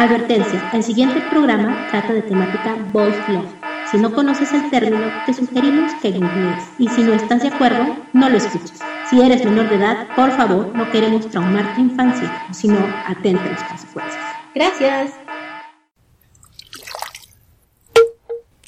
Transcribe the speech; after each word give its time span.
Advertencia, 0.00 0.70
el 0.72 0.82
siguiente 0.82 1.20
programa 1.28 1.86
trata 1.90 2.14
de 2.14 2.22
temática 2.22 2.74
Boys 2.90 3.14
Love. 3.28 3.52
Si 3.90 3.98
no 3.98 4.10
conoces 4.10 4.50
el 4.54 4.70
término, 4.70 5.06
te 5.26 5.34
sugerimos 5.34 5.92
que 6.00 6.12
googlees. 6.12 6.64
Y 6.78 6.88
si 6.88 7.02
no 7.02 7.12
estás 7.12 7.42
de 7.42 7.48
acuerdo, 7.48 7.98
no 8.14 8.30
lo 8.30 8.38
escuches. 8.38 8.80
Si 9.10 9.20
eres 9.20 9.44
menor 9.44 9.68
de 9.68 9.76
edad, 9.76 10.08
por 10.16 10.34
favor, 10.38 10.74
no 10.74 10.90
queremos 10.90 11.28
traumar 11.28 11.74
tu 11.74 11.82
infancia, 11.82 12.46
sino 12.50 12.78
atente 13.06 13.46
a 13.46 13.52
las 13.52 13.62
consecuencias. 13.64 14.24
Gracias. 14.54 15.12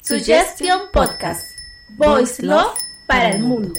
Suggestion 0.03 0.81
Podcast. 0.93 1.41
Voice 1.97 2.45
Love 2.45 2.77
para 3.07 3.29
el 3.31 3.39
mundo. 3.41 3.73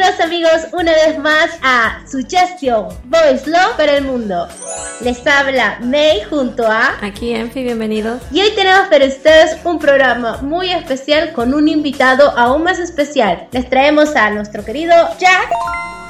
Bienvenidos 0.00 0.24
amigos 0.24 0.72
una 0.72 0.92
vez 0.92 1.18
más 1.18 1.50
a 1.62 2.00
Suggestion 2.10 2.88
Voice 3.04 3.44
Love 3.44 3.76
para 3.76 3.98
el 3.98 4.02
mundo. 4.02 4.48
Les 5.02 5.26
habla 5.26 5.78
May 5.82 6.22
junto 6.24 6.66
a... 6.66 6.96
Aquí 7.02 7.34
Enfi, 7.34 7.62
bienvenidos. 7.64 8.22
Y 8.32 8.40
hoy 8.40 8.50
tenemos 8.52 8.88
para 8.88 9.04
ustedes 9.04 9.58
un 9.62 9.78
programa 9.78 10.38
muy 10.38 10.70
especial 10.70 11.34
con 11.34 11.52
un 11.52 11.68
invitado 11.68 12.30
aún 12.38 12.62
más 12.62 12.78
especial. 12.78 13.46
Les 13.52 13.68
traemos 13.68 14.16
a 14.16 14.30
nuestro 14.30 14.64
querido 14.64 14.94
Jack. 15.18 15.50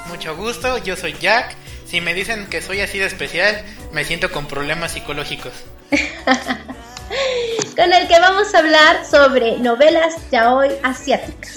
Mucho 0.06 0.36
gusto, 0.36 0.78
yo 0.78 0.94
soy 0.94 1.16
Jack. 1.20 1.56
Si 1.84 2.00
me 2.00 2.14
dicen 2.14 2.46
que 2.46 2.62
soy 2.62 2.82
así 2.82 2.98
de 2.98 3.06
especial, 3.06 3.60
me 3.92 4.04
siento 4.04 4.30
con 4.30 4.46
problemas 4.46 4.92
psicológicos. 4.92 5.52
con 7.76 7.92
el 7.92 8.06
que 8.06 8.20
vamos 8.20 8.54
a 8.54 8.58
hablar 8.58 9.04
sobre 9.04 9.58
novelas 9.58 10.14
yaoi 10.30 10.78
asiáticas. 10.84 11.56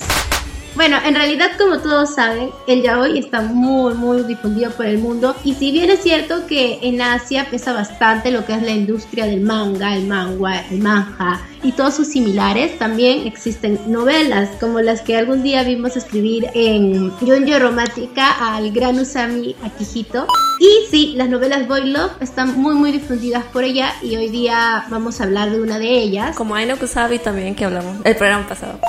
Bueno, 0.75 0.97
en 1.05 1.13
realidad 1.13 1.51
como 1.57 1.77
todos 1.77 2.15
saben, 2.15 2.49
el 2.65 2.81
yaoi 2.81 3.19
está 3.19 3.41
muy 3.41 3.93
muy 3.93 4.23
difundido 4.23 4.71
por 4.71 4.87
el 4.87 4.97
mundo. 4.97 5.35
Y 5.43 5.53
si 5.53 5.71
bien 5.71 5.91
es 5.91 6.01
cierto 6.01 6.47
que 6.47 6.79
en 6.81 6.99
Asia 6.99 7.47
pesa 7.51 7.73
bastante 7.73 8.31
lo 8.31 8.43
que 8.43 8.53
es 8.53 8.61
la 8.63 8.71
industria 8.71 9.25
del 9.25 9.41
manga, 9.41 9.95
el 9.95 10.07
manga, 10.07 10.67
el 10.71 10.79
manja 10.79 11.41
y 11.63 11.71
todos 11.71 11.95
sus 11.95 12.07
similares, 12.07 12.77
también 12.77 13.25
existen 13.25 13.79
novelas 13.87 14.49
como 14.59 14.81
las 14.81 15.01
que 15.01 15.17
algún 15.17 15.43
día 15.43 15.63
vimos 15.63 15.95
escribir 15.95 16.49
en 16.53 17.17
Yonjo 17.19 17.59
Romántica 17.59 18.55
al 18.55 18.71
gran 18.71 18.99
Usami 18.99 19.55
Akihito. 19.63 20.27
Y 20.59 20.87
sí, 20.91 21.13
las 21.15 21.29
novelas 21.29 21.67
Boy 21.67 21.89
Love 21.89 22.11
están 22.21 22.59
muy 22.59 22.75
muy 22.75 22.91
difundidas 22.91 23.43
por 23.45 23.63
ella 23.63 23.93
y 24.01 24.15
hoy 24.15 24.29
día 24.29 24.85
vamos 24.89 25.19
a 25.19 25.23
hablar 25.23 25.51
de 25.51 25.61
una 25.61 25.79
de 25.79 25.89
ellas. 25.89 26.35
Como 26.35 26.55
Aino 26.55 26.77
Kusabi 26.77 27.19
también 27.19 27.55
que 27.55 27.65
hablamos 27.65 27.97
el 28.03 28.15
programa 28.15 28.47
pasado. 28.47 28.79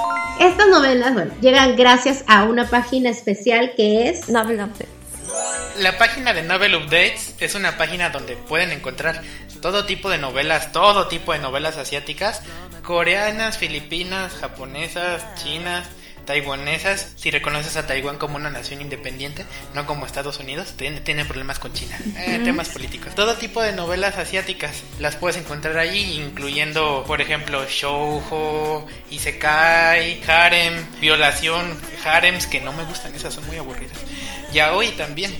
Estas 0.41 0.69
novelas, 0.69 1.15
bueno, 1.15 1.33
llegan 1.41 1.77
gracias 1.77 2.25
a 2.27 2.45
una 2.45 2.69
página 2.69 3.09
especial 3.09 3.73
que 3.77 4.09
es 4.09 4.29
Novel 4.29 4.61
Updates. 4.61 4.89
La 5.79 5.97
página 5.99 6.33
de 6.33 6.43
Novel 6.43 6.75
Updates 6.77 7.35
es 7.41 7.55
una 7.55 7.77
página 7.77 8.11
donde 8.11 8.37
pueden 8.37 8.71
encontrar 8.71 9.23
todo 9.65 9.87
tipo 9.87 10.11
de 10.11 10.19
novelas, 10.19 10.73
todo 10.73 11.09
tipo 11.09 11.33
de 11.33 11.39
novelas 11.39 11.79
asiáticas, 11.79 12.43
coreanas, 12.83 13.57
filipinas, 13.57 14.35
japonesas, 14.35 15.25
chinas, 15.43 15.89
taiwanesas, 16.27 17.15
si 17.17 17.31
reconoces 17.31 17.79
a 17.79 17.87
Taiwán 17.87 18.19
como 18.19 18.37
una 18.37 18.51
nación 18.51 18.83
independiente, 18.83 19.47
no 19.73 19.87
como 19.87 20.05
Estados 20.05 20.39
Unidos, 20.39 20.75
tiene, 20.77 21.25
problemas 21.25 21.59
con 21.59 21.73
China, 21.73 21.99
eh, 22.19 22.43
temas 22.45 22.69
políticos. 22.69 23.15
Todo 23.15 23.37
tipo 23.37 23.63
de 23.63 23.73
novelas 23.73 24.19
asiáticas 24.19 24.83
las 24.99 25.17
puedes 25.17 25.39
encontrar 25.39 25.79
ahí, 25.79 26.21
incluyendo, 26.21 27.03
por 27.07 27.23
ejemplo, 27.23 27.65
shoujo, 27.67 28.87
isekai, 29.11 30.23
harem, 30.29 30.75
violación, 31.01 31.81
harems 32.05 32.47
que 32.47 32.61
no 32.61 32.75
me 32.75 32.85
gustan, 32.85 33.15
esas 33.15 33.33
son 33.33 33.47
muy 33.47 33.57
aburridas. 33.57 33.97
Yaoi 34.55 34.93
también. 34.93 35.35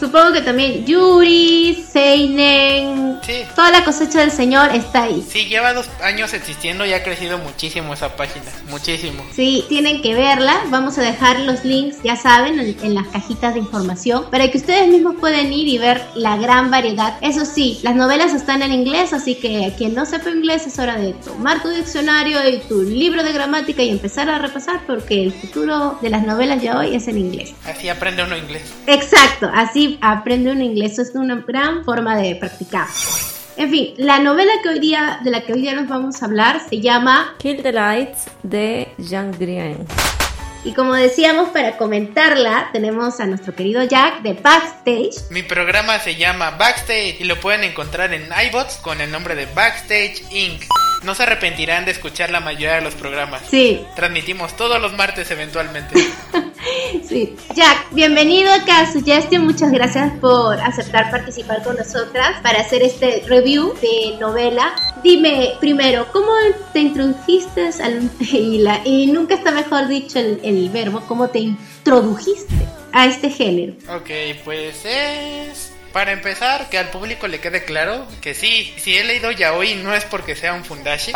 Supongo 0.00 0.32
que 0.32 0.40
también 0.40 0.86
Yuri, 0.86 1.84
Seinen, 1.92 3.20
sí. 3.22 3.42
toda 3.54 3.70
la 3.70 3.84
cosecha 3.84 4.20
del 4.20 4.30
señor 4.30 4.74
está 4.74 5.02
ahí. 5.02 5.22
Sí, 5.28 5.44
lleva 5.44 5.74
dos 5.74 5.90
años 6.02 6.32
existiendo 6.32 6.86
y 6.86 6.94
ha 6.94 7.02
crecido 7.02 7.36
muchísimo 7.36 7.92
esa 7.92 8.16
página, 8.16 8.46
muchísimo. 8.70 9.22
Sí, 9.34 9.66
tienen 9.68 10.00
que 10.00 10.14
verla. 10.14 10.62
Vamos 10.68 10.96
a 10.96 11.02
dejar 11.02 11.40
los 11.40 11.66
links, 11.66 11.98
ya 12.02 12.16
saben, 12.16 12.58
en, 12.58 12.94
las 12.94 13.08
cajitas 13.08 13.52
de 13.52 13.60
información 13.60 14.24
para 14.30 14.50
que 14.50 14.56
ustedes 14.56 14.88
mismos 14.88 15.16
puedan 15.20 15.52
ir 15.52 15.68
y 15.68 15.76
ver 15.76 16.02
la 16.14 16.38
gran 16.38 16.70
variedad. 16.70 17.18
Eso 17.20 17.44
sí, 17.44 17.78
las 17.82 17.94
novelas 17.94 18.32
están 18.32 18.62
en 18.62 18.72
inglés, 18.72 19.12
así 19.12 19.34
que 19.34 19.74
quien 19.76 19.94
no 19.94 20.06
sepa 20.06 20.30
inglés 20.30 20.66
es 20.66 20.78
hora 20.78 20.96
de 20.96 21.12
tomar 21.12 21.62
tu 21.62 21.68
diccionario 21.68 22.38
y 22.48 22.56
tu 22.60 22.82
libro 22.82 23.22
de 23.22 23.32
gramática 23.32 23.82
y 23.82 23.90
empezar 23.90 24.30
a 24.30 24.38
repasar 24.38 24.80
porque 24.86 25.22
el 25.24 25.32
futuro 25.32 25.98
de 26.00 26.08
las 26.08 26.22
novelas 26.22 26.62
ya 26.62 26.78
hoy 26.78 26.96
es 26.96 27.06
en 27.06 27.18
inglés. 27.18 27.52
Así 27.66 27.90
aprende 27.90 28.22
uno 28.22 28.39
inglés. 28.40 28.74
Exacto, 28.86 29.50
así 29.52 29.98
aprende 30.00 30.50
un 30.50 30.62
inglés. 30.62 30.98
es 30.98 31.12
una 31.14 31.36
gran 31.46 31.84
forma 31.84 32.16
de 32.16 32.36
practicar. 32.36 32.86
En 33.56 33.70
fin, 33.70 33.94
la 33.98 34.18
novela 34.18 34.52
que 34.62 34.70
hoy 34.70 34.80
día, 34.80 35.20
de 35.22 35.30
la 35.30 35.42
que 35.42 35.52
hoy 35.52 35.60
día 35.60 35.74
nos 35.74 35.88
vamos 35.88 36.22
a 36.22 36.26
hablar 36.26 36.60
se 36.68 36.80
llama 36.80 37.34
Kill 37.38 37.62
the 37.62 37.72
Lights 37.72 38.26
de 38.42 38.88
Jean 38.98 39.32
Grien. 39.38 39.86
Y 40.62 40.72
como 40.74 40.94
decíamos, 40.94 41.50
para 41.50 41.76
comentarla, 41.78 42.68
tenemos 42.72 43.18
a 43.20 43.26
nuestro 43.26 43.54
querido 43.54 43.82
Jack 43.84 44.22
de 44.22 44.34
Backstage. 44.34 45.30
Mi 45.30 45.42
programa 45.42 45.98
se 45.98 46.16
llama 46.16 46.50
Backstage 46.52 47.20
y 47.20 47.24
lo 47.24 47.40
pueden 47.40 47.64
encontrar 47.64 48.12
en 48.12 48.28
iBots 48.48 48.76
con 48.76 49.00
el 49.00 49.10
nombre 49.10 49.34
de 49.34 49.46
Backstage 49.46 50.22
Inc. 50.30 50.64
No 51.02 51.14
se 51.14 51.22
arrepentirán 51.22 51.86
de 51.86 51.92
escuchar 51.92 52.30
la 52.30 52.40
mayoría 52.40 52.74
de 52.74 52.82
los 52.82 52.94
programas. 52.94 53.42
Sí. 53.50 53.80
Transmitimos 53.96 54.54
todos 54.56 54.80
los 54.80 54.92
martes 54.92 55.30
eventualmente. 55.30 55.94
sí. 57.08 57.36
Jack, 57.54 57.86
bienvenido 57.92 58.52
acá 58.52 58.80
a 58.80 58.92
Suggestion. 58.92 59.46
Muchas 59.46 59.72
gracias 59.72 60.12
por 60.20 60.60
aceptar 60.60 61.10
participar 61.10 61.62
con 61.62 61.76
nosotras 61.76 62.40
para 62.42 62.60
hacer 62.60 62.82
este 62.82 63.24
review 63.26 63.74
de 63.80 64.18
novela. 64.20 64.74
Dime 65.02 65.52
primero, 65.58 66.06
¿cómo 66.12 66.32
te 66.74 66.80
introdujiste 66.80 67.70
al 67.82 68.10
y, 68.20 68.62
y 68.84 69.06
nunca 69.06 69.36
está 69.36 69.52
mejor 69.52 69.88
dicho 69.88 70.18
el, 70.18 70.38
el 70.44 70.68
verbo, 70.68 71.00
cómo 71.08 71.28
te 71.28 71.38
introdujiste 71.38 72.54
a 72.92 73.06
este 73.06 73.30
género? 73.30 73.72
Ok, 73.88 74.10
pues 74.44 74.84
es 74.84 75.69
para 75.92 76.12
empezar, 76.12 76.68
que 76.70 76.78
al 76.78 76.90
público 76.90 77.26
le 77.26 77.40
quede 77.40 77.64
claro 77.64 78.06
que 78.20 78.34
sí, 78.34 78.74
si 78.78 78.96
he 78.96 79.04
leído 79.04 79.30
yaoi 79.30 79.74
no 79.76 79.94
es 79.94 80.04
porque 80.04 80.36
sea 80.36 80.54
un 80.54 80.64
fundashi, 80.64 81.12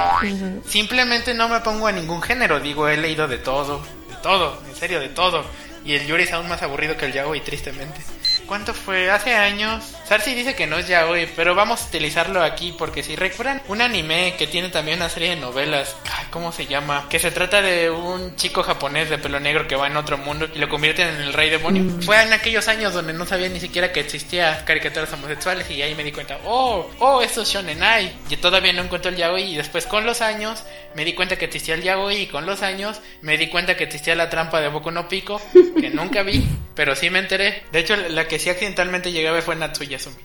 simplemente 0.66 1.34
no 1.34 1.48
me 1.48 1.60
pongo 1.60 1.86
a 1.86 1.92
ningún 1.92 2.22
género, 2.22 2.60
digo, 2.60 2.88
he 2.88 2.96
leído 2.96 3.28
de 3.28 3.38
todo, 3.38 3.80
de 4.08 4.16
todo, 4.22 4.60
en 4.68 4.74
serio, 4.74 5.00
de 5.00 5.08
todo. 5.08 5.44
Y 5.84 5.94
el 5.94 6.06
yuri 6.06 6.22
es 6.22 6.32
aún 6.32 6.48
más 6.48 6.62
aburrido 6.62 6.96
que 6.96 7.06
el 7.06 7.12
yaoi, 7.12 7.40
tristemente. 7.40 8.00
¿Cuánto 8.46 8.74
fue? 8.74 9.10
Hace 9.10 9.34
años. 9.34 9.84
Sarsi 10.06 10.34
dice 10.34 10.54
que 10.54 10.66
no 10.66 10.78
es 10.78 10.86
ya 10.86 11.06
hoy, 11.06 11.28
pero 11.34 11.54
vamos 11.54 11.82
a 11.82 11.86
utilizarlo 11.86 12.42
aquí 12.42 12.74
porque 12.76 13.02
si 13.02 13.16
recuerdan 13.16 13.62
un 13.68 13.80
anime 13.80 14.34
que 14.38 14.46
tiene 14.46 14.68
también 14.68 14.98
una 14.98 15.08
serie 15.08 15.30
de 15.30 15.36
novelas, 15.36 15.96
¿cómo 16.30 16.52
se 16.52 16.66
llama? 16.66 17.06
Que 17.08 17.18
se 17.18 17.30
trata 17.30 17.62
de 17.62 17.90
un 17.90 18.36
chico 18.36 18.62
japonés 18.62 19.08
de 19.08 19.18
pelo 19.18 19.40
negro 19.40 19.66
que 19.66 19.76
va 19.76 19.86
en 19.86 19.96
otro 19.96 20.18
mundo 20.18 20.48
y 20.54 20.58
lo 20.58 20.68
convierten 20.68 21.08
en 21.08 21.20
el 21.22 21.32
rey 21.32 21.48
demonio. 21.48 21.84
Mm. 21.84 22.02
Fue 22.02 22.20
en 22.22 22.32
aquellos 22.32 22.68
años 22.68 22.92
donde 22.92 23.12
no 23.12 23.24
sabía 23.24 23.48
ni 23.48 23.60
siquiera 23.60 23.92
que 23.92 24.00
existía 24.00 24.64
caricaturas 24.64 25.12
homosexuales 25.12 25.70
y 25.70 25.80
ahí 25.80 25.94
me 25.94 26.04
di 26.04 26.12
cuenta, 26.12 26.38
oh, 26.44 26.90
oh, 26.98 27.22
esto 27.22 27.42
es 27.42 27.48
shonenai. 27.48 28.12
Y 28.28 28.36
todavía 28.36 28.72
no 28.72 28.82
encuentro 28.82 29.10
el 29.10 29.16
yaoi 29.16 29.52
y 29.52 29.56
después 29.56 29.86
con 29.86 30.04
los 30.04 30.20
años 30.20 30.64
me 30.94 31.04
di 31.04 31.14
cuenta 31.14 31.36
que 31.36 31.46
existía 31.46 31.74
el 31.74 31.82
yaoi 31.82 32.22
y 32.22 32.26
con 32.26 32.46
los 32.46 32.62
años 32.62 33.00
me 33.22 33.38
di 33.38 33.48
cuenta 33.48 33.76
que 33.76 33.84
existía 33.84 34.14
la 34.14 34.28
trampa 34.28 34.60
de 34.60 34.68
Boku 34.68 34.90
no 34.90 35.08
Pico, 35.08 35.40
que 35.80 35.90
nunca 35.90 36.22
vi, 36.22 36.44
pero 36.74 36.94
sí 36.94 37.10
me 37.10 37.20
enteré. 37.20 37.62
De 37.72 37.80
hecho, 37.80 37.96
la 37.96 38.26
que 38.28 38.33
que 38.34 38.40
sí 38.40 38.50
accidentalmente 38.50 39.12
llegué 39.12 39.28
a 39.28 39.42
fue 39.42 39.54
Natsuya 39.54 40.00
Sumi. 40.00 40.16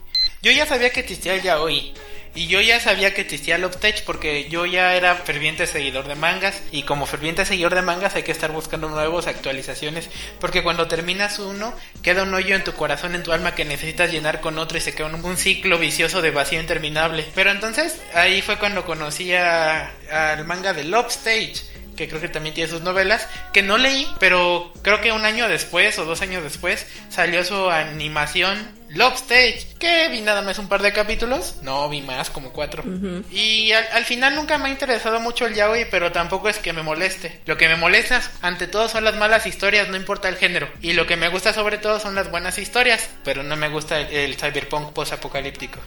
Yo 0.41 0.51
ya 0.51 0.65
sabía 0.65 0.89
que 0.89 1.01
existía 1.01 1.35
el 1.35 1.43
yaoi. 1.43 1.93
Y 2.33 2.47
yo 2.47 2.59
ya 2.59 2.79
sabía 2.79 3.13
que 3.13 3.21
existía 3.21 3.57
el 3.57 3.65
Uptech 3.65 4.03
porque 4.03 4.49
yo 4.49 4.65
ya 4.65 4.95
era 4.95 5.13
ferviente 5.13 5.67
seguidor 5.67 6.07
de 6.07 6.15
mangas. 6.15 6.59
Y 6.71 6.81
como 6.83 7.05
ferviente 7.05 7.45
seguidor 7.45 7.75
de 7.75 7.83
mangas 7.83 8.15
hay 8.15 8.23
que 8.23 8.31
estar 8.31 8.51
buscando 8.51 8.89
nuevas 8.89 9.27
actualizaciones. 9.27 10.09
Porque 10.39 10.63
cuando 10.63 10.87
terminas 10.87 11.37
uno, 11.37 11.71
queda 12.01 12.23
un 12.23 12.33
hoyo 12.33 12.55
en 12.55 12.63
tu 12.63 12.73
corazón, 12.73 13.13
en 13.13 13.21
tu 13.21 13.31
alma 13.31 13.53
que 13.53 13.63
necesitas 13.63 14.11
llenar 14.11 14.41
con 14.41 14.57
otro 14.57 14.79
y 14.79 14.81
se 14.81 14.95
queda 14.95 15.05
un, 15.05 15.23
un 15.23 15.37
ciclo 15.37 15.77
vicioso 15.77 16.23
de 16.23 16.31
vacío 16.31 16.59
interminable. 16.59 17.27
Pero 17.35 17.51
entonces 17.51 18.01
ahí 18.15 18.41
fue 18.41 18.57
cuando 18.57 18.85
conocí 18.85 19.35
al 19.35 20.45
manga 20.47 20.73
de 20.73 20.85
Love 20.85 21.09
Stage 21.09 21.69
que 21.99 22.07
creo 22.07 22.21
que 22.21 22.29
también 22.29 22.55
tiene 22.55 22.69
sus 22.69 22.81
novelas, 22.81 23.27
que 23.51 23.61
no 23.61 23.77
leí, 23.77 24.07
pero 24.19 24.71
creo 24.81 25.01
que 25.01 25.11
un 25.11 25.25
año 25.25 25.49
después 25.49 25.99
o 25.99 26.05
dos 26.05 26.21
años 26.21 26.41
después 26.41 26.87
salió 27.09 27.43
su 27.43 27.69
animación 27.69 28.78
Love 28.89 29.15
Stage, 29.15 29.67
que 29.79 30.09
vi 30.09 30.21
nada 30.21 30.41
más 30.41 30.57
un 30.57 30.67
par 30.67 30.81
de 30.81 30.91
capítulos, 30.91 31.57
no 31.61 31.87
vi 31.89 32.01
más, 32.01 32.29
como 32.29 32.51
cuatro. 32.51 32.83
Y 33.31 33.71
al, 33.71 33.85
al, 33.93 34.05
final 34.05 34.35
nunca 34.35 34.57
me 34.57 34.65
ha 34.65 34.71
interesado 34.71 35.19
mucho 35.19 35.45
el 35.45 35.53
yaoi, 35.53 35.85
pero 35.91 36.11
tampoco 36.11 36.49
es 36.49 36.57
que 36.57 36.73
me 36.73 36.81
moleste. 36.81 37.41
Lo 37.45 37.55
que 37.57 37.67
me 37.67 37.75
molesta 37.75 38.21
ante 38.41 38.67
todo 38.67 38.89
son 38.89 39.03
las 39.03 39.15
malas 39.15 39.45
historias, 39.45 39.89
no 39.89 39.95
importa 39.95 40.27
el 40.27 40.37
género. 40.37 40.67
Y 40.81 40.93
lo 40.93 41.05
que 41.05 41.17
me 41.17 41.29
gusta 41.29 41.53
sobre 41.53 41.77
todo 41.77 41.99
son 41.99 42.15
las 42.15 42.31
buenas 42.31 42.57
historias, 42.57 43.09
pero 43.23 43.43
no 43.43 43.55
me 43.55 43.69
gusta 43.69 43.99
el, 43.99 44.07
el 44.07 44.35
cyberpunk 44.35 44.91
post-apocalíptico. 44.93 45.79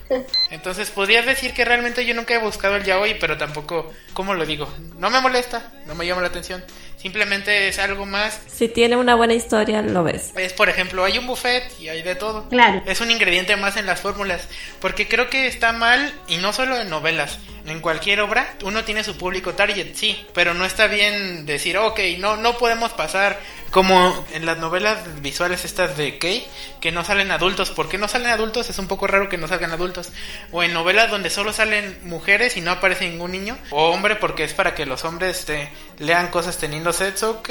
Entonces 0.50 0.90
podrías 0.90 1.26
decir 1.26 1.52
que 1.54 1.64
realmente 1.64 2.06
yo 2.06 2.14
nunca 2.14 2.34
he 2.34 2.38
buscado 2.38 2.76
el 2.76 2.84
yaoi, 2.84 3.18
pero 3.18 3.36
tampoco, 3.36 3.92
¿cómo 4.12 4.34
lo 4.34 4.46
digo? 4.46 4.72
No 4.98 5.10
me 5.10 5.20
molesta, 5.20 5.72
no 5.86 5.94
me 5.94 6.06
llama 6.06 6.22
la 6.22 6.28
atención. 6.28 6.64
Simplemente 7.02 7.66
es 7.66 7.80
algo 7.80 8.06
más. 8.06 8.40
Si 8.46 8.68
tiene 8.68 8.94
una 8.96 9.16
buena 9.16 9.34
historia, 9.34 9.82
lo 9.82 10.04
ves. 10.04 10.30
Es, 10.36 10.52
por 10.52 10.68
ejemplo, 10.68 11.04
hay 11.04 11.18
un 11.18 11.26
buffet 11.26 11.64
y 11.80 11.88
hay 11.88 12.00
de 12.02 12.14
todo. 12.14 12.48
Claro. 12.48 12.80
Es 12.86 13.00
un 13.00 13.10
ingrediente 13.10 13.56
más 13.56 13.76
en 13.76 13.86
las 13.86 14.00
fórmulas. 14.00 14.46
Porque 14.80 15.08
creo 15.08 15.28
que 15.28 15.48
está 15.48 15.72
mal, 15.72 16.14
y 16.28 16.36
no 16.36 16.52
solo 16.52 16.80
en 16.80 16.88
novelas, 16.88 17.40
en 17.66 17.80
cualquier 17.80 18.20
obra, 18.20 18.54
uno 18.62 18.84
tiene 18.84 19.04
su 19.04 19.16
público 19.16 19.54
target, 19.54 19.94
sí. 19.94 20.26
Pero 20.34 20.54
no 20.54 20.64
está 20.64 20.86
bien 20.86 21.46
decir, 21.46 21.76
ok, 21.76 22.00
no, 22.18 22.36
no 22.36 22.58
podemos 22.58 22.92
pasar 22.92 23.38
como 23.70 24.26
en 24.32 24.44
las 24.44 24.58
novelas 24.58 24.98
visuales 25.22 25.64
estas 25.64 25.96
de 25.96 26.18
Kay, 26.18 26.46
que 26.80 26.92
no 26.92 27.04
salen 27.04 27.30
adultos. 27.30 27.70
¿Por 27.70 27.88
qué 27.88 27.96
no 27.96 28.06
salen 28.06 28.28
adultos? 28.28 28.68
Es 28.68 28.78
un 28.78 28.86
poco 28.86 29.06
raro 29.06 29.28
que 29.28 29.38
no 29.38 29.48
salgan 29.48 29.72
adultos. 29.72 30.10
O 30.50 30.62
en 30.62 30.74
novelas 30.74 31.10
donde 31.10 31.30
solo 31.30 31.52
salen 31.52 31.98
mujeres 32.02 32.56
y 32.56 32.60
no 32.60 32.70
aparece 32.70 33.08
ningún 33.08 33.32
niño. 33.32 33.56
O 33.70 33.88
hombre 33.88 34.16
porque 34.16 34.44
es 34.44 34.52
para 34.52 34.74
que 34.74 34.84
los 34.84 35.04
hombres 35.04 35.38
este, 35.38 35.70
lean 35.98 36.28
cosas 36.28 36.58
teniendo 36.58 36.92
sexo. 36.92 37.30
Ok. 37.30 37.50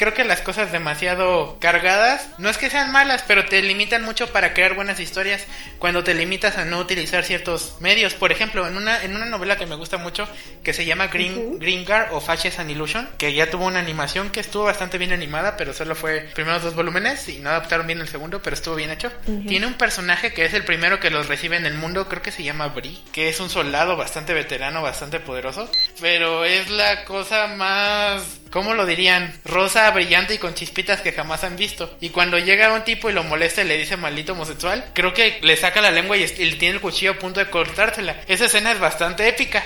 Creo 0.00 0.14
que 0.14 0.24
las 0.24 0.40
cosas 0.40 0.72
demasiado 0.72 1.58
cargadas 1.60 2.26
no 2.38 2.48
es 2.48 2.56
que 2.56 2.70
sean 2.70 2.90
malas, 2.90 3.22
pero 3.28 3.44
te 3.44 3.60
limitan 3.60 4.02
mucho 4.02 4.32
para 4.32 4.54
crear 4.54 4.72
buenas 4.72 4.98
historias 4.98 5.44
cuando 5.78 6.02
te 6.02 6.14
limitas 6.14 6.56
a 6.56 6.64
no 6.64 6.78
utilizar 6.78 7.22
ciertos 7.22 7.76
medios. 7.80 8.14
Por 8.14 8.32
ejemplo, 8.32 8.66
en 8.66 8.78
una, 8.78 9.02
en 9.04 9.14
una 9.14 9.26
novela 9.26 9.58
que 9.58 9.66
me 9.66 9.74
gusta 9.74 9.98
mucho 9.98 10.26
que 10.64 10.72
se 10.72 10.86
llama 10.86 11.08
Green, 11.08 11.36
uh 11.36 11.36
-huh. 11.36 11.58
Green 11.58 11.84
Guard 11.84 12.14
o 12.14 12.22
Fashes 12.22 12.58
and 12.58 12.70
Illusion, 12.70 13.10
que 13.18 13.34
ya 13.34 13.50
tuvo 13.50 13.66
una 13.66 13.78
animación 13.80 14.30
que 14.30 14.40
estuvo 14.40 14.64
bastante 14.64 14.96
bien 14.96 15.12
animada, 15.12 15.58
pero 15.58 15.74
solo 15.74 15.94
fue 15.94 16.20
primeros 16.34 16.62
dos 16.62 16.74
volúmenes 16.74 17.28
y 17.28 17.40
no 17.40 17.50
adaptaron 17.50 17.86
bien 17.86 18.00
el 18.00 18.08
segundo, 18.08 18.40
pero 18.40 18.54
estuvo 18.54 18.76
bien 18.76 18.88
hecho. 18.88 19.12
Uh 19.26 19.32
-huh. 19.32 19.48
Tiene 19.48 19.66
un 19.66 19.74
personaje 19.74 20.32
que 20.32 20.46
es 20.46 20.54
el 20.54 20.64
primero 20.64 20.98
que 20.98 21.10
los 21.10 21.28
recibe 21.28 21.58
en 21.58 21.66
el 21.66 21.74
mundo, 21.74 22.08
creo 22.08 22.22
que 22.22 22.32
se 22.32 22.42
llama 22.42 22.68
Brie, 22.68 23.02
que 23.12 23.28
es 23.28 23.38
un 23.38 23.50
soldado 23.50 23.98
bastante 23.98 24.32
veterano, 24.32 24.80
bastante 24.80 25.20
poderoso, 25.20 25.70
pero 26.00 26.46
es 26.46 26.70
la 26.70 27.04
cosa 27.04 27.48
más 27.48 28.39
¿cómo 28.50 28.74
lo 28.74 28.86
dirían? 28.86 29.32
Rosa, 29.44 29.90
brillante 29.90 30.34
y 30.34 30.38
con 30.38 30.54
chispitas 30.54 31.00
que 31.00 31.12
jamás 31.12 31.44
han 31.44 31.56
visto. 31.56 31.96
Y 32.00 32.10
cuando 32.10 32.38
llega 32.38 32.72
un 32.72 32.84
tipo 32.84 33.08
y 33.08 33.12
lo 33.12 33.24
molesta 33.24 33.62
y 33.62 33.68
le 33.68 33.78
dice 33.78 33.96
maldito 33.96 34.32
homosexual, 34.32 34.90
creo 34.92 35.14
que 35.14 35.38
le 35.42 35.56
saca 35.56 35.80
la 35.80 35.90
lengua 35.90 36.16
y, 36.16 36.24
y 36.24 36.52
tiene 36.54 36.74
el 36.74 36.80
cuchillo 36.80 37.12
a 37.12 37.18
punto 37.18 37.40
de 37.40 37.50
cortársela. 37.50 38.16
Esa 38.28 38.46
escena 38.46 38.72
es 38.72 38.80
bastante 38.80 39.26
épica. 39.28 39.64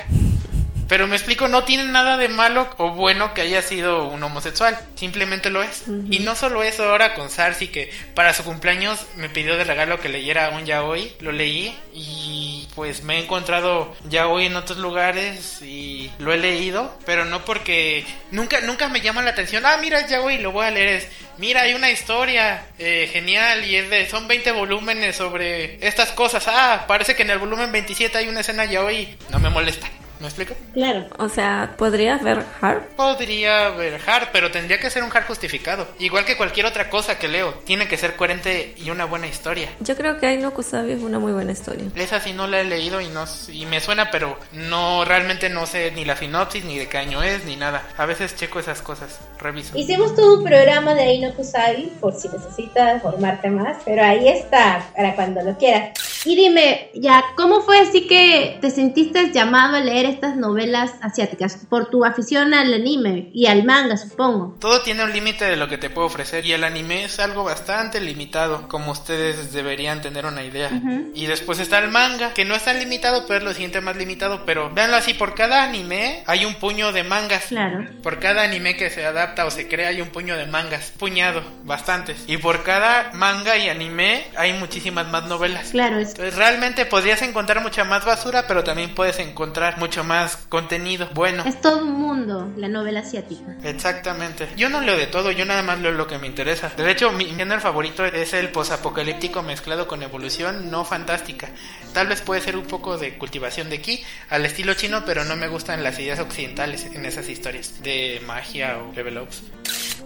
Pero 0.88 1.06
me 1.06 1.16
explico, 1.16 1.48
no 1.48 1.64
tiene 1.64 1.84
nada 1.84 2.16
de 2.16 2.28
malo 2.28 2.68
o 2.78 2.90
bueno 2.90 3.34
que 3.34 3.42
haya 3.42 3.62
sido 3.62 4.06
un 4.08 4.22
homosexual, 4.22 4.78
simplemente 4.94 5.50
lo 5.50 5.62
es. 5.62 5.84
Uh 5.86 5.92
-huh. 5.92 6.06
Y 6.10 6.18
no 6.20 6.36
solo 6.36 6.62
eso, 6.62 6.84
ahora 6.84 7.14
con 7.14 7.30
Sarsi 7.30 7.68
que 7.68 7.90
para 8.14 8.34
su 8.34 8.44
cumpleaños 8.44 9.06
me 9.16 9.28
pidió 9.28 9.56
de 9.56 9.64
regalo 9.64 10.00
que 10.00 10.08
leyera 10.08 10.50
un 10.50 10.66
yaoi, 10.66 11.14
lo 11.20 11.32
leí 11.32 11.74
y 11.92 12.68
pues 12.74 13.02
me 13.02 13.16
he 13.16 13.22
encontrado 13.22 13.94
yaoi 14.08 14.46
en 14.46 14.56
otros 14.56 14.78
lugares 14.78 15.62
y 15.62 16.10
lo 16.18 16.32
he 16.32 16.38
leído, 16.38 16.96
pero 17.06 17.24
no 17.24 17.44
porque 17.44 18.04
nunca 18.30 18.60
nunca 18.60 18.88
me 18.88 19.00
llama 19.00 19.22
la 19.22 19.30
atención, 19.30 19.64
ah, 19.66 19.76
mira, 19.80 20.00
es 20.00 20.10
yaoi, 20.10 20.38
lo 20.38 20.52
voy 20.52 20.66
a 20.66 20.70
leer, 20.70 20.88
es 20.88 21.08
mira, 21.38 21.62
hay 21.62 21.74
una 21.74 21.90
historia 21.90 22.66
eh, 22.78 23.08
genial 23.12 23.64
y 23.64 23.76
es 23.76 23.90
de, 23.90 24.08
son 24.08 24.28
20 24.28 24.52
volúmenes 24.52 25.16
sobre 25.16 25.84
estas 25.86 26.10
cosas. 26.12 26.44
Ah, 26.48 26.84
parece 26.86 27.14
que 27.14 27.22
en 27.22 27.30
el 27.30 27.38
volumen 27.38 27.72
27 27.72 28.18
hay 28.18 28.28
una 28.28 28.40
escena 28.40 28.64
yaoi. 28.64 29.16
No 29.30 29.38
me 29.38 29.50
molesta. 29.50 29.88
¿Me 30.24 30.28
explico? 30.28 30.54
Claro. 30.72 31.04
O 31.18 31.28
sea, 31.28 31.74
¿podrías 31.76 32.22
ver 32.22 32.42
hard? 32.62 32.84
Podría 32.96 33.68
ver 33.68 34.00
hard, 34.06 34.28
pero 34.32 34.50
tendría 34.50 34.80
que 34.80 34.88
ser 34.88 35.02
un 35.02 35.14
hard 35.14 35.26
justificado. 35.26 35.86
Igual 35.98 36.24
que 36.24 36.38
cualquier 36.38 36.64
otra 36.64 36.88
cosa 36.88 37.18
que 37.18 37.28
leo. 37.28 37.52
Tiene 37.66 37.88
que 37.88 37.98
ser 37.98 38.16
coherente 38.16 38.74
y 38.78 38.88
una 38.88 39.04
buena 39.04 39.26
historia. 39.26 39.68
Yo 39.80 39.94
creo 39.94 40.18
que 40.18 40.26
Aino 40.26 40.54
Kusabi 40.54 40.92
es 40.92 41.02
una 41.02 41.18
muy 41.18 41.32
buena 41.32 41.52
historia. 41.52 41.84
Esa 41.94 42.20
sí 42.20 42.32
no 42.32 42.46
la 42.46 42.62
he 42.62 42.64
leído 42.64 43.02
y 43.02 43.08
no 43.08 43.26
y 43.52 43.66
me 43.66 43.82
suena, 43.82 44.10
pero 44.10 44.38
no 44.52 45.04
realmente 45.04 45.50
no 45.50 45.66
sé 45.66 45.90
ni 45.90 46.06
la 46.06 46.16
sinopsis, 46.16 46.64
ni 46.64 46.78
de 46.78 46.88
qué 46.88 46.96
año 46.96 47.22
es, 47.22 47.44
ni 47.44 47.56
nada. 47.56 47.86
A 47.98 48.06
veces 48.06 48.34
checo 48.34 48.58
esas 48.58 48.80
cosas, 48.80 49.18
reviso. 49.38 49.76
Hicimos 49.76 50.16
todo 50.16 50.38
un 50.38 50.44
programa 50.44 50.94
de 50.94 51.02
Aino 51.02 51.34
Kusabi, 51.34 51.92
por 52.00 52.14
si 52.14 52.30
necesitas 52.30 53.02
formarte 53.02 53.50
más, 53.50 53.76
pero 53.84 54.02
ahí 54.02 54.26
está, 54.26 54.86
para 54.96 55.14
cuando 55.16 55.42
lo 55.42 55.58
quieras. 55.58 56.13
Y 56.24 56.36
dime, 56.36 56.90
ya, 56.94 57.24
¿cómo 57.36 57.60
fue 57.60 57.78
así 57.78 58.06
que 58.06 58.58
te 58.60 58.70
sentiste 58.70 59.30
llamado 59.32 59.76
a 59.76 59.80
leer 59.80 60.06
estas 60.06 60.36
novelas 60.36 60.92
asiáticas? 61.02 61.66
Por 61.68 61.90
tu 61.90 62.04
afición 62.04 62.54
al 62.54 62.72
anime 62.72 63.30
y 63.34 63.46
al 63.46 63.64
manga, 63.64 63.96
supongo. 63.96 64.56
Todo 64.58 64.82
tiene 64.82 65.04
un 65.04 65.12
límite 65.12 65.44
de 65.44 65.56
lo 65.56 65.68
que 65.68 65.78
te 65.78 65.90
puedo 65.90 66.06
ofrecer 66.06 66.46
y 66.46 66.52
el 66.52 66.64
anime 66.64 67.04
es 67.04 67.18
algo 67.20 67.44
bastante 67.44 68.00
limitado, 68.00 68.68
como 68.68 68.92
ustedes 68.92 69.52
deberían 69.52 70.00
tener 70.00 70.24
una 70.24 70.42
idea. 70.42 70.70
Uh 70.72 70.76
-huh. 70.76 71.10
Y 71.14 71.26
después 71.26 71.58
está 71.58 71.78
el 71.78 71.90
manga, 71.90 72.32
que 72.32 72.44
no 72.44 72.54
es 72.54 72.64
tan 72.64 72.78
limitado, 72.78 73.26
pero 73.26 73.38
es 73.38 73.44
lo 73.44 73.52
siguiente 73.52 73.80
más 73.80 73.96
limitado, 73.96 74.44
pero 74.46 74.70
véanlo 74.70 74.96
así, 74.96 75.14
por 75.14 75.34
cada 75.34 75.62
anime 75.62 76.22
hay 76.26 76.44
un 76.44 76.54
puño 76.54 76.92
de 76.92 77.04
mangas. 77.04 77.46
Claro. 77.48 77.86
Por 78.02 78.18
cada 78.18 78.42
anime 78.42 78.76
que 78.76 78.90
se 78.90 79.04
adapta 79.04 79.44
o 79.44 79.50
se 79.50 79.68
crea 79.68 79.88
hay 79.88 80.00
un 80.00 80.08
puño 80.08 80.36
de 80.36 80.46
mangas, 80.46 80.92
puñado, 80.98 81.42
bastantes. 81.64 82.24
Y 82.26 82.38
por 82.38 82.62
cada 82.62 83.10
manga 83.12 83.56
y 83.58 83.68
anime 83.68 84.24
hay 84.36 84.54
muchísimas 84.54 85.06
más 85.08 85.24
novelas. 85.24 85.70
Claro, 85.70 85.98
es 85.98 86.13
entonces 86.14 86.36
realmente 86.36 86.86
podrías 86.86 87.22
encontrar 87.22 87.60
mucha 87.60 87.82
más 87.82 88.04
basura, 88.04 88.46
pero 88.46 88.62
también 88.62 88.94
puedes 88.94 89.18
encontrar 89.18 89.78
mucho 89.78 90.04
más 90.04 90.36
contenido 90.48 91.08
bueno. 91.12 91.42
Es 91.44 91.60
todo 91.60 91.78
un 91.78 91.90
mundo 91.90 92.52
la 92.56 92.68
novela 92.68 93.00
asiática. 93.00 93.56
Exactamente. 93.64 94.48
Yo 94.56 94.68
no 94.68 94.80
leo 94.80 94.96
de 94.96 95.08
todo, 95.08 95.32
yo 95.32 95.44
nada 95.44 95.64
más 95.64 95.80
leo 95.80 95.90
lo 95.90 96.06
que 96.06 96.18
me 96.18 96.28
interesa. 96.28 96.70
De 96.76 96.88
hecho, 96.88 97.10
mi 97.10 97.24
género 97.24 97.60
favorito 97.60 98.04
es 98.04 98.32
el 98.32 98.50
posapocalíptico 98.50 99.42
mezclado 99.42 99.88
con 99.88 100.04
evolución 100.04 100.70
no 100.70 100.84
fantástica. 100.84 101.48
Tal 101.92 102.06
vez 102.06 102.20
puede 102.20 102.40
ser 102.40 102.56
un 102.56 102.66
poco 102.66 102.96
de 102.96 103.18
cultivación 103.18 103.68
de 103.68 103.80
ki 103.80 104.04
al 104.30 104.46
estilo 104.46 104.74
chino, 104.74 105.02
pero 105.04 105.24
no 105.24 105.34
me 105.34 105.48
gustan 105.48 105.82
las 105.82 105.98
ideas 105.98 106.20
occidentales 106.20 106.86
en 106.86 107.06
esas 107.06 107.28
historias 107.28 107.82
de 107.82 108.22
magia 108.24 108.78
o 108.78 108.94
level 108.94 109.18
ups. 109.18 109.42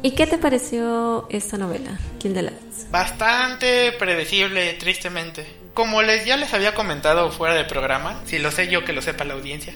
¿Y 0.00 0.12
qué 0.12 0.26
te 0.26 0.38
pareció 0.38 1.26
esta 1.28 1.58
novela, 1.58 1.98
Lights? 2.22 2.90
Bastante 2.90 3.92
predecible, 3.92 4.72
tristemente. 4.74 5.57
Como 5.78 6.02
les 6.02 6.24
ya 6.24 6.36
les 6.36 6.52
había 6.54 6.74
comentado 6.74 7.30
fuera 7.30 7.54
del 7.54 7.66
programa, 7.66 8.20
si 8.24 8.40
lo 8.40 8.50
sé 8.50 8.66
yo 8.66 8.84
que 8.84 8.92
lo 8.92 9.00
sepa 9.00 9.22
la 9.22 9.34
audiencia, 9.34 9.74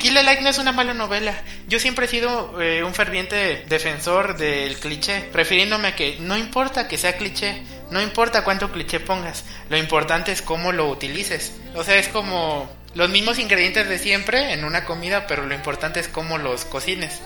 Kill 0.00 0.14
the 0.14 0.22
Light 0.24 0.40
no 0.40 0.48
es 0.48 0.58
una 0.58 0.72
mala 0.72 0.94
novela. 0.94 1.40
Yo 1.68 1.78
siempre 1.78 2.06
he 2.06 2.08
sido 2.08 2.60
eh, 2.60 2.82
un 2.82 2.92
ferviente 2.92 3.64
defensor 3.68 4.36
del 4.36 4.76
cliché, 4.80 5.20
prefiriéndome 5.30 5.86
a 5.86 5.94
que 5.94 6.16
no 6.18 6.36
importa 6.36 6.88
que 6.88 6.98
sea 6.98 7.16
cliché, 7.16 7.62
no 7.92 8.02
importa 8.02 8.42
cuánto 8.42 8.72
cliché 8.72 8.98
pongas, 8.98 9.44
lo 9.70 9.76
importante 9.76 10.32
es 10.32 10.42
cómo 10.42 10.72
lo 10.72 10.88
utilices. 10.88 11.56
O 11.76 11.84
sea, 11.84 11.98
es 11.98 12.08
como 12.08 12.68
los 12.96 13.08
mismos 13.08 13.38
ingredientes 13.38 13.88
de 13.88 14.00
siempre 14.00 14.52
en 14.52 14.64
una 14.64 14.84
comida, 14.84 15.28
pero 15.28 15.46
lo 15.46 15.54
importante 15.54 16.00
es 16.00 16.08
cómo 16.08 16.36
los 16.36 16.64
cocines. 16.64 17.22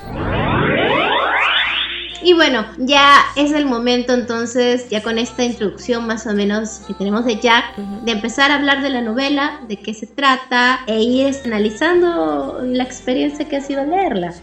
Y 2.26 2.32
bueno, 2.32 2.66
ya 2.76 3.20
es 3.36 3.52
el 3.52 3.66
momento 3.66 4.12
entonces, 4.12 4.90
ya 4.90 5.00
con 5.00 5.16
esta 5.16 5.44
introducción 5.44 6.08
más 6.08 6.26
o 6.26 6.34
menos 6.34 6.80
que 6.84 6.92
tenemos 6.92 7.24
de 7.24 7.38
Jack, 7.38 7.76
de 7.76 8.10
empezar 8.10 8.50
a 8.50 8.56
hablar 8.56 8.82
de 8.82 8.90
la 8.90 9.00
novela, 9.00 9.60
de 9.68 9.76
qué 9.76 9.94
se 9.94 10.08
trata, 10.08 10.80
e 10.88 11.00
ir 11.02 11.32
analizando 11.44 12.62
la 12.64 12.82
experiencia 12.82 13.48
que 13.48 13.58
ha 13.58 13.60
sido 13.60 13.84
leerla. 13.84 14.34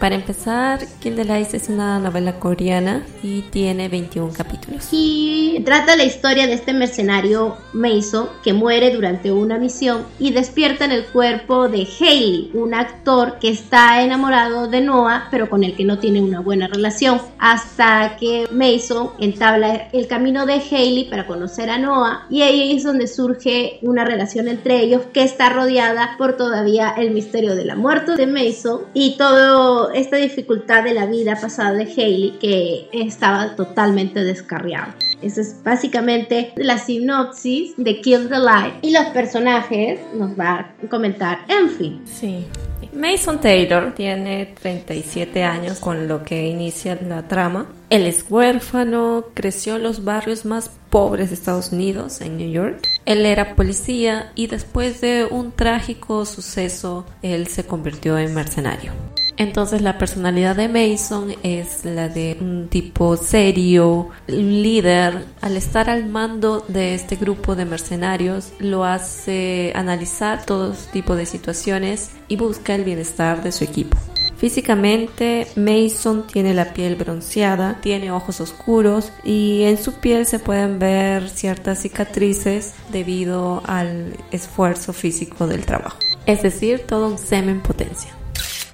Para 0.00 0.14
empezar, 0.14 0.80
Kill 1.00 1.14
the 1.14 1.40
es 1.40 1.68
una 1.68 1.98
novela 1.98 2.40
coreana 2.40 3.04
y 3.22 3.42
tiene 3.42 3.90
21 3.90 4.32
capítulos. 4.32 4.88
Y 4.92 5.60
trata 5.66 5.94
la 5.94 6.04
historia 6.04 6.46
de 6.46 6.54
este 6.54 6.72
mercenario 6.72 7.58
Mason 7.74 8.30
que 8.42 8.54
muere 8.54 8.94
durante 8.94 9.30
una 9.30 9.58
misión 9.58 10.06
y 10.18 10.32
despierta 10.32 10.86
en 10.86 10.92
el 10.92 11.04
cuerpo 11.04 11.68
de 11.68 11.86
Hailey, 11.86 12.50
un 12.54 12.72
actor 12.72 13.38
que 13.40 13.50
está 13.50 14.02
enamorado 14.02 14.68
de 14.68 14.80
Noah 14.80 15.28
pero 15.30 15.50
con 15.50 15.64
el 15.64 15.76
que 15.76 15.84
no 15.84 15.98
tiene 15.98 16.22
una 16.22 16.40
buena 16.40 16.66
relación. 16.66 17.20
Hasta 17.38 18.16
que 18.18 18.48
Mason 18.50 19.10
entabla 19.18 19.90
el 19.92 20.06
camino 20.06 20.46
de 20.46 20.54
Hailey 20.54 21.10
para 21.10 21.26
conocer 21.26 21.68
a 21.68 21.76
Noah 21.76 22.26
y 22.30 22.40
ahí 22.40 22.74
es 22.74 22.84
donde 22.84 23.06
surge 23.06 23.78
una 23.82 24.06
relación 24.06 24.48
entre 24.48 24.80
ellos 24.80 25.02
que 25.12 25.24
está 25.24 25.50
rodeada 25.50 26.14
por 26.16 26.38
todavía 26.38 26.94
el 26.96 27.10
misterio 27.10 27.54
de 27.54 27.66
la 27.66 27.76
muerte 27.76 28.16
de 28.16 28.26
Mason 28.26 28.80
y 28.94 29.18
todo 29.18 29.89
esta 29.94 30.16
dificultad 30.16 30.84
de 30.84 30.94
la 30.94 31.06
vida 31.06 31.36
pasada 31.40 31.72
de 31.72 31.84
Hailey 31.84 32.38
que 32.40 32.88
estaba 32.92 33.56
totalmente 33.56 34.22
descarriado. 34.24 34.92
Esa 35.22 35.42
es 35.42 35.62
básicamente 35.62 36.52
la 36.56 36.78
sinopsis 36.78 37.74
de 37.76 38.00
Kill 38.00 38.28
the 38.28 38.38
Light 38.38 38.74
y 38.82 38.92
los 38.92 39.04
personajes 39.06 40.00
nos 40.14 40.38
va 40.38 40.74
a 40.82 40.88
comentar 40.88 41.40
en 41.48 41.68
fin. 41.70 42.02
Sí. 42.06 42.46
Mason 42.92 43.40
Taylor 43.40 43.94
tiene 43.94 44.54
37 44.60 45.44
años 45.44 45.78
con 45.78 46.08
lo 46.08 46.24
que 46.24 46.48
inicia 46.48 46.98
la 47.06 47.28
trama 47.28 47.66
Él 47.88 48.06
es 48.06 48.24
huérfano, 48.28 49.26
creció 49.34 49.76
en 49.76 49.84
los 49.84 50.04
barrios 50.04 50.44
más 50.44 50.70
pobres 50.90 51.28
de 51.28 51.34
Estados 51.34 51.72
Unidos, 51.72 52.20
en 52.20 52.36
New 52.36 52.50
York. 52.50 52.88
Él 53.04 53.26
era 53.26 53.54
policía 53.54 54.32
y 54.34 54.48
después 54.48 55.00
de 55.00 55.26
un 55.30 55.52
trágico 55.52 56.24
suceso, 56.24 57.06
él 57.22 57.46
se 57.46 57.64
convirtió 57.64 58.18
en 58.18 58.34
mercenario. 58.34 58.92
Entonces 59.40 59.80
la 59.80 59.96
personalidad 59.96 60.54
de 60.54 60.68
Mason 60.68 61.34
es 61.42 61.86
la 61.86 62.10
de 62.10 62.36
un 62.42 62.68
tipo 62.68 63.16
serio, 63.16 64.10
un 64.28 64.62
líder. 64.62 65.24
Al 65.40 65.56
estar 65.56 65.88
al 65.88 66.04
mando 66.04 66.62
de 66.68 66.94
este 66.94 67.16
grupo 67.16 67.56
de 67.56 67.64
mercenarios, 67.64 68.52
lo 68.58 68.84
hace 68.84 69.72
analizar 69.74 70.44
todo 70.44 70.74
tipo 70.92 71.16
de 71.16 71.24
situaciones 71.24 72.10
y 72.28 72.36
busca 72.36 72.74
el 72.74 72.84
bienestar 72.84 73.42
de 73.42 73.50
su 73.50 73.64
equipo. 73.64 73.96
Físicamente, 74.36 75.46
Mason 75.56 76.26
tiene 76.26 76.52
la 76.52 76.74
piel 76.74 76.96
bronceada, 76.96 77.80
tiene 77.80 78.12
ojos 78.12 78.42
oscuros 78.42 79.10
y 79.24 79.62
en 79.62 79.78
su 79.78 79.94
piel 79.94 80.26
se 80.26 80.38
pueden 80.38 80.78
ver 80.78 81.30
ciertas 81.30 81.80
cicatrices 81.80 82.74
debido 82.92 83.62
al 83.64 84.18
esfuerzo 84.32 84.92
físico 84.92 85.46
del 85.46 85.64
trabajo. 85.64 85.96
Es 86.26 86.42
decir, 86.42 86.80
todo 86.86 87.06
un 87.06 87.16
semen 87.16 87.62
potencia. 87.62 88.19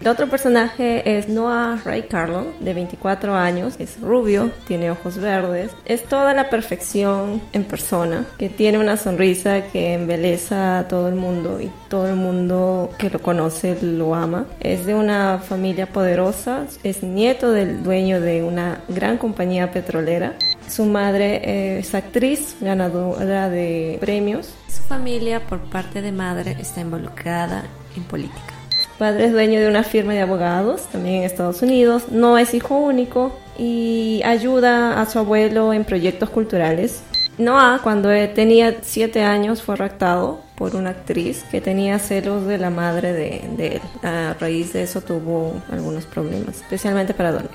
El 0.01 0.09
otro 0.09 0.29
personaje 0.29 1.19
es 1.19 1.29
Noah 1.29 1.81
Ray 1.83 2.03
Carlo, 2.03 2.47
de 2.61 2.75
24 2.75 3.35
años, 3.35 3.77
es 3.79 3.99
rubio, 4.01 4.51
tiene 4.67 4.91
ojos 4.91 5.17
verdes, 5.17 5.73
es 5.87 6.05
toda 6.05 6.35
la 6.35 6.51
perfección 6.51 7.41
en 7.53 7.65
persona, 7.65 8.27
que 8.39 8.51
tiene 8.51 8.79
una 8.79 8.99
sonrisa 8.99 9.63
que 9.73 9.95
embeleza 9.95 10.81
a 10.81 10.89
todo 10.89 11.09
el 11.09 11.15
mundo 11.15 11.61
y 11.61 11.71
todo 11.89 12.09
el 12.09 12.17
mundo 12.17 12.91
que 12.99 13.09
lo 13.09 13.21
conoce 13.21 13.79
lo 13.81 14.15
ama. 14.15 14.47
Es 14.61 14.85
de 14.85 14.95
una 14.95 15.39
familia 15.39 15.87
poderosa, 15.87 16.67
es 16.85 17.03
nieto 17.03 17.51
del 17.51 17.83
dueño 17.83 18.21
de 18.21 18.43
una 18.43 18.83
gran 18.89 19.17
compañía 19.17 19.71
petrolera. 19.73 20.35
Su 20.69 20.85
madre 20.85 21.79
es 21.79 21.95
actriz, 21.95 22.57
ganadora 22.61 23.49
de 23.49 23.97
premios. 24.01 24.53
Su 24.69 24.83
familia 24.83 25.41
por 25.41 25.61
parte 25.61 26.03
de 26.03 26.13
madre 26.13 26.57
está 26.61 26.83
involucrada 26.83 27.65
en 27.97 28.05
política 28.05 28.56
padre 28.99 29.27
es 29.27 29.33
dueño 29.33 29.61
de 29.61 29.69
una 29.69 29.83
firma 29.83 30.13
de 30.13 30.21
abogados, 30.21 30.83
también 30.93 31.17
en 31.17 31.23
Estados 31.25 31.63
Unidos. 31.63 32.05
No 32.11 32.39
es 32.39 32.55
hijo 32.55 32.77
único 32.77 33.37
y 33.59 34.23
ayuda 34.25 35.01
a 35.01 35.07
su 35.07 35.19
abuelo 35.19 35.73
en 35.73 35.85
proyectos 35.85 36.31
culturales. 36.31 37.03
Noah, 37.39 37.81
cuando 37.83 38.09
tenía 38.35 38.77
siete 38.83 39.23
años, 39.23 39.63
fue 39.63 39.77
raptado 39.77 40.41
por 40.57 40.75
una 40.75 40.91
actriz 40.91 41.45
que 41.51 41.61
tenía 41.61 41.99
celos 41.99 42.47
de 42.47 42.57
la 42.57 42.71
madre 42.71 43.13
de, 43.13 43.45
de 43.57 43.67
él. 43.77 43.83
A 44.03 44.35
raíz 44.41 44.73
de 44.73 44.83
eso 44.83 45.03
tuvo 45.03 45.53
algunos 45.71 46.07
problemas, 46.07 46.57
especialmente 46.57 47.13
para 47.13 47.33
dormir. 47.33 47.51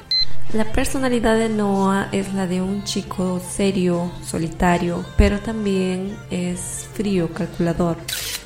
La 0.53 0.65
personalidad 0.65 1.37
de 1.37 1.47
Noah 1.47 2.09
es 2.11 2.33
la 2.33 2.45
de 2.45 2.61
un 2.61 2.83
chico 2.83 3.39
serio, 3.39 4.11
solitario, 4.21 5.05
pero 5.15 5.39
también 5.39 6.17
es 6.29 6.89
frío, 6.93 7.33
calculador. 7.33 7.95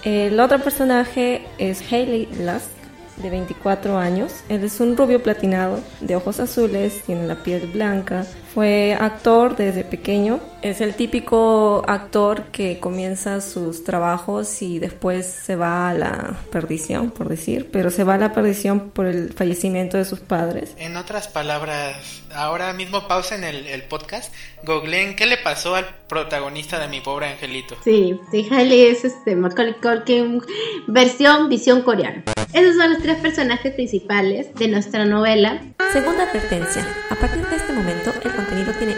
El 0.03 0.39
otro 0.39 0.59
personaje 0.59 1.47
es 1.57 1.81
Hayley 1.91 2.27
Lust, 2.37 2.69
de 3.17 3.29
24 3.29 3.98
años. 3.98 4.34
Él 4.50 4.63
es 4.63 4.79
un 4.79 4.95
rubio 4.98 5.22
platinado, 5.22 5.79
de 6.01 6.15
ojos 6.15 6.39
azules, 6.39 7.01
tiene 7.05 7.27
la 7.27 7.36
piel 7.36 7.67
blanca. 7.67 8.25
Fue 8.55 8.97
actor 8.97 9.57
desde 9.57 9.83
pequeño. 9.83 10.39
Es 10.62 10.79
el 10.79 10.95
típico 10.95 11.83
actor 11.88 12.45
que 12.53 12.79
comienza 12.79 13.41
sus 13.41 13.83
trabajos 13.83 14.62
y 14.62 14.79
después 14.79 15.25
se 15.25 15.57
va 15.57 15.89
a 15.89 15.93
la 15.93 16.38
perdición, 16.53 17.12
por 17.12 17.27
decir, 17.27 17.69
pero 17.69 17.91
se 17.91 18.05
va 18.05 18.13
a 18.13 18.17
la 18.17 18.31
perdición 18.31 18.91
por 18.91 19.07
el 19.07 19.33
fallecimiento 19.33 19.97
de 19.97 20.05
sus 20.05 20.21
padres. 20.21 20.74
En 20.77 20.95
otras 20.95 21.27
palabras, 21.27 22.24
ahora 22.33 22.71
mismo 22.71 23.09
pausa 23.09 23.35
en 23.35 23.43
el, 23.43 23.67
el 23.67 23.83
podcast. 23.83 24.33
Googleen 24.63 25.17
qué 25.17 25.25
le 25.25 25.38
pasó 25.38 25.75
al 25.75 25.85
protagonista 26.07 26.79
de 26.79 26.88
mi 26.88 27.01
pobre 27.01 27.27
angelito. 27.27 27.75
Sí, 27.83 28.17
sí, 28.31 28.47
es 28.50 29.03
este 29.03 29.35
Macaulay 29.35 29.75
Culkin 29.81 30.41
versión 30.88 31.50
visión 31.50 31.81
coreana. 31.81 32.24
Esos 32.53 32.77
son 32.77 32.93
los 32.93 33.01
tres 33.01 33.17
personajes 33.17 33.74
principales 33.74 34.53
de 34.55 34.69
nuestra 34.69 35.05
novela. 35.05 35.62
Segunda 35.91 36.24
advertencia. 36.24 36.88
A 37.09 37.15
partir 37.15 37.45
de 37.47 37.55
este 37.57 37.74
momento, 37.74 38.12
el 38.24 38.31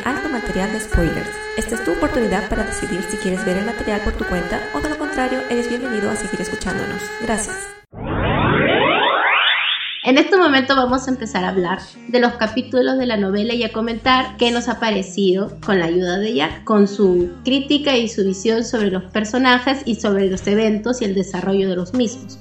alto 0.08 0.30
material 0.30 0.72
de 0.72 0.80
spoilers. 0.80 1.30
Esta 1.58 1.76
es 1.76 1.84
tu 1.84 1.92
oportunidad 1.92 2.48
para 2.48 2.64
decidir 2.64 3.02
si 3.04 3.18
quieres 3.18 3.44
ver 3.46 3.58
el 3.58 3.66
material 3.66 4.00
por 4.02 4.14
tu 4.14 4.24
cuenta 4.24 4.62
o 4.74 4.80
de 4.80 4.90
lo 4.90 4.98
contrario, 4.98 5.42
eres 5.50 5.68
bienvenido 5.68 6.10
a 6.10 6.16
seguir 6.16 6.40
escuchándonos. 6.40 7.02
Gracias. 7.22 7.58
En 10.04 10.18
este 10.18 10.38
momento 10.38 10.78
vamos 10.78 11.06
a 11.06 11.12
empezar 11.12 11.44
a 11.44 11.50
hablar 11.50 11.80
de 12.08 12.22
los 12.22 12.34
capítulos 12.34 12.98
de 12.98 13.06
la 13.06 13.18
novela 13.18 13.54
y 13.54 13.64
a 13.64 13.74
comentar 13.74 14.38
qué 14.38 14.52
nos 14.52 14.70
ha 14.70 14.80
parecido 14.80 15.58
con 15.66 15.80
la 15.80 15.88
ayuda 15.88 16.18
de 16.18 16.30
ella, 16.30 16.62
con 16.64 16.88
su 16.88 17.34
crítica 17.44 17.98
y 17.98 18.08
su 18.08 18.24
visión 18.24 18.64
sobre 18.64 18.90
los 18.90 19.04
personajes 19.12 19.82
y 19.84 19.96
sobre 19.96 20.30
los 20.30 20.48
eventos 20.48 21.02
y 21.02 21.06
el 21.06 21.14
desarrollo 21.14 21.68
de 21.68 21.76
los 21.76 21.94
mismos. 21.94 22.40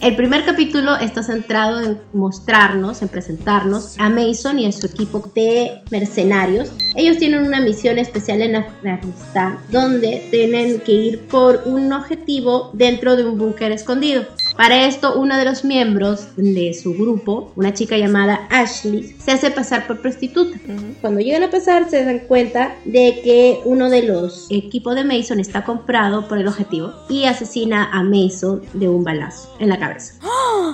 El 0.00 0.16
primer 0.16 0.46
capítulo 0.46 0.96
está 0.96 1.22
centrado 1.22 1.78
en 1.82 2.00
mostrarnos, 2.14 3.02
en 3.02 3.08
presentarnos 3.08 3.96
a 3.98 4.08
Mason 4.08 4.58
y 4.58 4.64
a 4.64 4.72
su 4.72 4.86
equipo 4.86 5.30
de 5.34 5.82
mercenarios. 5.90 6.72
Ellos 6.96 7.18
tienen 7.18 7.44
una 7.44 7.60
misión 7.60 7.98
especial 7.98 8.40
en 8.40 8.56
Afganistán 8.56 9.58
donde 9.70 10.26
tienen 10.30 10.80
que 10.80 10.92
ir 10.92 11.26
por 11.28 11.64
un 11.66 11.92
objetivo 11.92 12.70
dentro 12.72 13.14
de 13.14 13.26
un 13.26 13.36
búnker 13.36 13.72
escondido. 13.72 14.24
Para 14.60 14.84
esto, 14.86 15.18
uno 15.18 15.38
de 15.38 15.46
los 15.46 15.64
miembros 15.64 16.36
de 16.36 16.74
su 16.74 16.92
grupo, 16.92 17.50
una 17.56 17.72
chica 17.72 17.96
llamada 17.96 18.46
Ashley, 18.50 19.16
se 19.18 19.30
hace 19.30 19.50
pasar 19.50 19.86
por 19.86 20.02
prostituta. 20.02 20.58
Cuando 21.00 21.20
llegan 21.20 21.44
a 21.44 21.50
pasar, 21.50 21.88
se 21.88 22.04
dan 22.04 22.18
cuenta 22.28 22.74
de 22.84 23.22
que 23.24 23.58
uno 23.64 23.88
de 23.88 24.02
los 24.02 24.48
equipos 24.50 24.96
de 24.96 25.04
Mason 25.04 25.40
está 25.40 25.64
comprado 25.64 26.28
por 26.28 26.36
el 26.36 26.46
objetivo 26.46 26.92
y 27.08 27.24
asesina 27.24 27.88
a 27.90 28.02
Mason 28.02 28.60
de 28.74 28.86
un 28.86 29.02
balazo 29.02 29.50
en 29.60 29.70
la 29.70 29.78
cabeza. 29.78 30.16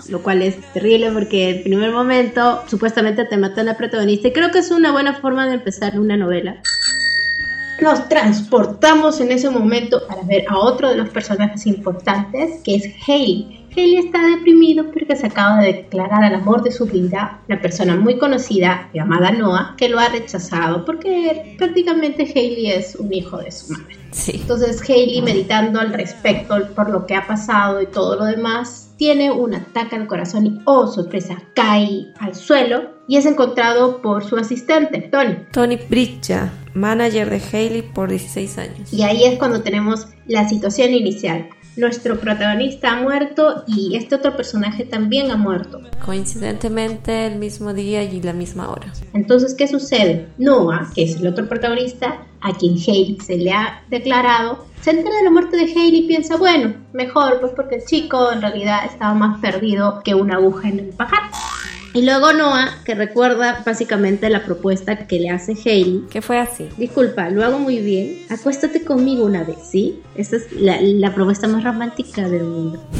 Lo 0.08 0.20
cual 0.20 0.42
es 0.42 0.56
terrible 0.72 1.12
porque 1.12 1.50
en 1.50 1.62
primer 1.62 1.92
momento 1.92 2.64
supuestamente 2.66 3.24
te 3.24 3.36
matan 3.36 3.68
a 3.68 3.72
la 3.72 3.78
protagonista 3.78 4.26
y 4.26 4.32
creo 4.32 4.50
que 4.50 4.58
es 4.58 4.72
una 4.72 4.90
buena 4.90 5.14
forma 5.14 5.46
de 5.46 5.54
empezar 5.54 6.00
una 6.00 6.16
novela 6.16 6.60
nos 7.80 8.08
transportamos 8.08 9.20
en 9.20 9.32
ese 9.32 9.50
momento 9.50 10.06
para 10.06 10.22
ver 10.22 10.44
a 10.48 10.58
otro 10.58 10.88
de 10.88 10.96
los 10.96 11.10
personajes 11.10 11.66
importantes, 11.66 12.62
que 12.64 12.76
es 12.76 12.84
Haley. 13.06 13.55
Haley 13.76 13.96
está 13.96 14.26
deprimido 14.26 14.90
porque 14.90 15.14
se 15.16 15.26
acaba 15.26 15.60
de 15.60 15.74
declarar 15.74 16.24
al 16.24 16.34
amor 16.34 16.62
de 16.62 16.72
su 16.72 16.86
vida, 16.86 17.42
una 17.46 17.60
persona 17.60 17.94
muy 17.94 18.16
conocida 18.16 18.88
llamada 18.94 19.32
Noah, 19.32 19.74
que 19.76 19.90
lo 19.90 19.98
ha 19.98 20.08
rechazado 20.08 20.86
porque 20.86 21.54
prácticamente 21.58 22.22
Haley 22.22 22.70
es 22.70 22.96
un 22.96 23.12
hijo 23.12 23.36
de 23.36 23.52
su 23.52 23.74
madre. 23.74 23.96
Entonces 24.32 24.80
Haley, 24.80 25.20
meditando 25.20 25.78
al 25.78 25.92
respecto 25.92 26.56
por 26.74 26.88
lo 26.88 27.04
que 27.04 27.14
ha 27.14 27.26
pasado 27.26 27.82
y 27.82 27.86
todo 27.86 28.16
lo 28.16 28.24
demás, 28.24 28.94
tiene 28.96 29.30
un 29.30 29.54
ataque 29.54 29.94
al 29.94 30.06
corazón 30.06 30.46
y, 30.46 30.60
oh 30.64 30.86
sorpresa, 30.86 31.36
cae 31.54 32.06
al 32.18 32.34
suelo 32.34 32.96
y 33.06 33.18
es 33.18 33.26
encontrado 33.26 34.00
por 34.00 34.24
su 34.24 34.36
asistente, 34.36 35.02
Tony. 35.02 35.36
Tony 35.52 35.76
Bridja, 35.76 36.50
manager 36.72 37.28
de 37.28 37.42
Haley 37.52 37.82
por 37.82 38.08
16 38.08 38.56
años. 38.56 38.92
Y 38.92 39.02
ahí 39.02 39.24
es 39.24 39.38
cuando 39.38 39.60
tenemos 39.60 40.06
la 40.26 40.48
situación 40.48 40.94
inicial 40.94 41.50
nuestro 41.76 42.18
protagonista 42.18 42.92
ha 42.92 43.02
muerto 43.02 43.64
y 43.66 43.96
este 43.96 44.14
otro 44.14 44.36
personaje 44.36 44.84
también 44.84 45.30
ha 45.30 45.36
muerto. 45.36 45.80
Coincidentemente 46.04 47.26
el 47.26 47.36
mismo 47.36 47.74
día 47.74 48.02
y 48.02 48.20
la 48.22 48.32
misma 48.32 48.70
hora. 48.70 48.92
Entonces, 49.12 49.54
¿qué 49.54 49.68
sucede? 49.68 50.28
Noah, 50.38 50.90
que 50.94 51.04
es 51.04 51.16
el 51.16 51.26
otro 51.26 51.48
protagonista, 51.48 52.22
a 52.40 52.52
quien 52.52 52.74
Haley 52.74 53.18
se 53.24 53.36
le 53.36 53.52
ha 53.52 53.82
declarado, 53.90 54.66
se 54.80 54.90
entera 54.90 55.16
de 55.16 55.24
la 55.24 55.30
muerte 55.30 55.56
de 55.56 55.64
Haley 55.64 56.04
y 56.04 56.06
piensa, 56.06 56.36
bueno, 56.36 56.74
mejor, 56.92 57.40
pues 57.40 57.52
porque 57.54 57.76
el 57.76 57.84
chico 57.84 58.32
en 58.32 58.40
realidad 58.40 58.86
estaba 58.86 59.14
más 59.14 59.40
perdido 59.40 60.00
que 60.04 60.14
una 60.14 60.36
aguja 60.36 60.68
en 60.68 60.78
el 60.78 60.88
pajar. 60.90 61.30
Y 61.96 62.02
luego 62.02 62.34
Noah, 62.34 62.82
que 62.84 62.94
recuerda 62.94 63.62
básicamente 63.64 64.28
la 64.28 64.44
propuesta 64.44 65.06
que 65.06 65.18
le 65.18 65.30
hace 65.30 65.54
Hailey. 65.54 66.02
Que 66.10 66.20
fue 66.20 66.38
así. 66.38 66.68
Disculpa, 66.76 67.30
lo 67.30 67.42
hago 67.42 67.58
muy 67.58 67.78
bien. 67.78 68.18
Acuéstate 68.28 68.84
conmigo 68.84 69.24
una 69.24 69.44
vez, 69.44 69.56
¿sí? 69.70 70.02
Esa 70.14 70.36
es 70.36 70.52
la, 70.52 70.78
la 70.82 71.14
propuesta 71.14 71.48
más 71.48 71.64
romántica 71.64 72.28
del 72.28 72.44
mundo. 72.44 72.84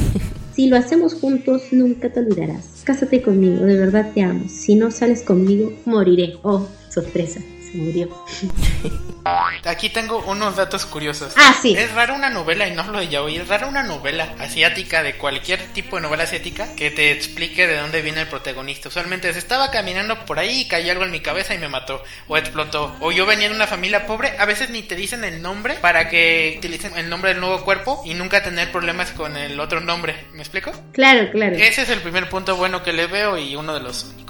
Si 0.57 0.65
lo 0.65 0.75
hacemos 0.75 1.13
juntos, 1.13 1.61
nunca 1.69 2.09
te 2.09 2.19
olvidarás. 2.19 2.81
Cásate 2.83 3.21
conmigo, 3.21 3.63
de 3.63 3.77
verdad 3.77 4.09
te 4.15 4.23
amo. 4.23 4.45
Si 4.49 4.73
no 4.73 4.89
sales 4.89 5.21
conmigo, 5.21 5.71
moriré. 5.85 6.33
Oh, 6.41 6.67
sorpresa 6.89 7.41
murió. 7.77 8.09
Aquí 9.65 9.89
tengo 9.89 10.19
unos 10.19 10.55
datos 10.55 10.85
curiosos. 10.85 11.33
Ah, 11.35 11.53
sí. 11.61 11.75
Es 11.77 11.93
raro 11.93 12.15
una 12.15 12.29
novela, 12.29 12.67
y 12.67 12.73
no 12.73 12.83
lo 12.83 12.99
de 12.99 13.09
yaoi, 13.09 13.37
es 13.37 13.47
raro 13.47 13.67
una 13.67 13.83
novela 13.83 14.35
asiática, 14.39 15.03
de 15.03 15.17
cualquier 15.17 15.61
tipo 15.73 15.97
de 15.97 16.03
novela 16.03 16.23
asiática, 16.23 16.73
que 16.75 16.91
te 16.91 17.11
explique 17.11 17.67
de 17.67 17.77
dónde 17.77 18.01
viene 18.01 18.21
el 18.21 18.27
protagonista. 18.27 18.87
Usualmente 18.89 19.31
se 19.33 19.39
estaba 19.39 19.69
caminando 19.71 20.25
por 20.25 20.39
ahí 20.39 20.61
y 20.61 20.67
cayó 20.67 20.91
algo 20.91 21.03
en 21.03 21.11
mi 21.11 21.19
cabeza 21.19 21.53
y 21.53 21.57
me 21.57 21.67
mató, 21.67 22.03
o 22.27 22.37
explotó. 22.37 22.95
O 23.01 23.11
yo 23.11 23.25
venía 23.25 23.49
de 23.49 23.55
una 23.55 23.67
familia 23.67 24.05
pobre, 24.05 24.33
a 24.37 24.45
veces 24.45 24.69
ni 24.69 24.83
te 24.83 24.95
dicen 24.95 25.23
el 25.23 25.41
nombre 25.41 25.75
para 25.75 26.09
que 26.09 26.55
utilicen 26.57 26.97
el 26.97 27.09
nombre 27.09 27.31
del 27.31 27.41
nuevo 27.41 27.63
cuerpo 27.63 28.01
y 28.05 28.13
nunca 28.13 28.43
tener 28.43 28.71
problemas 28.71 29.11
con 29.11 29.35
el 29.35 29.59
otro 29.59 29.81
nombre. 29.81 30.25
¿Me 30.33 30.39
explico? 30.39 30.71
Claro, 30.93 31.29
claro. 31.31 31.55
Ese 31.55 31.81
es 31.81 31.89
el 31.89 31.99
primer 31.99 32.29
punto 32.29 32.55
bueno 32.55 32.81
que 32.83 32.93
le 32.93 33.07
veo 33.07 33.37
y 33.37 33.55
uno 33.55 33.73
de 33.73 33.81
los 33.81 34.03
únicos. 34.05 34.26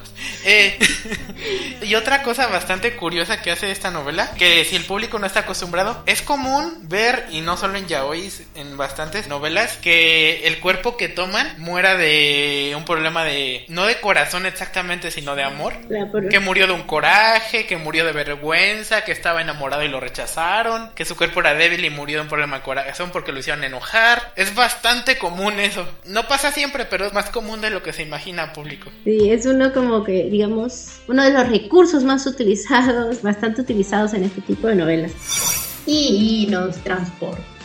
Eh, 0.49 0.79
y 1.81 1.95
otra 1.95 2.23
cosa 2.23 2.47
bastante 2.47 2.95
curiosa 2.95 3.41
que 3.41 3.51
hace 3.51 3.69
esta 3.69 3.91
novela, 3.91 4.31
que 4.37 4.63
si 4.63 4.77
el 4.77 4.85
público 4.85 5.19
no 5.19 5.25
está 5.25 5.41
acostumbrado, 5.41 6.01
es 6.05 6.21
común 6.21 6.73
ver, 6.83 7.25
y 7.31 7.41
no 7.41 7.57
solo 7.57 7.77
en 7.77 7.87
yaois, 7.87 8.43
en 8.55 8.77
bastantes 8.77 9.27
novelas, 9.27 9.75
que 9.75 10.47
el 10.47 10.59
cuerpo 10.59 10.95
que 10.95 11.09
toman 11.09 11.53
muera 11.57 11.97
de 11.97 12.73
un 12.77 12.85
problema 12.85 13.25
de, 13.25 13.65
no 13.67 13.85
de 13.85 13.99
corazón 13.99 14.45
exactamente, 14.45 15.11
sino 15.11 15.35
de 15.35 15.43
amor. 15.43 15.73
Que 16.29 16.39
murió 16.39 16.65
de 16.65 16.73
un 16.73 16.83
coraje, 16.83 17.65
que 17.65 17.75
murió 17.75 18.05
de 18.05 18.13
vergüenza, 18.13 19.03
que 19.03 19.11
estaba 19.11 19.41
enamorado 19.41 19.83
y 19.83 19.89
lo 19.89 19.99
rechazaron, 19.99 20.91
que 20.95 21.03
su 21.03 21.17
cuerpo 21.17 21.41
era 21.41 21.55
débil 21.55 21.83
y 21.83 21.89
murió 21.89 22.19
de 22.19 22.21
un 22.21 22.29
problema 22.29 22.57
de 22.57 22.63
corazón 22.63 23.09
porque 23.11 23.33
lo 23.33 23.39
hicieron 23.39 23.65
enojar. 23.65 24.31
Es 24.37 24.55
bastante 24.55 25.17
común 25.17 25.59
eso. 25.59 25.85
No 26.05 26.25
pasa 26.27 26.53
siempre, 26.53 26.85
pero 26.85 27.05
es 27.05 27.11
más 27.11 27.29
común 27.31 27.59
de 27.59 27.69
lo 27.69 27.83
que 27.83 27.91
se 27.91 28.03
imagina 28.03 28.53
público. 28.53 28.89
Sí, 29.03 29.29
es 29.29 29.45
uno 29.45 29.73
como 29.73 30.05
que, 30.05 30.29
digamos, 30.37 30.89
uno 31.07 31.23
de 31.23 31.31
los 31.31 31.49
recursos 31.49 32.03
más 32.03 32.27
utilizados, 32.27 33.23
bastante 33.23 33.61
utilizados 33.61 34.13
en 34.13 34.23
este 34.23 34.41
tipo 34.41 34.67
de 34.67 34.75
novelas. 34.75 35.11
Y 35.87 36.47
nos 36.51 36.77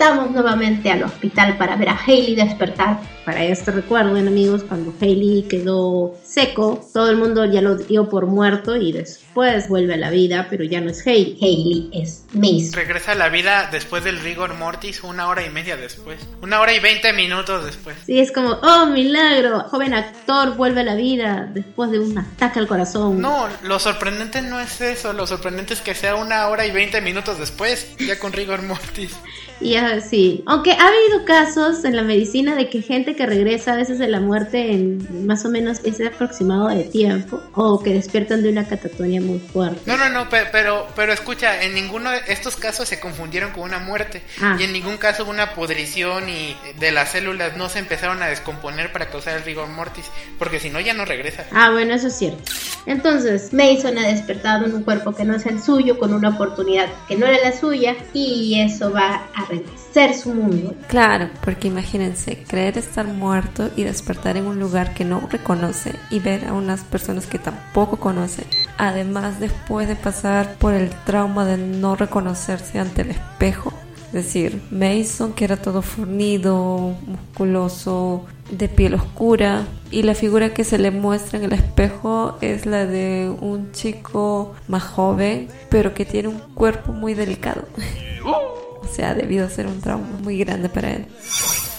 transportamos 0.02 0.32
nuevamente 0.32 0.90
al 0.90 1.04
hospital 1.04 1.56
para 1.56 1.76
ver 1.76 1.88
a 1.88 1.99
Hailey 2.04 2.35
despertar 2.35 2.99
para 3.25 3.44
esto 3.44 3.71
recuerden 3.71 4.26
amigos, 4.26 4.64
cuando 4.64 4.92
Hailey 5.00 5.47
quedó 5.49 6.18
seco, 6.25 6.85
todo 6.92 7.09
el 7.09 7.16
mundo 7.16 7.44
ya 7.44 7.61
lo 7.61 7.76
dio 7.76 8.09
por 8.09 8.26
muerto 8.26 8.76
y 8.76 8.90
después 8.90 9.68
vuelve 9.68 9.94
a 9.94 9.97
la 9.97 10.11
vida, 10.11 10.49
pero 10.50 10.64
ya 10.64 10.80
no 10.80 10.90
es 10.90 11.06
Hailey, 11.06 11.38
Hailey 11.40 11.90
es 11.92 12.25
Mace. 12.32 12.71
Regresa 12.73 13.12
a 13.12 13.14
la 13.14 13.28
vida 13.28 13.68
después 13.71 14.02
del 14.02 14.18
rigor 14.18 14.54
mortis 14.54 15.04
una 15.04 15.28
hora 15.28 15.47
y 15.47 15.50
media 15.50 15.76
después, 15.76 16.18
una 16.42 16.61
hora 16.61 16.75
y 16.75 16.80
veinte 16.80 17.12
minutos 17.12 17.64
después. 17.64 17.97
Sí, 18.06 18.18
es 18.18 18.32
como, 18.32 18.50
oh 18.50 18.87
milagro, 18.87 19.61
joven 19.68 19.94
actor 19.94 20.56
vuelve 20.56 20.80
a 20.80 20.85
la 20.85 20.97
vida 20.97 21.49
después 21.52 21.92
de 21.92 22.00
un 22.00 22.18
ataque 22.18 22.59
al 22.59 22.66
corazón. 22.66 23.21
No, 23.21 23.47
lo 23.62 23.78
sorprendente 23.78 24.42
no 24.42 24.59
es 24.59 24.80
eso, 24.80 25.12
lo 25.12 25.28
sorprendente 25.28 25.75
es 25.75 25.80
que 25.80 25.94
sea 25.94 26.16
una 26.16 26.49
hora 26.49 26.66
y 26.66 26.73
veinte 26.73 27.00
minutos 27.00 27.38
después, 27.38 27.94
ya 27.99 28.18
con 28.18 28.32
rigor 28.32 28.62
mortis. 28.62 29.16
Y 29.62 29.76
así, 29.76 30.42
aunque 30.47 30.73
ha 30.73 30.88
habido 30.88 31.25
casos 31.25 31.85
en 31.85 31.95
la 31.95 32.02
medicina 32.02 32.57
de 32.57 32.69
que 32.69 32.83
gente 32.83 33.14
que 33.14 33.26
regresa 33.26 33.73
a 33.73 33.76
veces 33.76 33.99
de 33.99 34.09
la 34.09 34.21
muerte 34.21 34.73
en 34.73 35.26
más 35.26 35.45
o 35.45 35.50
menos 35.50 35.81
ese 35.85 36.07
aproximado 36.07 36.69
de 36.69 36.85
tiempo 36.85 37.40
o 37.54 37.81
que 37.81 37.95
despiertan 37.95 38.42
de 38.42 38.49
una 38.49 38.66
catatonia 38.66 39.21
muy 39.21 39.38
fuerte. 39.38 39.81
No, 39.87 39.97
no, 39.97 40.09
no, 40.09 40.28
pero, 40.28 40.88
pero, 40.97 41.12
escucha, 41.12 41.62
en 41.62 41.75
ninguno 41.75 42.11
de 42.11 42.21
estos 42.28 42.57
casos 42.57 42.88
se 42.88 42.99
confundieron 42.99 43.52
con 43.52 43.62
una 43.62 43.78
muerte 43.78 44.23
ah. 44.40 44.57
y 44.59 44.64
en 44.64 44.73
ningún 44.73 44.97
caso 44.97 45.25
una 45.25 45.54
podrición 45.54 46.28
y 46.28 46.57
de 46.81 46.90
las 46.90 47.12
células 47.12 47.57
no 47.57 47.69
se 47.69 47.78
empezaron 47.78 48.23
a 48.23 48.26
descomponer 48.26 48.92
para 48.92 49.11
causar 49.11 49.37
el 49.37 49.45
rigor 49.45 49.69
mortis, 49.69 50.07
porque 50.38 50.59
si 50.59 50.71
no 50.71 50.81
ya 50.81 50.95
no 50.95 51.04
regresa. 51.04 51.47
Ah, 51.52 51.71
bueno, 51.71 51.95
eso 51.95 52.09
es 52.09 52.16
cierto. 52.16 52.42
Entonces, 52.87 53.52
Mason 53.52 53.97
ha 53.99 54.09
despertado 54.09 54.66
en 54.66 54.75
un 54.75 54.83
cuerpo 54.83 55.14
que 55.14 55.25
no 55.25 55.37
es 55.37 55.47
el 55.47 55.62
suyo, 55.62 55.99
con 55.99 56.12
una 56.12 56.31
oportunidad 56.31 56.88
que 57.07 57.16
no 57.16 57.26
era 57.26 57.38
la 57.38 57.57
suya 57.57 57.95
y 58.12 58.61
eso 58.61 58.90
va 58.92 59.26
a 59.35 59.51
ser 59.92 60.14
su 60.14 60.35
mundo. 60.35 60.75
Claro, 60.88 61.28
porque 61.44 61.68
imagínense, 61.68 62.44
creer 62.47 62.78
estar 62.78 63.06
muerto 63.06 63.71
y 63.76 63.85
despertar 63.85 64.37
en 64.37 64.47
un 64.47 64.59
lugar 64.59 64.94
que 64.94 65.04
no 65.04 65.26
reconoce 65.30 65.94
y 66.11 66.21
ver 66.21 66.47
a 66.47 66.52
unas 66.52 66.82
personas 66.82 67.26
que 67.26 67.38
tampoco 67.38 67.97
conoce. 67.99 68.44
Además, 68.78 69.40
después 69.40 69.88
de 69.88 69.97
pasar 69.97 70.54
por 70.54 70.75
el 70.75 70.90
trauma 71.04 71.44
de 71.44 71.59
no 71.59 71.97
reconocerse 71.97 72.78
ante 72.78 73.02
el 73.02 73.11
espejo, 73.11 73.73
es 74.12 74.26
decir, 74.26 74.61
Mason, 74.71 75.32
que 75.32 75.44
era 75.44 75.56
todo 75.56 75.80
fornido, 75.80 76.94
musculoso, 77.06 78.26
de 78.50 78.68
piel 78.68 78.92
oscura, 78.92 79.66
y 79.90 80.02
la 80.02 80.14
figura 80.14 80.52
que 80.52 80.64
se 80.64 80.76
le 80.76 80.90
muestra 80.90 81.38
en 81.38 81.47
el 81.47 81.54
espejo 81.54 82.37
es 82.42 82.66
la 82.66 82.85
de 82.85 83.35
un 83.40 83.73
chico 83.73 84.52
más 84.68 84.82
joven, 84.82 85.49
pero 85.71 85.94
que 85.94 86.04
tiene 86.04 86.28
un 86.28 86.40
cuerpo 86.54 86.92
muy 86.92 87.14
delicado. 87.14 87.62
O 88.83 88.95
sea, 88.95 89.11
ha 89.11 89.15
debido 89.15 89.49
ser 89.49 89.67
un 89.67 89.81
trauma 89.81 90.07
muy 90.23 90.39
grande 90.39 90.69
para 90.69 90.93
él. 90.93 91.07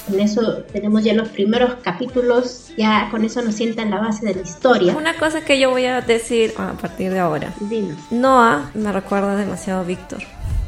Con 0.07 0.19
eso 0.19 0.63
tenemos 0.73 1.03
ya 1.03 1.13
los 1.13 1.29
primeros 1.29 1.75
capítulos, 1.81 2.71
ya 2.77 3.07
con 3.09 3.23
eso 3.23 3.41
nos 3.41 3.55
sientan 3.55 3.89
la 3.89 3.99
base 3.99 4.25
de 4.25 4.35
la 4.35 4.41
historia. 4.41 4.95
Una 4.95 5.15
cosa 5.17 5.41
que 5.45 5.59
yo 5.59 5.69
voy 5.69 5.85
a 5.85 6.01
decir 6.01 6.53
a 6.57 6.73
partir 6.73 7.11
de 7.11 7.19
ahora. 7.19 7.53
Dinos. 7.61 7.97
Noah 8.11 8.69
me 8.73 8.91
recuerda 8.91 9.35
demasiado 9.35 9.81
a 9.81 9.83
Víctor 9.83 10.23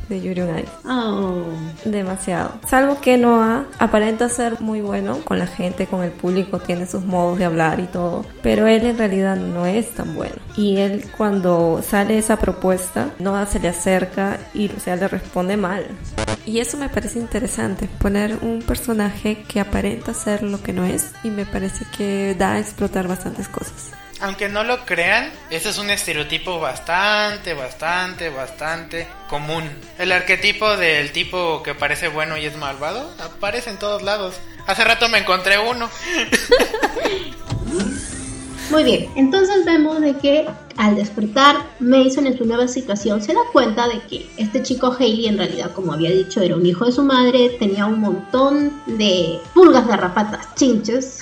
de 0.10 0.22
Yuri 0.22 0.42
on 0.42 0.66
Oh. 0.86 1.44
Demasiado. 1.84 2.54
Salvo 2.68 3.00
que 3.02 3.18
Noah 3.18 3.66
aparenta 3.80 4.30
ser 4.30 4.62
muy 4.62 4.82
bueno 4.82 5.20
con 5.24 5.40
la 5.40 5.48
gente, 5.48 5.88
con 5.88 6.04
el 6.04 6.12
público, 6.12 6.60
tiene 6.60 6.86
sus 6.86 7.04
modos 7.04 7.38
de 7.38 7.46
hablar 7.46 7.80
y 7.80 7.88
todo, 7.88 8.26
pero 8.42 8.68
él 8.68 8.86
en 8.86 8.98
realidad 8.98 9.36
no 9.36 9.66
es 9.66 9.92
tan 9.92 10.16
bueno. 10.16 10.36
Y 10.56 10.78
él 10.78 11.06
cuando 11.18 11.82
sale 11.82 12.18
esa 12.18 12.38
propuesta, 12.38 13.10
Noah 13.20 13.46
se 13.46 13.60
le 13.60 13.70
acerca 13.70 14.38
y 14.54 14.70
o 14.70 14.80
sea, 14.80 14.96
le 14.96 15.08
responde 15.08 15.58
mal. 15.58 15.86
Y 16.46 16.60
eso 16.60 16.78
me 16.78 16.90
parece 16.90 17.20
interesante, 17.20 17.90
poner 18.00 18.38
un 18.42 18.62
personaje 18.62 19.44
que 19.48 19.60
aparenta 19.60 20.14
ser 20.14 20.44
lo 20.44 20.62
que 20.62 20.74
no 20.74 20.86
es 20.86 21.12
y 21.24 21.30
me 21.32 21.46
parece 21.46 21.86
que 21.98 22.36
da 22.38 22.54
a 22.54 22.60
explotar 22.60 23.08
bastantes 23.08 23.48
cosas 23.48 23.95
aunque 24.22 24.48
no 24.50 24.64
lo 24.64 24.86
crean, 24.86 25.32
ese 25.50 25.70
es 25.70 25.78
un 25.78 25.90
estereotipo 25.90 26.60
bastante, 26.60 27.54
bastante, 27.54 28.30
bastante 28.30 29.08
común. 29.30 29.64
El 29.98 30.12
arquetipo 30.12 30.78
del 30.78 31.12
tipo 31.12 31.62
que 31.64 31.76
parece 31.76 32.08
bueno 32.08 32.38
y 32.38 32.46
es 32.46 32.56
malvado 32.58 33.12
aparece 33.20 33.70
en 33.72 33.78
todos 33.78 34.02
lados. 34.04 34.36
Hace 34.68 34.84
rato 34.84 35.10
me 35.10 35.20
encontré 35.20 35.60
uno. 35.60 35.90
Muy 38.72 38.84
bien, 38.84 39.08
entonces 39.16 39.64
vemos 39.64 40.02
de 40.02 40.18
que 40.18 40.48
al 40.78 40.96
despertar 40.96 41.58
Mason 41.80 42.26
en 42.26 42.36
su 42.36 42.46
nueva 42.46 42.68
situación 42.68 43.22
se 43.22 43.34
da 43.34 43.42
cuenta 43.54 43.88
de 43.88 44.02
que 44.02 44.28
este 44.38 44.64
chico 44.64 44.92
Haley 44.92 45.28
en 45.28 45.38
realidad, 45.38 45.72
como 45.74 45.94
había 45.94 46.10
dicho, 46.10 46.42
era 46.42 46.56
un 46.56 46.66
hijo 46.66 46.86
de 46.86 46.92
su 46.92 47.04
madre, 47.04 47.52
tenía 47.60 47.86
un 47.86 48.00
montón 48.00 48.74
de 48.88 49.40
pulgas, 49.54 49.88
garrapatas, 49.88 50.56
chinches 50.56 51.20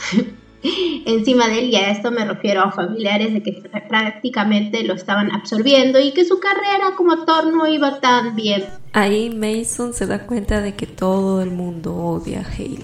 encima 1.06 1.48
de 1.48 1.60
él 1.60 1.70
y 1.70 1.76
a 1.76 1.92
esto 1.92 2.12
me 2.12 2.26
refiero 2.26 2.62
a 2.62 2.72
familiares 2.72 3.34
de 3.34 3.44
que 3.44 3.52
prácticamente 3.88 4.84
lo 4.84 4.94
estaban 4.94 5.32
absorbiendo 5.32 6.00
y 6.00 6.12
que 6.12 6.26
su 6.26 6.40
carrera 6.40 6.96
como 6.96 7.14
actor 7.14 7.48
no 7.48 7.68
iba 7.68 8.00
tan 8.00 8.36
bien. 8.36 8.66
Ahí 8.94 9.30
Mason 9.30 9.94
se 9.94 10.06
da 10.06 10.26
cuenta 10.26 10.62
de 10.62 10.76
que 10.76 10.88
todo 10.88 11.42
el 11.42 11.52
mundo 11.52 11.96
odia 11.96 12.42
a 12.42 12.46
Haley 12.46 12.84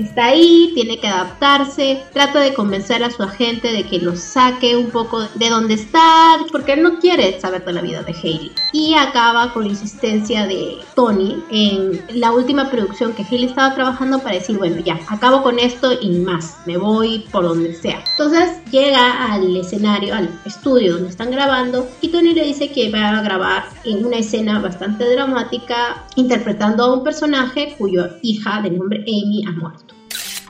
está 0.00 0.26
ahí, 0.26 0.72
tiene 0.74 0.98
que 0.98 1.06
adaptarse, 1.06 2.02
trata 2.12 2.40
de 2.40 2.54
convencer 2.54 3.02
a 3.02 3.10
su 3.10 3.22
agente 3.22 3.72
de 3.72 3.84
que 3.84 3.98
lo 3.98 4.16
saque 4.16 4.76
un 4.76 4.90
poco 4.90 5.22
de 5.34 5.48
donde 5.48 5.74
está, 5.74 6.38
porque 6.50 6.72
él 6.72 6.82
no 6.82 6.98
quiere 6.98 7.40
saber 7.40 7.64
de 7.64 7.72
la 7.72 7.82
vida 7.82 8.02
de 8.02 8.12
Hailey. 8.12 8.52
Y 8.72 8.94
acaba 8.94 9.52
con 9.52 9.64
la 9.64 9.70
insistencia 9.70 10.46
de 10.46 10.78
Tony 10.94 11.42
en 11.50 12.00
la 12.20 12.32
última 12.32 12.70
producción 12.70 13.12
que 13.12 13.22
Hailey 13.22 13.46
estaba 13.46 13.74
trabajando 13.74 14.18
para 14.18 14.34
decir, 14.34 14.58
bueno, 14.58 14.80
ya, 14.84 14.98
acabo 15.08 15.42
con 15.42 15.58
esto 15.58 15.92
y 16.00 16.10
más, 16.10 16.56
me 16.66 16.76
voy 16.76 17.24
por 17.30 17.44
donde 17.44 17.74
sea. 17.74 18.02
Entonces 18.10 18.50
llega 18.70 19.32
al 19.32 19.56
escenario, 19.56 20.14
al 20.14 20.28
estudio 20.44 20.94
donde 20.94 21.10
están 21.10 21.30
grabando 21.30 21.88
y 22.00 22.08
Tony 22.08 22.34
le 22.34 22.44
dice 22.44 22.70
que 22.70 22.90
va 22.90 23.18
a 23.18 23.22
grabar 23.22 23.64
en 23.84 24.04
una 24.04 24.18
escena 24.18 24.60
bastante 24.60 25.08
dramática 25.10 26.04
interpretando 26.16 26.84
a 26.84 26.94
un 26.94 27.04
personaje 27.04 27.74
cuyo 27.78 28.08
hija 28.22 28.60
de 28.62 28.70
nombre 28.70 29.00
Amy 29.02 29.44
ha 29.46 29.52
muerto 29.52 29.85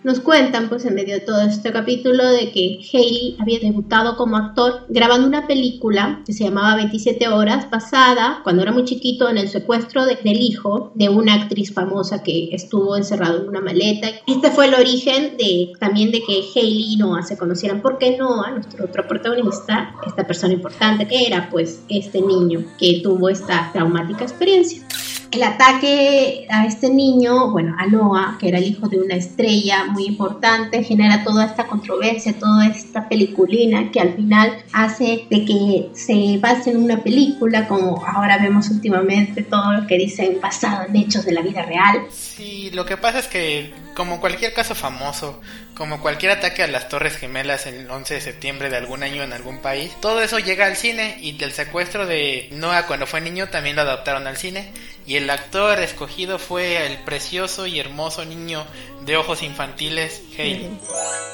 nos 0.06 0.20
cuentan, 0.20 0.68
pues 0.68 0.84
en 0.84 0.94
medio 0.94 1.14
de 1.14 1.20
todo 1.20 1.40
este 1.40 1.72
capítulo, 1.72 2.30
de 2.30 2.52
que 2.52 2.78
Haley 2.92 3.38
había 3.40 3.58
debutado 3.58 4.16
como 4.16 4.36
actor 4.36 4.86
grabando 4.88 5.26
una 5.26 5.48
película 5.48 6.22
que 6.24 6.32
se 6.32 6.44
llamaba 6.44 6.76
27 6.76 7.26
horas, 7.26 7.68
basada, 7.68 8.38
cuando 8.44 8.62
era 8.62 8.70
muy 8.70 8.84
chiquito, 8.84 9.28
en 9.28 9.36
el 9.36 9.48
secuestro 9.48 10.06
del 10.06 10.40
hijo 10.40 10.92
de 10.94 11.08
una 11.08 11.34
actriz 11.34 11.74
famosa 11.74 12.22
que 12.22 12.50
estuvo 12.52 12.96
encerrado 12.96 13.42
en 13.42 13.48
una 13.48 13.60
maleta. 13.60 14.06
Este 14.28 14.52
fue 14.52 14.66
el 14.68 14.74
origen 14.74 15.36
de 15.38 15.72
también 15.80 16.12
de 16.12 16.22
que 16.22 16.40
Haley 16.54 16.92
y 16.92 16.96
Noah 16.98 17.24
se 17.24 17.36
conocieran, 17.36 17.82
porque 17.82 18.16
Noah, 18.16 18.52
nuestro 18.52 18.84
otro 18.84 19.08
protagonista, 19.08 19.92
esta 20.06 20.24
persona 20.24 20.52
importante 20.52 21.08
que 21.08 21.26
era, 21.26 21.50
pues 21.50 21.82
este 21.88 22.20
niño 22.20 22.64
que 22.78 23.00
tuvo 23.02 23.28
esta 23.28 23.72
traumática 23.72 24.22
experiencia 24.22 24.85
el 25.30 25.42
ataque 25.42 26.46
a 26.50 26.66
este 26.66 26.88
niño, 26.90 27.50
bueno, 27.50 27.74
a 27.78 27.86
Noah, 27.86 28.36
que 28.38 28.48
era 28.48 28.58
el 28.58 28.64
hijo 28.64 28.88
de 28.88 28.98
una 28.98 29.14
estrella 29.14 29.84
muy 29.86 30.06
importante, 30.06 30.82
genera 30.82 31.24
toda 31.24 31.46
esta 31.46 31.66
controversia, 31.66 32.38
toda 32.38 32.66
esta 32.66 33.08
peliculina 33.08 33.90
que 33.90 34.00
al 34.00 34.14
final 34.14 34.52
hace 34.72 35.26
de 35.30 35.44
que 35.44 35.88
se 35.92 36.38
base 36.38 36.70
en 36.70 36.78
una 36.78 37.02
película, 37.02 37.66
como 37.68 38.04
ahora 38.04 38.38
vemos 38.38 38.70
últimamente 38.70 39.42
todo 39.42 39.72
lo 39.72 39.86
que 39.86 39.98
dicen 39.98 40.38
basado 40.40 40.86
en 40.88 40.96
hechos 40.96 41.24
de 41.24 41.32
la 41.32 41.42
vida 41.42 41.62
real. 41.62 42.02
Sí, 42.10 42.70
lo 42.72 42.84
que 42.86 42.96
pasa 42.96 43.18
es 43.18 43.28
que 43.28 43.85
como 43.96 44.20
cualquier 44.20 44.52
caso 44.52 44.74
famoso, 44.74 45.40
como 45.74 46.02
cualquier 46.02 46.32
ataque 46.32 46.62
a 46.62 46.66
las 46.66 46.88
Torres 46.90 47.16
Gemelas 47.16 47.66
el 47.66 47.90
11 47.90 48.14
de 48.14 48.20
septiembre 48.20 48.68
de 48.68 48.76
algún 48.76 49.02
año 49.02 49.22
en 49.22 49.32
algún 49.32 49.62
país, 49.62 49.96
todo 50.02 50.22
eso 50.22 50.38
llega 50.38 50.66
al 50.66 50.76
cine 50.76 51.16
y 51.20 51.32
del 51.32 51.52
secuestro 51.52 52.06
de 52.06 52.48
Noah 52.52 52.86
cuando 52.86 53.06
fue 53.06 53.22
niño 53.22 53.48
también 53.48 53.74
lo 53.74 53.82
adaptaron 53.82 54.26
al 54.26 54.36
cine. 54.36 54.70
Y 55.06 55.16
el 55.16 55.30
actor 55.30 55.80
escogido 55.80 56.38
fue 56.38 56.84
el 56.86 56.98
precioso 57.04 57.66
y 57.66 57.78
hermoso 57.78 58.24
niño 58.24 58.66
de 59.06 59.16
ojos 59.16 59.42
infantiles, 59.42 60.22
Haley. 60.36 60.68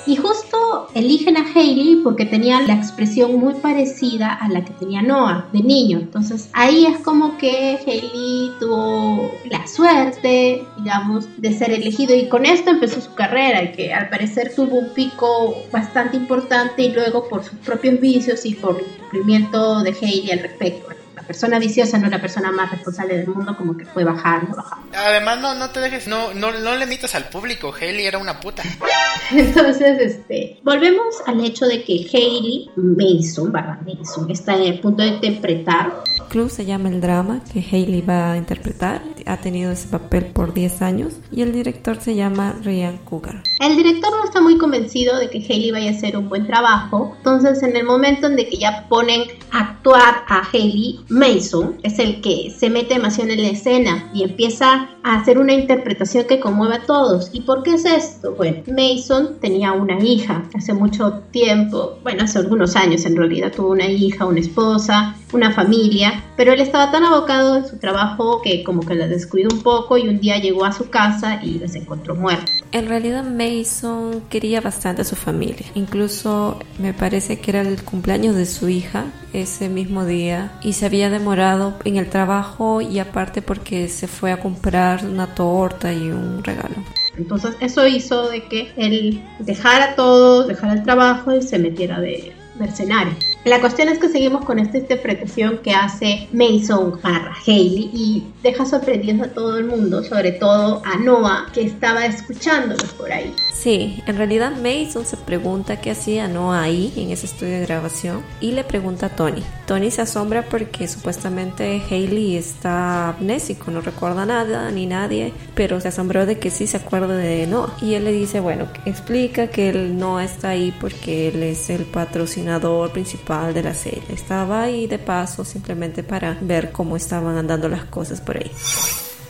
Y 0.06 0.16
justo 0.16 0.88
eligen 0.94 1.36
a 1.36 1.46
Hailey 1.54 2.00
porque 2.04 2.26
tenía 2.26 2.60
la 2.60 2.74
expresión 2.74 3.36
muy 3.36 3.54
parecida 3.54 4.34
a 4.34 4.48
la 4.48 4.64
que 4.64 4.72
tenía 4.74 5.00
Noah 5.00 5.48
de 5.52 5.62
niño. 5.62 5.98
Entonces 5.98 6.50
ahí 6.52 6.84
es 6.86 6.98
como 6.98 7.38
que 7.38 7.78
Hailey 7.86 8.50
tuvo 8.60 9.32
la 9.50 9.66
suerte, 9.66 10.64
digamos, 10.78 11.24
de 11.38 11.52
ser 11.56 11.70
elegido 11.70 12.14
y 12.14 12.28
con 12.28 12.44
esto 12.44 12.70
empezó 12.70 13.00
su 13.00 13.14
carrera 13.14 13.72
que 13.72 13.92
al 13.92 14.10
parecer 14.10 14.52
tuvo 14.54 14.78
un 14.78 14.90
pico 14.90 15.56
bastante 15.72 16.16
importante 16.18 16.82
y 16.82 16.92
luego 16.92 17.28
por 17.28 17.42
sus 17.42 17.58
propios 17.60 17.98
vicios 18.00 18.44
y 18.44 18.54
por 18.54 18.78
el 18.78 18.86
cumplimiento 18.86 19.82
de 19.82 19.90
Hailey 19.90 20.30
al 20.30 20.40
respecto 20.40 21.01
persona 21.32 21.58
viciosa 21.58 21.96
no 21.96 22.04
es 22.04 22.10
la 22.10 22.20
persona 22.20 22.52
más 22.52 22.70
responsable 22.70 23.16
del 23.16 23.26
mundo, 23.26 23.56
como 23.56 23.74
que 23.74 23.86
fue 23.86 24.04
bajando, 24.04 24.54
bajando. 24.54 24.86
Además, 24.94 25.40
no, 25.40 25.54
no 25.54 25.70
te 25.70 25.80
dejes, 25.80 26.06
no, 26.06 26.34
no, 26.34 26.52
no 26.52 26.76
le 26.76 26.84
mitas 26.84 27.14
al 27.14 27.30
público, 27.30 27.72
Hailey 27.72 28.04
era 28.04 28.18
una 28.18 28.38
puta. 28.38 28.62
Entonces, 29.30 29.98
este, 29.98 30.60
volvemos 30.62 31.22
al 31.24 31.42
hecho 31.42 31.64
de 31.64 31.82
que 31.84 32.06
Hailey 32.12 32.70
Mason, 32.76 33.50
barra 33.50 33.80
Mason, 33.86 34.30
está 34.30 34.56
en 34.56 34.74
el 34.74 34.80
punto 34.80 35.02
de 35.02 35.08
interpretar. 35.08 36.02
Club 36.28 36.50
se 36.50 36.66
llama 36.66 36.90
el 36.90 37.00
drama 37.00 37.40
que 37.50 37.60
Hailey 37.60 38.02
va 38.02 38.32
a 38.32 38.36
interpretar, 38.36 39.02
ha 39.26 39.36
tenido 39.38 39.72
ese 39.72 39.88
papel 39.88 40.26
por 40.26 40.52
10 40.52 40.82
años 40.82 41.14
y 41.30 41.42
el 41.42 41.52
director 41.52 41.98
se 42.00 42.14
llama 42.14 42.56
Ryan 42.62 42.98
Cougar. 42.98 43.42
El 43.60 43.76
director 43.76 44.10
no 44.10 44.24
está 44.24 44.40
muy 44.40 44.58
convencido 44.58 45.18
de 45.18 45.30
que 45.30 45.38
Hailey 45.38 45.70
vaya 45.70 45.90
a 45.90 45.94
hacer 45.94 46.16
un 46.16 46.28
buen 46.28 46.46
trabajo, 46.46 47.14
entonces 47.18 47.62
en 47.62 47.76
el 47.76 47.84
momento 47.84 48.26
en 48.26 48.36
de 48.36 48.48
que 48.48 48.56
ya 48.56 48.86
ponen 48.88 49.22
a 49.50 49.60
actuar 49.60 50.24
a 50.26 50.42
Hailey, 50.52 51.00
Mason 51.22 51.78
es 51.84 52.00
el 52.00 52.20
que 52.20 52.50
se 52.50 52.68
mete 52.68 52.94
demasiado 52.94 53.30
en 53.30 53.42
la 53.42 53.50
escena 53.50 54.10
y 54.12 54.24
empieza 54.24 54.90
a 55.04 55.16
hacer 55.16 55.38
una 55.38 55.52
interpretación 55.52 56.26
que 56.26 56.40
conmueve 56.40 56.76
a 56.76 56.82
todos. 56.82 57.30
¿Y 57.32 57.42
por 57.42 57.62
qué 57.62 57.74
es 57.74 57.84
esto? 57.84 58.34
Bueno, 58.34 58.62
Mason 58.66 59.38
tenía 59.40 59.72
una 59.72 59.98
hija 59.98 60.44
hace 60.54 60.72
mucho 60.72 61.22
tiempo, 61.30 61.98
bueno, 62.02 62.24
hace 62.24 62.38
algunos 62.38 62.76
años 62.76 63.04
en 63.06 63.16
realidad 63.16 63.52
tuvo 63.52 63.70
una 63.70 63.86
hija, 63.86 64.26
una 64.26 64.40
esposa, 64.40 65.16
una 65.32 65.52
familia, 65.52 66.22
pero 66.36 66.52
él 66.52 66.60
estaba 66.60 66.90
tan 66.90 67.04
abocado 67.04 67.56
en 67.56 67.66
su 67.66 67.78
trabajo 67.78 68.40
que 68.42 68.62
como 68.64 68.82
que 68.82 68.94
la 68.94 69.08
descuidó 69.08 69.48
un 69.52 69.62
poco 69.62 69.98
y 69.98 70.08
un 70.08 70.20
día 70.20 70.38
llegó 70.38 70.64
a 70.64 70.72
su 70.72 70.90
casa 70.90 71.40
y 71.42 71.58
les 71.58 71.74
encontró 71.74 72.14
muertos. 72.14 72.50
En 72.72 72.88
realidad 72.88 73.24
Mason 73.24 74.22
quería 74.30 74.60
bastante 74.60 75.02
a 75.02 75.04
su 75.04 75.14
familia. 75.14 75.66
Incluso 75.74 76.58
me 76.78 76.94
parece 76.94 77.38
que 77.38 77.50
era 77.50 77.60
el 77.60 77.82
cumpleaños 77.82 78.34
de 78.34 78.46
su 78.46 78.68
hija 78.68 79.06
ese 79.34 79.68
mismo 79.68 80.04
día 80.04 80.52
y 80.62 80.74
se 80.74 80.86
había 80.86 81.10
demorado 81.10 81.74
en 81.84 81.96
el 81.96 82.08
trabajo 82.08 82.80
y 82.80 82.98
aparte 82.98 83.42
porque 83.42 83.88
se 83.88 84.06
fue 84.06 84.32
a 84.32 84.40
comprar 84.40 84.91
una 85.02 85.26
torta 85.26 85.92
y 85.92 86.10
un 86.10 86.42
regalo. 86.44 86.76
Entonces 87.16 87.56
eso 87.60 87.86
hizo 87.86 88.28
de 88.28 88.44
que 88.44 88.72
él 88.76 89.22
dejara 89.38 89.94
todo, 89.94 90.46
dejara 90.46 90.74
el 90.74 90.82
trabajo 90.82 91.34
y 91.34 91.42
se 91.42 91.58
metiera 91.58 92.00
de 92.00 92.32
mercenario. 92.58 93.14
La 93.44 93.60
cuestión 93.60 93.88
es 93.88 93.98
que 93.98 94.08
seguimos 94.08 94.44
con 94.44 94.60
esta 94.60 94.78
interpretación 94.78 95.58
que 95.64 95.72
hace 95.72 96.28
Mason 96.32 97.00
para 97.00 97.34
Haley 97.44 97.90
y 97.92 98.24
deja 98.40 98.64
sorprendiendo 98.64 99.24
a 99.24 99.28
todo 99.28 99.58
el 99.58 99.64
mundo, 99.64 100.04
sobre 100.04 100.30
todo 100.30 100.80
a 100.84 100.96
Noah 100.98 101.46
que 101.52 101.62
estaba 101.62 102.06
escuchándolos 102.06 102.92
por 102.92 103.10
ahí. 103.10 103.34
Sí, 103.52 104.00
en 104.06 104.16
realidad 104.16 104.52
Mason 104.52 105.04
se 105.04 105.16
pregunta 105.16 105.80
qué 105.80 105.90
hacía 105.90 106.28
Noah 106.28 106.62
ahí 106.62 106.92
en 106.96 107.10
ese 107.10 107.26
estudio 107.26 107.54
de 107.54 107.66
grabación 107.66 108.22
y 108.40 108.52
le 108.52 108.62
pregunta 108.62 109.06
a 109.06 109.08
Tony. 109.08 109.42
Tony 109.66 109.90
se 109.90 110.02
asombra 110.02 110.42
porque 110.42 110.86
supuestamente 110.86 111.82
Haley 111.90 112.36
está 112.36 113.08
amnésico, 113.08 113.72
no 113.72 113.80
recuerda 113.80 114.24
nada 114.24 114.70
ni 114.70 114.86
nadie, 114.86 115.32
pero 115.56 115.80
se 115.80 115.88
asombró 115.88 116.26
de 116.26 116.38
que 116.38 116.50
sí 116.50 116.68
se 116.68 116.76
acuerda 116.76 117.16
de 117.16 117.48
Noah. 117.48 117.74
Y 117.82 117.94
él 117.94 118.04
le 118.04 118.12
dice, 118.12 118.38
bueno, 118.38 118.68
explica 118.84 119.48
que 119.48 119.70
él 119.70 119.98
no 119.98 120.20
está 120.20 120.50
ahí 120.50 120.72
porque 120.80 121.28
él 121.28 121.42
es 121.42 121.70
el 121.70 121.86
patrocinador 121.86 122.92
principal 122.92 123.31
de 123.32 123.62
la 123.62 123.74
serie. 123.74 124.02
Estaba 124.10 124.62
ahí 124.62 124.86
de 124.86 124.98
paso 124.98 125.44
simplemente 125.44 126.02
para 126.02 126.36
ver 126.40 126.70
cómo 126.70 126.96
estaban 126.96 127.36
andando 127.36 127.68
las 127.68 127.84
cosas 127.84 128.20
por 128.20 128.36
ahí. 128.36 128.50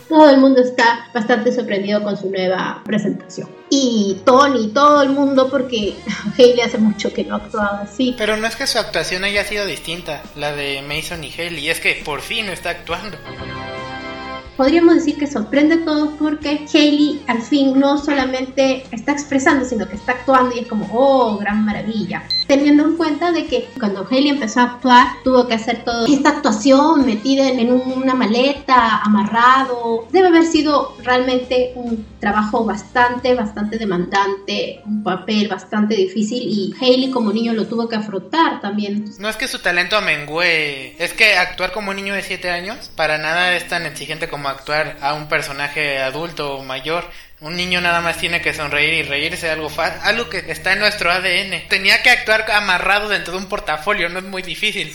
Todo 0.09 0.29
el 0.29 0.37
mundo 0.37 0.61
está 0.61 1.07
bastante 1.13 1.51
sorprendido 1.51 2.03
con 2.03 2.17
su 2.17 2.29
nueva 2.29 2.81
presentación. 2.85 3.49
Y 3.69 4.21
Tony, 4.25 4.67
todo 4.67 5.01
el 5.01 5.09
mundo, 5.09 5.49
porque 5.49 5.95
Haley 6.37 6.61
hace 6.61 6.77
mucho 6.77 7.11
que 7.13 7.23
no 7.23 7.35
actuaba 7.35 7.81
así. 7.81 8.13
Pero 8.17 8.37
no 8.37 8.45
es 8.45 8.55
que 8.55 8.67
su 8.67 8.77
actuación 8.77 9.23
haya 9.23 9.43
sido 9.43 9.65
distinta, 9.65 10.21
la 10.35 10.51
de 10.51 10.83
Mason 10.83 11.23
y 11.23 11.31
Haley, 11.31 11.69
es 11.69 11.79
que 11.79 12.01
por 12.05 12.21
fin 12.21 12.49
está 12.49 12.71
actuando 12.71 13.17
podríamos 14.57 14.95
decir 14.95 15.17
que 15.17 15.27
sorprende 15.27 15.75
a 15.75 15.85
todos 15.85 16.13
porque 16.19 16.65
Hailey 16.73 17.21
al 17.27 17.41
fin 17.41 17.79
no 17.79 17.97
solamente 17.97 18.83
está 18.91 19.11
expresando, 19.11 19.65
sino 19.65 19.87
que 19.87 19.95
está 19.95 20.13
actuando 20.13 20.55
y 20.55 20.59
es 20.59 20.67
como, 20.67 20.87
oh, 20.93 21.37
gran 21.37 21.65
maravilla. 21.65 22.23
Teniendo 22.47 22.83
en 22.83 22.97
cuenta 22.97 23.31
de 23.31 23.47
que 23.47 23.69
cuando 23.79 24.05
Hailey 24.09 24.29
empezó 24.29 24.59
a 24.59 24.63
actuar, 24.63 25.07
tuvo 25.23 25.47
que 25.47 25.53
hacer 25.53 25.83
toda 25.83 26.07
esta 26.07 26.29
actuación 26.29 27.05
metida 27.05 27.47
en 27.47 27.71
una 27.71 28.13
maleta, 28.13 28.99
amarrado. 28.99 30.07
Debe 30.11 30.27
haber 30.27 30.45
sido 30.45 30.95
realmente 31.03 31.71
un 31.75 32.05
trabajo 32.19 32.65
bastante, 32.65 33.33
bastante 33.33 33.77
demandante, 33.77 34.81
un 34.85 35.03
papel 35.03 35.47
bastante 35.47 35.95
difícil 35.95 36.43
y 36.43 36.73
Hailey 36.79 37.11
como 37.11 37.31
niño 37.31 37.53
lo 37.53 37.65
tuvo 37.65 37.87
que 37.87 37.95
afrontar 37.95 38.61
también. 38.61 39.05
No 39.19 39.29
es 39.29 39.37
que 39.37 39.47
su 39.47 39.59
talento 39.59 39.99
mengue, 40.01 40.95
es 41.03 41.13
que 41.13 41.35
actuar 41.35 41.71
como 41.71 41.91
un 41.91 41.97
niño 41.97 42.13
de 42.13 42.21
7 42.21 42.49
años 42.49 42.91
para 42.95 43.17
nada 43.17 43.55
es 43.55 43.67
tan 43.67 43.85
exigente 43.85 44.27
como 44.27 44.42
actuar 44.49 44.97
a 45.01 45.13
un 45.13 45.27
personaje 45.27 45.99
adulto 45.99 46.55
o 46.55 46.63
mayor. 46.63 47.03
Un 47.41 47.55
niño 47.55 47.81
nada 47.81 47.99
más 47.99 48.17
tiene 48.17 48.41
que 48.41 48.53
sonreír 48.53 48.93
y 48.93 49.03
reírse, 49.03 49.49
algo 49.49 49.69
algo 50.03 50.29
que 50.29 50.39
está 50.49 50.73
en 50.73 50.79
nuestro 50.79 51.11
ADN. 51.11 51.67
Tenía 51.67 52.01
que 52.01 52.09
actuar 52.09 52.49
amarrado 52.51 53.09
dentro 53.09 53.33
de 53.33 53.39
un 53.39 53.49
portafolio, 53.49 54.07
no 54.09 54.19
es 54.19 54.25
muy 54.25 54.41
difícil. 54.41 54.93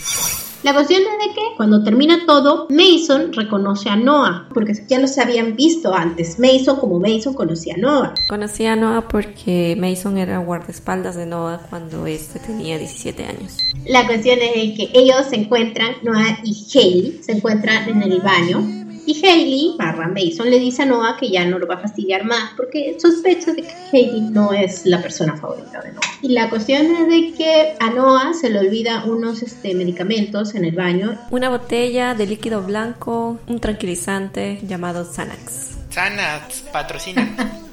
La 0.61 0.73
cuestión 0.73 1.01
es 1.01 1.27
de 1.27 1.33
que 1.33 1.41
cuando 1.55 1.83
termina 1.83 2.25
todo, 2.25 2.67
Mason 2.69 3.31
reconoce 3.31 3.89
a 3.89 3.95
Noah, 3.95 4.49
porque 4.53 4.73
ya 4.89 4.99
los 4.99 5.17
habían 5.17 5.55
visto 5.55 5.95
antes. 5.95 6.37
Mason 6.37 6.77
como 6.77 6.99
Mason 6.99 7.33
conocía 7.33 7.75
a 7.75 7.77
Noah. 7.77 8.13
Conocía 8.27 8.73
a 8.73 8.75
Noah 8.75 9.07
porque 9.07 9.77
Mason 9.79 10.17
era 10.17 10.39
guardaespaldas 10.39 11.15
de 11.15 11.25
Noah 11.25 11.61
cuando 11.69 12.05
este 12.07 12.39
tenía 12.39 12.77
17 12.77 13.23
años. 13.23 13.57
La 13.85 14.05
cuestión 14.05 14.39
es 14.41 14.53
de 14.53 14.73
que 14.73 14.89
ellos 14.93 15.27
se 15.29 15.37
encuentran, 15.37 15.95
Noah 16.03 16.39
y 16.43 16.53
Haley, 16.73 17.19
se 17.23 17.31
encuentran 17.31 17.87
en 17.87 18.03
el 18.03 18.19
baño 18.19 18.78
y 19.09 19.25
Hailey, 19.25 19.75
barra 19.75 20.07
Mason, 20.07 20.51
le 20.51 20.59
dice 20.59 20.83
a 20.83 20.85
Noah 20.85 21.17
que 21.19 21.31
ya 21.31 21.43
no 21.43 21.57
lo 21.57 21.65
va 21.65 21.75
a 21.75 21.77
fastidiar 21.79 22.25
más 22.25 22.51
porque 22.55 22.95
sospecha 23.01 23.53
de 23.53 23.63
que 23.63 23.73
Hailey 23.91 24.21
no 24.21 24.53
es 24.53 24.85
la 24.85 25.01
persona 25.01 25.35
favorita 25.35 25.81
de 25.81 25.93
Noah. 25.93 26.01
Y 26.21 26.29
la 26.29 26.47
cuestión 26.51 26.85
es 26.85 27.07
de 27.07 27.33
que 27.33 27.73
a 27.79 27.89
Noah 27.89 28.35
se 28.35 28.51
le 28.51 28.59
olvida 28.59 29.05
unos 29.05 29.41
este, 29.41 29.73
medicamentos 29.73 30.53
en 30.53 30.63
el 30.63 30.75
baño. 30.75 31.17
Una 31.31 31.49
botella 31.49 32.13
de 32.13 32.27
líquido 32.27 32.61
blanco, 32.61 33.39
un 33.47 33.59
tranquilizante 33.59 34.59
llamado 34.61 35.03
Xanax. 35.03 35.77
Xanax, 35.89 36.61
patrocina. 36.71 37.63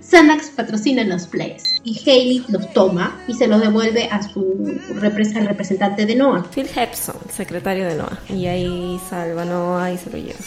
Xanax 0.00 0.50
patrocina 0.50 1.04
los 1.04 1.26
plays 1.26 1.62
y 1.84 1.98
Haley 1.98 2.44
los 2.48 2.72
toma 2.72 3.20
y 3.26 3.34
se 3.34 3.46
los 3.46 3.60
devuelve 3.60 4.08
a 4.10 4.22
su 4.22 4.78
representante 4.94 6.06
de 6.06 6.14
Noah. 6.14 6.44
Phil 6.54 6.68
Hepson, 6.74 7.16
secretario 7.30 7.86
de 7.86 7.96
Noah. 7.96 8.18
Y 8.28 8.46
ahí 8.46 9.00
salva 9.08 9.42
a 9.42 9.44
Noah 9.46 9.92
y 9.92 9.98
se 9.98 10.10
lo 10.10 10.18
lleva 10.18 10.38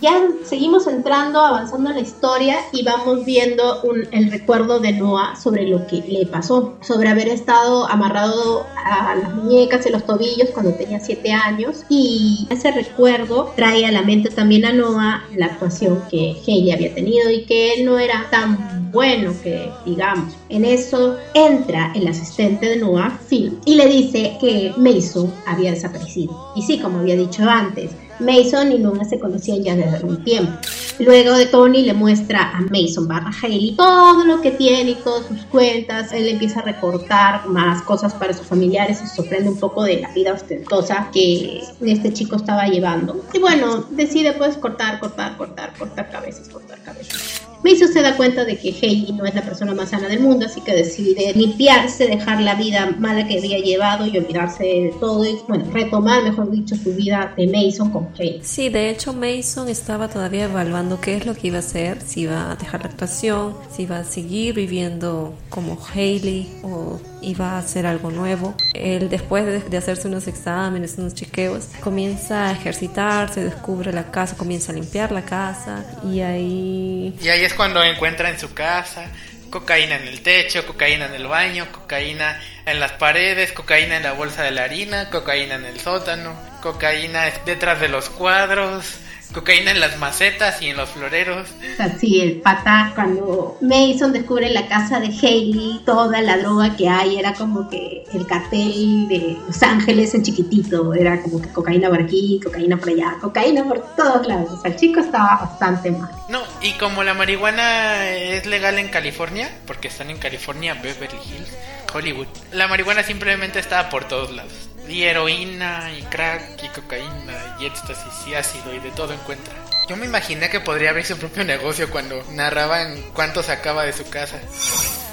ya 0.00 0.28
seguimos 0.44 0.86
entrando, 0.86 1.40
avanzando 1.40 1.90
en 1.90 1.96
la 1.96 2.02
historia 2.02 2.56
y 2.72 2.84
vamos 2.84 3.24
viendo 3.24 3.82
el 4.10 4.30
recuerdo 4.30 4.78
de 4.78 4.92
Noah 4.92 5.36
sobre 5.36 5.66
lo 5.66 5.86
que 5.86 6.02
le 6.08 6.26
pasó, 6.26 6.74
sobre 6.80 7.08
haber 7.08 7.28
estado 7.28 7.86
amarrado 7.86 8.66
a 8.76 9.14
las 9.14 9.34
muñecas 9.34 9.86
y 9.86 9.90
los 9.90 10.04
tobillos 10.04 10.50
cuando 10.52 10.72
tenía 10.74 11.00
7 11.00 11.32
años 11.32 11.84
y 11.88 12.46
ese 12.50 12.70
recuerdo 12.72 13.52
trae 13.56 13.86
a 13.86 13.92
la 13.92 14.02
mente 14.02 14.30
también 14.30 14.64
a 14.64 14.72
Noah 14.72 15.24
la 15.34 15.46
actuación 15.46 16.02
que 16.10 16.36
Haley 16.46 16.72
había 16.72 16.94
tenido 16.94 17.30
y 17.30 17.44
que 17.44 17.74
él 17.74 17.84
no 17.84 17.98
era 17.98 18.28
tan 18.30 18.90
bueno 18.92 19.32
que 19.42 19.70
digamos. 19.84 20.34
En 20.48 20.64
eso 20.64 21.16
entra 21.34 21.92
el 21.94 22.06
asistente 22.06 22.66
de 22.66 22.76
Noah, 22.76 23.18
Phil, 23.28 23.58
y 23.64 23.74
le 23.74 23.88
dice 23.88 24.36
que 24.40 24.72
Mason 24.76 25.32
había 25.46 25.72
desaparecido. 25.72 26.52
Y 26.54 26.62
sí, 26.62 26.78
como 26.78 27.00
había 27.00 27.16
dicho 27.16 27.42
antes, 27.42 27.90
Mason 28.20 28.72
y 28.72 28.78
Luna 28.78 29.04
se 29.04 29.18
conocían 29.18 29.62
ya 29.62 29.76
desde 29.76 30.04
un 30.04 30.22
tiempo. 30.22 30.52
Luego 30.98 31.34
de 31.34 31.46
Tony 31.46 31.82
le 31.82 31.92
muestra 31.92 32.52
a 32.56 32.60
Mason 32.60 33.08
barra 33.08 33.30
Haley 33.42 33.74
todo 33.76 34.24
lo 34.24 34.40
que 34.40 34.52
tiene 34.52 34.92
y 34.92 34.94
todas 34.94 35.26
sus 35.26 35.42
cuentas. 35.46 36.12
Él 36.12 36.28
empieza 36.28 36.60
a 36.60 36.62
recortar 36.62 37.46
más 37.48 37.82
cosas 37.82 38.14
para 38.14 38.32
sus 38.32 38.46
familiares 38.46 39.00
y 39.02 39.06
se 39.08 39.16
sorprende 39.16 39.50
un 39.50 39.58
poco 39.58 39.82
de 39.82 40.00
la 40.00 40.12
vida 40.12 40.32
ostentosa 40.32 41.10
que 41.12 41.62
este 41.80 42.12
chico 42.12 42.36
estaba 42.36 42.66
llevando. 42.66 43.24
Y 43.32 43.38
bueno, 43.38 43.84
decide 43.90 44.32
pues 44.34 44.56
cortar, 44.56 45.00
cortar, 45.00 45.36
cortar, 45.36 45.72
cortar 45.76 46.10
cabezas, 46.10 46.48
cortar 46.48 46.80
cabezas. 46.82 47.42
Mason 47.64 47.88
se 47.88 48.02
da 48.02 48.14
cuenta 48.14 48.44
de 48.44 48.58
que 48.58 48.68
Haley 48.68 49.14
no 49.14 49.24
es 49.24 49.34
la 49.34 49.40
persona 49.40 49.74
más 49.74 49.88
sana 49.88 50.06
del 50.06 50.20
mundo, 50.20 50.44
así 50.44 50.60
que 50.60 50.74
decide 50.74 51.32
limpiarse, 51.34 52.06
dejar 52.06 52.42
la 52.42 52.56
vida 52.56 52.94
mala 52.98 53.26
que 53.26 53.38
había 53.38 53.58
llevado 53.58 54.06
y 54.06 54.18
olvidarse 54.18 54.64
de 54.64 54.94
todo 55.00 55.24
y, 55.24 55.38
bueno, 55.48 55.64
retomar, 55.72 56.22
mejor 56.24 56.50
dicho, 56.50 56.76
su 56.76 56.92
vida 56.94 57.32
de 57.38 57.46
Mason 57.46 57.90
con 57.90 58.08
Haley. 58.18 58.40
Sí, 58.42 58.68
de 58.68 58.90
hecho 58.90 59.14
Mason 59.14 59.70
estaba 59.70 60.08
todavía 60.08 60.44
evaluando 60.44 60.83
pensando 60.84 61.00
qué 61.00 61.16
es 61.16 61.24
lo 61.24 61.34
que 61.34 61.46
iba 61.46 61.56
a 61.56 61.60
hacer, 61.60 62.02
si 62.02 62.22
iba 62.22 62.50
a 62.50 62.56
dejar 62.56 62.82
la 62.82 62.88
actuación, 62.88 63.56
si 63.74 63.84
iba 63.84 63.98
a 63.98 64.04
seguir 64.04 64.54
viviendo 64.54 65.34
como 65.48 65.78
Hailey 65.94 66.60
o 66.62 67.00
iba 67.22 67.52
a 67.52 67.58
hacer 67.58 67.86
algo 67.86 68.10
nuevo. 68.10 68.54
Él 68.74 69.08
después 69.08 69.46
de, 69.46 69.60
de, 69.60 69.76
hacerse 69.78 70.08
unos 70.08 70.26
exámenes, 70.26 70.96
unos 70.98 71.14
chequeos, 71.14 71.68
comienza 71.80 72.48
a 72.48 72.52
ejercitarse, 72.52 73.42
descubre 73.42 73.92
la 73.92 74.10
casa, 74.10 74.36
comienza 74.36 74.72
a 74.72 74.74
limpiar 74.74 75.10
la 75.10 75.22
casa 75.22 75.84
y 76.04 76.20
ahí... 76.20 77.16
Y 77.18 77.28
ahí 77.28 77.44
es 77.44 77.54
cuando 77.54 77.82
encuentra 77.82 78.28
en 78.28 78.38
su 78.38 78.52
casa 78.52 79.10
cocaína 79.48 79.96
en 79.96 80.08
el 80.08 80.20
techo, 80.20 80.66
cocaína 80.66 81.06
en 81.06 81.14
el 81.14 81.28
baño, 81.28 81.68
cocaína 81.70 82.40
en 82.66 82.80
las 82.80 82.90
paredes, 82.92 83.52
cocaína 83.52 83.98
en 83.98 84.02
la 84.02 84.12
bolsa 84.12 84.42
de 84.42 84.50
la 84.50 84.64
harina, 84.64 85.10
cocaína 85.10 85.54
en 85.54 85.64
el 85.64 85.78
sótano, 85.80 86.34
cocaína 86.60 87.30
detrás 87.46 87.80
de 87.80 87.88
los 87.88 88.10
cuadros, 88.10 88.98
cocaína 89.32 89.72
en 89.72 89.80
las 89.80 89.98
macetas 89.98 90.60
y 90.62 90.68
en 90.68 90.76
los 90.76 90.90
floreros. 90.90 91.48
Así, 91.78 92.20
el 92.20 92.40
pata, 92.40 92.92
cuando 92.94 93.58
Mason 93.60 94.12
descubre 94.12 94.50
la 94.50 94.68
casa 94.68 95.00
de 95.00 95.06
Haley, 95.06 95.82
toda 95.84 96.20
la 96.20 96.38
droga 96.38 96.76
que 96.76 96.88
hay 96.88 97.18
era 97.18 97.34
como 97.34 97.68
que 97.68 98.04
el 98.12 98.26
cartel 98.26 99.08
de 99.08 99.38
Los 99.46 99.62
Ángeles 99.62 100.14
en 100.14 100.22
chiquitito, 100.22 100.94
era 100.94 101.20
como 101.22 101.40
que 101.40 101.48
cocaína 101.48 101.88
por 101.88 102.00
aquí, 102.00 102.40
cocaína 102.42 102.76
por 102.76 102.90
allá, 102.90 103.16
cocaína 103.20 103.64
por 103.64 103.94
todos 103.96 104.26
lados. 104.26 104.50
O 104.50 104.60
sea, 104.60 104.70
el 104.70 104.76
chico 104.76 105.00
estaba 105.00 105.40
bastante 105.40 105.90
mal. 105.90 106.10
No, 106.28 106.42
y 106.62 106.72
como 106.72 107.02
la 107.02 107.14
marihuana 107.14 108.10
es 108.10 108.46
legal 108.46 108.78
en 108.78 108.88
California, 108.88 109.50
porque 109.66 109.88
están 109.88 110.10
en 110.10 110.18
California, 110.18 110.74
Beverly 110.74 111.18
Hills, 111.18 111.50
Hollywood, 111.92 112.26
la 112.52 112.68
marihuana 112.68 113.02
simplemente 113.02 113.58
estaba 113.58 113.88
por 113.88 114.06
todos 114.08 114.32
lados. 114.32 114.52
Y 114.88 115.02
heroína, 115.02 115.90
y 115.98 116.02
crack, 116.02 116.62
y 116.62 116.68
cocaína, 116.68 117.56
y 117.58 117.66
éxtasis, 117.66 118.26
y 118.28 118.34
ácido, 118.34 118.74
y 118.74 118.80
de 118.80 118.90
todo 118.90 119.12
encuentra. 119.12 119.54
Yo 119.88 119.96
me 119.96 120.06
imaginé 120.06 120.48
que 120.48 120.60
podría 120.60 120.90
abrir 120.90 121.04
su 121.04 121.18
propio 121.18 121.44
negocio 121.44 121.90
cuando 121.90 122.22
narraban 122.32 122.94
cuánto 123.12 123.42
sacaba 123.42 123.84
de 123.84 123.92
su 123.92 124.08
casa. 124.08 124.40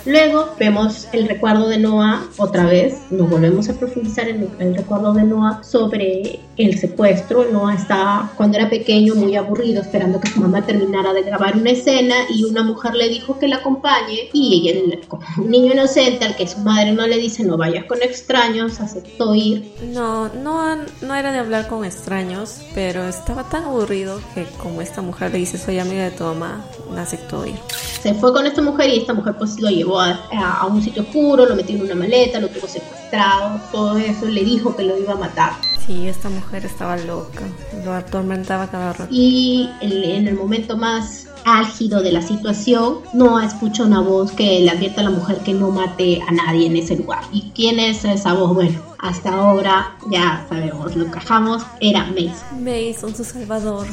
Luego 0.06 0.56
vemos 0.58 1.08
el 1.12 1.28
recuerdo 1.28 1.68
de 1.70 1.78
Noah 1.78 2.26
otra 2.38 2.66
vez, 2.66 2.98
nos 3.12 3.30
volvemos 3.30 3.70
a 3.70 3.74
profundizar 3.74 4.28
en 4.28 4.50
el, 4.58 4.76
recuerdo 4.76 5.14
de 5.14 5.24
Noah 5.24 5.64
sobre 5.64 6.40
el 6.58 6.80
secuestro. 6.80 7.46
Noah 7.52 7.76
estaba 7.76 8.32
cuando 8.36 8.58
era 8.58 8.68
pequeño 8.68 9.14
muy 9.14 9.36
aburrido 9.36 9.82
esperando 9.82 10.20
que 10.20 10.30
su 10.30 10.42
mamá 10.42 10.66
terminara 10.66 11.14
de 11.14 11.22
grabar 11.22 11.56
una 11.56 11.70
escena 11.70 12.16
y 12.30 12.46
una 12.46 12.64
mujer 12.64 12.96
le 12.96 13.10
dijo 13.10 13.38
que 13.38 13.48
la 13.48 13.58
acompañe 13.58 14.30
y 14.34 14.70
él, 14.70 15.02
como 15.08 15.24
un 15.38 15.52
niño 15.52 15.74
inocente 15.74 16.26
al 16.26 16.36
que 16.36 16.48
su 16.48 16.60
madre 16.60 16.94
no 16.94 17.06
le 17.06 17.18
dice 17.18 17.44
no 17.44 17.58
vayas 17.58 17.86
con 17.86 18.02
extraños, 18.02 18.80
aceptó 18.80 19.36
ir. 19.36 19.72
No, 19.84 20.30
Noah 20.30 20.80
no 21.02 21.16
era 21.16 21.32
de 21.32 21.38
hablar 21.38 21.68
con 21.68 21.86
extraños, 21.86 22.62
pero 22.74 23.08
estaba 23.08 23.44
tan 23.44 23.66
aburrido 23.66 24.20
que 24.34 24.46
como 24.62 24.82
esta 24.82 25.02
mujer 25.02 25.32
le 25.32 25.40
dice 25.40 25.58
soy 25.58 25.80
amiga 25.80 26.04
de 26.04 26.12
tu 26.12 26.24
mamá, 26.24 26.64
aceptó 26.98 27.46
ir. 27.46 27.56
Se 28.02 28.14
fue 28.14 28.34
con 28.34 28.46
esta 28.46 28.62
mujer 28.62 28.90
y 28.90 28.98
esta 28.98 29.14
mujer 29.14 29.36
pues 29.38 29.60
lo 29.60 29.70
llevó 29.70 30.00
a, 30.00 30.20
a, 30.34 30.66
un 30.66 30.82
sitio 30.82 31.04
oscuro, 31.04 31.46
lo 31.46 31.56
metió 31.56 31.76
en 31.76 31.84
una 31.84 31.96
maleta, 31.96 32.40
lo 32.40 32.48
tuvo 32.50 32.68
secuestrado, 32.68 33.60
todo 33.72 33.98
eso, 33.98 34.26
le 34.26 34.44
dijo 34.44 34.76
que 34.76 34.84
lo 34.84 34.98
iba 34.98 35.14
a 35.14 35.18
matar. 35.18 35.54
Sí, 35.86 36.08
esta 36.08 36.30
mujer 36.30 36.66
estaba 36.66 36.96
loca, 36.98 37.44
lo 37.84 37.94
atormentaba 37.94 38.68
cada 38.68 38.94
rato. 38.94 39.08
Y 39.12 39.70
en, 39.82 39.92
en 39.92 40.28
el 40.28 40.36
momento 40.36 40.78
más 40.78 41.28
álgido 41.46 42.02
de 42.02 42.12
la 42.12 42.22
situación, 42.22 43.00
Noah 43.14 43.46
escucha 43.46 43.84
una 43.84 44.02
voz 44.02 44.32
que 44.32 44.60
le 44.60 44.70
advierte 44.70 45.02
a 45.02 45.04
la 45.04 45.10
mujer 45.10 45.40
que 45.40 45.54
no 45.54 45.72
mate 45.72 46.22
a 46.28 46.32
nadie 46.32 46.68
en 46.68 46.78
ese 46.78 46.96
lugar. 46.96 47.24
¿Y 47.32 47.52
quién 47.56 47.80
es 47.80 48.06
esa 48.06 48.34
voz? 48.34 48.54
Bueno, 48.54 48.80
hasta 49.00 49.34
ahora 49.34 49.96
ya 50.10 50.46
sabemos, 50.50 50.96
lo 50.96 51.10
cajamos, 51.10 51.64
era 51.80 52.06
Mason. 52.06 52.64
Mason, 52.64 53.16
su 53.16 53.24
salvador. 53.24 53.88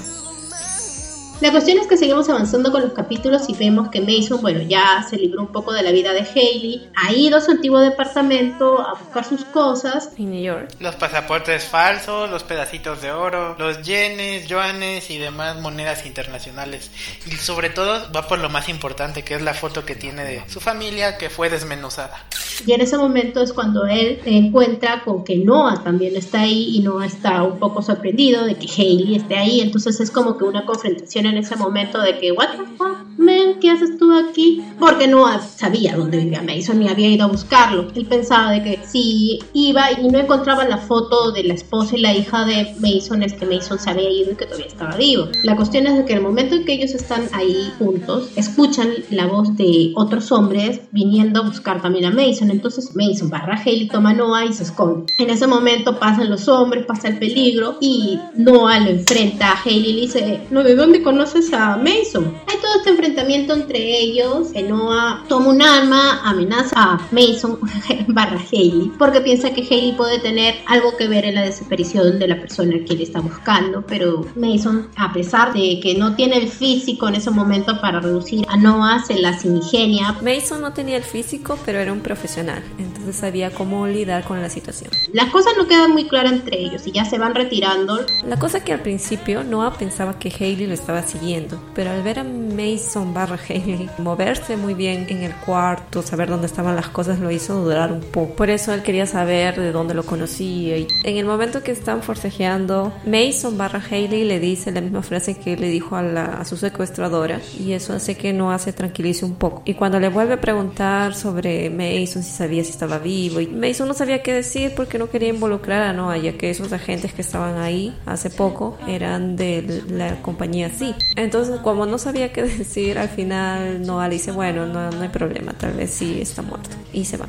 La 1.40 1.53
cuestión 1.53 1.79
es 1.79 1.87
que 1.87 1.96
seguimos 1.96 2.29
avanzando 2.29 2.72
con 2.72 2.83
los 2.83 2.92
capítulos 2.94 3.48
y 3.48 3.55
vemos 3.55 3.90
que 3.90 4.01
Mason, 4.01 4.40
bueno, 4.42 4.61
ya 4.62 5.07
se 5.09 5.16
libró 5.16 5.42
un 5.42 5.53
poco 5.53 5.72
de 5.72 5.85
la 5.85 5.92
vida 5.92 6.12
de 6.12 6.22
Haley, 6.22 6.90
ha 6.96 7.12
ido 7.12 7.38
a 7.38 7.40
su 7.40 7.53
antiguo 7.53 7.79
departamento 7.79 8.81
a 8.81 8.94
buscar 8.94 9.24
sus 9.24 9.44
cosas. 9.44 10.11
En 10.18 10.33
New 10.33 10.42
York. 10.42 10.74
Los 10.81 10.96
pasaportes 10.96 11.62
falsos, 11.62 12.29
los 12.29 12.42
pedacitos 12.42 13.01
de 13.03 13.12
oro, 13.12 13.55
los 13.57 13.83
yenes, 13.83 14.48
yuanes 14.48 15.11
y 15.11 15.18
demás 15.18 15.61
monedas 15.61 16.07
internacionales. 16.07 16.90
Y 17.24 17.31
sobre 17.37 17.70
todo 17.70 18.11
va 18.11 18.27
por 18.27 18.40
lo 18.40 18.48
más 18.48 18.68
importante, 18.68 19.22
que 19.22 19.37
es 19.37 19.42
la 19.42 19.55
foto 19.55 19.85
que 19.85 19.94
tiene 19.94 20.24
de 20.24 20.42
su 20.48 20.59
familia 20.59 21.18
que 21.18 21.31
fue 21.31 21.51
desmenuzada. 21.51 22.27
Y 22.66 22.72
en 22.72 22.81
ese 22.81 22.98
momento 22.98 23.40
es 23.40 23.53
cuando 23.53 23.87
él 23.87 24.20
se 24.24 24.31
encuentra 24.31 25.05
con 25.05 25.22
que 25.22 25.37
Noah 25.37 25.85
también 25.85 26.16
está 26.16 26.40
ahí 26.40 26.77
y 26.77 26.81
Noah 26.81 27.07
está 27.07 27.44
un 27.44 27.61
poco 27.61 27.81
sorprendido 27.81 28.44
de 28.44 28.57
que 28.57 28.66
Haley 28.66 29.14
esté 29.14 29.37
ahí. 29.37 29.61
Entonces 29.61 30.01
es 30.01 30.11
como 30.11 30.37
que 30.37 30.42
una 30.42 30.66
confrontación 30.66 31.27
en 31.28 31.38
ese 31.38 31.56
momento 31.56 32.00
de 32.00 32.18
que, 32.18 32.32
what 32.32 32.56
the 32.56 32.64
fuck, 32.76 33.07
man, 33.18 33.59
¿qué 33.61 33.70
haces 33.70 33.98
tú 33.98 34.12
aquí? 34.16 34.62
Porque 34.78 35.07
no 35.07 35.26
sabía 35.40 35.96
dónde 35.96 36.18
vivía 36.18 36.42
Mason 36.42 36.78
ni 36.78 36.88
había 36.88 37.09
ido 37.09 37.24
a 37.24 37.28
buscarlo. 37.28 37.88
Él 37.94 38.07
pensaba 38.07 38.52
de 38.52 38.62
que 38.62 38.81
si 38.87 39.40
iba 39.52 39.92
y 39.92 40.09
no 40.09 40.18
encontraba 40.18 40.64
la 40.64 40.78
foto 40.78 41.33
de 41.33 41.44
la 41.44 41.54
esposa 41.54 41.96
y 41.96 42.00
la 42.00 42.14
hija 42.14 42.44
de 42.44 42.74
Mason, 42.81 43.22
es 43.22 43.35
que 43.35 43.46
Mason 43.46 43.78
se 43.78 43.90
había 43.90 44.11
ido 44.11 44.33
y 44.33 44.37
que 44.37 44.46
todavía 44.46 44.66
estaba 44.66 44.96
vivo. 44.96 45.28
La 45.42 45.57
cuestión 45.57 45.87
es 45.87 45.96
de 45.96 46.04
que 46.04 46.14
el 46.14 46.20
momento 46.20 46.54
en 46.54 46.64
que 46.64 46.74
ellos 46.74 46.94
están 46.94 47.28
ahí 47.33 47.72
juntos, 47.78 48.31
escuchan 48.37 48.88
la 49.11 49.26
voz 49.26 49.57
de 49.57 49.92
otros 49.96 50.31
hombres 50.33 50.81
viniendo 50.92 51.40
a 51.40 51.48
buscar 51.48 51.83
también 51.83 52.07
a 52.07 52.11
Mason. 52.11 52.50
Entonces 52.50 52.94
Mason 52.94 53.28
barra 53.28 53.61
Haley, 53.61 53.88
toma 53.88 54.11
a 54.11 54.14
Noah 54.14 54.46
y 54.46 54.52
se 54.52 54.62
esconde. 54.62 55.12
En 55.18 55.31
ese 55.31 55.46
momento 55.46 55.98
pasan 55.98 56.31
los 56.31 56.48
hombres, 56.48 56.87
pasa 56.87 57.09
el 57.09 57.18
peligro 57.18 57.76
y 57.81 58.18
Noah 58.37 58.81
lo 58.81 58.90
enfrenta 58.90 59.52
a 59.52 59.61
Haley 59.61 59.90
y 59.90 59.92
le 59.92 60.00
dice, 60.02 60.40
no, 60.50 60.62
¿de 60.62 60.74
dónde 60.76 61.02
conoces 61.02 61.52
a 61.52 61.76
Mason? 61.76 62.33
Hay 62.46 62.57
todo 62.61 62.76
este 62.76 62.90
enfrentamiento 63.08 63.54
entre 63.54 63.78
ellos. 63.98 64.48
Que 64.52 64.62
Noah 64.62 65.24
toma 65.28 65.48
un 65.48 65.62
arma, 65.62 66.20
amenaza 66.24 66.74
a 66.76 67.08
Mason 67.10 67.58
barra 68.08 68.40
Haley, 68.52 68.92
porque 68.98 69.20
piensa 69.20 69.50
que 69.50 69.62
Haley 69.62 69.92
puede 69.92 70.18
tener 70.18 70.54
algo 70.66 70.96
que 70.96 71.08
ver 71.08 71.24
en 71.24 71.34
la 71.34 71.42
desaparición 71.42 72.18
de 72.18 72.28
la 72.28 72.40
persona 72.40 72.76
que 72.86 72.94
él 72.94 73.02
está 73.02 73.20
buscando. 73.20 73.84
Pero 73.86 74.26
Mason, 74.36 74.88
a 74.96 75.12
pesar 75.12 75.52
de 75.52 75.80
que 75.82 75.94
no 75.94 76.14
tiene 76.14 76.38
el 76.38 76.48
físico 76.48 77.08
en 77.08 77.16
ese 77.16 77.30
momento 77.30 77.80
para 77.80 78.00
reducir 78.00 78.44
a 78.48 78.56
Noah, 78.56 79.04
se 79.04 79.18
las 79.18 79.44
ingenia. 79.44 80.16
Mason 80.22 80.60
no 80.60 80.72
tenía 80.72 80.96
el 80.96 81.02
físico, 81.02 81.58
pero 81.64 81.78
era 81.78 81.92
un 81.92 82.00
profesional, 82.00 82.62
entonces 82.78 83.16
sabía 83.16 83.50
cómo 83.50 83.86
lidiar 83.86 84.24
con 84.24 84.40
la 84.40 84.50
situación. 84.50 84.90
Las 85.12 85.30
cosas 85.30 85.54
no 85.56 85.66
quedan 85.66 85.92
muy 85.92 86.06
claras 86.06 86.32
entre 86.32 86.58
ellos 86.60 86.86
y 86.86 86.92
ya 86.92 87.04
se 87.04 87.18
van 87.18 87.34
retirando. 87.34 88.04
La 88.24 88.38
cosa 88.38 88.62
que 88.62 88.72
al 88.72 88.80
principio 88.80 89.44
Noah 89.44 89.74
pensaba 89.74 90.18
que 90.18 90.30
Haley 90.30 90.66
lo 90.66 90.74
estaba 90.74 91.02
siguiendo, 91.02 91.60
pero 91.74 91.90
al 91.90 92.02
ver 92.02 92.20
a 92.20 92.24
Mason 92.24 92.97
barra 93.06 93.38
Haley 93.48 93.88
moverse 93.98 94.56
muy 94.56 94.74
bien 94.74 95.06
en 95.08 95.22
el 95.22 95.34
cuarto, 95.34 96.02
saber 96.02 96.28
dónde 96.28 96.46
estaban 96.46 96.76
las 96.76 96.88
cosas, 96.88 97.18
lo 97.18 97.30
hizo 97.30 97.54
dudar 97.62 97.92
un 97.92 98.00
poco. 98.00 98.34
Por 98.34 98.50
eso 98.50 98.72
él 98.72 98.82
quería 98.82 99.06
saber 99.06 99.58
de 99.58 99.72
dónde 99.72 99.94
lo 99.94 100.04
conocía. 100.04 100.76
Y 100.76 100.87
en 101.04 101.16
el 101.16 101.24
momento 101.24 101.62
que 101.62 101.72
están 101.72 102.02
forcejeando, 102.02 102.92
Mason 103.06 103.56
barra 103.56 103.82
Haley 103.90 104.24
le 104.24 104.40
dice 104.40 104.70
la 104.70 104.80
misma 104.80 105.02
frase 105.02 105.34
que 105.34 105.56
le 105.56 105.68
dijo 105.68 105.96
a, 105.96 106.02
la, 106.02 106.24
a 106.24 106.44
su 106.44 106.56
secuestradora, 106.56 107.40
y 107.58 107.72
eso 107.72 107.94
hace 107.94 108.16
que 108.16 108.32
Noah 108.32 108.58
se 108.58 108.72
tranquilice 108.72 109.24
un 109.24 109.34
poco. 109.34 109.62
Y 109.64 109.74
cuando 109.74 110.00
le 110.00 110.08
vuelve 110.08 110.34
a 110.34 110.40
preguntar 110.40 111.14
sobre 111.14 111.70
Mason, 111.70 112.22
si 112.22 112.30
sabía 112.30 112.64
si 112.64 112.70
estaba 112.70 112.98
vivo, 112.98 113.40
y 113.40 113.46
Mason 113.46 113.88
no 113.88 113.94
sabía 113.94 114.22
qué 114.22 114.32
decir 114.32 114.72
porque 114.76 114.98
no 114.98 115.11
quería 115.11 115.28
involucrar 115.28 115.82
a 115.82 115.92
Noah, 115.92 116.18
ya 116.18 116.32
que 116.32 116.50
esos 116.50 116.72
agentes 116.72 117.12
que 117.12 117.22
estaban 117.22 117.58
ahí 117.58 117.96
hace 118.06 118.30
poco 118.30 118.78
eran 118.87 119.37
de 119.37 119.82
la 119.88 120.20
compañía 120.22 120.70
sí. 120.70 120.94
Entonces, 121.16 121.61
como 121.61 121.87
no 121.87 121.98
sabía 121.98 122.32
qué 122.32 122.42
decir, 122.58 122.77
al 122.96 123.08
final 123.08 123.84
Noah 123.86 124.08
le 124.08 124.14
dice, 124.14 124.32
bueno, 124.32 124.66
no, 124.66 124.90
no 124.90 125.02
hay 125.02 125.08
problema, 125.08 125.52
tal 125.52 125.72
vez 125.72 125.90
sí 125.90 126.20
está 126.20 126.42
muerto. 126.42 126.70
Y 126.92 127.04
se 127.04 127.16
va. 127.16 127.26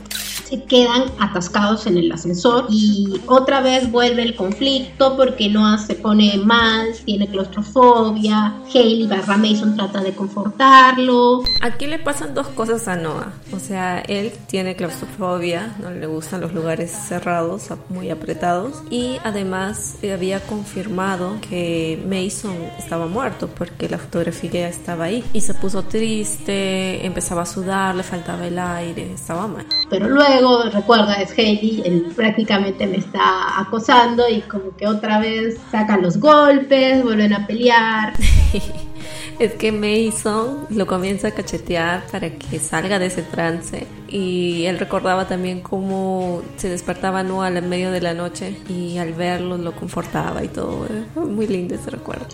Se 0.49 0.63
quedan 0.63 1.03
atascados 1.19 1.85
en 1.85 1.97
el 1.97 2.11
ascensor 2.11 2.65
y 2.69 3.21
otra 3.27 3.61
vez 3.61 3.91
vuelve 3.91 4.23
el 4.23 4.35
conflicto 4.35 5.15
porque 5.15 5.47
Noah 5.47 5.77
se 5.77 5.93
pone 5.95 6.37
mal, 6.37 6.87
tiene 7.05 7.27
claustrofobia, 7.27 8.55
Haley 8.73 9.05
barra 9.05 9.37
Mason 9.37 9.75
trata 9.75 10.01
de 10.01 10.13
confortarlo. 10.13 11.43
Aquí 11.61 11.85
le 11.85 11.99
pasan 11.99 12.33
dos 12.33 12.47
cosas 12.47 12.87
a 12.87 12.95
Noah. 12.95 13.31
O 13.51 13.59
sea, 13.59 13.99
él 13.99 14.31
tiene 14.47 14.75
claustrofobia, 14.75 15.75
no 15.81 15.91
le 15.91 16.07
gustan 16.07 16.41
los 16.41 16.53
lugares 16.53 16.91
cerrados, 16.91 17.67
muy 17.89 18.09
apretados. 18.09 18.81
Y 18.89 19.17
además 19.23 19.97
había 20.11 20.39
confirmado 20.39 21.37
que 21.47 22.03
Mason 22.07 22.55
estaba 22.77 23.07
muerto 23.07 23.47
porque 23.47 23.87
la 23.87 23.97
fotografía 23.97 24.67
estaba 24.67 25.05
ahí. 25.05 25.23
Y 25.33 25.38
se 25.41 25.53
puso 25.53 25.83
triste, 25.83 27.05
empezaba 27.05 27.43
a 27.43 27.45
sudar, 27.45 27.95
le 27.95 28.03
faltaba 28.03 28.47
el 28.47 28.57
aire, 28.57 29.13
estaba 29.13 29.47
mal. 29.47 29.65
Pero 29.89 30.09
luego, 30.09 30.63
recuerda, 30.63 31.15
es 31.15 31.31
Haley, 31.31 31.83
él 31.85 32.13
prácticamente 32.15 32.85
me 32.87 32.97
está 32.97 33.59
acosando 33.59 34.27
y 34.29 34.41
como 34.41 34.75
que 34.75 34.87
otra 34.87 35.19
vez 35.19 35.57
sacan 35.71 36.01
los 36.01 36.17
golpes, 36.19 37.03
vuelven 37.03 37.33
a 37.33 37.47
pelear. 37.47 38.13
es 39.39 39.53
que 39.53 39.71
Mason 39.71 40.67
lo 40.69 40.87
comienza 40.87 41.29
a 41.29 41.31
cachetear 41.31 42.05
para 42.11 42.29
que 42.29 42.59
salga 42.59 42.99
de 42.99 43.07
ese 43.07 43.21
trance 43.21 43.87
y 44.11 44.65
él 44.65 44.79
recordaba 44.79 45.27
también 45.27 45.61
cómo 45.61 46.41
se 46.57 46.69
despertaba 46.69 47.23
Noah 47.23 47.49
en 47.49 47.69
medio 47.69 47.91
de 47.91 48.01
la 48.01 48.13
noche 48.13 48.57
y 48.67 48.97
al 48.97 49.13
verlo 49.13 49.57
lo 49.57 49.73
confortaba 49.73 50.43
y 50.43 50.47
todo. 50.47 50.87
Muy 51.15 51.47
lindo 51.47 51.75
ese 51.75 51.89
recuerdo. 51.89 52.25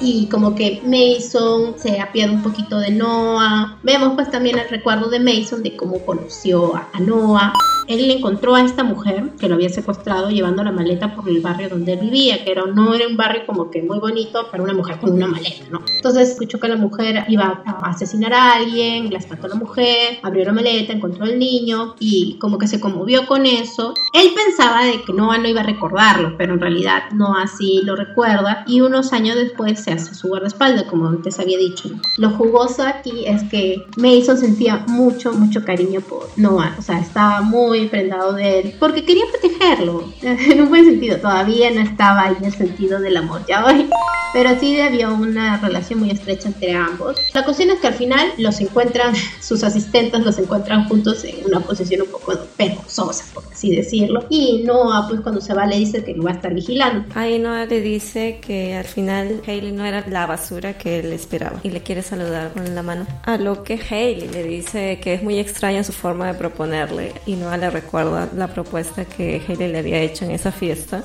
y 0.00 0.26
como 0.28 0.54
que 0.54 0.82
Mason 0.84 1.74
se 1.78 2.00
apiada 2.00 2.32
un 2.32 2.42
poquito 2.42 2.78
de 2.78 2.90
Noah. 2.90 3.78
Vemos 3.82 4.14
pues 4.14 4.30
también 4.30 4.58
el 4.58 4.68
recuerdo 4.68 5.08
de 5.08 5.20
Mason 5.20 5.62
de 5.62 5.76
cómo 5.76 5.98
conoció 6.04 6.74
a, 6.76 6.88
Noah. 7.00 7.52
Él 7.86 8.10
encontró 8.10 8.54
a 8.54 8.62
esta 8.62 8.84
mujer 8.84 9.32
que 9.38 9.48
lo 9.48 9.54
había 9.54 9.68
secuestrado 9.68 10.30
llevando 10.30 10.62
la 10.62 10.72
maleta 10.72 11.14
por 11.14 11.28
el 11.28 11.40
barrio 11.40 11.68
donde 11.68 11.94
él 11.94 12.00
vivía, 12.00 12.44
que 12.44 12.50
era, 12.50 12.64
no 12.66 12.94
era 12.94 13.06
un 13.06 13.16
barrio 13.16 13.46
como 13.46 13.70
que 13.70 13.82
muy 13.82 13.98
bonito 13.98 14.48
para 14.50 14.62
una 14.62 14.72
mujer 14.74 14.98
con 14.98 15.12
una 15.12 15.26
maleta, 15.26 15.64
¿no? 15.70 15.82
Entonces 15.96 16.30
escuchó 16.30 16.58
que 16.58 16.68
la 16.68 16.76
mujer 16.76 17.24
iba 17.28 17.62
a 17.64 17.90
asesinar 17.90 18.32
a 18.32 18.54
alguien, 18.54 19.10
la 19.10 19.18
a 19.18 19.48
la 19.48 19.54
mujer, 19.54 20.18
abrió 20.22 20.44
la 20.44 20.52
maleta, 20.52 20.92
encontró 20.92 21.24
al 21.24 21.38
niño 21.38 21.94
y 21.98 22.38
como 22.38 22.58
que 22.58 22.66
se 22.66 22.80
conmovió 22.80 23.26
con 23.26 23.46
eso. 23.46 23.94
Él 24.12 24.30
pensaba 24.34 24.84
de 24.84 25.02
que 25.02 25.12
Noah 25.12 25.38
no 25.38 25.48
iba 25.48 25.60
a 25.60 25.64
recordarlo, 25.64 26.36
pero 26.36 26.54
en 26.54 26.60
realidad 26.60 27.10
Noah 27.12 27.42
así 27.44 27.80
lo 27.84 27.96
recuerda 27.96 28.64
y 28.66 28.80
unos 28.80 29.12
años 29.12 29.36
después 29.36 29.82
se 29.82 29.92
hace 29.92 30.14
su 30.14 30.28
guardaespaldas, 30.28 30.84
como 30.84 31.08
antes 31.08 31.38
había 31.40 31.58
dicho. 31.58 31.90
Lo 32.16 32.30
jugoso 32.30 32.82
aquí 32.82 33.24
es 33.26 33.42
que 33.44 33.84
Mason 33.96 34.36
sentía 34.36 34.84
mucho, 34.88 35.32
mucho 35.32 35.64
cariño 35.64 36.00
por 36.00 36.28
Noah, 36.36 36.76
o 36.78 36.82
sea, 36.82 37.00
estaba 37.00 37.40
muy 37.42 37.73
prendado 37.82 38.32
de 38.32 38.60
él, 38.60 38.74
porque 38.78 39.04
quería 39.04 39.24
protegerlo, 39.30 40.12
en 40.22 40.60
un 40.60 40.68
buen 40.68 40.84
sentido, 40.84 41.18
todavía 41.18 41.70
no 41.70 41.80
estaba 41.80 42.24
ahí 42.24 42.36
el 42.42 42.52
sentido 42.52 43.00
del 43.00 43.16
amor 43.16 43.42
ya 43.48 43.64
hoy, 43.64 43.88
pero 44.32 44.50
sí 44.58 44.80
había 44.80 45.10
una 45.10 45.58
relación 45.58 46.00
muy 46.00 46.10
estrecha 46.10 46.48
entre 46.48 46.72
ambos. 46.72 47.16
La 47.32 47.44
cuestión 47.44 47.70
es 47.70 47.78
que 47.78 47.86
al 47.86 47.94
final 47.94 48.32
los 48.36 48.60
encuentran, 48.60 49.14
sus 49.40 49.62
asistentes 49.62 50.24
los 50.24 50.38
encuentran 50.38 50.88
juntos 50.88 51.24
en 51.24 51.44
una 51.46 51.60
posición 51.60 52.02
un 52.02 52.08
poco 52.08 52.32
penosa, 52.56 53.24
por 53.32 53.44
así 53.50 53.74
decirlo, 53.74 54.26
y 54.28 54.64
Noah, 54.64 55.06
pues 55.08 55.20
cuando 55.20 55.40
se 55.40 55.54
va 55.54 55.66
le 55.66 55.78
dice 55.78 56.04
que 56.04 56.14
lo 56.14 56.24
va 56.24 56.32
a 56.32 56.34
estar 56.34 56.52
vigilando. 56.52 57.04
Ahí 57.14 57.38
Noah 57.38 57.66
le 57.66 57.80
dice 57.80 58.38
que 58.40 58.74
al 58.74 58.84
final 58.84 59.40
Hayley 59.46 59.72
no 59.72 59.84
era 59.84 60.04
la 60.08 60.26
basura 60.26 60.76
que 60.76 60.98
él 60.98 61.12
esperaba 61.12 61.60
y 61.62 61.70
le 61.70 61.82
quiere 61.82 62.02
saludar 62.02 62.52
con 62.52 62.74
la 62.74 62.82
mano. 62.82 63.06
A 63.24 63.36
lo 63.36 63.62
que 63.62 63.74
Hayley 63.74 64.28
le 64.28 64.42
dice 64.42 64.98
que 65.00 65.14
es 65.14 65.22
muy 65.22 65.38
extraña 65.38 65.84
su 65.84 65.92
forma 65.92 66.26
de 66.26 66.34
proponerle 66.34 67.12
y 67.24 67.36
no 67.36 67.50
le 67.64 67.70
recuerda 67.70 68.28
la 68.36 68.48
propuesta 68.48 69.06
que 69.06 69.42
Hayley 69.46 69.72
le 69.72 69.78
había 69.78 70.00
hecho 70.00 70.24
en 70.24 70.32
esa 70.32 70.52
fiesta 70.52 71.02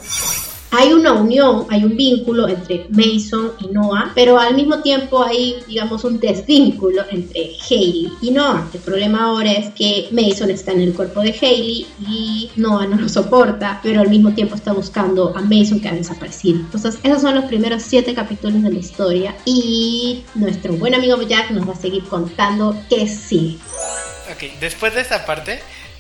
hay 0.72 0.94
una 0.94 1.14
unión, 1.14 1.66
hay 1.70 1.84
un 1.84 1.96
vínculo 1.96 2.48
entre 2.48 2.86
Mason 2.90 3.54
y 3.60 3.68
Noah, 3.74 4.12
pero 4.14 4.38
al 4.38 4.54
mismo 4.54 4.82
tiempo 4.82 5.24
hay, 5.24 5.58
digamos, 5.68 6.04
un 6.04 6.20
desvínculo 6.20 7.04
entre 7.10 7.54
Hailey 7.68 8.12
y 8.22 8.32
Noah. 8.32 8.70
El 8.72 8.80
problema 8.82 9.24
ahora 9.24 9.52
es 9.52 9.74
que 9.74 10.10
Mason 10.12 10.52
está 10.52 10.72
en 10.72 10.82
el 10.82 10.94
cuerpo 10.94 11.22
de 11.22 11.32
Hailey 11.32 11.88
y 12.08 12.52
Noah 12.56 12.86
no 12.86 12.98
lo 12.98 13.10
soporta, 13.10 13.80
pero 13.82 14.02
al 14.02 14.10
mismo 14.10 14.34
tiempo 14.34 14.56
está 14.56 14.72
buscando 14.72 15.36
a 15.36 15.42
Mason 15.42 15.80
que 15.80 15.90
ha 15.90 15.94
desaparecido. 15.94 16.60
Entonces, 16.60 17.00
esos 17.02 17.22
son 17.22 17.34
los 17.34 17.46
primeros 17.46 17.82
siete 17.82 18.14
capítulos 18.14 18.62
de 18.62 18.72
la 18.72 18.80
historia 18.80 19.36
y 19.46 20.24
nuestro 20.36 20.74
buen 20.74 20.94
amigo 20.94 21.20
Jack 21.24 21.50
nos 21.50 21.68
va 21.68 21.74
a 21.74 21.78
seguir 21.78 22.04
contando 22.04 22.76
qué 22.90 23.08
sigue. 23.08 23.58
Ok, 24.32 24.60
después 24.60 24.94
de 24.94 25.02
esta 25.02 25.26
parte, 25.26 25.60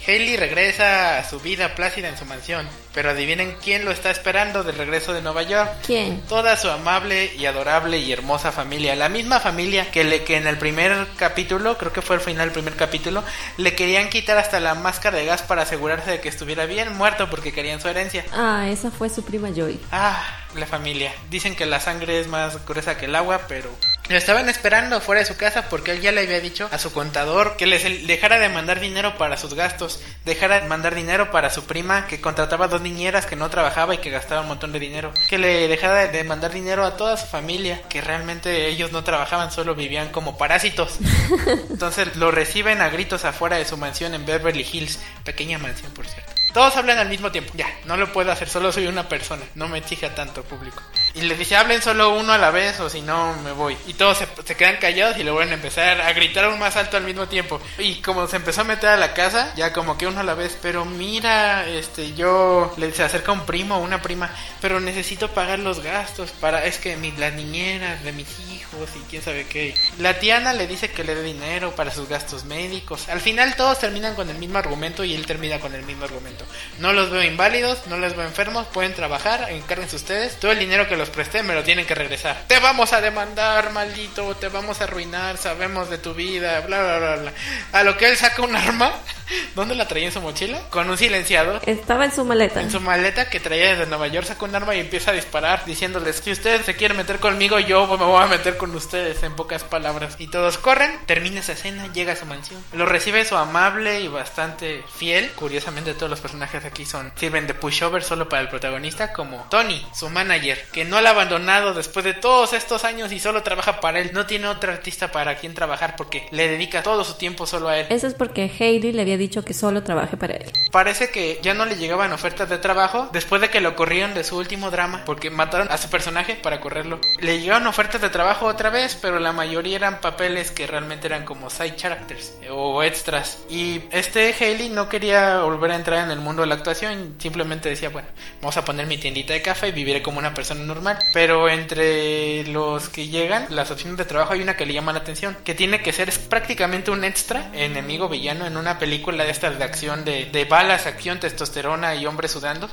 Haley 0.10 0.38
regresa 0.38 1.19
a 1.19 1.24
su 1.24 1.39
vida 1.39 1.76
plácida 1.76 2.10
en 2.10 2.17
su 2.17 2.26
mansión, 2.26 2.67
pero 2.95 3.12
adivinen 3.12 3.56
quién 3.63 3.86
lo 3.86 3.91
está 3.91 4.10
esperando 4.10 4.63
del 4.63 4.76
regreso 4.76 5.13
de 5.13 5.22
Nueva 5.22 5.43
York. 5.43 5.69
¿Quién? 5.86 6.22
Toda 6.22 6.58
su 6.58 6.67
amable 6.67 7.32
y 7.38 7.45
adorable 7.45 8.00
y 8.00 8.12
hermosa 8.12 8.52
familia, 8.52 8.95
la 8.95 9.08
misma 9.08 9.39
familia 9.39 9.91
que, 9.91 10.04
le, 10.04 10.24
que 10.24 10.38
en 10.38 10.48
el 10.48 10.58
primer 10.58 11.06
capítulo, 11.15 11.78
creo 11.78 11.93
que 11.93 12.02
fue 12.02 12.15
el 12.15 12.24
final 12.24 12.48
del 12.48 12.54
primer 12.54 12.76
capítulo, 12.76 13.24
le 13.58 13.76
querían 13.76 14.10
quitar 14.10 14.39
hasta 14.39 14.60
la 14.60 14.74
máscara 14.74 15.15
de 15.15 15.26
gas 15.26 15.43
para 15.43 15.62
asegurarse 15.62 16.10
de 16.10 16.22
que 16.22 16.30
estuviera 16.30 16.65
bien 16.65 16.98
muerto 16.98 17.30
porque 17.30 17.54
querían 17.54 17.80
su 17.80 17.88
herencia. 17.88 18.26
Ah, 18.34 18.67
esa 18.67 18.89
fue 18.89 19.10
su 19.10 19.24
prima 19.24 19.50
Joy. 19.52 19.80
Ah, 19.91 20.26
la 20.56 20.65
familia. 20.65 21.13
Dicen 21.30 21.56
que 21.56 21.67
la 21.67 21.80
sangre 21.80 22.19
es 22.19 22.28
más 22.28 22.65
gruesa 22.65 22.98
que 22.98 23.06
el 23.06 23.15
agua, 23.15 23.41
pero 23.48 23.69
lo 24.10 24.17
estaban 24.17 24.50
esperando 24.50 25.00
fuera 25.02 25.19
de 25.19 25.28
su 25.28 25.38
casa 25.38 25.69
porque 25.69 25.91
él 25.91 26.02
ya 26.02 26.12
le 26.12 26.22
había 26.22 26.41
dicho 26.41 26.67
a 26.72 26.80
su 26.80 26.91
contador 26.91 27.56
que 27.58 27.67
les 27.67 28.08
dejara 28.08 28.39
de 28.39 28.50
mandar 28.50 28.80
dinero 28.80 29.17
para 29.17 29.38
sus 29.38 29.54
gastos, 29.54 30.02
dejara 30.26 30.60
de 30.60 30.67
mandar 30.67 30.95
dinero 30.95 31.30
para 31.32 31.52
su 31.52 31.65
prima 31.65 32.08
que 32.08 32.19
contrataba 32.19 32.67
dos 32.67 32.82
niñeras 32.82 33.28
que 33.28 33.36
no 33.36 33.50
trabajaba 33.50 33.93
y 33.93 34.00
que 34.00 34.10
gastaba 34.10 34.41
un 34.41 34.48
montón 34.48 34.72
de 34.72 34.80
dinero, 34.80 35.13
que 35.30 35.38
le 35.38 35.67
dejara 35.67 36.08
de 36.08 36.24
mandar 36.24 36.52
dinero 36.52 36.86
a 36.86 36.98
toda 36.98 37.17
su 37.17 37.28
familia, 37.28 37.84
que 37.88 38.02
realmente 38.02 38.67
ellos 38.67 38.91
no 38.91 39.04
trabajaban, 39.04 39.52
solo 39.52 39.76
vivían 39.76 40.10
como 40.10 40.38
parásitos. 40.38 40.98
Entonces 41.69 42.15
lo 42.15 42.32
reciben 42.32 42.82
a 42.82 42.89
gritos 42.89 43.26
afuera 43.26 43.58
de 43.58 43.65
su 43.65 43.78
mansión 43.78 44.15
en 44.15 44.26
Beverly 44.26 44.67
Hills, 44.72 45.00
pequeña 45.24 45.60
mansión 45.60 45.91
por 45.93 46.08
cierto. 46.08 46.38
Todos 46.54 46.76
hablan 46.78 46.98
al 46.98 47.10
mismo 47.10 47.32
tiempo. 47.32 47.52
Ya, 47.56 47.68
no 47.86 47.98
lo 47.98 48.12
puedo 48.12 48.32
hacer, 48.32 48.50
solo 48.50 48.72
soy 48.72 48.88
una 48.88 49.08
persona. 49.08 49.44
No 49.56 49.68
me 49.68 49.78
exija 49.78 50.16
tanto 50.16 50.44
público. 50.44 50.82
Y 51.14 51.22
les 51.22 51.38
dice, 51.38 51.56
hablen 51.56 51.82
solo 51.82 52.18
uno 52.18 52.34
a 52.34 52.38
la 52.38 52.52
vez 52.52 52.80
o 52.80 52.90
si 52.90 53.02
no 53.02 53.36
me 53.44 53.52
voy. 53.52 53.78
Y 53.88 53.94
todos 53.94 54.18
se, 54.18 54.56
quedan 54.56 54.78
callados 54.78 55.18
y 55.18 55.24
le 55.24 55.32
vuelven 55.32 55.52
a 55.52 55.56
empezar 55.56 56.02
a 56.02 56.14
gritar 56.14 56.46
aún 56.46 56.60
más 56.60 56.76
alto 56.76 56.98
al 56.98 57.04
mismo 57.04 57.28
tiempo. 57.28 57.60
Y 57.78 57.96
como 58.02 58.28
se 58.28 58.38
empezó 58.38 58.62
a 58.62 58.66
meter 58.66 58.90
a 58.90 58.98
la 58.98 59.14
casa, 59.14 59.54
ya 59.56 59.74
como 59.74 59.98
que 59.98 60.08
uno 60.08 60.20
a 60.20 60.24
la 60.24 60.34
vez, 60.34 60.58
pero 60.62 60.86
mira, 60.86 61.68
este, 61.68 62.14
yo 62.14 62.74
le 62.78 62.92
se 62.94 63.04
acerca 63.04 63.32
un 63.32 63.46
primo 63.46 63.78
o 63.78 63.80
una 63.80 64.02
prima, 64.02 64.30
pero 64.62 64.80
necesito 64.80 65.30
pagar 65.30 65.60
los 65.60 65.82
gastos 65.82 66.32
para, 66.32 66.66
es 66.66 66.78
que 66.78 66.98
las 67.18 67.34
niñeras 67.34 68.04
de 68.04 68.12
mis 68.12 68.28
hijos 68.52 68.90
y 68.96 69.00
quién 69.10 69.22
sabe 69.22 69.46
qué. 69.48 69.74
La 70.00 70.20
tiana 70.20 70.54
le 70.54 70.68
dice 70.68 70.92
que 70.92 71.04
le 71.04 71.16
dé 71.16 71.24
dinero 71.24 71.76
para 71.76 71.92
sus 71.92 72.10
gastos 72.10 72.46
médicos. 72.46 73.10
Al 73.10 73.22
final 73.22 73.56
todos 73.56 73.80
terminan 73.80 74.16
con 74.16 74.30
el 74.30 74.38
mismo 74.38 74.58
argumento 74.58 75.04
y 75.04 75.14
él 75.14 75.26
termina 75.26 75.60
con 75.60 75.74
el 75.74 75.84
mismo 75.84 76.06
argumento. 76.06 76.38
No 76.80 76.93
los 76.93 77.10
veo 77.10 77.23
inválidos, 77.23 77.88
no 77.88 77.97
los 77.97 78.15
veo 78.15 78.25
enfermos, 78.25 78.67
pueden 78.67 78.93
trabajar, 78.93 79.47
encárguense 79.49 79.95
ustedes. 79.95 80.39
Todo 80.39 80.52
el 80.52 80.60
dinero 80.60 80.88
que 80.88 80.97
los 80.97 81.10
presté 81.10 81.43
me 81.43 81.56
lo 81.56 81.63
tienen 81.63 81.86
que 81.86 81.95
regresar. 81.95 82.43
Te 82.47 82.60
vamos 82.60 82.93
a 82.93 83.02
demandar, 83.02 83.71
maldito, 83.71 84.36
te 84.36 84.47
vamos 84.47 84.82
a 84.82 84.86
arruinar, 84.86 85.38
sabemos 85.38 85.89
de 85.89 85.97
tu 85.97 86.13
vida, 86.13 86.62
bla, 86.62 86.82
bla, 86.82 86.97
bla, 86.97 87.15
bla. 87.17 87.34
A 87.71 87.84
lo 87.84 87.97
que 87.97 88.10
él 88.10 88.17
saca 88.17 88.41
un 88.41 88.56
arma. 88.56 88.91
¿Dónde 89.56 89.75
la 89.75 89.88
traía 89.88 90.08
en 90.08 90.12
su 90.12 90.21
mochila? 90.21 90.60
Con 90.69 90.89
un 90.89 90.97
silenciador. 90.97 91.62
Estaba 91.65 92.06
en 92.06 92.12
su 92.12 92.25
maleta. 92.25 92.62
En 92.62 92.71
su 92.71 92.82
maleta 92.82 93.30
que 93.30 93.39
traía 93.39 93.71
desde 93.71 93.86
Nueva 93.86 94.08
York 94.08 94.25
saca 94.25 94.45
un 94.45 94.56
arma 94.56 94.75
y 94.75 94.80
empieza 94.80 95.12
a 95.12 95.13
disparar 95.13 95.65
diciéndoles 95.65 96.21
si 96.23 96.32
ustedes 96.32 96.65
se 96.65 96.75
quieren 96.75 96.97
meter 96.97 97.19
conmigo 97.19 97.60
yo 97.60 97.86
me 97.88 98.06
voy 98.06 98.23
a 98.23 98.28
meter 98.28 98.58
con 98.58 98.75
ustedes 98.75 99.21
en 99.23 99.36
pocas 99.36 99.63
palabras. 99.63 100.15
Y 100.17 100.28
todos 100.28 100.58
corren, 100.58 100.91
termina 101.06 101.39
esa 101.41 101.54
escena, 101.54 101.91
llega 101.93 102.13
a 102.13 102.15
su 102.15 102.25
mansión. 102.25 102.63
Lo 102.73 102.86
recibe 102.86 103.25
su 103.25 103.36
amable 103.36 104.02
y 104.02 104.08
bastante 104.08 104.84
fiel. 104.95 105.32
Curiosamente 105.34 105.93
todos 105.93 106.10
los 106.10 106.19
personajes 106.19 106.29
aquí 106.65 106.86
son 106.86 107.12
sirven 107.15 107.48
de 107.48 107.54
pushover 107.54 108.04
solo 108.04 108.30
para 108.30 108.42
el 108.42 108.50
protagonista 108.50 109.13
como 109.13 109.46
Tony, 109.50 109.86
su 109.94 110.10
manager, 110.10 110.63
que 110.72 110.86
no 110.86 111.02
la 111.02 111.10
ha 111.10 111.13
abandonado 111.13 111.74
después 111.74 112.06
de 112.06 112.13
todos 112.13 112.54
estos 112.54 112.84
años 112.84 113.12
y 113.12 113.20
solo 113.20 113.44
trabaja 113.44 113.80
para 113.80 114.00
él. 114.00 114.12
No 114.13 114.26
tiene 114.26 114.48
otro 114.48 114.72
artista 114.72 115.12
para 115.12 115.36
quien 115.36 115.54
trabajar 115.54 115.96
porque 115.96 116.28
le 116.32 116.48
dedica 116.48 116.84
todo 116.84 117.04
su 117.04 117.15
tiempo 117.15 117.46
solo 117.46 117.70
a 117.70 117.78
él. 117.78 117.88
Eso 117.89 118.08
es 118.08 118.13
porque 118.13 118.52
Heidi 118.60 118.92
le 118.92 119.02
había 119.02 119.18
dicho 119.18 119.44
que 119.44 119.54
solo 119.54 119.84
trabaje 119.84 120.18
para 120.18 120.36
él. 120.36 120.52
Parece 120.72 121.10
que 121.10 121.39
ya 121.42 121.54
no 121.54 121.65
le 121.65 121.78
llegaban 121.78 122.13
ofertas 122.13 122.50
de 122.50 122.58
trabajo 122.58 123.10
después 123.12 123.42
de 123.42 123.50
que 123.50 123.62
lo 123.62 123.76
corrieron 123.76 124.13
de 124.13 124.24
su 124.24 124.38
último 124.38 124.72
drama 124.72 125.04
porque 125.06 125.30
mataron 125.30 125.68
a 125.72 125.78
su 125.78 125.89
personaje 125.89 126.36
para 126.36 126.62
correrlo. 126.62 127.00
Le 127.20 127.39
llegaron 127.39 127.68
ofertas 127.68 128.02
de 128.02 128.10
trabajo 128.10 128.46
otra 128.46 128.70
vez, 128.70 128.98
pero 129.02 129.20
la 129.20 129.32
mayoría 129.32 129.78
eran 129.78 130.02
papeles 130.02 130.52
que 130.52 130.68
realmente 130.68 131.08
eran 131.08 131.26
como 131.26 131.50
side 131.50 131.76
characters 131.76 132.34
o 132.52 132.84
extras. 132.84 133.39
Y 133.50 133.82
este 133.92 134.34
Haley 134.34 134.70
no 134.70 134.89
quería 134.89 135.42
volver 135.42 135.72
a 135.72 135.76
entrar 135.76 136.04
en 136.06 136.12
el 136.12 136.18
mundo 136.21 136.41
de 136.41 136.47
la 136.47 136.55
actuación, 136.55 137.15
simplemente 137.17 137.69
decía, 137.69 137.89
bueno, 137.89 138.08
vamos 138.41 138.58
a 138.58 138.65
poner 138.65 138.88
mi 138.88 138.97
tiendita 138.97 139.34
de 139.34 139.41
café 139.41 139.69
y 139.69 139.71
viviré 139.71 140.01
como 140.01 140.19
una 140.19 140.34
persona 140.34 140.63
normal. 140.63 140.99
Pero 141.13 141.49
entre 141.49 142.45
los 142.47 142.89
que 142.89 143.08
llegan, 143.08 143.47
las 143.49 143.71
opciones 143.71 143.97
de 143.97 144.05
trabajo 144.05 144.34
hay 144.34 144.41
una 144.41 144.55
que 144.55 144.65
le 144.65 144.73
llama 144.73 144.93
la 144.93 144.99
atención, 144.99 145.38
que 145.43 145.55
tiene 145.55 145.82
que 145.82 145.93
ser 145.93 146.12
prácticamente 146.29 146.91
un 146.91 147.03
extra, 147.03 147.49
enemigo 147.53 148.10
villano 148.10 148.45
en 148.45 148.58
una 148.58 148.79
película 148.79 149.23
de 149.23 149.32
estas 149.32 149.58
de 149.58 149.63
acción, 149.63 150.05
de, 150.05 150.25
de 150.25 150.45
balas, 150.45 150.86
acción, 150.86 151.19
testosterona 151.19 151.95
y 151.95 152.05
hombres 152.05 152.32
sudando. 152.32 152.69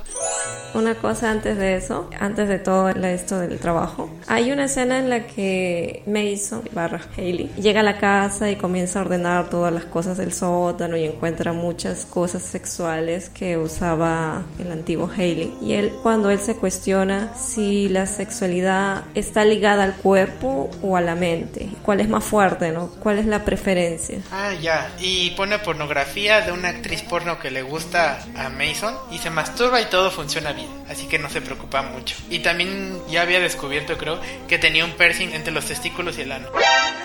Una 0.74 0.94
cosa 0.94 1.30
antes 1.30 1.56
de 1.56 1.76
eso, 1.76 2.10
antes 2.20 2.48
de 2.48 2.58
todo 2.58 2.88
esto 2.88 3.38
del 3.38 3.58
trabajo, 3.58 4.10
hay 4.26 4.52
una 4.52 4.64
escena 4.64 4.98
en 4.98 5.08
la 5.08 5.26
que 5.26 6.02
Mason 6.06 6.62
barra 6.72 7.00
Haley 7.16 7.50
llega 7.56 7.80
a 7.80 7.82
la 7.82 7.98
casa 7.98 8.50
y 8.50 8.56
comienza 8.56 8.98
a 8.98 9.02
ordenar 9.02 9.48
todas 9.48 9.72
las 9.72 9.84
cosas 9.84 10.18
del 10.18 10.32
sótano 10.32 10.96
y 10.96 11.04
encuentra 11.04 11.52
muchas 11.52 12.04
cosas 12.04 12.42
sexuales 12.42 13.30
que 13.36 13.58
usaba 13.58 14.44
el 14.58 14.72
antiguo 14.72 15.10
Haley. 15.12 15.58
Y 15.60 15.74
él, 15.74 15.92
cuando 16.02 16.30
él 16.30 16.40
se 16.40 16.56
cuestiona 16.56 17.34
si 17.36 17.88
la 17.88 18.06
sexualidad 18.06 19.04
está 19.14 19.44
ligada 19.44 19.84
al 19.84 19.94
cuerpo 19.94 20.70
o 20.82 20.96
a 20.96 21.02
la 21.02 21.14
mente, 21.14 21.68
cuál 21.82 22.00
es 22.00 22.08
más 22.08 22.24
fuerte, 22.24 22.72
¿no? 22.72 22.88
¿Cuál 23.00 23.18
es 23.18 23.26
la 23.26 23.44
preferencia? 23.44 24.18
Ah, 24.32 24.54
ya. 24.54 24.90
Y 24.98 25.30
pone 25.30 25.58
pornografía 25.58 26.40
de 26.40 26.52
una 26.52 26.70
actriz 26.70 27.02
porno 27.02 27.38
que 27.38 27.50
le 27.50 27.60
gusta 27.60 28.20
a 28.36 28.48
Mason 28.48 28.94
y 29.10 29.18
se 29.18 29.28
masturba 29.28 29.82
y 29.82 29.86
todo 29.86 30.10
funciona 30.10 30.52
bien. 30.52 30.68
Así 30.88 31.06
que 31.06 31.18
no 31.18 31.28
se 31.28 31.42
preocupa 31.42 31.82
mucho. 31.82 32.16
Y 32.30 32.38
también 32.38 32.98
ya 33.10 33.22
había 33.22 33.40
descubierto, 33.40 33.98
creo, 33.98 34.18
que 34.48 34.58
tenía 34.58 34.84
un 34.84 34.92
piercing 34.92 35.32
entre 35.34 35.52
los 35.52 35.66
testículos 35.66 36.16
y 36.16 36.22
el 36.22 36.32
ano. 36.32 36.48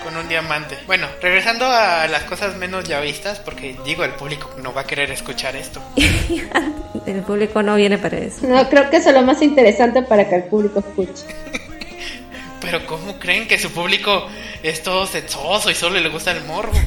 Con 0.04 0.16
un 0.16 0.30
diamante. 0.30 0.78
Bueno, 0.88 1.08
regresando 1.22 1.66
a 1.66 2.08
las 2.08 2.24
cosas 2.24 2.56
menos 2.56 2.88
ya 2.88 3.02
vistas, 3.02 3.40
porque 3.40 3.78
digo, 3.84 4.06
el 4.06 4.12
público 4.12 4.50
no 4.62 4.74
va 4.74 4.82
a 4.82 4.88
querer 4.88 5.12
escuchar 5.12 5.56
esto. 5.58 5.82
el 7.06 7.22
público 7.22 7.62
no 7.64 7.76
viene 7.76 7.98
para 7.98 8.18
eso. 8.18 8.48
No, 8.48 8.70
creo 8.70 8.90
que 8.90 8.98
eso 8.98 9.10
es 9.10 9.16
lo 9.16 9.22
más 9.24 9.42
interesante 9.42 10.02
para 10.04 10.28
que 10.28 10.36
el 10.36 10.44
público 10.44 10.80
escuche. 10.80 11.26
Pero 12.62 12.86
¿cómo 12.86 13.18
creen 13.20 13.48
que 13.48 13.58
su 13.58 13.72
público 13.72 14.28
es 14.62 14.84
todo 14.84 15.08
sexoso 15.08 15.72
y 15.72 15.76
solo 15.76 16.00
le 16.00 16.10
gusta 16.10 16.32
el 16.32 16.44
morbo? 16.46 16.78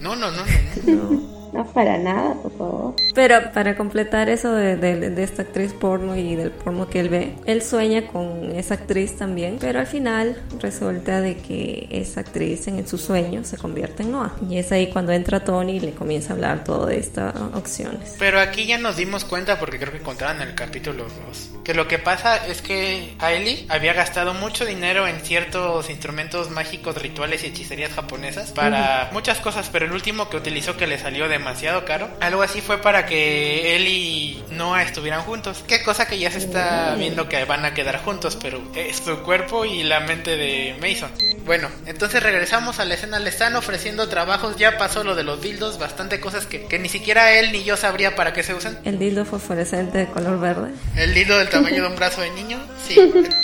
No, 0.00 0.14
no, 0.14 0.30
no, 0.30 0.44
no. 0.84 0.92
no. 0.94 1.41
No, 1.52 1.66
para 1.66 1.98
nada, 1.98 2.34
por 2.34 2.56
favor. 2.56 2.94
Pero 3.14 3.52
para 3.52 3.76
completar 3.76 4.30
eso 4.30 4.52
de, 4.52 4.76
de, 4.76 5.22
esta 5.22 5.42
actriz 5.42 5.74
porno 5.74 6.16
y 6.16 6.34
del 6.34 6.50
porno 6.50 6.88
que 6.88 7.00
él 7.00 7.10
ve, 7.10 7.34
él 7.44 7.62
sueña 7.62 8.06
con 8.06 8.52
esa 8.56 8.74
actriz 8.74 9.16
también, 9.18 9.58
pero 9.60 9.80
al 9.80 9.86
final 9.86 10.42
resulta 10.60 11.20
de 11.20 11.36
que 11.36 11.88
esa 11.90 12.20
actriz 12.20 12.66
en 12.68 12.86
su 12.88 12.96
sueño 12.96 13.44
se 13.44 13.58
convierte 13.58 14.02
en 14.02 14.12
Noah. 14.12 14.34
Y 14.48 14.56
es 14.56 14.72
ahí 14.72 14.88
cuando 14.88 15.12
entra 15.12 15.40
Tony 15.40 15.76
y 15.76 15.80
le 15.80 15.92
comienza 15.92 16.32
a 16.32 16.36
hablar 16.36 16.64
todo 16.64 16.86
de 16.86 16.98
estas 16.98 17.34
opciones. 17.54 18.16
Pero 18.18 18.40
aquí 18.40 18.66
ya 18.66 18.78
nos 18.78 18.96
dimos 18.96 19.24
cuenta, 19.24 19.58
porque 19.58 19.78
creo 19.78 19.92
que 19.92 20.00
contaban 20.00 20.40
en 20.40 20.48
el 20.48 20.54
capítulo 20.54 21.04
2, 21.04 21.50
que 21.64 21.74
lo 21.74 21.86
que 21.86 21.98
pasa 21.98 22.46
es 22.46 22.62
que 22.62 23.14
Ailey 23.18 23.66
había 23.68 23.92
gastado 23.92 24.32
mucho 24.32 24.64
dinero 24.64 25.06
en 25.06 25.20
ciertos 25.20 25.90
instrumentos 25.90 26.50
mágicos, 26.50 27.00
rituales 27.00 27.44
y 27.44 27.48
hechicerías 27.48 27.92
japonesas 27.92 28.52
para 28.52 29.10
muchas 29.12 29.38
cosas, 29.38 29.68
pero 29.70 29.84
el 29.84 29.92
último 29.92 30.30
que 30.30 30.38
utilizó 30.38 30.78
que 30.78 30.86
le 30.86 30.98
salió 30.98 31.28
de 31.28 31.41
demasiado 31.42 31.84
caro. 31.84 32.08
Algo 32.20 32.42
así 32.42 32.60
fue 32.60 32.78
para 32.78 33.04
que 33.04 33.74
él 33.74 33.88
y 33.88 34.44
Noah 34.50 34.82
estuvieran 34.82 35.22
juntos. 35.22 35.64
Qué 35.66 35.82
cosa 35.82 36.06
que 36.06 36.18
ya 36.18 36.30
se 36.30 36.38
está 36.38 36.94
viendo 36.96 37.28
que 37.28 37.44
van 37.44 37.64
a 37.64 37.74
quedar 37.74 37.98
juntos, 38.04 38.38
pero 38.40 38.62
es 38.76 38.98
su 38.98 39.18
cuerpo 39.22 39.64
y 39.64 39.82
la 39.82 40.00
mente 40.00 40.36
de 40.36 40.76
Mason. 40.80 41.10
Bueno, 41.44 41.68
entonces 41.86 42.22
regresamos 42.22 42.78
a 42.78 42.84
la 42.84 42.94
escena. 42.94 43.18
Le 43.18 43.28
están 43.28 43.56
ofreciendo 43.56 44.08
trabajos. 44.08 44.56
Ya 44.56 44.78
pasó 44.78 45.02
lo 45.02 45.16
de 45.16 45.24
los 45.24 45.42
dildos, 45.42 45.78
bastante 45.78 46.20
cosas 46.20 46.46
que, 46.46 46.66
que 46.66 46.78
ni 46.78 46.88
siquiera 46.88 47.32
él 47.32 47.50
ni 47.50 47.64
yo 47.64 47.76
sabría 47.76 48.14
para 48.14 48.32
qué 48.32 48.44
se 48.44 48.54
usan. 48.54 48.78
El 48.84 49.00
dildo 49.00 49.24
fosforescente 49.24 49.98
de 49.98 50.06
color 50.06 50.38
verde. 50.38 50.70
El 50.96 51.12
dildo 51.12 51.38
del 51.38 51.48
tamaño 51.48 51.82
de 51.82 51.88
un 51.88 51.96
brazo 51.96 52.20
de 52.20 52.30
niño. 52.30 52.60
Sí. 52.86 52.96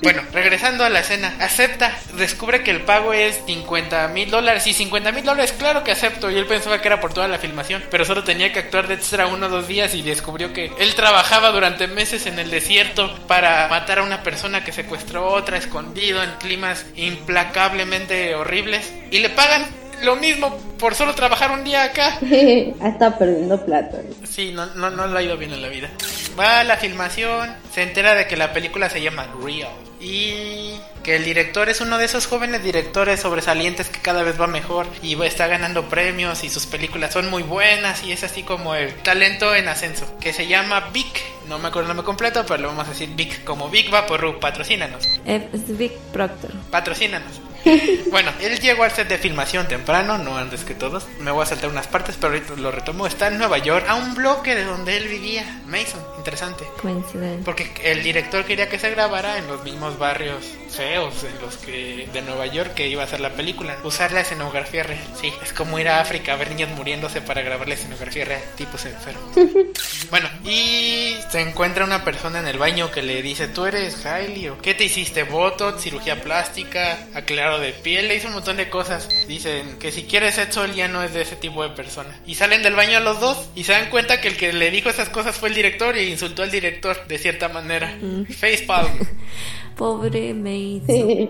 bueno, 0.02 0.22
regresando 0.32 0.84
a 0.84 0.88
la 0.88 1.00
escena. 1.00 1.34
Acepta. 1.40 1.98
Descubre 2.16 2.62
que 2.62 2.70
el 2.70 2.82
pago 2.82 3.12
es 3.12 3.40
50 3.46 4.08
mil 4.08 4.30
dólares. 4.30 4.66
Y 4.68 4.72
50 4.72 5.10
mil 5.10 5.24
dólares, 5.24 5.52
claro 5.58 5.82
que 5.82 5.90
acepto. 5.90 6.30
Y 6.30 6.36
él 6.36 6.46
pensaba 6.46 6.80
que 6.80 6.86
era 6.86 7.00
por 7.00 7.12
toda 7.12 7.26
la 7.26 7.38
filmación 7.38 7.82
pero 7.90 8.04
solo 8.04 8.24
tenía 8.24 8.52
que 8.52 8.58
actuar 8.58 8.88
de 8.88 8.94
extra 8.94 9.26
uno 9.26 9.46
o 9.46 9.50
dos 9.50 9.68
días 9.68 9.94
y 9.94 10.02
descubrió 10.02 10.52
que 10.52 10.72
él 10.78 10.94
trabajaba 10.94 11.50
durante 11.50 11.86
meses 11.86 12.26
en 12.26 12.38
el 12.38 12.50
desierto 12.50 13.14
para 13.26 13.68
matar 13.68 13.98
a 13.98 14.02
una 14.02 14.22
persona 14.22 14.64
que 14.64 14.72
secuestró 14.72 15.24
a 15.24 15.34
otra 15.34 15.56
escondido 15.58 16.22
en 16.22 16.30
climas 16.32 16.86
implacablemente 16.96 18.34
horribles 18.34 18.92
y 19.10 19.18
le 19.18 19.30
pagan 19.30 19.66
lo 20.02 20.16
mismo 20.16 20.56
por 20.78 20.94
solo 20.94 21.14
trabajar 21.14 21.50
un 21.50 21.64
día 21.64 21.84
acá. 21.84 22.18
Está 22.20 23.18
perdiendo 23.18 23.64
plata. 23.64 23.98
Sí, 24.28 24.52
no, 24.52 24.66
no, 24.74 24.90
no 24.90 25.06
le 25.06 25.18
ha 25.18 25.22
ido 25.22 25.36
bien 25.36 25.52
en 25.52 25.62
la 25.62 25.68
vida. 25.68 25.90
Va 26.38 26.60
a 26.60 26.64
la 26.64 26.76
filmación, 26.76 27.54
se 27.72 27.82
entera 27.82 28.14
de 28.14 28.26
que 28.26 28.36
la 28.36 28.52
película 28.52 28.88
se 28.88 29.02
llama 29.02 29.26
Real 29.42 29.88
y 30.00 30.74
que 31.02 31.16
el 31.16 31.24
director 31.24 31.68
es 31.68 31.80
uno 31.80 31.98
de 31.98 32.04
esos 32.04 32.26
jóvenes 32.26 32.62
directores 32.62 33.20
sobresalientes 33.20 33.88
que 33.88 34.00
cada 34.00 34.22
vez 34.22 34.40
va 34.40 34.46
mejor 34.46 34.86
y 35.02 35.20
está 35.22 35.46
ganando 35.48 35.88
premios 35.88 36.44
y 36.44 36.48
sus 36.48 36.66
películas 36.66 37.12
son 37.12 37.28
muy 37.30 37.42
buenas 37.42 38.04
y 38.04 38.12
es 38.12 38.22
así 38.22 38.42
como 38.42 38.74
el 38.74 38.94
talento 39.02 39.54
en 39.54 39.68
ascenso 39.68 40.06
que 40.20 40.32
se 40.32 40.46
llama 40.46 40.90
Vic 40.92 41.22
no 41.48 41.58
me 41.58 41.68
acuerdo 41.68 41.90
el 41.90 41.96
nombre 41.96 42.04
completo 42.04 42.44
pero 42.46 42.62
lo 42.62 42.68
vamos 42.68 42.86
a 42.86 42.90
decir 42.90 43.10
Vic 43.16 43.42
como 43.44 43.68
Vic 43.70 43.90
Vaporru 43.90 44.38
patrocínanos 44.38 45.04
es 45.24 45.76
Vic 45.76 45.92
Proctor 46.12 46.52
patrocínanos 46.70 47.40
bueno, 48.10 48.30
él 48.40 48.58
llegó 48.60 48.84
al 48.84 48.92
set 48.92 49.08
de 49.08 49.18
filmación 49.18 49.68
temprano, 49.68 50.18
no 50.18 50.36
antes 50.36 50.64
que 50.64 50.74
todos. 50.74 51.06
Me 51.20 51.30
voy 51.30 51.42
a 51.42 51.46
saltar 51.46 51.70
unas 51.70 51.86
partes, 51.86 52.16
pero 52.16 52.32
ahorita 52.32 52.54
lo 52.56 52.70
retomo. 52.70 53.06
Está 53.06 53.28
en 53.28 53.38
Nueva 53.38 53.58
York, 53.58 53.84
a 53.88 53.94
un 53.94 54.14
bloque 54.14 54.54
de 54.54 54.64
donde 54.64 54.96
él 54.96 55.08
vivía, 55.08 55.60
Mason. 55.66 56.00
Interesante. 56.18 56.64
Coincidente. 56.80 57.44
Porque 57.44 57.70
el 57.84 58.02
director 58.02 58.44
quería 58.44 58.68
que 58.68 58.78
se 58.78 58.90
grabara 58.90 59.38
en 59.38 59.46
los 59.48 59.62
mismos 59.64 59.98
barrios 59.98 60.44
feos 60.68 61.22
de 61.22 61.30
los 61.40 61.56
que 61.56 62.08
de 62.12 62.22
Nueva 62.22 62.46
York 62.46 62.74
que 62.74 62.88
iba 62.88 63.02
a 63.02 63.06
hacer 63.06 63.20
la 63.20 63.30
película. 63.30 63.76
Usar 63.84 64.12
la 64.12 64.20
escenografía 64.20 64.82
real. 64.82 65.02
Sí, 65.20 65.32
es 65.42 65.52
como 65.52 65.78
ir 65.78 65.88
a 65.88 66.00
África 66.00 66.34
a 66.34 66.36
ver 66.36 66.50
niños 66.50 66.70
muriéndose 66.70 67.20
para 67.20 67.42
grabar 67.42 67.68
la 67.68 67.74
escenografía 67.74 68.24
real. 68.24 68.42
Tipos 68.56 68.84
enfermos. 68.84 69.34
bueno, 70.10 70.28
y 70.44 71.14
se 71.30 71.40
encuentra 71.40 71.84
una 71.84 72.04
persona 72.04 72.40
en 72.40 72.46
el 72.46 72.58
baño 72.58 72.90
que 72.90 73.02
le 73.02 73.22
dice, 73.22 73.48
¿tú 73.48 73.66
eres 73.66 74.04
Hailey 74.04 74.48
o 74.48 74.58
qué 74.58 74.74
te 74.74 74.84
hiciste? 74.84 75.22
¿Botox? 75.22 75.82
¿Cirugía 75.82 76.22
plástica? 76.22 76.98
¿Aclarado 77.14 77.58
de 77.58 77.72
piel? 77.72 78.08
Le 78.08 78.16
hizo 78.16 78.28
un 78.28 78.34
montón 78.34 78.56
de 78.56 78.68
cosas. 78.68 79.08
Dicen 79.26 79.78
que 79.78 79.92
si 79.92 80.04
quieres 80.04 80.34
sexo 80.34 80.64
él 80.64 80.74
ya 80.74 80.88
no 80.88 81.02
es 81.02 81.12
de 81.14 81.22
ese 81.22 81.36
tipo 81.36 81.62
de 81.62 81.70
persona. 81.70 82.18
Y 82.26 82.34
salen 82.34 82.62
del 82.62 82.74
baño 82.74 83.00
los 83.00 83.20
dos 83.20 83.48
y 83.54 83.64
se 83.64 83.72
dan 83.72 83.90
cuenta 83.90 84.20
que 84.20 84.28
el 84.28 84.36
que 84.36 84.52
le 84.52 84.70
dijo 84.70 84.88
esas 84.88 85.08
cosas 85.08 85.36
fue 85.36 85.48
el 85.48 85.54
director 85.54 85.96
y 85.96 86.02
insultó 86.02 86.42
al 86.42 86.50
director 86.50 87.06
de 87.06 87.18
cierta 87.18 87.48
manera. 87.48 87.96
Facepalm. 88.28 88.98
Pobre 89.78 90.34
Mason. 90.34 91.28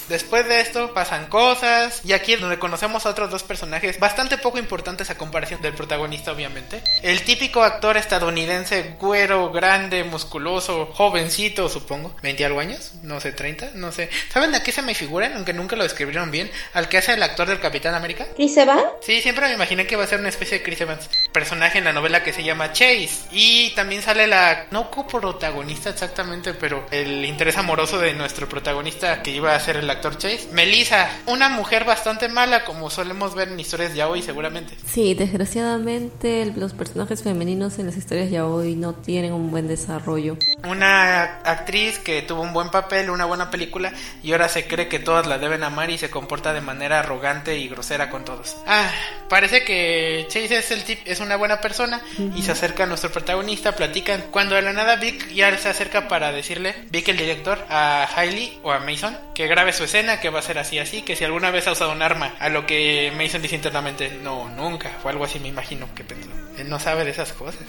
Después 0.08 0.46
de 0.48 0.60
esto 0.60 0.92
pasan 0.92 1.26
cosas 1.26 2.00
y 2.04 2.12
aquí 2.12 2.34
es 2.34 2.40
donde 2.40 2.58
conocemos 2.58 3.06
a 3.06 3.10
otros 3.10 3.30
dos 3.30 3.42
personajes 3.42 3.98
bastante 3.98 4.38
poco 4.38 4.58
importantes 4.58 5.10
a 5.10 5.16
comparación 5.16 5.62
del 5.62 5.74
protagonista 5.74 6.32
obviamente. 6.32 6.82
El 7.02 7.22
típico 7.22 7.62
actor 7.62 7.96
estadounidense 7.96 8.96
güero, 9.00 9.50
grande, 9.50 10.04
musculoso, 10.04 10.86
jovencito 10.94 11.68
supongo, 11.68 12.14
20 12.22 12.44
algo 12.44 12.60
años, 12.60 12.92
no 13.02 13.20
sé, 13.20 13.32
30, 13.32 13.72
no 13.74 13.92
sé. 13.92 14.10
¿Saben 14.32 14.54
a 14.54 14.62
qué 14.62 14.72
se 14.72 14.82
me 14.82 14.94
figuran? 14.94 15.32
Aunque 15.34 15.52
nunca 15.52 15.76
lo 15.76 15.82
describieron 15.82 16.30
bien, 16.30 16.50
al 16.72 16.88
que 16.88 16.98
hace 16.98 17.14
el 17.14 17.22
actor 17.22 17.48
del 17.48 17.60
Capitán 17.60 17.94
América. 17.94 18.26
¿Chris 18.34 18.56
Evans? 18.56 18.84
Sí, 19.00 19.20
siempre 19.20 19.46
me 19.48 19.54
imaginé 19.54 19.86
que 19.86 19.96
va 19.96 20.04
a 20.04 20.06
ser 20.06 20.20
una 20.20 20.28
especie 20.28 20.58
de 20.58 20.64
Chris 20.64 20.80
Evans, 20.80 21.08
personaje 21.32 21.78
en 21.78 21.84
la 21.84 21.92
novela 21.92 22.22
que 22.22 22.32
se 22.32 22.44
llama 22.44 22.72
Chase. 22.72 23.26
Y 23.30 23.70
también 23.74 24.02
sale 24.02 24.26
la, 24.26 24.66
no 24.70 24.90
coprotagonista 24.90 25.90
exactamente, 25.90 26.54
pero 26.54 26.86
el 26.90 27.24
interés 27.24 27.56
amoroso 27.56 27.98
de 27.98 28.12
nuestro 28.14 28.48
protagonista 28.48 29.22
que 29.22 29.30
iba 29.30 29.54
a 29.54 29.60
ser 29.60 29.76
el 29.76 29.90
actor 29.94 30.18
Chase. 30.18 30.48
Melissa, 30.52 31.08
una 31.26 31.48
mujer 31.48 31.84
bastante 31.84 32.28
mala 32.28 32.64
como 32.64 32.90
solemos 32.90 33.34
ver 33.34 33.48
en 33.48 33.58
historias 33.58 33.94
ya 33.94 34.08
hoy 34.08 34.22
seguramente. 34.22 34.76
Sí, 34.86 35.14
desgraciadamente 35.14 36.52
los 36.56 36.72
personajes 36.72 37.22
femeninos 37.22 37.78
en 37.78 37.86
las 37.86 37.96
historias 37.96 38.30
ya 38.30 38.46
hoy 38.46 38.76
no 38.76 38.94
tienen 38.94 39.32
un 39.32 39.50
buen 39.50 39.68
desarrollo. 39.68 40.36
Una 40.64 41.40
actriz 41.44 41.98
que 41.98 42.22
tuvo 42.22 42.42
un 42.42 42.52
buen 42.52 42.70
papel, 42.70 43.10
una 43.10 43.24
buena 43.24 43.50
película 43.50 43.92
y 44.22 44.32
ahora 44.32 44.48
se 44.48 44.66
cree 44.66 44.88
que 44.88 44.98
todas 44.98 45.26
la 45.26 45.38
deben 45.38 45.62
amar 45.62 45.90
y 45.90 45.98
se 45.98 46.10
comporta 46.10 46.52
de 46.52 46.60
manera 46.60 47.00
arrogante 47.00 47.56
y 47.58 47.68
grosera 47.68 48.10
con 48.10 48.24
todos. 48.24 48.56
Ah, 48.66 48.90
parece 49.28 49.64
que 49.64 50.26
Chase 50.28 50.58
es 50.58 50.70
el 50.70 50.84
tip, 50.84 50.98
es 51.04 51.20
una 51.20 51.36
buena 51.36 51.60
persona 51.60 52.00
y 52.34 52.42
se 52.42 52.52
acerca 52.52 52.84
a 52.84 52.86
nuestro 52.86 53.10
protagonista, 53.10 53.76
platican. 53.76 54.24
Cuando 54.30 54.54
de 54.54 54.62
la 54.62 54.72
nada 54.72 54.96
Vic 54.96 55.32
ya 55.32 55.56
se 55.56 55.68
acerca 55.68 56.08
para 56.08 56.32
decirle, 56.32 56.74
Vic 56.90 57.08
el 57.08 57.16
director, 57.16 57.64
a 57.68 58.08
Hailey 58.16 58.58
o 58.62 58.72
a 58.72 58.80
Mason 58.80 59.16
que 59.34 59.46
grabe 59.46 59.72
su 59.72 59.83
escena, 59.84 60.20
que 60.20 60.30
va 60.30 60.40
a 60.40 60.42
ser 60.42 60.58
así, 60.58 60.78
así, 60.78 61.02
que 61.02 61.16
si 61.16 61.24
alguna 61.24 61.50
vez 61.50 61.66
ha 61.66 61.72
usado 61.72 61.92
un 61.92 62.02
arma, 62.02 62.34
a 62.38 62.48
lo 62.48 62.66
que 62.66 63.12
Mason 63.16 63.42
dice 63.42 63.56
internamente, 63.56 64.18
no, 64.22 64.48
nunca, 64.48 64.90
o 65.02 65.08
algo 65.08 65.24
así 65.24 65.38
me 65.38 65.48
imagino 65.48 65.88
que 65.94 66.04
pensó. 66.04 66.28
Él 66.58 66.68
no 66.68 66.78
sabe 66.78 67.04
de 67.04 67.10
esas 67.10 67.32
cosas. 67.32 67.64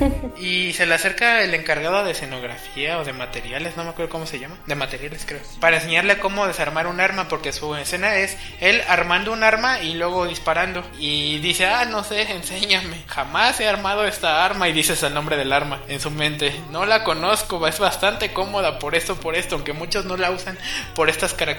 Y 0.38 0.72
se 0.72 0.86
le 0.86 0.94
acerca 0.94 1.42
el 1.42 1.52
encargado 1.54 2.04
de 2.04 2.12
escenografía 2.12 2.98
o 2.98 3.04
de 3.04 3.12
materiales, 3.12 3.76
no 3.76 3.84
me 3.84 3.90
acuerdo 3.90 4.10
cómo 4.10 4.26
se 4.26 4.38
llama, 4.38 4.56
de 4.66 4.74
materiales 4.74 5.24
creo, 5.26 5.40
para 5.60 5.76
enseñarle 5.76 6.18
cómo 6.18 6.46
desarmar 6.46 6.86
un 6.86 7.00
arma, 7.00 7.28
porque 7.28 7.52
su 7.52 7.74
escena 7.74 8.16
es 8.16 8.36
él 8.60 8.82
armando 8.88 9.32
un 9.32 9.42
arma 9.42 9.80
y 9.80 9.94
luego 9.94 10.26
disparando. 10.26 10.82
Y 10.98 11.38
dice, 11.40 11.66
ah, 11.66 11.84
no 11.84 12.04
sé, 12.04 12.22
enséñame. 12.32 13.04
Jamás 13.06 13.60
he 13.60 13.68
armado 13.68 14.04
esta 14.04 14.44
arma 14.44 14.68
y 14.68 14.72
dices 14.72 15.02
el 15.02 15.12
nombre 15.14 15.36
del 15.36 15.52
arma 15.52 15.80
en 15.88 16.00
su 16.00 16.10
mente. 16.10 16.58
No 16.70 16.86
la 16.86 17.04
conozco, 17.04 17.66
es 17.66 17.78
bastante 17.78 18.32
cómoda 18.32 18.78
por 18.78 18.94
esto, 18.94 19.16
por 19.16 19.34
esto, 19.34 19.56
aunque 19.56 19.72
muchos 19.72 20.04
no 20.04 20.16
la 20.16 20.30
usan 20.30 20.58
por 20.94 21.10
estas 21.10 21.34
características, 21.34 21.49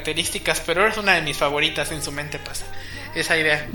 pero 0.66 0.88
es 0.88 0.98
una 0.98 1.14
de 1.14 1.22
mis 1.22 1.38
favoritas 1.38 1.92
en 1.92 2.02
su 2.02 2.12
mente 2.12 2.40
pasa 2.40 2.66
esa 3.16 3.38
idea. 3.38 3.68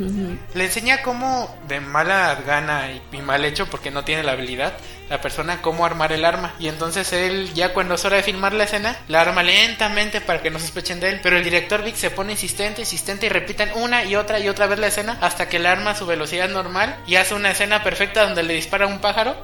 Le 0.54 0.64
enseña 0.64 1.02
cómo 1.02 1.54
de 1.68 1.80
mala 1.80 2.36
gana 2.46 2.88
y, 3.12 3.16
mal 3.18 3.44
hecho 3.44 3.66
porque 3.66 3.90
no 3.90 4.04
tiene 4.04 4.22
la 4.22 4.32
habilidad 4.32 4.74
la 5.08 5.20
persona 5.20 5.62
cómo 5.62 5.84
armar 5.84 6.12
el 6.12 6.24
arma. 6.24 6.54
Y 6.58 6.68
entonces 6.68 7.12
él 7.12 7.52
ya 7.54 7.72
cuando 7.72 7.94
es 7.94 8.04
hora 8.04 8.16
de 8.16 8.22
filmar 8.22 8.52
la 8.52 8.64
escena 8.64 8.96
la 9.08 9.20
arma 9.20 9.42
lentamente 9.42 10.20
para 10.20 10.42
que 10.42 10.50
no 10.50 10.58
sospechen 10.58 11.00
de 11.00 11.10
él. 11.10 11.20
Pero 11.22 11.36
el 11.36 11.44
director 11.44 11.82
Vic 11.82 11.96
se 11.96 12.10
pone 12.10 12.32
insistente 12.32 12.82
insistente 12.82 13.26
y 13.26 13.28
repitan 13.28 13.70
una 13.76 14.04
y 14.04 14.16
otra 14.16 14.40
y 14.40 14.48
otra 14.48 14.66
vez 14.66 14.78
la 14.78 14.88
escena 14.88 15.18
hasta 15.20 15.48
que 15.48 15.56
el 15.58 15.66
arma 15.66 15.90
a 15.90 15.94
su 15.94 16.06
velocidad 16.06 16.48
normal 16.48 16.96
y 17.06 17.16
hace 17.16 17.34
una 17.34 17.50
escena 17.50 17.82
perfecta 17.82 18.24
donde 18.24 18.42
le 18.42 18.54
dispara 18.54 18.86
un 18.86 18.98
pájaro. 18.98 19.36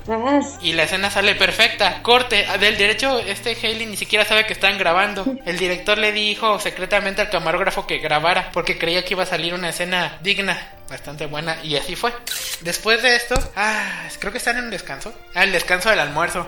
Y 0.60 0.72
la 0.72 0.84
escena 0.84 1.10
sale 1.10 1.34
perfecta. 1.34 2.02
Corte. 2.02 2.46
Del 2.60 2.76
derecho 2.76 3.18
este 3.18 3.56
Haley 3.56 3.86
ni 3.86 3.96
siquiera 3.96 4.24
sabe 4.24 4.46
que 4.46 4.52
están 4.52 4.78
grabando. 4.78 5.24
El 5.44 5.58
director 5.58 5.98
le 5.98 6.12
dijo 6.12 6.58
secretamente 6.58 7.20
al 7.20 7.30
camarógrafo 7.30 7.86
que 7.86 7.98
grabara 7.98 8.50
porque 8.52 8.78
creía 8.78 9.04
que 9.04 9.14
iba 9.14 9.22
a 9.22 9.26
salir 9.26 9.54
una 9.54 9.70
escena 9.70 10.18
digna 10.22 10.58
bastante 10.92 11.26
buena 11.26 11.56
y 11.64 11.76
así 11.76 11.96
fue. 11.96 12.12
Después 12.60 13.02
de 13.02 13.16
esto, 13.16 13.34
ah, 13.56 14.08
creo 14.18 14.30
que 14.30 14.38
están 14.38 14.58
en 14.58 14.64
un 14.64 14.70
descanso. 14.70 15.12
Ah, 15.34 15.42
el 15.42 15.52
descanso 15.52 15.90
del 15.90 15.98
almuerzo. 15.98 16.46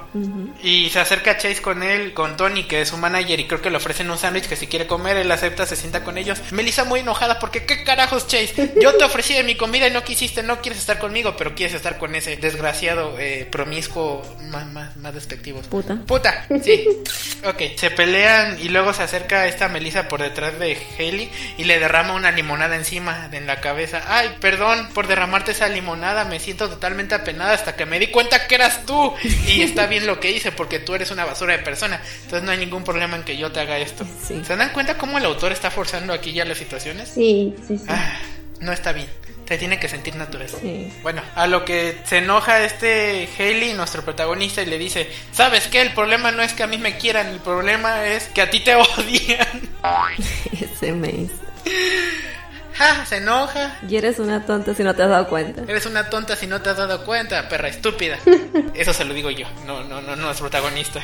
Y 0.63 0.91
se 0.91 1.01
acerca 1.01 1.37
Chase 1.37 1.63
con 1.63 1.83
él, 1.83 2.13
con 2.13 2.37
Tony, 2.37 2.65
que 2.65 2.83
es 2.83 2.89
su 2.89 2.97
manager, 2.99 3.41
y 3.41 3.47
creo 3.47 3.63
que 3.63 3.71
le 3.71 3.79
ofrecen 3.79 4.11
un 4.11 4.19
sándwich 4.19 4.47
que 4.47 4.57
si 4.57 4.67
quiere 4.67 4.87
comer, 4.87 5.17
él 5.17 5.31
acepta, 5.33 5.67
se 5.67 5.77
sienta 5.77 6.05
con 6.05 6.19
ellos. 6.19 6.41
Melissa 6.53 6.85
muy 6.85 7.01
enojada 7.01 7.39
porque, 7.39 7.65
¿qué 7.65 7.83
carajos, 7.83 8.27
Chase? 8.27 8.75
Yo 8.81 8.95
te 8.95 9.05
ofrecí 9.05 9.35
de 9.35 9.43
mi 9.43 9.57
comida 9.57 9.89
y 9.89 9.91
no 9.91 10.05
quisiste, 10.05 10.43
no 10.43 10.61
quieres 10.61 10.79
estar 10.79 10.99
conmigo, 10.99 11.35
pero 11.37 11.55
quieres 11.55 11.75
estar 11.75 11.99
con 11.99 12.15
ese 12.15 12.37
desgraciado, 12.37 13.19
eh, 13.19 13.49
promiscuo, 13.51 14.23
más, 14.43 14.67
más, 14.67 14.97
más 14.99 15.15
despectivo. 15.15 15.63
Puta. 15.63 15.97
Puta, 16.07 16.47
sí. 16.63 16.87
ok, 17.45 17.63
se 17.77 17.91
pelean 17.91 18.59
y 18.61 18.69
luego 18.69 18.93
se 18.93 19.03
acerca 19.03 19.47
esta 19.47 19.69
Melissa 19.69 20.07
por 20.07 20.21
detrás 20.21 20.59
de 20.59 20.77
Haley 20.99 21.31
y 21.57 21.65
le 21.65 21.79
derrama 21.79 22.13
una 22.13 22.31
limonada 22.31 22.77
encima, 22.77 23.31
en 23.33 23.47
la 23.47 23.61
cabeza. 23.61 24.03
Ay, 24.07 24.34
perdón 24.41 24.89
por 24.95 25.07
derramarte 25.07 25.53
esa 25.53 25.69
limonada, 25.69 26.25
me 26.25 26.41
siento 26.41 26.69
totalmente 26.69 27.15
apenada 27.15 27.53
hasta 27.53 27.77
que 27.77 27.87
me 27.87 27.99
di 27.99 28.09
cuenta 28.09 28.47
que 28.47 28.55
eras 28.55 28.85
tú. 28.87 29.15
Y 29.49 29.63
está 29.63 29.87
bien 29.89 30.07
lo 30.07 30.21
que 30.21 30.33
hice 30.33 30.53
porque 30.53 30.79
tú 30.79 30.95
eres 30.95 31.11
una 31.11 31.25
basura 31.25 31.57
de 31.57 31.63
persona. 31.63 32.01
Entonces 32.23 32.43
no 32.43 32.51
hay 32.51 32.59
ningún 32.59 32.85
problema 32.85 33.17
en 33.17 33.25
que 33.25 33.37
yo 33.37 33.53
te 33.53 33.61
haga 33.61 33.79
esto. 33.79 34.07
¿Se 34.27 34.57
dan 34.57 34.71
cuenta 34.71 34.97
cómo 34.97 35.19
el 35.19 35.25
autor 35.25 35.53
está 35.53 35.71
forzando 35.71 36.13
aquí 36.13 36.33
ya 36.33 36.45
las 36.45 36.59
situaciones? 36.59 37.11
Sí, 37.11 37.55
sí, 37.67 37.79
sí. 37.79 37.85
Ah, 37.89 38.19
no 38.61 38.73
está 38.73 38.93
bien. 38.93 39.09
Te 39.45 39.59
tiene 39.59 39.79
que 39.79 39.91
sentir 39.91 40.17
natural. 40.17 40.49
Bueno, 41.03 41.21
a 41.35 41.47
lo 41.47 41.67
que 41.67 41.99
se 42.05 42.19
enoja 42.19 42.65
este 42.65 43.29
Haley, 43.39 43.75
nuestro 43.75 44.03
protagonista, 44.03 44.63
y 44.63 44.67
le 44.67 44.79
dice, 44.79 45.11
¿sabes 45.33 45.67
qué? 45.67 45.83
El 45.83 45.93
problema 45.93 46.33
no 46.33 46.43
es 46.43 46.55
que 46.55 46.63
a 46.63 46.67
mí 46.67 46.79
me 46.79 46.97
quieran, 46.97 47.27
el 47.27 47.41
problema 47.41 48.07
es 48.07 48.25
que 48.29 48.41
a 48.41 48.49
ti 48.49 48.61
te 48.61 48.75
odian. 48.99 49.61
Ese 50.61 50.93
me 50.93 51.29
ja, 52.75 53.07
se 53.07 53.17
enoja. 53.19 53.79
Y 53.89 53.97
eres 53.97 54.19
una 54.19 54.45
tonta 54.45 54.75
si 54.75 54.83
no 54.83 54.95
te 54.95 55.03
has 55.03 55.09
dado 55.09 55.29
cuenta. 55.29 55.63
Eres 55.67 55.87
una 55.87 56.11
tonta 56.11 56.37
si 56.37 56.47
no 56.47 56.61
te 56.61 56.71
has 56.71 56.77
dado 56.77 57.05
cuenta, 57.05 57.49
perra 57.49 57.69
estúpida. 57.69 58.19
Eso 58.75 58.93
se 58.93 59.05
lo 59.05 59.15
digo 59.15 59.31
yo, 59.31 59.47
no, 59.67 59.85
no, 59.85 60.03
no, 60.03 60.17
no 60.17 60.31
es 60.31 60.39
protagonista. 60.41 61.01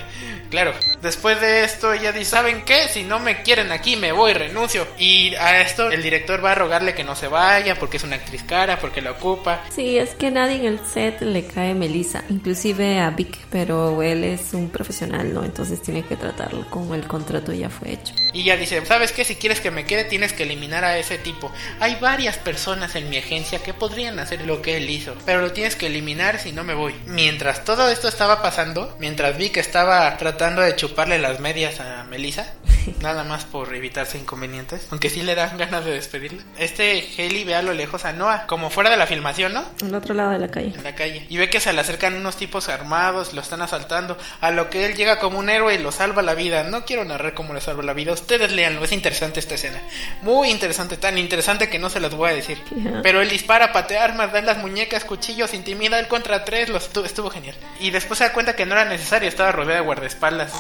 Claro, 0.51 0.73
después 1.01 1.41
de 1.41 1.65
esto 1.65 1.93
ella 1.93 2.13
dice, 2.13 2.33
¿saben 2.33 2.65
qué? 2.65 2.89
Si 2.89 3.05
no 3.05 3.19
me 3.19 3.43
quieren 3.43 3.73
aquí, 3.73 3.97
me 3.97 4.13
voy, 4.13 4.33
renuncio. 4.35 4.87
Y 4.99 5.35
a 5.37 5.61
esto 5.61 5.91
el 5.91 6.03
director 6.03 6.45
va 6.45 6.53
a 6.53 6.55
rogarle 6.57 6.95
que 6.95 7.05
no 7.05 7.15
se 7.15 7.29
vaya 7.29 7.77
porque 7.77 7.99
es 7.99 8.05
una 8.05 8.17
actriz 8.17 8.43
cara, 8.43 8.79
porque 8.79 9.01
la 9.01 9.13
ocupa. 9.13 9.61
Sí, 9.71 9.99
es 9.99 10.15
que 10.15 10.31
nadie 10.31 10.57
en 10.57 10.67
el 10.67 10.81
set 10.81 11.21
le 11.23 11.47
cae 11.47 11.75
Melissa, 11.75 12.25
inclusive 12.29 13.01
a 13.01 13.11
Vic, 13.11 13.39
pero 13.51 14.03
él 14.03 14.25
es 14.25 14.53
un 14.55 14.71
profesional, 14.71 15.33
¿no? 15.33 15.45
Entonces 15.45 15.81
tiene 15.83 16.03
que 16.05 16.17
tratarlo 16.17 16.69
como 16.71 16.95
el 16.95 17.07
contrato 17.07 17.53
ya 17.53 17.71
fue 17.71 17.93
hecho. 17.93 18.15
Y 18.33 18.43
ella 18.43 18.57
dice, 18.57 18.85
¿sabes 18.87 19.13
qué? 19.13 19.25
Si 19.25 19.37
quieres 19.37 19.61
que 19.61 19.71
me 19.71 19.85
quede, 19.85 20.05
tienes 20.05 20.33
que 20.33 20.45
eliminar 20.45 20.85
a 20.85 20.99
ese 20.99 21.19
tipo. 21.19 21.53
Hay 21.81 21.97
varias 21.97 22.37
personas 22.39 22.95
en 22.95 23.09
mi 23.09 23.17
agencia 23.17 23.63
que 23.63 23.75
podrían 23.75 24.19
hacer 24.19 24.43
lo 24.43 24.63
que 24.63 24.77
él 24.77 24.91
hizo, 24.91 25.15
pero 25.25 25.41
lo 25.41 25.53
tienes 25.53 25.77
que 25.77 25.87
eliminar 25.87 26.39
si 26.39 26.53
no 26.53 26.65
me 26.65 26.75
voy. 26.75 26.95
Mientras 27.07 27.65
todo 27.65 27.89
esto 27.89 28.09
estaba 28.09 28.43
pasando, 28.43 28.97
mientras 28.99 29.37
vi 29.37 29.51
que 29.51 29.61
estaba 29.61 30.17
tratando 30.17 30.63
de 30.63 30.77
chuparle 30.77 31.19
las 31.19 31.41
medias 31.41 31.81
a 31.81 32.05
Melissa, 32.05 32.53
nada 33.01 33.25
más 33.25 33.45
por 33.45 33.75
evitarse 33.75 34.19
inconvenientes, 34.19 34.87
aunque 34.91 35.11
sí 35.11 35.23
le 35.23 35.35
dan 35.35 35.57
ganas 35.57 35.85
de 35.85 35.93
despedirla. 35.93 36.43
Este 36.59 37.09
Haley 37.19 37.45
ve 37.45 37.55
a 37.55 37.63
lo 37.63 37.73
lejos 37.73 38.05
a 38.05 38.13
Noah, 38.13 38.47
como 38.47 38.71
fuera 38.71 38.91
de 38.91 38.97
la 38.97 39.07
filmación, 39.07 39.53
¿no? 39.55 39.65
Al 39.83 39.95
otro 39.95 40.15
lado 40.15 40.31
de 40.31 40.39
la 40.39 40.49
calle. 40.51 40.73
En 40.77 40.85
la 40.85 40.95
calle. 40.95 41.27
Y 41.29 41.37
ve 41.37 41.51
que 41.51 41.61
se 41.61 41.73
le 41.73 41.81
acercan 41.81 42.15
unos 42.15 42.37
tipos 42.37 42.69
armados, 42.69 43.33
lo 43.33 43.41
están 43.41 43.63
asaltando, 43.63 44.17
a 44.41 44.51
lo 44.51 44.71
que 44.71 44.87
él 44.87 44.95
llega 44.95 45.19
como 45.19 45.39
un 45.39 45.51
héroe 45.51 45.75
y 45.75 45.79
lo 45.79 45.93
salva 45.93 46.23
la 46.23 46.35
vida. 46.35 46.65
No 46.65 46.85
quiero 46.85 47.05
narrar 47.05 47.35
cómo 47.35 47.55
le 47.55 47.61
salva 47.61 47.83
la 47.83 47.93
vida, 47.93 48.13
ustedes 48.13 48.53
leanlo, 48.53 48.85
es 48.85 48.93
interesante 48.93 49.41
esta 49.41 49.55
escena. 49.55 49.81
Muy 50.23 50.51
interesante, 50.51 50.97
tan 50.97 51.19
interesante 51.19 51.50
que 51.59 51.79
no 51.79 51.91
se 51.91 52.01
las 52.01 52.15
voy 52.15 52.31
a 52.31 52.35
decir. 52.35 52.59
Pero 53.03 53.21
él 53.21 53.29
dispara, 53.29 53.73
patea 53.73 54.05
armas, 54.05 54.33
da 54.33 54.41
las 54.43 54.59
muñecas, 54.59 55.05
cuchillos, 55.05 55.55
intimida 55.55 55.99
él 55.99 56.09
contra 56.09 56.45
tres, 56.45 56.69
lo 56.69 56.79
estuvo, 56.79 57.05
estuvo 57.05 57.31
genial. 57.31 57.57
Y 57.81 57.91
después 57.91 58.19
se 58.19 58.25
da 58.25 58.33
cuenta 58.33 58.57
que 58.57 58.67
no 58.67 58.75
era 58.75 58.85
necesario, 58.85 59.29
estaba 59.29 59.53
rodeado 59.53 59.81
de 59.81 59.87
guardaespaldas 59.87 60.53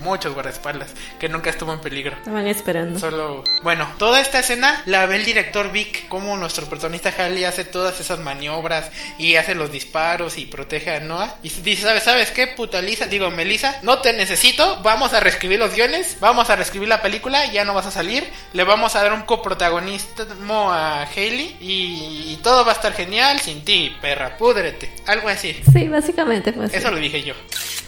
muchos 0.00 0.34
guardaespaldas, 0.34 0.90
que 1.18 1.28
nunca 1.28 1.50
estuvo 1.50 1.72
en 1.72 1.80
peligro. 1.80 2.16
Estaban 2.16 2.46
esperando. 2.46 2.98
Solo, 2.98 3.44
bueno, 3.62 3.88
toda 3.98 4.20
esta 4.20 4.40
escena 4.40 4.82
la 4.86 5.06
ve 5.06 5.16
el 5.16 5.24
director 5.24 5.70
Vic, 5.70 6.08
como 6.08 6.36
nuestro 6.36 6.66
protagonista 6.66 7.12
Harley 7.16 7.44
hace 7.44 7.64
todas 7.64 8.00
esas 8.00 8.18
maniobras 8.18 8.90
y 9.18 9.36
hace 9.36 9.54
los 9.54 9.70
disparos 9.70 10.38
y 10.38 10.46
protege 10.46 10.96
a 10.96 11.00
Noah. 11.00 11.36
Y 11.42 11.48
dice, 11.48 11.82
¿sabes, 11.82 12.02
¿sabes 12.02 12.30
qué? 12.30 12.46
Puta 12.46 12.82
Lisa, 12.82 13.06
digo, 13.06 13.30
Melissa, 13.30 13.78
no 13.82 13.98
te 13.98 14.12
necesito, 14.12 14.80
vamos 14.82 15.12
a 15.12 15.20
reescribir 15.20 15.58
los 15.58 15.74
guiones, 15.74 16.16
vamos 16.20 16.50
a 16.50 16.56
reescribir 16.56 16.88
la 16.88 17.02
película, 17.02 17.46
ya 17.46 17.64
no 17.64 17.74
vas 17.74 17.86
a 17.86 17.90
salir, 17.90 18.28
le 18.52 18.64
vamos 18.64 18.96
a 18.96 19.02
dar 19.02 19.12
un 19.12 19.22
coprotagonismo 19.22 20.72
a 20.72 21.02
Haley 21.02 21.56
y, 21.60 22.38
todo 22.42 22.64
va 22.64 22.72
a 22.72 22.74
estar 22.74 22.94
genial 22.94 23.38
sin 23.40 23.62
ti, 23.66 23.94
perra, 24.00 24.38
púdrete, 24.38 24.90
algo 25.06 25.28
así. 25.28 25.60
Sí, 25.70 25.88
básicamente 25.88 26.54
pues. 26.54 26.72
Eso 26.72 26.90
lo 26.90 26.96
dije 26.96 27.22
yo. 27.22 27.34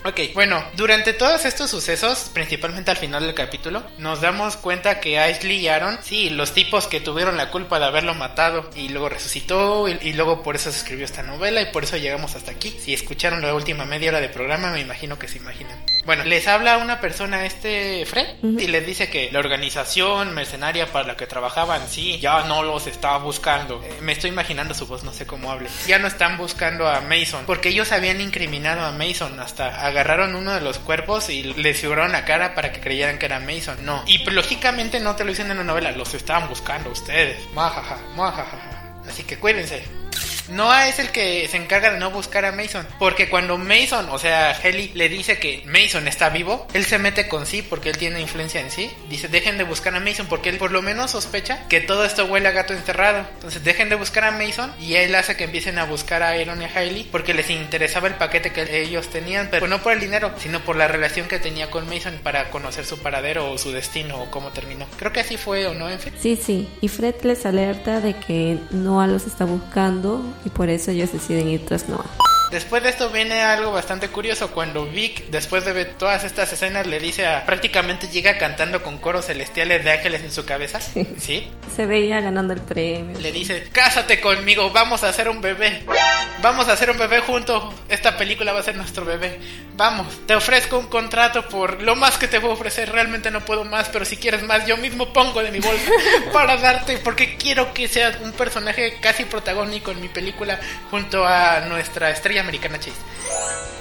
Ok, 0.05 0.35
bueno, 0.35 0.63
durante 0.75 1.13
todos 1.13 1.45
estos 1.45 1.71
sucesos, 1.71 2.02
principalmente 2.33 2.91
al 2.91 2.97
final 2.97 3.25
del 3.25 3.35
capítulo, 3.35 3.83
nos 3.99 4.21
damos 4.21 4.57
cuenta 4.57 4.99
que 4.99 5.21
Ashley 5.21 5.61
y 5.61 5.69
Aaron, 5.69 5.99
sí, 6.03 6.31
los 6.31 6.53
tipos 6.53 6.89
que 6.89 7.01
tuvieron 7.01 7.37
la 7.37 7.51
culpa 7.51 7.79
de 7.79 7.85
haberlo 7.85 8.15
matado 8.15 8.69
y 8.75 8.89
luego 8.89 9.09
resucitó 9.09 9.89
y, 9.89 10.13
luego 10.13 10.43
por 10.43 10.57
eso 10.57 10.73
se 10.73 10.79
escribió 10.79 11.05
esta 11.05 11.23
novela 11.23 11.63
y 11.63 11.67
por 11.67 11.85
eso 11.85 11.97
llegamos 11.97 12.35
hasta 12.35 12.51
aquí. 12.51 12.75
Si 12.81 12.93
escucharon 12.93 13.41
la 13.41 13.55
última 13.55 13.85
media 13.85 14.11
hora 14.11 14.21
de 14.21 14.29
programa, 14.29 14.73
me 14.73 14.81
imagino 14.81 15.19
que 15.19 15.29
se 15.29 15.39
imaginan. 15.39 15.79
Bueno, 16.05 16.25
les 16.25 16.49
habla 16.49 16.79
una 16.79 17.01
persona, 17.01 17.47
este 17.47 18.05
Fred, 18.07 18.27
y 18.43 18.67
les 18.67 18.85
dice 18.85 19.09
que 19.09 19.31
la 19.31 19.39
organización 19.39 20.35
mercenaria 20.35 20.91
para 20.91 21.07
la 21.07 21.17
que 21.17 21.29
trabajaban, 21.29 21.87
sí, 21.89 22.19
ya 22.19 22.43
no 22.45 22.65
los 22.65 22.89
estaba 22.89 23.19
buscando. 23.19 23.81
Eh, 23.85 23.99
me 24.01 24.11
estoy 24.11 24.31
imaginando 24.31 24.75
su 24.75 24.87
voz, 24.87 25.05
no 25.05 25.13
sé 25.13 25.27
cómo 25.27 25.53
hable. 25.53 25.69
Ya 25.87 26.01
no 26.01 26.09
están 26.09 26.37
buscando 26.39 26.89
a 26.89 27.01
Mason, 27.03 27.45
porque 27.47 27.69
ellos 27.69 27.93
habían 27.93 28.21
incriminado 28.21 28.85
a 28.85 28.91
Mason 28.91 29.39
hasta 29.39 29.87
agarraron 29.87 30.35
uno 30.35 30.53
de 30.53 30.61
los 30.61 30.79
cuerpos 30.79 31.29
y 31.29 31.43
le 31.45 31.75
figuraron 31.93 32.13
la 32.13 32.25
cara 32.25 32.55
para 32.55 32.73
que 32.73 32.81
creyeran 32.81 33.19
que 33.19 33.27
era 33.27 33.39
Mason. 33.39 33.85
No. 33.85 34.03
Y 34.07 34.25
lógicamente 34.31 34.99
no 34.99 35.15
te 35.15 35.25
lo 35.25 35.31
dicen 35.31 35.51
en 35.51 35.59
la 35.59 35.65
novela, 35.65 35.93
los 35.93 36.15
estaban 36.15 36.49
buscando 36.49 36.89
ustedes. 36.89 37.47
Majaja, 37.53 37.99
majaja. 38.17 38.57
Así 39.07 39.25
que 39.25 39.37
cuídense. 39.37 39.85
Noah 40.49 40.89
es 40.89 40.99
el 40.99 41.11
que 41.11 41.47
se 41.49 41.57
encarga 41.57 41.93
de 41.93 41.99
no 41.99 42.11
buscar 42.11 42.45
a 42.45 42.53
Mason. 42.53 42.87
Porque 42.99 43.29
cuando 43.29 43.59
Mason, 43.59 44.09
o 44.11 44.19
sea, 44.19 44.53
Helly, 44.53 44.91
le 44.95 45.09
dice 45.09 45.39
que 45.39 45.63
Mason 45.67 46.09
está 46.09 46.31
vivo, 46.31 46.67
él 46.75 46.85
se 46.85 46.99
mete 46.99 47.29
con 47.29 47.47
sí 47.47 47.63
porque 47.63 47.91
él 47.91 47.99
tiene 47.99 48.21
influencia 48.21 48.61
en 48.61 48.71
sí. 48.71 48.91
Dice, 49.09 49.29
dejen 49.29 49.59
de 49.59 49.65
buscar 49.65 49.95
a 49.95 50.01
Mason 50.01 50.27
porque 50.27 50.49
él 50.49 50.59
por 50.59 50.73
lo 50.73 50.83
menos 50.83 51.11
sospecha 51.13 51.67
que 51.69 51.81
todo 51.81 52.05
esto 52.05 52.27
huele 52.27 52.49
a 52.49 52.53
gato 52.53 52.73
encerrado. 52.73 53.27
Entonces 53.35 53.63
dejen 53.65 53.89
de 53.89 53.95
buscar 53.95 54.25
a 54.25 54.33
Mason 54.33 54.73
y 54.81 54.95
él 54.95 55.15
hace 55.15 55.37
que 55.37 55.45
empiecen 55.45 55.79
a 55.79 55.85
buscar 55.85 56.23
a 56.23 56.31
Aaron 56.31 56.61
y 56.61 56.65
a 56.65 56.71
Hailey 56.75 57.05
porque 57.05 57.35
les 57.35 57.51
interesaba 57.51 58.09
el 58.09 58.15
paquete 58.15 58.53
que 58.53 58.83
ellos 58.83 59.09
tenían, 59.09 59.49
pero 59.51 59.69
no 59.69 59.83
por 59.83 59.93
el 59.93 60.01
dinero, 60.01 60.33
sino 60.39 60.61
por 60.61 60.77
la 60.77 60.89
relación 60.89 61.29
que 61.29 61.39
tenía 61.39 61.71
con 61.71 61.89
Mason 61.89 62.19
para 62.23 62.51
conocer 62.51 62.85
su 62.85 62.99
paradero 62.99 63.51
o 63.51 63.59
su 63.59 63.73
destino 63.73 64.21
o 64.21 64.31
cómo 64.31 64.51
terminó. 64.51 64.87
Creo 64.99 65.13
que 65.13 65.21
así 65.21 65.37
fue 65.37 65.67
o 65.67 65.75
no, 65.75 65.89
en 65.89 65.99
fin. 65.99 66.13
Sí, 66.21 66.37
sí. 66.37 66.69
Y 66.81 66.89
Fred 66.89 67.17
les 67.23 67.47
alerta 67.47 68.01
de 68.01 68.15
que 68.15 68.59
Noah 68.71 69.07
los 69.07 69.27
está 69.27 69.45
buscando 69.45 70.32
y 70.45 70.51
por 70.51 70.69
eso 70.69 70.91
ellos 70.91 71.13
deciden 71.13 71.49
ir 71.49 71.65
tras 71.67 71.89
Noah. 71.89 72.07
Después 72.53 72.83
de 72.83 72.91
esto 72.91 73.09
viene 73.09 73.41
algo 73.41 73.73
bastante 73.73 74.09
curioso 74.09 74.51
cuando 74.51 74.85
Vic, 74.85 75.25
después 75.31 75.65
de 75.65 75.73
ver 75.73 75.95
todas 75.95 76.23
estas 76.23 76.53
escenas, 76.53 76.87
le 76.87 77.01
dice 77.01 77.27
a 77.27 77.47
prácticamente 77.47 78.09
llega 78.09 78.37
cantando 78.37 78.83
con 78.83 78.99
coros 78.99 79.25
celestiales 79.25 79.83
de 79.83 79.91
ángeles 79.91 80.21
en 80.21 80.31
su 80.31 80.45
cabeza. 80.45 80.79
Sí. 80.79 81.49
Se 81.75 81.87
veía 81.87 82.21
ganando 82.21 82.53
el 82.53 82.61
premio. 82.61 83.19
Le 83.19 83.33
dice, 83.33 83.69
cásate 83.73 84.21
conmigo, 84.21 84.71
vamos 84.71 85.03
a 85.03 85.09
hacer 85.09 85.31
un 85.31 85.41
bebé. 85.41 85.83
Vamos 86.43 86.69
a 86.69 86.73
hacer 86.73 86.91
un 86.91 86.99
bebé 86.99 87.21
juntos. 87.21 87.75
Esta 87.89 88.19
película 88.19 88.53
va 88.53 88.61
a 88.61 88.63
ser 88.63 88.77
nuestro 88.77 89.07
bebé. 89.07 89.39
Vamos, 89.77 90.07
te 90.27 90.35
ofrezco 90.35 90.79
un 90.79 90.89
contrato 90.89 91.49
por 91.49 91.81
lo 91.81 91.97
más 91.97 92.19
que 92.19 92.29
te 92.29 92.39
puedo 92.39 92.53
ofrecer. 92.53 92.93
Realmente 92.93 93.31
no 93.31 93.41
puedo 93.41 93.65
más, 93.65 93.89
pero 93.89 94.05
si 94.05 94.19
quieres 94.19 94.43
más, 94.43 94.67
yo 94.67 94.77
mismo 94.77 95.15
pongo 95.15 95.43
de 95.43 95.51
mi 95.51 95.61
bolsa 95.61 95.91
para 96.35 96.59
darte, 96.59 96.99
porque 96.99 97.37
quiero 97.37 97.73
que 97.73 97.89
seas 97.89 98.19
un 98.21 98.33
personaje 98.33 98.99
casi 99.01 99.25
protagónico 99.25 99.93
en 99.93 100.03
mi 100.03 100.09
película 100.09 100.61
junto 100.91 101.27
a 101.27 101.61
nuestra 101.61 102.11
estrella 102.11 102.42
americana 102.43 102.79
Chase. 102.79 103.01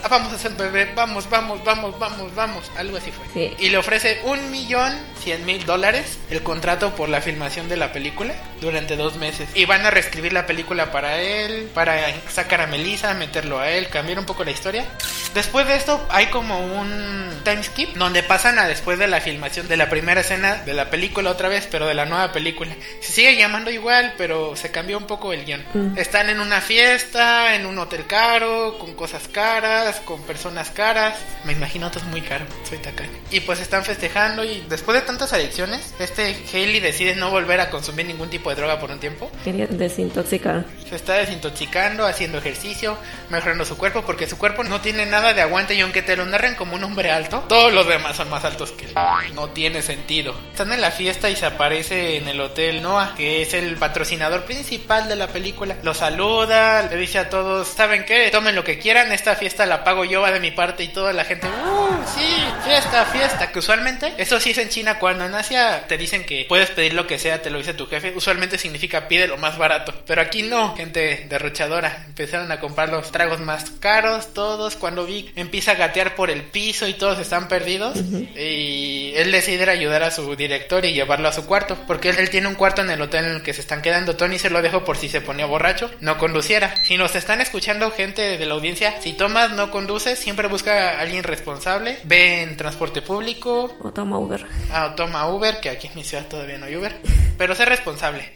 Vamos 0.09 0.33
a 0.33 0.35
hacer 0.35 0.51
bebé, 0.53 0.91
vamos, 0.95 1.29
vamos, 1.29 1.63
vamos, 1.63 1.97
vamos, 1.97 2.35
vamos. 2.35 2.71
Algo 2.77 2.97
así 2.97 3.11
fue. 3.11 3.55
Y 3.57 3.69
le 3.69 3.77
ofrece 3.77 4.21
un 4.23 4.51
millón 4.51 4.93
cien 5.23 5.45
mil 5.45 5.65
dólares 5.65 6.17
el 6.29 6.41
contrato 6.43 6.95
por 6.95 7.09
la 7.09 7.21
filmación 7.21 7.69
de 7.69 7.77
la 7.77 7.93
película 7.93 8.33
durante 8.59 8.95
dos 8.95 9.17
meses. 9.17 9.49
Y 9.53 9.65
van 9.65 9.85
a 9.85 9.91
reescribir 9.91 10.33
la 10.33 10.45
película 10.45 10.91
para 10.91 11.21
él, 11.21 11.69
para 11.73 11.99
sacar 12.29 12.61
a 12.61 12.67
Melissa, 12.67 13.13
meterlo 13.13 13.59
a 13.59 13.69
él, 13.69 13.89
cambiar 13.89 14.19
un 14.19 14.25
poco 14.25 14.43
la 14.43 14.51
historia. 14.51 14.85
Después 15.33 15.67
de 15.67 15.75
esto 15.75 16.05
hay 16.09 16.27
como 16.27 16.59
un 16.59 17.29
time 17.43 17.63
skip 17.63 17.95
donde 17.95 18.23
pasan 18.23 18.59
a 18.59 18.67
después 18.67 18.99
de 18.99 19.07
la 19.07 19.21
filmación 19.21 19.67
de 19.67 19.77
la 19.77 19.89
primera 19.89 20.21
escena 20.21 20.55
de 20.65 20.73
la 20.73 20.89
película 20.89 21.29
otra 21.29 21.47
vez, 21.47 21.67
pero 21.69 21.87
de 21.87 21.93
la 21.93 22.05
nueva 22.05 22.31
película. 22.31 22.75
Se 23.01 23.11
sigue 23.11 23.35
llamando 23.37 23.71
igual, 23.71 24.13
pero 24.17 24.55
se 24.55 24.71
cambió 24.71 24.97
un 24.97 25.07
poco 25.07 25.33
el 25.33 25.45
guion. 25.45 25.63
Mm. 25.73 25.97
Están 25.97 26.29
en 26.29 26.39
una 26.39 26.61
fiesta, 26.61 27.55
en 27.55 27.65
un 27.65 27.77
hotel 27.79 28.05
caro, 28.07 28.77
con 28.79 28.93
cosas 28.93 29.27
caras, 29.27 29.90
con 29.99 30.21
personas 30.23 30.69
caras. 30.69 31.17
Me 31.43 31.53
imagino 31.53 31.89
todo 31.89 32.03
es 32.03 32.09
muy 32.09 32.21
caro, 32.21 32.45
soy 32.67 32.77
tacaño. 32.77 33.11
Y 33.29 33.41
pues 33.41 33.59
están 33.59 33.83
festejando 33.83 34.43
y 34.43 34.63
después 34.69 34.99
de 34.99 35.05
tantas 35.05 35.33
adicciones, 35.33 35.93
este 35.99 36.35
Haley 36.51 36.79
decide 36.79 37.15
no 37.15 37.29
volver 37.31 37.59
a 37.59 37.69
consumir 37.69 38.05
ningún 38.05 38.29
tipo 38.29 38.49
de 38.49 38.55
droga 38.55 38.79
por 38.79 38.91
un 38.91 38.99
tiempo. 38.99 39.31
Quería 39.43 39.67
desintoxicar. 39.67 40.65
Se 40.87 40.95
está 40.95 41.13
desintoxicando, 41.13 42.05
haciendo 42.05 42.37
ejercicio, 42.37 42.97
mejorando 43.29 43.65
su 43.65 43.77
cuerpo, 43.77 44.03
porque 44.03 44.27
su 44.27 44.37
cuerpo 44.37 44.63
no 44.63 44.81
tiene 44.81 45.05
nada 45.05 45.33
de 45.33 45.41
aguante 45.41 45.75
y 45.75 45.81
aunque 45.81 46.01
te 46.01 46.15
lo 46.15 46.25
narren 46.25 46.55
como 46.55 46.75
un 46.75 46.83
hombre 46.83 47.11
alto, 47.11 47.45
todos 47.47 47.73
los 47.73 47.87
demás 47.87 48.15
son 48.15 48.29
más 48.29 48.43
altos 48.43 48.71
que 48.71 48.85
él. 48.85 48.93
No 49.33 49.49
tiene 49.49 49.81
sentido. 49.81 50.35
Están 50.51 50.71
en 50.71 50.81
la 50.81 50.91
fiesta 50.91 51.29
y 51.29 51.35
se 51.35 51.45
aparece 51.45 52.17
en 52.17 52.27
el 52.27 52.39
hotel 52.39 52.81
Noah, 52.81 53.13
que 53.15 53.41
es 53.41 53.53
el 53.53 53.75
patrocinador 53.77 54.43
principal 54.45 55.07
de 55.07 55.15
la 55.15 55.27
película. 55.27 55.77
Lo 55.83 55.93
saluda, 55.93 56.83
le 56.83 56.97
dice 56.97 57.19
a 57.19 57.29
todos, 57.29 57.67
¿saben 57.67 58.05
qué? 58.05 58.29
Tomen 58.31 58.55
lo 58.55 58.63
que 58.63 58.79
quieran, 58.79 59.11
esta 59.11 59.35
fiesta 59.35 59.65
la 59.65 59.80
pago 59.83 60.05
yo, 60.05 60.21
va 60.21 60.31
de 60.31 60.39
mi 60.39 60.51
parte 60.51 60.83
y 60.83 60.89
toda 60.89 61.13
la 61.13 61.23
gente, 61.23 61.47
¡uh! 61.47 61.91
Sí, 62.15 62.43
fiesta, 62.65 63.05
fiesta. 63.05 63.51
Que 63.51 63.59
usualmente, 63.59 64.13
eso 64.17 64.39
sí 64.39 64.51
es 64.51 64.57
en 64.57 64.69
China, 64.69 64.99
cuando 64.99 65.25
en 65.25 65.35
Asia 65.35 65.85
te 65.87 65.97
dicen 65.97 66.25
que 66.25 66.45
puedes 66.47 66.69
pedir 66.71 66.93
lo 66.93 67.07
que 67.07 67.19
sea, 67.19 67.41
te 67.41 67.49
lo 67.49 67.57
dice 67.57 67.73
tu 67.73 67.87
jefe, 67.87 68.13
usualmente 68.15 68.57
significa 68.57 69.07
pide 69.07 69.27
lo 69.27 69.37
más 69.37 69.57
barato. 69.57 69.93
Pero 70.05 70.21
aquí 70.21 70.43
no, 70.43 70.75
gente 70.75 71.25
derrochadora. 71.29 72.05
Empezaron 72.07 72.51
a 72.51 72.59
comprar 72.59 72.89
los 72.89 73.11
tragos 73.11 73.39
más 73.39 73.71
caros, 73.79 74.33
todos. 74.33 74.75
Cuando 74.75 75.05
vi, 75.05 75.31
empieza 75.35 75.71
a 75.71 75.75
gatear 75.75 76.15
por 76.15 76.29
el 76.29 76.43
piso 76.43 76.87
y 76.87 76.93
todos 76.93 77.19
están 77.19 77.47
perdidos. 77.47 77.97
Y 77.97 79.13
él 79.15 79.31
decide 79.31 79.69
ayudar 79.69 80.03
a 80.03 80.11
su 80.11 80.35
director 80.35 80.85
y 80.85 80.93
llevarlo 80.93 81.27
a 81.27 81.33
su 81.33 81.45
cuarto. 81.45 81.77
Porque 81.87 82.09
él, 82.09 82.17
él 82.19 82.29
tiene 82.29 82.47
un 82.47 82.55
cuarto 82.55 82.81
en 82.81 82.89
el 82.89 83.01
hotel 83.01 83.25
en 83.25 83.31
el 83.35 83.43
que 83.43 83.53
se 83.53 83.61
están 83.61 83.81
quedando. 83.81 84.15
Tony 84.15 84.39
se 84.39 84.49
lo 84.49 84.61
dejó 84.61 84.83
por 84.83 84.97
si 84.97 85.09
se 85.09 85.21
ponía 85.21 85.45
borracho, 85.45 85.91
no 85.99 86.17
conduciera. 86.17 86.73
Si 86.85 86.97
nos 86.97 87.15
están 87.15 87.41
escuchando 87.41 87.91
gente 87.91 88.37
de 88.37 88.45
la 88.45 88.53
audiencia, 88.53 88.95
si 89.01 89.13
tomas, 89.13 89.51
no 89.51 89.70
conduces, 89.71 90.19
siempre 90.19 90.47
busca 90.47 90.91
a 90.91 91.01
alguien 91.01 91.23
responsable. 91.23 91.97
Ve 92.03 92.43
en 92.43 92.57
transporte 92.57 93.01
público, 93.01 93.75
O 93.81 93.91
toma 93.91 94.19
Uber. 94.19 94.45
Ah, 94.71 94.91
o 94.91 94.95
toma 94.95 95.27
Uber, 95.27 95.59
que 95.59 95.69
aquí 95.69 95.87
en 95.87 95.95
mi 95.95 96.03
ciudad 96.03 96.27
todavía 96.27 96.57
no 96.57 96.65
hay 96.65 96.75
Uber. 96.75 96.95
Pero 97.37 97.55
sé 97.55 97.65
responsable. 97.65 98.33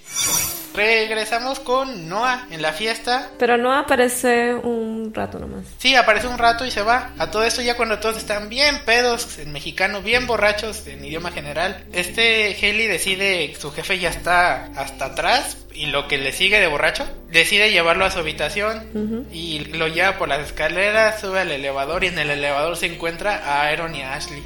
Regresamos 0.76 1.60
con 1.60 2.10
Noah 2.10 2.48
en 2.52 2.62
la 2.62 2.74
fiesta. 2.74 3.30
Pero 3.40 3.58
no 3.58 3.74
aparece 3.74 4.54
un 4.54 5.14
rato 5.14 5.40
nomás. 5.40 5.66
Sí, 5.78 5.96
aparece 5.96 6.28
un 6.28 6.38
rato 6.38 6.66
y 6.66 6.72
se 6.72 6.82
va. 6.82 7.12
A 7.18 7.32
todo 7.32 7.44
esto 7.44 7.62
ya 7.62 7.78
cuando 7.78 8.00
todos 8.00 8.18
están 8.18 8.50
bien 8.50 8.80
pedos, 8.86 9.40
en 9.40 9.52
mexicano, 9.52 10.02
bien 10.02 10.28
borrachos, 10.28 10.86
en 10.88 11.04
idioma 11.04 11.32
general. 11.32 11.84
Este 11.94 12.56
Haley 12.62 12.88
decide, 12.88 13.56
su 13.58 13.72
jefe 13.72 14.00
ya 14.00 14.10
está 14.10 14.66
hasta 14.76 15.06
atrás 15.06 15.58
y 15.74 15.88
lo 15.88 16.08
que 16.08 16.18
le 16.18 16.32
sigue 16.32 16.60
de 16.60 16.68
borracho, 16.68 17.06
decide 17.30 17.72
llevarlo 17.72 18.06
a 18.06 18.12
su 18.12 18.20
habitación 18.20 19.28
y 19.32 19.60
lo 19.74 19.88
lleva 19.88 20.18
por 20.18 20.30
las 20.30 20.46
escaleras, 20.46 21.20
sube 21.20 21.42
al 21.42 21.52
elevador 21.52 22.04
y 22.04 22.08
en 22.08 22.20
el 22.20 22.30
elevador 22.30 22.78
se 22.78 22.88
encuentra 22.88 23.36
a 23.46 23.68
Aaron 23.68 23.96
y 23.96 24.02
a 24.02 24.14
Ashley. 24.14 24.44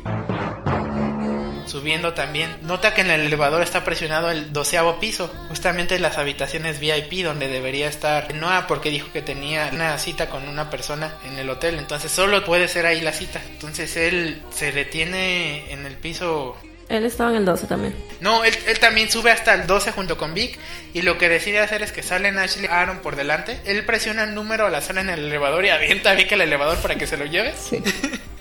Subiendo 1.70 2.14
también. 2.14 2.56
Nota 2.64 2.94
que 2.96 3.02
en 3.02 3.12
el 3.12 3.22
elevador 3.22 3.62
está 3.62 3.84
presionado 3.84 4.32
el 4.32 4.52
doceavo 4.52 5.00
piso, 5.00 5.32
justamente 5.50 6.00
las 6.00 6.18
habitaciones 6.18 6.80
VIP 6.80 7.24
donde 7.24 7.48
debería 7.48 7.88
estar 7.88 8.34
Noah 8.34 8.66
porque 8.68 8.90
dijo 8.90 9.12
que 9.14 9.22
tenía 9.22 9.70
una 9.72 9.98
cita 10.00 10.30
con 10.30 10.48
una 10.48 10.70
persona 10.72 11.14
en 11.26 11.38
el 11.38 11.50
hotel, 11.50 11.76
entonces 11.78 12.12
solo 12.12 12.44
puede 12.44 12.68
ser 12.68 12.86
ahí 12.86 13.02
la 13.02 13.14
cita. 13.14 13.40
Entonces 13.52 13.96
él 13.98 14.42
se 14.52 14.72
detiene 14.72 15.72
en 15.72 15.86
el 15.86 15.96
piso 15.96 16.58
Él 16.90 17.06
estaba 17.06 17.30
en 17.30 17.38
el 17.38 17.46
12 17.46 17.68
también. 17.68 17.96
no, 18.20 18.44
él, 18.44 18.58
él 18.66 18.80
también 18.80 19.12
sube 19.12 19.30
hasta 19.30 19.54
el 19.54 19.68
12 19.68 19.92
junto 19.92 20.18
con 20.18 20.34
Vic 20.34 20.58
y 20.94 21.04
lo 21.04 21.20
que 21.20 21.30
decide 21.30 21.60
hacer 21.60 21.84
es 21.84 21.92
que 21.92 22.02
salen 22.02 22.40
Ashley 22.40 22.66
y 22.66 22.68
Aaron 22.68 23.00
por 23.00 23.16
delante. 23.16 23.60
Él 23.66 23.86
presiona 23.86 24.24
el 24.24 24.34
número 24.34 24.66
al 24.66 24.74
azar 24.74 24.98
en 24.98 25.10
el 25.10 25.26
elevador 25.26 25.64
y 25.66 25.70
avienta 25.70 26.10
a 26.12 26.16
Vic 26.16 26.32
el 26.32 26.42
elevador 26.42 26.80
para 26.80 26.96
que 26.96 27.06
se 27.06 27.18
lo 27.18 27.26
lleve. 27.26 27.54
Sí. 27.56 27.82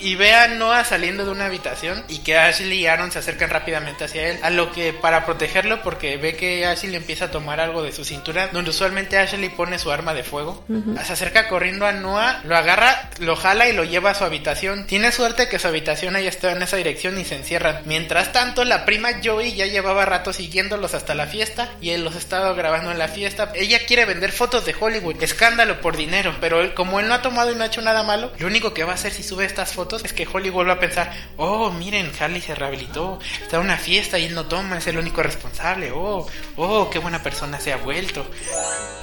Y 0.00 0.14
ve 0.14 0.32
a 0.34 0.48
Noah 0.48 0.84
saliendo 0.84 1.24
de 1.24 1.30
una 1.30 1.46
habitación 1.46 2.04
y 2.08 2.18
que 2.18 2.38
Ashley 2.38 2.80
y 2.80 2.86
Aaron 2.86 3.12
se 3.12 3.18
acercan 3.18 3.50
rápidamente 3.50 4.04
hacia 4.04 4.28
él. 4.28 4.38
A 4.42 4.50
lo 4.50 4.72
que 4.72 4.92
para 4.92 5.26
protegerlo 5.26 5.82
porque 5.82 6.16
ve 6.16 6.36
que 6.36 6.66
Ashley 6.66 6.96
empieza 6.96 7.26
a 7.26 7.30
tomar 7.30 7.60
algo 7.60 7.82
de 7.82 7.92
su 7.92 8.04
cintura, 8.04 8.48
donde 8.48 8.70
usualmente 8.70 9.18
Ashley 9.18 9.50
pone 9.50 9.78
su 9.78 9.90
arma 9.90 10.14
de 10.14 10.24
fuego. 10.24 10.64
Se 11.04 11.12
acerca 11.12 11.48
corriendo 11.48 11.86
a 11.86 11.92
Noah, 11.92 12.40
lo 12.44 12.56
agarra, 12.56 13.10
lo 13.18 13.36
jala 13.36 13.68
y 13.68 13.72
lo 13.72 13.84
lleva 13.84 14.10
a 14.10 14.14
su 14.14 14.24
habitación. 14.24 14.86
Tiene 14.86 15.12
suerte 15.12 15.48
que 15.48 15.58
su 15.58 15.68
habitación 15.68 16.16
haya 16.16 16.28
estado 16.28 16.56
en 16.56 16.62
esa 16.62 16.76
dirección 16.76 17.18
y 17.18 17.24
se 17.24 17.36
encierran. 17.36 17.82
Mientras 17.84 18.32
tanto, 18.32 18.64
la 18.64 18.84
prima 18.84 19.10
Joey 19.22 19.54
ya 19.54 19.66
llevaba 19.66 20.06
rato 20.06 20.32
siguiéndolos 20.32 20.94
hasta 20.94 21.14
la 21.14 21.26
fiesta 21.26 21.68
y 21.80 21.90
él 21.90 22.04
los 22.04 22.16
estaba 22.16 22.52
grabando 22.54 22.90
en 22.90 22.98
la 22.98 23.08
fiesta. 23.08 23.52
Ella 23.54 23.84
quiere 23.86 24.04
vender 24.04 24.32
fotos 24.32 24.64
de 24.64 24.74
Hollywood, 24.78 25.22
escándalo 25.22 25.80
por 25.80 25.96
dinero, 25.96 26.34
pero 26.40 26.60
él, 26.60 26.74
como 26.74 27.00
él 27.00 27.08
no 27.08 27.14
ha 27.14 27.22
tomado 27.22 27.52
y 27.52 27.54
no 27.54 27.64
ha 27.64 27.66
hecho 27.66 27.82
nada 27.82 28.02
malo, 28.02 28.32
lo 28.38 28.46
único 28.46 28.72
que 28.72 28.84
va 28.84 28.92
a 28.92 28.94
hacer 28.94 29.12
si 29.12 29.22
sube 29.22 29.44
estas 29.44 29.72
fotos 29.72 29.89
es 29.96 30.12
que 30.12 30.26
Hollywood 30.30 30.68
va 30.68 30.74
a 30.74 30.80
pensar, 30.80 31.12
oh, 31.36 31.70
miren, 31.70 32.10
Harley 32.18 32.40
se 32.40 32.54
rehabilitó, 32.54 33.18
está 33.42 33.56
en 33.56 33.62
una 33.62 33.76
fiesta 33.76 34.18
y 34.18 34.26
él 34.26 34.34
no 34.34 34.46
toma, 34.46 34.78
es 34.78 34.86
el 34.86 34.98
único 34.98 35.22
responsable, 35.22 35.90
oh, 35.92 36.26
oh, 36.56 36.90
qué 36.90 36.98
buena 36.98 37.22
persona 37.22 37.60
se 37.60 37.72
ha 37.72 37.76
vuelto. 37.76 38.26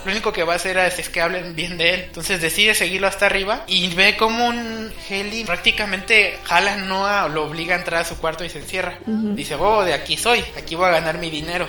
Lo 0.05 0.11
único 0.11 0.31
que 0.31 0.43
va 0.43 0.53
a 0.53 0.55
hacer 0.55 0.77
es, 0.77 0.99
es 0.99 1.09
que 1.09 1.21
hablen 1.21 1.55
bien 1.55 1.77
de 1.77 1.93
él. 1.93 2.03
Entonces 2.07 2.39
decide 2.39 2.73
seguirlo 2.75 3.07
hasta 3.07 3.25
arriba 3.25 3.65
y 3.67 3.93
ve 3.93 4.15
como 4.15 4.47
un 4.47 4.91
Haley 5.09 5.43
prácticamente 5.43 6.39
jala 6.43 6.73
a 6.73 6.77
Noah 6.77 7.27
lo 7.27 7.43
obliga 7.43 7.75
a 7.75 7.79
entrar 7.79 8.01
a 8.01 8.05
su 8.05 8.17
cuarto 8.17 8.45
y 8.45 8.49
se 8.49 8.59
encierra. 8.59 8.99
Dice, 9.05 9.55
oh, 9.55 9.83
de 9.83 9.93
aquí 9.93 10.15
soy, 10.15 10.43
aquí 10.57 10.75
voy 10.75 10.87
a 10.87 10.91
ganar 10.91 11.17
mi 11.17 11.29
dinero. 11.29 11.67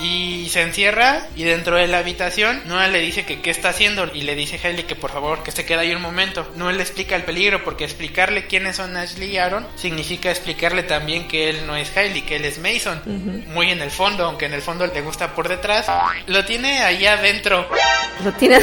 Y 0.00 0.48
se 0.50 0.62
encierra 0.62 1.28
y 1.36 1.44
dentro 1.44 1.76
de 1.76 1.86
la 1.86 1.98
habitación 1.98 2.62
Noah 2.66 2.88
le 2.88 2.98
dice 2.98 3.24
que 3.24 3.40
qué 3.40 3.50
está 3.50 3.68
haciendo 3.68 4.10
y 4.12 4.22
le 4.22 4.34
dice 4.34 4.56
a 4.56 4.68
Haley 4.68 4.84
que 4.84 4.96
por 4.96 5.12
favor 5.12 5.44
que 5.44 5.52
se 5.52 5.64
quede 5.64 5.80
ahí 5.80 5.94
un 5.94 6.02
momento. 6.02 6.50
Noah 6.56 6.72
le 6.72 6.82
explica 6.82 7.14
el 7.14 7.22
peligro 7.22 7.62
porque 7.62 7.84
explicarle 7.84 8.46
quiénes 8.54 8.76
son 8.76 8.96
Ashley 8.96 9.32
y 9.32 9.38
Aaron 9.38 9.66
significa 9.74 10.30
explicarle 10.30 10.84
también 10.84 11.26
que 11.26 11.50
él 11.50 11.66
no 11.66 11.74
es 11.74 11.90
Haley, 11.96 12.22
que 12.22 12.36
él 12.36 12.44
es 12.44 12.58
Mason. 12.58 13.02
Muy 13.48 13.72
en 13.72 13.82
el 13.82 13.90
fondo, 13.90 14.24
aunque 14.24 14.46
en 14.46 14.54
el 14.54 14.62
fondo 14.62 14.86
le 14.86 15.00
gusta 15.00 15.34
por 15.34 15.48
detrás. 15.48 15.86
Lo 16.28 16.44
tiene 16.44 16.78
ahí 16.78 17.04
adentro 17.04 17.68
Lo 18.22 18.30
tiene 18.34 18.60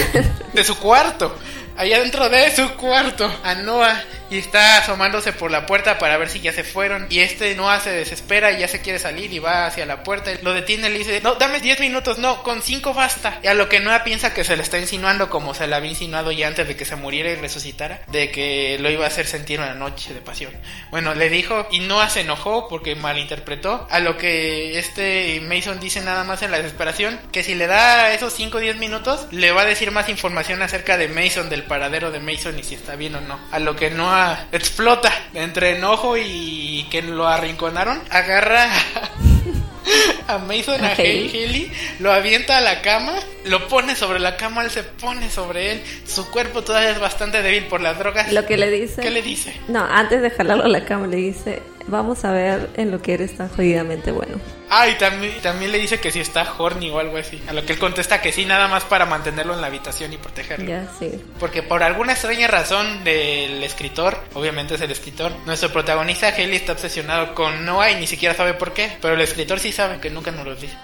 de 0.53 0.63
su 0.63 0.77
cuarto. 0.77 1.37
Allá 1.75 1.99
dentro 1.99 2.29
de 2.29 2.55
su 2.55 2.69
cuarto 2.75 3.29
a 3.43 3.53
Noah 3.55 4.01
y 4.31 4.37
está 4.37 4.77
asomándose 4.77 5.33
por 5.33 5.51
la 5.51 5.65
puerta 5.65 5.99
para 5.99 6.17
ver 6.17 6.29
si 6.29 6.39
ya 6.39 6.53
se 6.53 6.63
fueron. 6.63 7.05
Y 7.09 7.19
este 7.19 7.53
Noah 7.53 7.81
se 7.81 7.91
desespera 7.91 8.53
y 8.53 8.59
ya 8.61 8.67
se 8.69 8.81
quiere 8.81 8.97
salir 8.97 9.31
y 9.33 9.39
va 9.39 9.67
hacia 9.67 9.85
la 9.85 10.03
puerta. 10.03 10.31
Lo 10.41 10.53
detiene 10.53 10.87
y 10.87 10.91
le 10.93 10.97
dice 10.99 11.19
no 11.21 11.35
dame 11.35 11.59
10 11.59 11.81
minutos 11.81 12.17
no 12.17 12.41
con 12.41 12.61
5 12.61 12.93
basta 12.93 13.39
y 13.43 13.47
a 13.47 13.53
lo 13.53 13.67
que 13.67 13.81
Noah 13.81 14.05
piensa 14.05 14.33
que 14.33 14.45
se 14.45 14.55
le 14.55 14.63
está 14.63 14.79
insinuando 14.79 15.29
como 15.29 15.53
se 15.53 15.67
le 15.67 15.75
había 15.75 15.89
insinuado 15.89 16.31
ya 16.31 16.47
antes 16.47 16.65
de 16.65 16.77
que 16.77 16.85
se 16.85 16.95
muriera 16.95 17.29
y 17.29 17.35
resucitara 17.35 18.01
de 18.07 18.31
que 18.31 18.77
lo 18.79 18.89
iba 18.89 19.03
a 19.03 19.09
hacer 19.09 19.27
sentir 19.27 19.59
una 19.59 19.75
noche 19.75 20.13
de 20.13 20.21
pasión. 20.21 20.53
Bueno 20.91 21.13
le 21.13 21.29
dijo 21.29 21.67
y 21.69 21.81
Noah 21.81 22.09
se 22.09 22.21
enojó 22.21 22.69
porque 22.69 22.95
malinterpretó 22.95 23.85
a 23.91 23.99
lo 23.99 24.17
que 24.17 24.79
este 24.79 25.41
Mason 25.41 25.81
dice 25.81 25.99
nada 25.99 26.23
más 26.23 26.41
en 26.41 26.51
la 26.51 26.57
desesperación 26.57 27.19
que 27.33 27.43
si 27.43 27.53
le 27.53 27.67
da 27.67 28.13
esos 28.13 28.31
5 28.33 28.57
o 28.57 28.61
10 28.61 28.77
minutos 28.77 29.27
le 29.31 29.51
va 29.51 29.63
a 29.63 29.65
decir 29.65 29.91
más 29.91 30.07
información 30.07 30.61
acerca 30.61 30.97
de 30.97 31.09
Mason 31.09 31.49
del 31.49 31.63
paradero 31.63 32.11
de 32.11 32.21
Mason 32.21 32.57
y 32.57 32.63
si 32.63 32.75
está 32.75 32.95
bien 32.95 33.15
o 33.15 33.21
no. 33.21 33.37
A 33.51 33.59
lo 33.59 33.75
que 33.75 33.89
Noah 33.89 34.20
explota 34.51 35.11
entre 35.33 35.77
enojo 35.77 36.17
y 36.17 36.87
que 36.89 37.01
lo 37.01 37.27
arrinconaron 37.27 38.01
agarra 38.09 38.69
a 40.27 40.37
Mason, 40.37 40.83
a. 40.83 40.91
Haley, 40.91 41.71
lo 41.99 42.11
avienta 42.11 42.57
a 42.57 42.61
la 42.61 42.81
cama, 42.81 43.13
lo 43.45 43.67
pone 43.67 43.95
sobre 43.95 44.19
la 44.19 44.37
cama, 44.37 44.63
él 44.63 44.71
se 44.71 44.83
pone 44.83 45.29
sobre 45.29 45.73
él, 45.73 45.83
su 46.05 46.29
cuerpo 46.29 46.61
todavía 46.63 46.91
es 46.91 46.99
bastante 46.99 47.41
débil 47.41 47.65
por 47.65 47.81
las 47.81 47.97
drogas. 47.97 48.31
lo 48.31 48.45
que 48.45 48.57
le 48.57 48.69
dice. 48.69 49.01
¿Qué 49.01 49.09
le 49.09 49.21
dice? 49.21 49.53
No, 49.67 49.83
antes 49.83 50.21
de 50.21 50.29
jalarlo 50.29 50.63
a 50.63 50.67
la 50.67 50.85
cama 50.85 51.07
le 51.07 51.17
dice, 51.17 51.61
vamos 51.87 52.25
a 52.25 52.31
ver 52.31 52.69
en 52.75 52.91
lo 52.91 53.01
que 53.01 53.13
eres 53.13 53.37
tan 53.37 53.49
jodidamente 53.49 54.11
bueno. 54.11 54.39
Ah, 54.69 54.87
y 54.87 54.95
también, 54.97 55.33
también 55.41 55.71
le 55.71 55.79
dice 55.79 55.99
que 55.99 56.11
si 56.11 56.19
está 56.19 56.53
horny 56.57 56.89
o 56.89 56.99
algo 56.99 57.17
así. 57.17 57.41
A 57.47 57.53
lo 57.53 57.65
que 57.65 57.73
él 57.73 57.79
contesta 57.79 58.21
que 58.21 58.31
sí, 58.31 58.45
nada 58.45 58.67
más 58.67 58.83
para 58.85 59.05
mantenerlo 59.05 59.53
en 59.53 59.61
la 59.61 59.67
habitación 59.67 60.13
y 60.13 60.17
protegerlo. 60.17 60.65
Ya, 60.65 60.87
sí. 60.97 61.11
Porque 61.39 61.61
por 61.61 61.83
alguna 61.83 62.13
extraña 62.13 62.47
razón 62.47 63.03
del 63.03 63.61
escritor, 63.63 64.17
obviamente 64.33 64.75
es 64.75 64.81
el 64.81 64.91
escritor, 64.91 65.31
nuestro 65.45 65.71
protagonista 65.71 66.29
Haley 66.29 66.55
está 66.55 66.71
obsesionado 66.71 67.33
con 67.33 67.65
Noah 67.65 67.91
y 67.91 67.95
ni 67.95 68.07
siquiera 68.07 68.33
sabe 68.33 68.53
por 68.53 68.73
qué, 68.73 68.97
pero 69.01 69.15
el 69.15 69.21
escritor 69.21 69.59
sí 69.59 69.71
sabe 69.71 69.99
que 69.99 70.09
nunca 70.09 70.31
nos 70.31 70.45
lo 70.45 70.55
dice. 70.55 70.77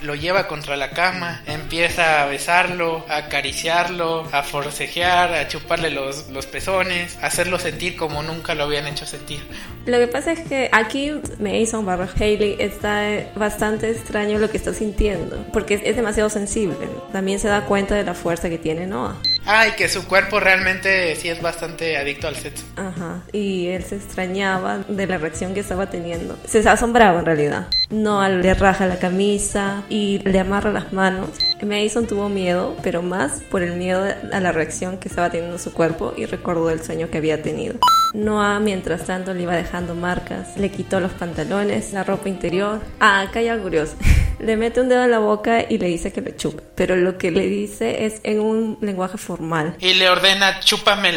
Lo 0.00 0.14
lleva 0.14 0.46
contra 0.46 0.76
la 0.76 0.90
cama, 0.90 1.42
empieza 1.46 2.22
a 2.22 2.26
besarlo, 2.26 3.04
a 3.08 3.16
acariciarlo, 3.16 4.28
a 4.30 4.44
forcejear, 4.44 5.34
a 5.34 5.48
chuparle 5.48 5.90
los, 5.90 6.28
los 6.28 6.46
pezones, 6.46 7.18
a 7.20 7.26
hacerlo 7.26 7.58
sentir 7.58 7.96
como 7.96 8.22
nunca 8.22 8.54
lo 8.54 8.62
habían 8.62 8.86
hecho 8.86 9.06
sentir. 9.06 9.40
Lo 9.86 9.98
que 9.98 10.06
pasa 10.06 10.30
es 10.30 10.40
que 10.48 10.70
aquí 10.70 11.20
Mason 11.40 11.84
barra 11.84 12.08
Haley 12.14 12.58
está 12.60 13.08
bastante 13.34 13.90
extraño 13.90 14.38
lo 14.38 14.48
que 14.48 14.58
está 14.58 14.72
sintiendo, 14.72 15.44
porque 15.52 15.74
es, 15.74 15.80
es 15.82 15.96
demasiado 15.96 16.30
sensible. 16.30 16.88
También 17.10 17.40
se 17.40 17.48
da 17.48 17.62
cuenta 17.62 17.96
de 17.96 18.04
la 18.04 18.14
fuerza 18.14 18.48
que 18.48 18.58
tiene 18.58 18.86
Noah. 18.86 19.16
Ay, 19.50 19.72
que 19.78 19.88
su 19.88 20.06
cuerpo 20.06 20.40
realmente 20.40 21.16
sí 21.16 21.30
es 21.30 21.40
bastante 21.40 21.96
adicto 21.96 22.28
al 22.28 22.36
sexo. 22.36 22.66
Ajá, 22.76 23.22
y 23.32 23.68
él 23.68 23.82
se 23.82 23.96
extrañaba 23.96 24.78
de 24.86 25.06
la 25.06 25.16
reacción 25.16 25.54
que 25.54 25.60
estaba 25.60 25.88
teniendo. 25.88 26.38
Se 26.44 26.58
asombraba 26.68 27.20
en 27.20 27.24
realidad. 27.24 27.68
Noah 27.88 28.28
le 28.28 28.52
raja 28.52 28.86
la 28.86 28.98
camisa 28.98 29.84
y 29.88 30.18
le 30.20 30.38
amarra 30.38 30.72
las 30.72 30.92
manos. 30.92 31.30
Mason 31.62 32.06
tuvo 32.06 32.28
miedo, 32.28 32.76
pero 32.82 33.02
más 33.02 33.42
por 33.50 33.62
el 33.62 33.76
miedo 33.76 34.04
a 34.32 34.40
la 34.40 34.52
reacción 34.52 34.98
que 34.98 35.08
estaba 35.08 35.30
teniendo 35.30 35.58
su 35.58 35.72
cuerpo 35.72 36.14
y 36.16 36.26
recordó 36.26 36.70
el 36.70 36.82
sueño 36.82 37.10
que 37.10 37.18
había 37.18 37.42
tenido. 37.42 37.78
Noah, 38.14 38.58
mientras 38.58 39.04
tanto, 39.04 39.34
le 39.34 39.42
iba 39.42 39.54
dejando 39.54 39.94
marcas. 39.94 40.56
Le 40.56 40.70
quitó 40.70 41.00
los 41.00 41.12
pantalones, 41.12 41.92
la 41.92 42.04
ropa 42.04 42.28
interior. 42.28 42.80
Ah, 43.00 43.20
acá 43.20 43.40
hay 43.40 43.50
curioso. 43.58 43.96
le 44.38 44.56
mete 44.56 44.80
un 44.80 44.88
dedo 44.88 45.04
en 45.04 45.10
la 45.10 45.18
boca 45.18 45.64
y 45.68 45.78
le 45.78 45.88
dice 45.88 46.12
que 46.12 46.20
le 46.20 46.34
chupe. 46.36 46.62
Pero 46.74 46.96
lo 46.96 47.18
que 47.18 47.30
le 47.30 47.46
dice 47.46 48.06
es 48.06 48.20
en 48.22 48.40
un 48.40 48.78
lenguaje 48.80 49.18
formal. 49.18 49.76
Y 49.80 49.94
le 49.94 50.08
ordena, 50.08 50.60
chúpame 50.60 51.10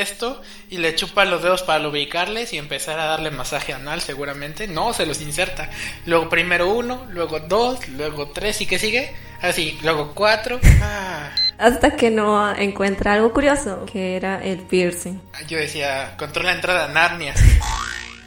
esto. 0.00 0.40
Y 0.74 0.78
le 0.78 0.96
chupa 0.96 1.24
los 1.24 1.40
dedos 1.40 1.62
para 1.62 1.78
lubricarles 1.78 2.52
y 2.52 2.58
empezar 2.58 2.98
a 2.98 3.04
darle 3.04 3.30
masaje 3.30 3.72
anal, 3.72 4.00
seguramente. 4.00 4.66
No, 4.66 4.92
se 4.92 5.06
los 5.06 5.20
inserta. 5.20 5.70
Luego 6.04 6.28
primero 6.28 6.68
uno, 6.68 7.06
luego 7.10 7.38
dos, 7.38 7.86
luego 7.90 8.30
tres. 8.30 8.60
¿Y 8.60 8.66
qué 8.66 8.80
sigue? 8.80 9.14
Así, 9.40 9.78
luego 9.84 10.10
cuatro. 10.16 10.58
Ah. 10.82 11.30
Hasta 11.58 11.94
que 11.94 12.10
no 12.10 12.52
encuentra 12.56 13.12
algo 13.12 13.32
curioso, 13.32 13.86
que 13.86 14.16
era 14.16 14.42
el 14.42 14.62
piercing. 14.62 15.20
Yo 15.46 15.58
decía, 15.58 16.16
controla 16.18 16.50
la 16.50 16.56
entrada 16.56 16.84
a 16.86 16.88
Narnia. 16.88 17.34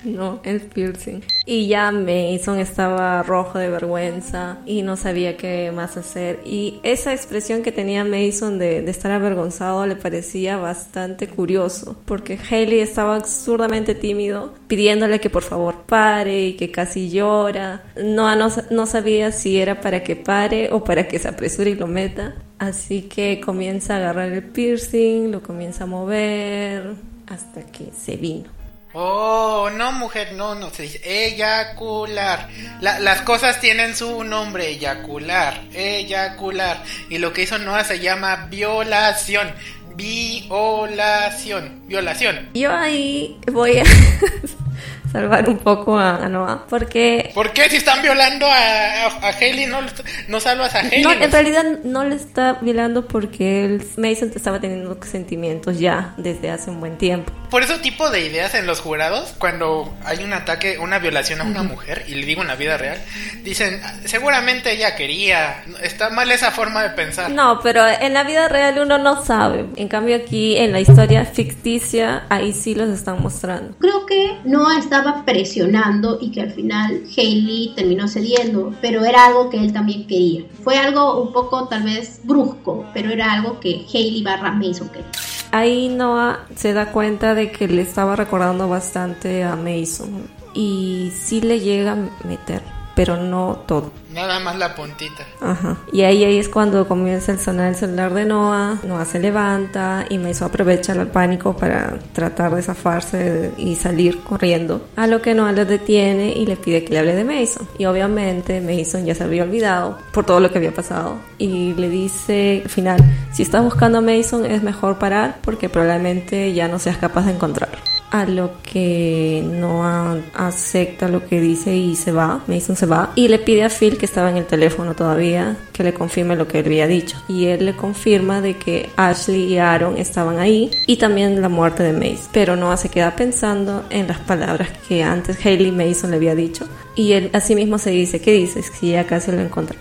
No, 0.07 0.39
el 0.43 0.61
piercing. 0.61 1.21
Y 1.45 1.67
ya 1.67 1.91
Mason 1.91 2.59
estaba 2.59 3.21
rojo 3.23 3.59
de 3.59 3.69
vergüenza 3.69 4.59
y 4.65 4.81
no 4.81 4.95
sabía 4.95 5.35
qué 5.35 5.71
más 5.73 5.97
hacer. 5.97 6.39
Y 6.45 6.79
esa 6.83 7.13
expresión 7.13 7.61
que 7.61 7.71
tenía 7.71 8.05
Mason 8.05 8.57
de, 8.57 8.81
de 8.81 8.91
estar 8.91 9.11
avergonzado 9.11 9.85
le 9.85 9.95
parecía 9.95 10.57
bastante 10.57 11.27
curioso, 11.27 11.97
porque 12.05 12.37
Haley 12.37 12.79
estaba 12.79 13.15
absurdamente 13.17 13.95
tímido, 13.95 14.53
pidiéndole 14.67 15.19
que 15.19 15.29
por 15.29 15.43
favor 15.43 15.83
pare 15.85 16.47
y 16.47 16.53
que 16.53 16.71
casi 16.71 17.09
llora. 17.09 17.83
No, 18.01 18.33
no, 18.35 18.47
no 18.71 18.85
sabía 18.85 19.31
si 19.31 19.59
era 19.59 19.81
para 19.81 20.03
que 20.03 20.15
pare 20.15 20.69
o 20.71 20.83
para 20.83 21.07
que 21.07 21.19
se 21.19 21.27
apresure 21.27 21.71
y 21.71 21.75
lo 21.75 21.87
meta. 21.87 22.35
Así 22.59 23.03
que 23.03 23.39
comienza 23.39 23.95
a 23.95 23.97
agarrar 23.97 24.31
el 24.31 24.43
piercing, 24.43 25.31
lo 25.31 25.43
comienza 25.43 25.83
a 25.83 25.87
mover 25.87 26.95
hasta 27.27 27.61
que 27.61 27.91
se 27.91 28.15
vino. 28.15 28.56
Oh, 28.99 29.69
no, 29.69 29.91
mujer, 29.91 30.33
no, 30.33 30.55
no, 30.55 30.71
se 30.71 30.81
dice 30.81 30.99
eyacular. 31.03 32.49
las 32.81 33.21
cosas 33.21 33.61
tienen 33.61 33.95
su 33.95 34.23
nombre, 34.23 34.69
eyacular, 34.69 35.65
eyacular. 35.71 36.83
Y 37.07 37.19
lo 37.19 37.31
que 37.31 37.43
hizo 37.43 37.59
Noah 37.59 37.83
se 37.83 37.99
llama 37.99 38.47
violación. 38.49 39.53
Violación, 39.95 41.83
violación. 41.85 42.49
Yo 42.55 42.73
ahí 42.73 43.37
voy 43.51 43.77
a 43.77 43.83
salvar 45.17 45.49
un 45.49 45.57
poco 45.57 45.97
a, 45.97 46.27
Noah. 46.29 46.65
Porque. 46.69 47.31
¿Por 47.33 47.51
qué? 47.53 47.69
Si 47.69 47.77
están 47.77 48.01
violando 48.01 48.45
a, 48.45 49.05
a, 49.07 49.29
Haley, 49.29 49.65
no, 49.65 49.79
no 50.27 50.39
salvas 50.39 50.75
a 50.75 50.79
Haley. 50.79 51.01
No, 51.01 51.11
en 51.11 51.31
realidad 51.31 51.63
no 51.83 52.03
le 52.03 52.15
está 52.15 52.53
violando 52.61 53.07
porque 53.07 53.65
él, 53.65 53.87
Mason 53.97 54.31
estaba 54.35 54.59
teniendo 54.59 54.97
sentimientos 55.03 55.79
ya 55.79 56.13
desde 56.17 56.51
hace 56.51 56.69
un 56.69 56.79
buen 56.79 56.97
tiempo. 56.97 57.31
Por 57.49 57.63
ese 57.63 57.79
tipo 57.79 58.09
de 58.09 58.25
ideas 58.25 58.53
en 58.55 58.65
los 58.65 58.81
jurados, 58.81 59.33
cuando 59.37 59.93
hay 60.03 60.23
un 60.23 60.33
ataque, 60.33 60.77
una 60.79 60.99
violación 60.99 61.39
a 61.41 61.45
una 61.45 61.63
mujer, 61.63 62.03
y 62.07 62.15
le 62.15 62.25
digo 62.25 62.41
en 62.41 62.49
la 62.49 62.55
vida 62.55 62.77
real, 62.77 63.01
dicen, 63.43 63.81
seguramente 64.05 64.73
ella 64.73 64.95
quería, 64.95 65.63
está 65.81 66.09
mal 66.09 66.29
esa 66.31 66.51
forma 66.51 66.83
de 66.83 66.89
pensar. 66.89 67.31
No, 67.31 67.61
pero 67.61 67.87
en 67.87 68.13
la 68.13 68.23
vida 68.23 68.49
real 68.49 68.79
uno 68.79 68.97
no 68.97 69.23
sabe. 69.23 69.65
En 69.77 69.87
cambio 69.87 70.17
aquí, 70.17 70.57
en 70.57 70.73
la 70.73 70.81
historia 70.81 71.23
ficticia, 71.25 72.25
ahí 72.29 72.51
sí 72.51 72.75
los 72.75 72.89
están 72.89 73.21
mostrando. 73.21 73.77
Creo 73.79 74.05
que 74.05 74.37
no 74.43 74.77
estaba 74.77 75.06
presionando 75.25 76.17
y 76.21 76.31
que 76.31 76.41
al 76.41 76.51
final 76.51 77.03
Haley 77.15 77.73
terminó 77.75 78.07
cediendo, 78.07 78.73
pero 78.81 79.03
era 79.05 79.25
algo 79.25 79.49
que 79.49 79.57
él 79.57 79.73
también 79.73 80.07
quería. 80.07 80.43
Fue 80.63 80.77
algo 80.77 81.21
un 81.21 81.33
poco 81.33 81.67
tal 81.67 81.83
vez 81.83 82.21
brusco, 82.23 82.85
pero 82.93 83.11
era 83.11 83.31
algo 83.33 83.59
que 83.59 83.85
Haley 83.93 84.23
barra 84.23 84.51
Mason 84.51 84.89
quería. 84.89 85.11
Ahí 85.51 85.89
Noah 85.89 86.45
se 86.55 86.73
da 86.73 86.91
cuenta 86.91 87.33
de 87.33 87.51
que 87.51 87.67
le 87.67 87.81
estaba 87.81 88.15
recordando 88.15 88.67
bastante 88.67 89.43
a 89.43 89.55
Mason 89.55 90.27
y 90.53 91.11
sí 91.15 91.41
le 91.41 91.59
llega 91.59 91.93
a 91.93 92.27
meter, 92.27 92.61
pero 92.97 93.15
no 93.15 93.59
todo. 93.67 93.91
Nada 94.11 94.39
más 94.39 94.57
la 94.57 94.73
puntita. 94.73 95.23
Ajá. 95.39 95.77
Y 95.93 96.01
ahí, 96.01 96.23
ahí 96.23 96.39
es 96.39 96.49
cuando 96.49 96.87
comienza 96.87 97.31
el 97.31 97.39
sonar 97.39 97.69
el 97.69 97.75
celular 97.75 98.11
de 98.15 98.25
Noah. 98.25 98.79
Noah 98.83 99.05
se 99.05 99.19
levanta 99.19 100.07
y 100.09 100.17
Mason 100.17 100.47
aprovecha 100.47 100.93
el 100.93 101.05
pánico 101.05 101.55
para 101.55 101.99
tratar 102.13 102.55
de 102.55 102.63
zafarse 102.63 103.51
y 103.55 103.75
salir 103.75 104.23
corriendo. 104.23 104.87
A 104.95 105.05
lo 105.05 105.21
que 105.21 105.35
Noah 105.35 105.51
le 105.51 105.65
detiene 105.65 106.33
y 106.33 106.47
le 106.47 106.57
pide 106.57 106.83
que 106.83 106.93
le 106.93 106.97
hable 106.97 107.13
de 107.13 107.23
Mason. 107.23 107.67
Y 107.77 107.85
obviamente 107.85 108.61
Mason 108.61 109.05
ya 109.05 109.13
se 109.13 109.25
había 109.25 109.43
olvidado 109.43 109.99
por 110.11 110.25
todo 110.25 110.39
lo 110.39 110.49
que 110.49 110.57
había 110.57 110.73
pasado. 110.73 111.17
Y 111.37 111.75
le 111.75 111.89
dice 111.89 112.61
al 112.63 112.71
final, 112.71 112.99
si 113.31 113.43
estás 113.43 113.63
buscando 113.63 113.99
a 113.99 114.01
Mason 114.01 114.43
es 114.43 114.63
mejor 114.63 114.97
parar 114.97 115.37
porque 115.43 115.69
probablemente 115.69 116.51
ya 116.55 116.67
no 116.67 116.79
seas 116.79 116.97
capaz 116.97 117.27
de 117.27 117.33
encontrarlo 117.33 117.77
a 118.11 118.25
lo 118.25 118.51
que 118.63 119.43
Noah 119.45 120.17
acepta 120.33 121.07
lo 121.07 121.25
que 121.25 121.41
dice 121.41 121.75
y 121.75 121.95
se 121.95 122.11
va, 122.11 122.43
Mason 122.47 122.75
se 122.75 122.85
va 122.85 123.11
y 123.15 123.27
le 123.27 123.39
pide 123.39 123.63
a 123.63 123.69
Phil 123.69 123.97
que 123.97 124.05
estaba 124.05 124.29
en 124.29 124.37
el 124.37 124.45
teléfono 124.45 124.95
todavía 124.95 125.57
que 125.73 125.83
le 125.83 125.93
confirme 125.93 126.35
lo 126.35 126.47
que 126.47 126.59
él 126.59 126.65
había 126.65 126.87
dicho. 126.87 127.17
Y 127.27 127.45
él 127.45 127.65
le 127.65 127.75
confirma 127.75 128.41
de 128.41 128.57
que 128.57 128.89
Ashley 128.95 129.53
y 129.53 129.57
Aaron 129.57 129.97
estaban 129.97 130.39
ahí 130.39 130.71
y 130.85 130.97
también 130.97 131.41
la 131.41 131.49
muerte 131.49 131.83
de 131.83 131.93
Mason 131.93 132.29
pero 132.31 132.55
Noah 132.55 132.77
se 132.77 132.89
queda 132.89 133.15
pensando 133.15 133.85
en 133.89 134.07
las 134.07 134.19
palabras 134.19 134.69
que 134.87 135.03
antes 135.03 135.45
Haley 135.45 135.71
Mason 135.71 136.11
le 136.11 136.17
había 136.17 136.35
dicho. 136.35 136.67
Y 136.95 137.13
él 137.13 137.29
así 137.33 137.55
mismo 137.55 137.77
se 137.77 137.91
dice 137.91 138.21
¿qué 138.21 138.31
dices? 138.31 138.71
si 138.79 138.91
ya 138.91 139.05
casi 139.05 139.31
lo 139.31 139.41
encontró 139.41 139.77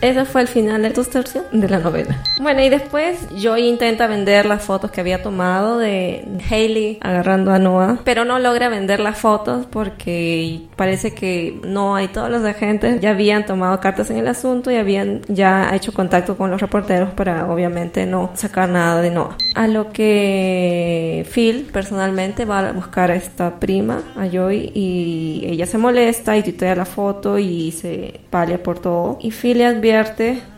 ese 0.00 0.24
fue 0.24 0.42
el 0.42 0.48
final 0.48 0.82
de 0.82 0.90
tus 0.90 1.10
tercios 1.10 1.44
de 1.52 1.68
la 1.68 1.78
novela. 1.78 2.22
Bueno, 2.40 2.62
y 2.62 2.68
después 2.68 3.28
Joy 3.30 3.66
intenta 3.66 4.06
vender 4.06 4.46
las 4.46 4.62
fotos 4.62 4.90
que 4.90 5.00
había 5.00 5.22
tomado 5.22 5.78
de 5.78 6.26
Hailey 6.50 6.98
agarrando 7.00 7.52
a 7.52 7.58
Noah, 7.58 7.98
pero 8.04 8.24
no 8.24 8.38
logra 8.38 8.68
vender 8.68 9.00
las 9.00 9.18
fotos 9.18 9.66
porque 9.66 10.60
parece 10.76 11.14
que 11.14 11.58
Noah 11.64 12.02
y 12.02 12.08
todos 12.08 12.30
los 12.30 12.44
agentes 12.44 13.00
ya 13.00 13.10
habían 13.10 13.46
tomado 13.46 13.80
cartas 13.80 14.10
en 14.10 14.18
el 14.18 14.28
asunto 14.28 14.70
y 14.70 14.76
habían 14.76 15.22
ya 15.28 15.74
hecho 15.74 15.92
contacto 15.92 16.36
con 16.36 16.50
los 16.50 16.60
reporteros 16.60 17.10
para 17.10 17.50
obviamente 17.50 18.06
no 18.06 18.30
sacar 18.34 18.68
nada 18.68 19.00
de 19.00 19.10
Noah. 19.10 19.36
A 19.54 19.66
lo 19.68 19.90
que 19.90 21.26
Phil 21.32 21.66
personalmente 21.72 22.44
va 22.44 22.68
a 22.68 22.72
buscar 22.72 23.10
a 23.10 23.16
esta 23.16 23.58
prima, 23.58 24.02
a 24.14 24.26
Joy, 24.26 24.70
y 24.74 25.46
ella 25.46 25.66
se 25.66 25.78
molesta 25.78 26.36
y 26.36 26.42
tuitea 26.42 26.74
la 26.74 26.84
foto 26.84 27.38
y 27.38 27.72
se 27.72 28.20
palia 28.28 28.62
por 28.62 28.78
todo. 28.78 29.18
Y 29.20 29.30
Phil 29.30 29.58
le 29.58 29.66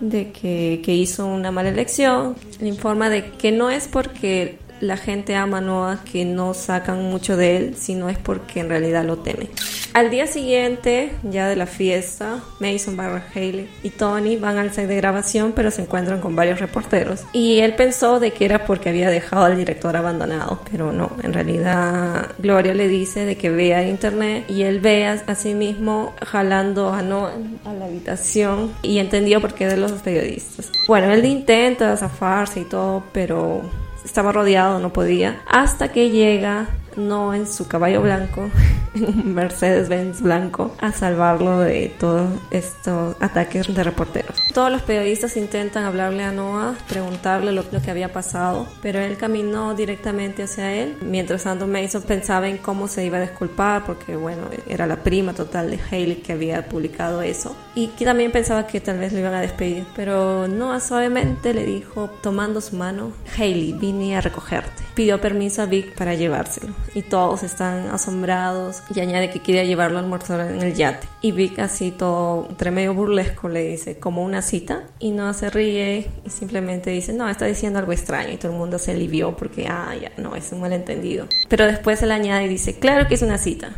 de 0.00 0.32
que, 0.32 0.80
que 0.84 0.94
hizo 0.94 1.26
una 1.26 1.52
mala 1.52 1.68
elección, 1.68 2.34
le 2.60 2.68
informa 2.68 3.08
de 3.08 3.30
que 3.30 3.52
no 3.52 3.70
es 3.70 3.86
porque 3.86 4.58
la 4.80 4.96
gente 4.96 5.34
ama 5.34 5.58
a 5.58 5.60
Noah 5.60 6.00
que 6.10 6.24
no 6.24 6.54
sacan 6.54 7.04
mucho 7.04 7.36
de 7.36 7.56
él, 7.56 7.76
sino 7.76 8.08
es 8.08 8.18
porque 8.18 8.60
en 8.60 8.68
realidad 8.68 9.04
lo 9.04 9.18
teme. 9.18 9.48
Al 9.94 10.10
día 10.10 10.26
siguiente, 10.26 11.12
ya 11.22 11.48
de 11.48 11.56
la 11.56 11.66
fiesta, 11.66 12.40
Mason, 12.60 12.96
Barra 12.96 13.24
Haley 13.34 13.68
y 13.82 13.90
Tony 13.90 14.36
van 14.36 14.58
al 14.58 14.72
set 14.72 14.86
de 14.86 14.96
grabación, 14.96 15.52
pero 15.56 15.70
se 15.70 15.82
encuentran 15.82 16.20
con 16.20 16.36
varios 16.36 16.60
reporteros. 16.60 17.24
Y 17.32 17.58
él 17.60 17.74
pensó 17.74 18.20
de 18.20 18.32
que 18.32 18.44
era 18.44 18.64
porque 18.64 18.90
había 18.90 19.10
dejado 19.10 19.46
al 19.46 19.56
director 19.56 19.96
abandonado, 19.96 20.60
pero 20.70 20.92
no, 20.92 21.10
en 21.22 21.32
realidad 21.32 22.28
Gloria 22.38 22.74
le 22.74 22.86
dice 22.86 23.24
de 23.24 23.36
que 23.36 23.50
vea 23.50 23.88
internet 23.88 24.44
y 24.48 24.62
él 24.62 24.80
ve 24.80 25.06
a, 25.06 25.34
sí 25.34 25.54
mismo 25.54 26.14
jalando 26.24 26.92
a 26.92 27.02
Noah 27.02 27.32
a 27.64 27.72
la 27.72 27.86
habitación 27.86 28.72
y 28.82 28.98
entendió 28.98 29.40
por 29.40 29.54
qué 29.54 29.66
de 29.66 29.76
los 29.76 29.92
periodistas. 29.92 30.70
Bueno, 30.86 31.10
él 31.12 31.24
intenta 31.24 31.96
zafarse 31.96 32.60
y 32.60 32.64
todo, 32.64 33.02
pero 33.12 33.62
estaba 34.04 34.32
rodeado, 34.32 34.78
no 34.78 34.92
podía, 34.92 35.40
hasta 35.46 35.92
que 35.92 36.10
llega 36.10 36.66
no 36.98 37.34
en 37.34 37.46
su 37.46 37.68
caballo 37.68 38.02
blanco, 38.02 38.50
Mercedes-Benz 38.94 40.20
blanco, 40.20 40.74
a 40.80 40.92
salvarlo 40.92 41.60
de 41.60 41.94
todos 41.98 42.28
estos 42.50 43.16
ataques 43.20 43.72
de 43.72 43.84
reporteros. 43.84 44.36
Todos 44.52 44.72
los 44.72 44.82
periodistas 44.82 45.36
intentan 45.36 45.84
hablarle 45.84 46.24
a 46.24 46.32
Noah, 46.32 46.74
preguntarle 46.88 47.52
lo, 47.52 47.68
que 47.68 47.90
había 47.90 48.12
pasado, 48.12 48.66
pero 48.82 48.98
él 48.98 49.16
caminó 49.16 49.74
directamente 49.74 50.42
hacia 50.42 50.72
él. 50.74 50.96
Mientras 51.00 51.44
tanto, 51.44 51.66
Mason 51.66 52.02
pensaba 52.02 52.48
en 52.48 52.58
cómo 52.58 52.88
se 52.88 53.04
iba 53.04 53.18
a 53.18 53.20
disculpar, 53.20 53.84
porque 53.84 54.16
bueno, 54.16 54.48
era 54.66 54.86
la 54.86 54.96
prima 54.96 55.32
total 55.32 55.70
de 55.70 55.78
Haley 55.78 56.16
que 56.16 56.32
había 56.32 56.68
publicado 56.68 57.22
eso. 57.22 57.56
Y 57.74 57.88
que 57.88 58.04
también 58.04 58.32
pensaba 58.32 58.66
que 58.66 58.80
tal 58.80 58.98
vez 58.98 59.12
lo 59.12 59.20
iban 59.20 59.34
a 59.34 59.40
despedir, 59.40 59.86
pero 59.94 60.48
Noah 60.48 60.80
suavemente 60.80 61.54
le 61.54 61.64
dijo, 61.64 62.10
tomando 62.20 62.60
su 62.60 62.76
mano, 62.76 63.12
Haley, 63.36 63.74
vine 63.74 64.16
a 64.16 64.20
recogerte. 64.20 64.82
Pidió 64.94 65.20
permiso 65.20 65.62
a 65.62 65.66
Vic 65.66 65.94
para 65.94 66.14
llevárselo 66.14 66.74
y 66.94 67.02
todos 67.02 67.42
están 67.42 67.88
asombrados 67.90 68.82
y 68.94 69.00
añade 69.00 69.30
que 69.30 69.40
quería 69.40 69.64
llevarlo 69.64 69.98
a 69.98 70.00
almorzar 70.00 70.40
en 70.50 70.62
el 70.62 70.74
yate. 70.74 71.06
Y 71.22 71.32
Vic 71.32 71.58
así 71.58 71.90
todo 71.90 72.46
entre 72.48 72.70
medio 72.70 72.94
burlesco 72.94 73.48
le 73.48 73.62
dice 73.62 73.98
como 73.98 74.22
una 74.22 74.42
cita 74.42 74.84
y 74.98 75.10
no 75.10 75.32
se 75.34 75.50
ríe 75.50 76.10
y 76.24 76.30
simplemente 76.30 76.90
dice 76.90 77.12
no, 77.12 77.28
está 77.28 77.46
diciendo 77.46 77.78
algo 77.78 77.92
extraño 77.92 78.32
y 78.32 78.36
todo 78.36 78.52
el 78.52 78.58
mundo 78.58 78.78
se 78.78 78.92
alivió 78.92 79.36
porque 79.36 79.66
ah, 79.68 79.94
ya 80.00 80.12
no, 80.16 80.36
es 80.36 80.52
un 80.52 80.60
malentendido. 80.60 81.26
Pero 81.48 81.66
después 81.66 82.02
él 82.02 82.12
añade 82.12 82.44
y 82.44 82.48
dice 82.48 82.78
claro 82.78 83.08
que 83.08 83.14
es 83.14 83.22
una 83.22 83.38
cita. 83.38 83.70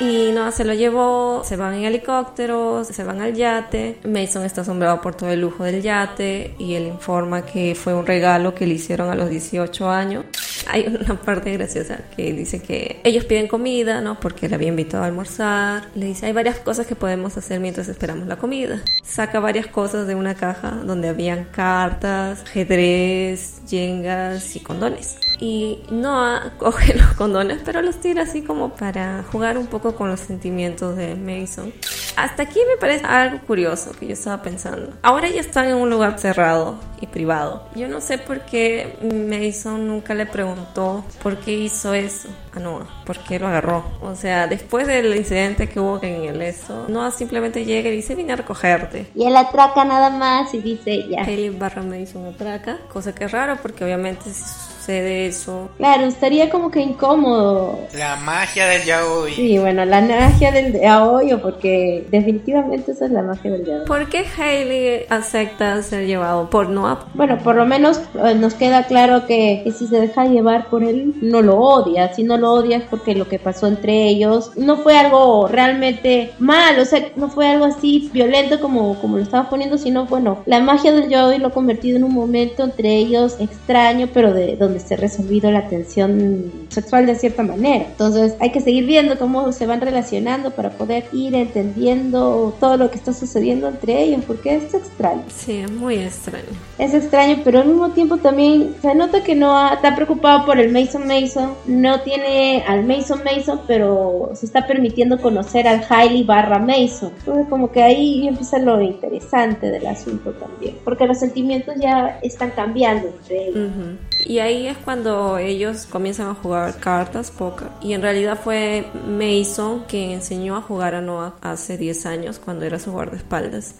Y 0.00 0.32
no, 0.32 0.50
se 0.50 0.64
lo 0.64 0.74
llevó, 0.74 1.42
se 1.44 1.56
van 1.56 1.74
en 1.74 1.84
helicóptero, 1.84 2.82
se 2.84 3.04
van 3.04 3.20
al 3.20 3.34
yate. 3.34 4.00
Mason 4.04 4.44
está 4.44 4.62
asombrado 4.62 5.00
por 5.00 5.14
todo 5.14 5.30
el 5.30 5.40
lujo 5.40 5.62
del 5.62 5.82
yate 5.82 6.54
y 6.58 6.74
él 6.74 6.88
informa 6.88 7.46
que 7.46 7.76
fue 7.76 7.94
un 7.94 8.04
regalo 8.04 8.54
que 8.54 8.66
le 8.66 8.74
hicieron 8.74 9.10
a 9.10 9.14
los 9.14 9.30
18 9.30 9.88
años. 9.88 10.24
Hay 10.66 10.86
una 10.86 11.20
parte 11.20 11.52
graciosa 11.52 11.98
que 12.16 12.32
dice 12.32 12.60
que 12.60 13.00
ellos 13.04 13.24
piden 13.24 13.48
comida, 13.48 14.00
¿no? 14.00 14.18
Porque 14.20 14.48
le 14.48 14.54
había 14.54 14.68
invitado 14.68 15.04
a 15.04 15.06
almorzar. 15.06 15.88
Le 15.94 16.06
dice, 16.06 16.26
hay 16.26 16.32
varias 16.32 16.58
cosas 16.58 16.86
que 16.86 16.96
podemos 16.96 17.36
hacer 17.36 17.60
mientras 17.60 17.88
esperamos 17.88 18.26
la 18.26 18.36
comida. 18.36 18.82
Saca 19.02 19.40
varias 19.40 19.66
cosas 19.66 20.06
de 20.06 20.14
una 20.14 20.34
caja 20.34 20.70
donde 20.84 21.08
habían 21.08 21.44
cartas, 21.44 22.42
ajedrez, 22.42 23.64
yengas 23.66 24.56
y 24.56 24.60
condones. 24.60 25.16
Y 25.44 25.78
Noah 25.90 26.52
coge 26.58 26.94
los 26.94 27.12
condones, 27.12 27.60
pero 27.62 27.82
los 27.82 28.00
tira 28.00 28.22
así 28.22 28.40
como 28.40 28.70
para 28.70 29.24
jugar 29.30 29.58
un 29.58 29.66
poco 29.66 29.94
con 29.94 30.08
los 30.08 30.20
sentimientos 30.20 30.96
de 30.96 31.16
Mason. 31.16 31.70
Hasta 32.16 32.44
aquí 32.44 32.60
me 32.66 32.78
parece 32.78 33.04
algo 33.04 33.40
curioso 33.46 33.92
que 33.92 34.06
yo 34.06 34.14
estaba 34.14 34.40
pensando. 34.40 34.94
Ahora 35.02 35.28
ya 35.28 35.42
están 35.42 35.68
en 35.68 35.74
un 35.74 35.90
lugar 35.90 36.18
cerrado 36.18 36.78
y 36.98 37.08
privado. 37.08 37.68
Yo 37.74 37.88
no 37.88 38.00
sé 38.00 38.16
por 38.16 38.40
qué 38.46 38.96
Mason 39.02 39.86
nunca 39.86 40.14
le 40.14 40.24
preguntó 40.24 41.04
por 41.22 41.36
qué 41.36 41.52
hizo 41.52 41.92
eso 41.92 42.30
a 42.54 42.60
Noah, 42.60 42.86
por 43.04 43.18
qué 43.18 43.38
lo 43.38 43.48
agarró. 43.48 43.84
O 44.00 44.14
sea, 44.14 44.46
después 44.46 44.86
del 44.86 45.14
incidente 45.14 45.68
que 45.68 45.78
hubo 45.78 46.02
en 46.02 46.24
el 46.24 46.40
eso, 46.40 46.86
Noah 46.88 47.10
simplemente 47.10 47.66
llega 47.66 47.90
y 47.90 47.96
dice, 47.96 48.14
vine 48.14 48.32
a 48.32 48.36
recogerte. 48.36 49.10
Y 49.14 49.26
él 49.26 49.36
atraca 49.36 49.84
nada 49.84 50.08
más 50.08 50.54
y 50.54 50.58
dice, 50.60 51.06
ya. 51.06 51.20
Haley 51.20 51.50
barra 51.50 51.82
Mason 51.82 52.24
atraca, 52.24 52.78
cosa 52.90 53.14
que 53.14 53.24
es 53.24 53.32
raro 53.32 53.58
porque 53.60 53.84
obviamente 53.84 54.30
si 54.32 54.73
sucede 54.84 55.26
eso... 55.26 55.70
Claro, 55.78 56.04
estaría 56.04 56.50
como 56.50 56.70
que 56.70 56.80
incómodo. 56.80 57.78
La 57.96 58.16
magia 58.16 58.66
del 58.66 58.82
yaoi. 58.82 59.32
Sí, 59.32 59.58
bueno, 59.58 59.84
la 59.86 60.02
magia 60.02 60.52
del 60.52 60.78
yaoi, 60.78 61.32
o 61.32 61.40
porque 61.40 62.06
definitivamente 62.10 62.92
esa 62.92 63.06
es 63.06 63.10
la 63.10 63.22
magia 63.22 63.50
del 63.50 63.64
yaoi. 63.64 63.86
¿Por 63.86 64.08
qué 64.10 64.24
Hailey 64.36 65.06
acepta 65.08 65.82
ser 65.82 66.06
llevado 66.06 66.50
por 66.50 66.68
Noah? 66.68 67.06
Bueno, 67.14 67.38
por 67.38 67.56
lo 67.56 67.64
menos 67.64 68.02
eh, 68.22 68.34
nos 68.34 68.54
queda 68.54 68.84
claro 68.84 69.26
que, 69.26 69.62
que 69.64 69.72
si 69.72 69.86
se 69.86 70.00
deja 70.00 70.26
llevar 70.26 70.68
por 70.68 70.84
él, 70.84 71.14
no 71.22 71.40
lo 71.40 71.56
odia. 71.56 72.12
Si 72.12 72.22
no 72.22 72.36
lo 72.36 72.52
odia 72.52 72.76
es 72.76 72.84
porque 72.84 73.14
lo 73.14 73.26
que 73.26 73.38
pasó 73.38 73.66
entre 73.66 74.06
ellos 74.08 74.50
no 74.56 74.76
fue 74.76 74.98
algo 74.98 75.48
realmente 75.48 76.32
mal, 76.38 76.78
o 76.78 76.84
sea, 76.84 77.08
no 77.16 77.30
fue 77.30 77.48
algo 77.48 77.64
así 77.64 78.10
violento 78.12 78.60
como, 78.60 79.00
como 79.00 79.16
lo 79.16 79.22
estaba 79.22 79.48
poniendo, 79.48 79.78
sino 79.78 80.04
bueno, 80.04 80.42
la 80.44 80.60
magia 80.60 80.92
del 80.92 81.08
yaoi 81.08 81.38
lo 81.38 81.48
ha 81.48 81.52
convertido 81.52 81.96
en 81.96 82.04
un 82.04 82.12
momento 82.12 82.64
entre 82.64 82.94
ellos 82.94 83.36
extraño, 83.40 84.08
pero 84.12 84.34
de 84.34 84.56
donde 84.56 84.73
se 84.80 84.94
ha 84.94 84.96
resolvido 84.96 85.50
la 85.50 85.68
tensión 85.68 86.50
sexual 86.68 87.06
de 87.06 87.14
cierta 87.14 87.42
manera. 87.42 87.86
Entonces 87.86 88.34
hay 88.40 88.50
que 88.50 88.60
seguir 88.60 88.86
viendo 88.86 89.18
cómo 89.18 89.52
se 89.52 89.66
van 89.66 89.80
relacionando 89.80 90.50
para 90.50 90.70
poder 90.70 91.04
ir 91.12 91.34
entendiendo 91.34 92.54
todo 92.60 92.76
lo 92.76 92.90
que 92.90 92.96
está 92.96 93.12
sucediendo 93.12 93.68
entre 93.68 94.02
ellos, 94.02 94.22
porque 94.26 94.56
es 94.56 94.74
extraño. 94.74 95.22
Sí, 95.34 95.58
es 95.58 95.70
muy 95.70 95.96
extraño. 95.96 96.44
Es 96.78 96.94
extraño, 96.94 97.38
pero 97.44 97.60
al 97.60 97.68
mismo 97.68 97.90
tiempo 97.90 98.16
también 98.16 98.74
se 98.82 98.94
nota 98.94 99.22
que 99.22 99.34
no 99.34 99.72
está 99.72 99.94
preocupado 99.94 100.44
por 100.44 100.58
el 100.58 100.72
Mason 100.72 101.06
Mason, 101.06 101.54
no 101.66 102.00
tiene 102.00 102.64
al 102.66 102.84
Mason 102.84 103.20
Mason, 103.24 103.60
pero 103.66 104.30
se 104.34 104.46
está 104.46 104.66
permitiendo 104.66 105.18
conocer 105.18 105.68
al 105.68 105.84
Hailey 105.88 106.24
barra 106.24 106.58
Mason. 106.58 107.12
Entonces 107.18 107.46
como 107.48 107.70
que 107.70 107.82
ahí 107.82 108.26
empieza 108.26 108.58
lo 108.58 108.80
interesante 108.80 109.70
del 109.70 109.86
asunto 109.86 110.32
también, 110.32 110.76
porque 110.84 111.06
los 111.06 111.18
sentimientos 111.18 111.74
ya 111.80 112.18
están 112.22 112.50
cambiando 112.50 113.08
entre 113.08 113.48
ellos. 113.48 113.70
Ujú. 113.70 113.96
Y 114.24 114.38
ahí 114.38 114.66
es 114.66 114.78
cuando 114.78 115.38
ellos 115.38 115.86
comienzan 115.86 116.28
a 116.28 116.34
jugar 116.34 116.78
cartas, 116.78 117.30
póker. 117.30 117.68
Y 117.82 117.92
en 117.92 118.02
realidad 118.02 118.38
fue 118.42 118.86
Mason 119.06 119.84
quien 119.86 120.10
enseñó 120.10 120.56
a 120.56 120.62
jugar 120.62 120.94
a 120.94 121.00
Noah 121.00 121.36
hace 121.40 121.76
10 121.76 122.06
años, 122.06 122.38
cuando 122.38 122.64
era 122.64 122.78
su 122.78 122.92
guardaespaldas. 122.92 123.76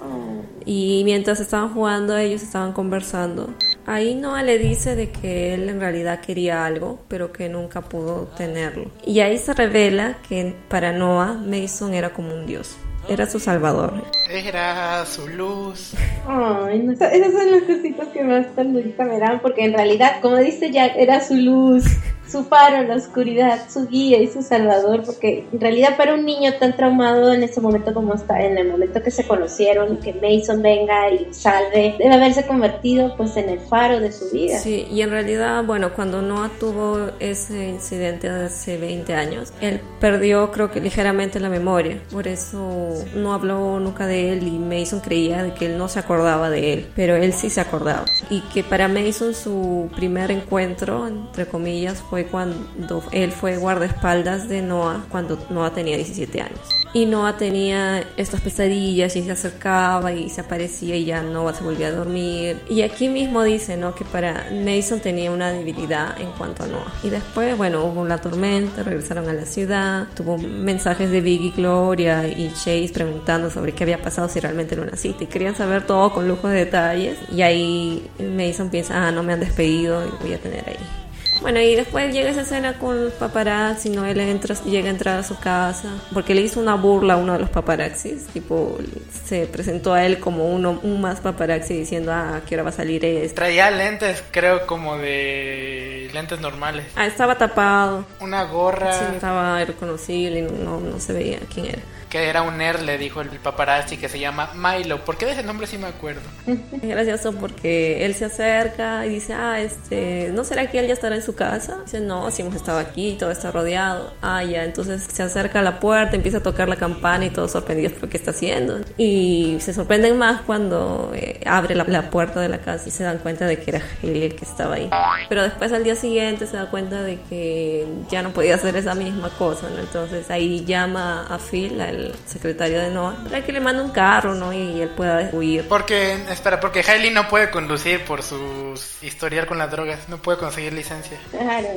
Y 0.67 1.03
mientras 1.05 1.41
estaban 1.41 1.73
jugando, 1.73 2.17
ellos 2.17 2.43
estaban 2.43 2.73
conversando. 2.73 3.55
Ahí 3.87 4.15
Noah 4.15 4.43
le 4.43 4.59
dice 4.59 4.97
de 4.97 5.11
que 5.11 5.55
él 5.55 5.69
en 5.69 5.81
realidad 5.81 6.21
quería 6.21 6.65
algo, 6.65 7.01
pero 7.09 7.33
que 7.33 7.49
nunca 7.49 7.83
pudo 7.83 8.29
tenerlo. 8.37 8.91
Y 9.07 9.21
ahí 9.21 9.37
se 9.39 9.53
revela 9.53 10.19
que 10.27 10.55
para 10.69 10.93
Noah 10.93 11.35
Mason 11.35 11.93
era 11.93 12.13
como 12.13 12.35
un 12.35 12.47
dios. 12.47 12.77
Era 13.09 13.27
su 13.27 13.39
salvador. 13.39 13.93
Era 14.31 15.05
su 15.05 15.29
luz. 15.29 15.93
Ay, 16.27 16.79
no, 16.81 16.93
esa- 16.93 17.09
esas 17.13 17.33
son 17.33 17.51
las 17.51 17.63
cositas 17.65 18.09
que 18.09 18.25
más 18.25 18.47
ternurita 18.55 19.05
me 19.05 19.19
dan, 19.19 19.41
porque 19.41 19.65
en 19.65 19.75
realidad, 19.75 20.21
como 20.23 20.37
dice 20.39 20.71
Jack, 20.71 20.93
era 20.97 21.21
su 21.21 21.35
luz, 21.35 21.85
su 22.29 22.45
faro 22.45 22.77
en 22.77 22.89
la 22.89 22.97
oscuridad, 22.97 23.69
su 23.69 23.87
guía 23.87 24.19
y 24.19 24.29
su 24.29 24.43
salvador, 24.43 25.03
porque 25.05 25.47
en 25.53 25.61
realidad 25.61 25.97
para 25.97 26.15
un 26.15 26.25
niño 26.25 26.53
tan 26.59 26.77
traumado 26.77 27.33
en 27.33 27.43
ese 27.43 27.61
momento 27.61 27.93
como 27.93 28.15
está, 28.15 28.41
en 28.43 28.59
el 28.59 28.69
momento 28.69 29.03
que 29.03 29.11
se 29.11 29.27
conocieron, 29.27 29.99
que 29.99 30.15
Mason 30.15 30.63
venga 30.63 31.11
y 31.11 31.33
salve, 31.33 31.95
debe 31.99 32.15
haberse 32.15 32.47
convertido 32.47 33.17
pues 33.17 33.37
en 33.37 33.49
el 33.49 33.61
faro 33.61 34.01
de 34.01 34.13
su 34.13 34.31
vida. 34.31 34.59
Sí, 34.59 34.87
y 34.91 35.03
en 35.03 35.11
realidad, 35.11 35.65
bueno, 35.65 35.93
cuando 35.95 36.23
Noah 36.23 36.51
tuvo 36.59 37.11
ese 37.21 37.69
incidente 37.69 38.29
hace 38.29 38.79
20 38.79 39.15
años, 39.15 39.53
él 39.61 39.81
perdió, 40.01 40.51
creo 40.51 40.71
que 40.71 40.81
ligeramente 40.81 41.41
la 41.41 41.49
memoria. 41.49 42.01
Por 42.11 42.29
eso 42.29 42.95
no 43.15 43.33
habló 43.33 43.79
nunca 43.81 44.07
de 44.07 44.33
él 44.33 44.47
y 44.47 44.59
Mason 44.59 45.01
creía 45.01 45.43
de 45.43 45.55
que 45.55 45.67
él 45.67 45.79
no 45.79 45.89
se 45.89 45.99
acordaba 45.99 46.51
de 46.51 46.73
él, 46.73 46.87
pero 46.95 47.17
él 47.17 47.33
sí 47.33 47.51
se 47.51 47.61
acordaba. 47.61 48.05
Y 48.31 48.41
que 48.53 48.65
para 48.65 48.89
Mason 48.89 49.35
su 49.35 49.91
primer 49.95 50.31
encuentro, 50.31 51.07
entre 51.07 51.47
comillas, 51.47 52.03
fue 52.03 52.14
cuando 52.23 53.03
él 53.11 53.33
fue 53.33 53.57
guardaespaldas 53.57 54.49
de 54.49 54.63
Noah 54.63 55.05
cuando 55.11 55.37
Noah 55.51 55.73
tenía 55.73 55.97
17 55.97 56.41
años. 56.41 56.61
Y 56.95 57.07
Noah 57.07 57.37
tenía 57.37 58.05
estas 58.17 58.41
pesadillas 58.41 59.17
y 59.17 59.25
se 59.25 59.33
acercaba 59.33 60.13
y 60.13 60.31
se 60.31 60.43
aparecía 60.43 60.95
y 60.95 61.05
ya 61.05 61.23
Noah 61.23 61.53
se 61.53 61.65
volvía 61.65 61.89
a 61.89 61.91
dormir. 61.91 62.61
Y 62.71 62.83
aquí 62.83 63.09
mismo 63.09 63.43
dice, 63.43 63.77
¿no? 63.77 63.97
Que 63.97 64.05
para 64.05 64.47
Mason 64.53 65.01
tenía 65.01 65.33
una 65.33 65.51
debilidad 65.51 66.21
en 66.21 66.31
cuanto 66.31 66.63
a 66.63 66.69
Noah. 66.69 66.93
Y 67.03 67.11
después, 67.11 67.57
bueno, 67.57 67.85
hubo 67.85 68.07
la 68.07 68.19
tormenta, 68.19 68.85
regresaron 68.85 69.29
a 69.29 69.33
la 69.33 69.45
ciudad, 69.45 70.07
tuvo 70.15 70.39
mensajes 70.39 71.11
de 71.11 71.21
Biggie, 71.21 71.51
Gloria 71.51 72.29
y 72.29 72.51
Chase 72.51 72.93
preguntando 72.95 73.51
sobre 73.51 73.73
qué 73.73 73.83
había 73.83 74.01
pasado 74.01 74.29
si 74.29 74.39
realmente 74.39 74.75
era 74.77 74.85
una 74.85 74.97
cita. 74.97 75.25
Y 75.25 75.27
querían 75.27 75.57
saber 75.57 75.85
todo 75.85 76.13
con 76.13 76.29
lujo 76.29 76.47
de 76.47 76.65
detalles. 76.65 77.19
Y 77.33 77.43
ahí 77.43 78.09
Mason 78.21 78.71
piensa, 78.71 79.05
ah, 79.05 79.11
no 79.11 79.25
me 79.25 79.33
han 79.33 79.41
despedido 79.41 80.07
y 80.07 80.11
voy 80.23 80.35
a 80.35 80.39
tener 80.39 80.63
ahí. 80.69 81.04
Bueno, 81.41 81.61
y 81.61 81.75
después 81.75 82.13
llega 82.13 82.31
esa 82.31 82.43
escena 82.43 82.79
con 82.79 83.05
los 83.05 83.13
paparazzi, 83.15 83.91
¿no? 83.91 84.05
Él 84.05 84.19
entra, 84.21 84.55
llega 84.65 84.89
a 84.89 84.91
entrar 84.91 85.19
a 85.19 85.23
su 85.23 85.39
casa, 85.39 85.91
porque 86.13 86.35
le 86.35 86.41
hizo 86.41 86.61
una 86.61 86.75
burla 86.75 87.15
a 87.15 87.17
uno 87.17 87.35
de 87.35 87.41
los 87.41 87.51
paparazzis, 87.51 88.27
tipo, 88.29 88.79
se 89.27 89.47
presentó 89.47 89.93
a 89.93 90.05
él 90.07 90.21
como 90.21 90.47
uno, 90.47 90.81
un 90.83 91.01
más 91.01 91.21
paparazzi 91.21 91.75
diciendo, 91.75 92.13
ah, 92.13 92.37
¿a 92.37 92.41
qué 92.43 92.55
hora 92.55 92.65
va 92.65 92.71
a 92.71 92.73
salir 92.73 93.05
esto? 93.05 93.37
Traía 93.37 93.71
lentes, 93.71 94.23
creo, 94.31 94.67
como 94.67 94.97
de 94.97 96.09
lentes 96.13 96.41
normales. 96.41 96.87
Ah, 96.97 97.07
estaba 97.07 97.37
tapado, 97.37 98.07
Una 98.21 98.45
gorra 98.45 98.93
sí, 98.93 99.05
estaba 99.15 99.61
irreconocible 99.61 100.41
y 100.41 100.43
no, 100.43 100.81
no 100.81 101.01
se 101.01 101.13
veía 101.13 101.41
quién 101.53 101.67
era. 101.67 101.83
Que 102.15 102.29
era 102.29 102.43
un 102.43 102.59
nerd, 102.59 102.83
le 102.83 102.97
dijo 102.97 103.21
el 103.23 103.29
paparazzi 103.41 103.97
que 103.97 104.09
se 104.09 104.21
llama 104.21 104.53
Milo. 104.55 105.05
¿Por 105.05 105.17
qué 105.17 105.27
de 105.27 105.33
ese 105.33 105.43
nombre 105.43 105.67
sí 105.67 105.79
me 105.79 105.89
acuerdo? 105.89 106.21
Es 106.47 106.89
gracioso 106.89 107.33
porque 107.33 108.05
él 108.05 108.15
se 108.15 108.27
acerca 108.27 109.05
y 109.05 109.09
dice, 109.09 109.35
ah, 109.35 109.61
este, 109.61 110.31
¿no 110.33 110.45
será 110.45 110.71
que 110.71 110.79
él 110.79 110.87
ya 110.87 110.93
estará 110.93 111.17
en 111.17 111.23
su 111.23 111.35
casa? 111.35 111.79
Dice, 111.85 111.99
no, 111.99 112.31
si 112.31 112.43
hemos 112.43 112.55
estado 112.55 112.79
aquí, 112.79 113.17
todo 113.19 113.33
está 113.33 113.51
rodeado. 113.51 114.13
Ah, 114.23 114.45
ya, 114.45 114.63
entonces 114.63 115.09
se 115.13 115.25
acerca 115.25 115.59
a 115.59 115.63
la 115.63 115.81
puerta, 115.81 116.15
empieza 116.15 116.39
a 116.39 116.43
tocar 116.45 116.69
la 116.69 116.77
campana 116.77 117.25
y 117.25 117.31
todos 117.31 117.51
sorprendidos 117.51 117.95
por 117.95 118.09
qué 118.09 118.17
está 118.17 118.31
haciendo. 118.31 118.79
Y 118.97 119.57
se 119.59 119.75
sorprenden 119.75 120.17
más 120.17 120.43
cuando 120.43 121.11
eh, 121.17 121.41
abre 121.47 121.75
la, 121.75 121.83
la 121.83 122.11
puerta 122.11 122.41
de 122.41 122.49
la 122.49 122.59
casa 122.59 122.89
y 122.89 122.93
se 122.93 123.03
dan 123.03 123.19
cuenta 123.19 123.45
de 123.47 123.59
que 123.59 123.73
era 123.73 123.83
él 124.05 124.23
el 124.23 124.37
que 124.37 124.45
estaba 124.45 124.77
ahí. 124.77 124.89
Pero 125.29 125.43
después 125.43 125.73
al 125.73 125.83
día 125.83 125.97
siguiente 125.97 126.47
se 126.47 126.57
da 126.57 126.71
cuenta 126.71 127.03
de 127.03 127.19
que 127.29 127.89
ya 128.09 128.23
no 128.23 128.31
podía 128.31 128.55
hacer 128.55 128.77
esa 128.77 128.95
misma 128.95 129.31
cosa, 129.31 129.69
¿no? 129.69 129.81
Entonces 129.81 130.31
ahí 130.31 130.65
llama 130.65 131.27
a 131.29 131.39
Phil, 131.39 131.81
al 131.81 132.04
secretario 132.27 132.81
de 132.81 132.91
Noah, 132.91 133.17
para 133.25 133.45
que 133.45 133.53
le 133.53 133.61
mande 133.61 133.83
un 133.83 133.91
carro, 133.91 134.35
¿no? 134.35 134.53
Y 134.53 134.81
él 134.81 134.91
pueda 134.91 135.31
huir. 135.33 135.67
Porque, 135.69 136.15
espera, 136.31 136.61
porque 136.61 136.81
Hailey 136.81 137.11
no 137.11 137.29
puede 137.29 137.51
conducir 137.51 138.05
por 138.05 138.23
su 138.23 138.75
historial 139.03 139.47
con 139.47 139.59
las 139.59 139.71
drogas. 139.71 140.09
No 140.09 140.19
puede 140.19 140.39
conseguir 140.39 140.73
licencia. 140.73 141.19
Claro. 141.31 141.69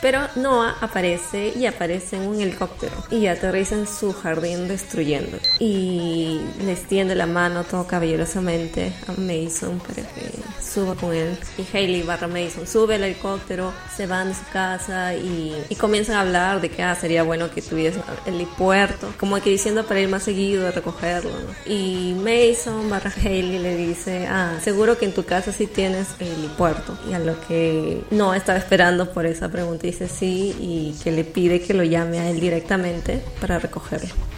Pero 0.00 0.20
Noah 0.36 0.76
aparece 0.80 1.52
y 1.56 1.66
aparece 1.66 2.16
en 2.16 2.22
un 2.22 2.40
helicóptero 2.40 2.92
y 3.10 3.26
aterriza 3.26 3.74
en 3.74 3.86
su 3.86 4.12
jardín 4.12 4.68
destruyendo. 4.68 5.38
Y 5.58 6.40
le 6.64 6.72
extiende 6.72 7.14
la 7.14 7.26
mano 7.26 7.64
todo 7.64 7.86
caballerosamente 7.86 8.92
a 9.08 9.12
Mason 9.12 9.80
para 9.80 10.06
que 10.08 10.30
suba 10.62 10.94
con 10.94 11.12
él. 11.12 11.36
Y 11.56 11.76
Hailey 11.76 12.02
barra 12.02 12.28
Mason 12.28 12.66
sube 12.66 12.94
el 12.94 13.04
helicóptero, 13.04 13.72
se 13.96 14.06
van 14.06 14.28
de 14.28 14.34
su 14.34 14.44
casa 14.52 15.14
y, 15.14 15.54
y 15.68 15.74
comienzan 15.74 16.16
a 16.16 16.20
hablar 16.20 16.60
de 16.60 16.70
que 16.70 16.82
ah, 16.82 16.94
sería 16.94 17.22
bueno 17.22 17.50
que 17.50 17.62
tuviese 17.62 18.00
el 18.26 18.34
helipuerto, 18.34 19.12
como 19.18 19.40
que 19.40 19.50
diciendo 19.68 19.86
para 19.86 20.00
ir 20.00 20.08
más 20.08 20.22
seguido 20.22 20.66
a 20.66 20.70
recogerlo. 20.70 21.30
¿no? 21.30 21.72
Y 21.72 22.14
Mason 22.14 22.88
barra 22.88 23.12
Hailey 23.22 23.58
le 23.58 23.76
dice, 23.76 24.26
ah, 24.26 24.58
seguro 24.62 24.96
que 24.96 25.04
en 25.04 25.12
tu 25.12 25.24
casa 25.24 25.52
sí 25.52 25.66
tienes 25.66 26.08
el 26.20 26.28
helipuerto. 26.28 26.98
Y 27.08 27.12
a 27.12 27.18
lo 27.18 27.38
que 27.46 28.02
no 28.10 28.34
estaba 28.34 28.58
esperando 28.58 29.12
por 29.12 29.26
esa 29.26 29.50
pregunta 29.50 29.86
dice 29.86 30.08
sí 30.08 30.56
y 30.58 30.96
que 31.02 31.12
le 31.12 31.24
pide 31.24 31.60
que 31.60 31.74
lo 31.74 31.82
llame 31.82 32.18
a 32.18 32.30
él 32.30 32.40
directamente 32.40 33.22
para 33.40 33.58
recogerlo. 33.58 34.37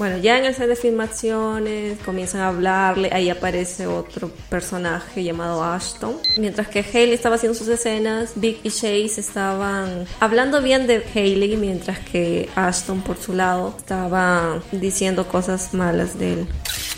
Bueno, 0.00 0.16
ya 0.16 0.38
en 0.38 0.46
el 0.46 0.54
set 0.54 0.66
de 0.66 0.76
filmaciones 0.76 1.98
comienzan 1.98 2.40
a 2.40 2.48
hablarle, 2.48 3.10
ahí 3.12 3.28
aparece 3.28 3.86
otro 3.86 4.30
personaje 4.48 5.22
llamado 5.22 5.62
Ashton. 5.62 6.16
Mientras 6.38 6.68
que 6.68 6.78
Hailey 6.78 7.12
estaba 7.12 7.34
haciendo 7.34 7.58
sus 7.58 7.68
escenas, 7.68 8.32
Vic 8.34 8.60
y 8.62 8.70
Chase 8.70 9.20
estaban 9.20 10.06
hablando 10.18 10.62
bien 10.62 10.86
de 10.86 11.04
Hailey, 11.14 11.58
mientras 11.58 11.98
que 11.98 12.48
Ashton 12.54 13.02
por 13.02 13.18
su 13.18 13.34
lado 13.34 13.74
estaba 13.76 14.62
diciendo 14.72 15.28
cosas 15.28 15.74
malas 15.74 16.18
de 16.18 16.32
él. 16.32 16.48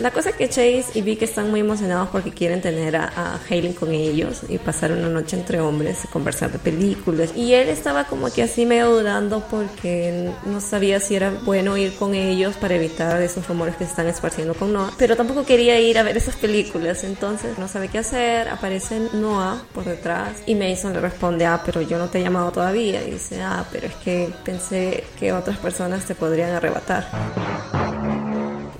La 0.03 0.11
cosa 0.11 0.33
que 0.33 0.49
Chase 0.49 0.87
y 0.95 1.03
Vic 1.03 1.23
están 1.23 1.49
muy 1.53 1.61
emocionados 1.61 2.09
porque 2.09 2.33
quieren 2.33 2.61
tener 2.61 2.97
a, 2.97 3.37
a 3.37 3.41
con 3.79 3.93
ellos 3.93 4.41
y 4.49 4.59
pasar 4.59 4.91
una 4.91 5.09
noche 5.09 5.37
entre 5.37 5.61
hombres, 5.61 6.09
conversar 6.13 6.51
de 6.51 6.59
películas. 6.59 7.31
Y 7.37 7.53
él 7.53 7.69
estaba 7.69 8.03
como 8.07 8.29
que 8.33 8.43
así 8.43 8.67
medio 8.67 8.91
dudando 8.91 9.45
porque 9.49 10.33
no 10.45 10.61
sabía 10.61 10.99
si 10.99 11.15
era 11.15 11.31
bueno 11.45 11.77
ir 11.77 11.95
con 11.95 12.17
ellos 12.17 12.57
para 12.57 12.75
evitar 12.75 13.23
esos 13.23 13.47
rumores 13.47 13.77
que 13.77 13.85
se 13.85 13.91
están 13.91 14.09
esparciendo 14.09 14.55
con 14.55 14.73
Noah. 14.73 14.91
Pero 14.99 15.17
tampoco 15.17 15.45
quería 15.45 15.79
ir 15.79 15.97
a 15.97 16.03
ver 16.03 16.17
esas 16.17 16.35
películas, 16.35 17.05
entonces 17.05 17.57
no 17.59 17.69
sabe 17.69 17.87
qué 17.87 17.99
hacer. 17.99 18.49
Aparece 18.49 19.09
Noah 19.13 19.63
por 19.73 19.85
detrás 19.85 20.33
y 20.47 20.57
Mason 20.57 20.95
le 20.95 21.01
responde, 21.01 21.47
ah, 21.47 21.63
pero 21.65 21.81
yo 21.81 21.99
no 21.99 22.09
te 22.09 22.19
he 22.19 22.23
llamado 22.25 22.51
todavía. 22.51 23.07
Y 23.07 23.13
dice, 23.13 23.41
ah, 23.41 23.65
pero 23.71 23.87
es 23.87 23.95
que 23.95 24.31
pensé 24.45 25.05
que 25.21 25.33
otras 25.33 25.59
personas 25.59 26.05
te 26.07 26.17
podrían 26.17 26.51
arrebatar 26.51 27.07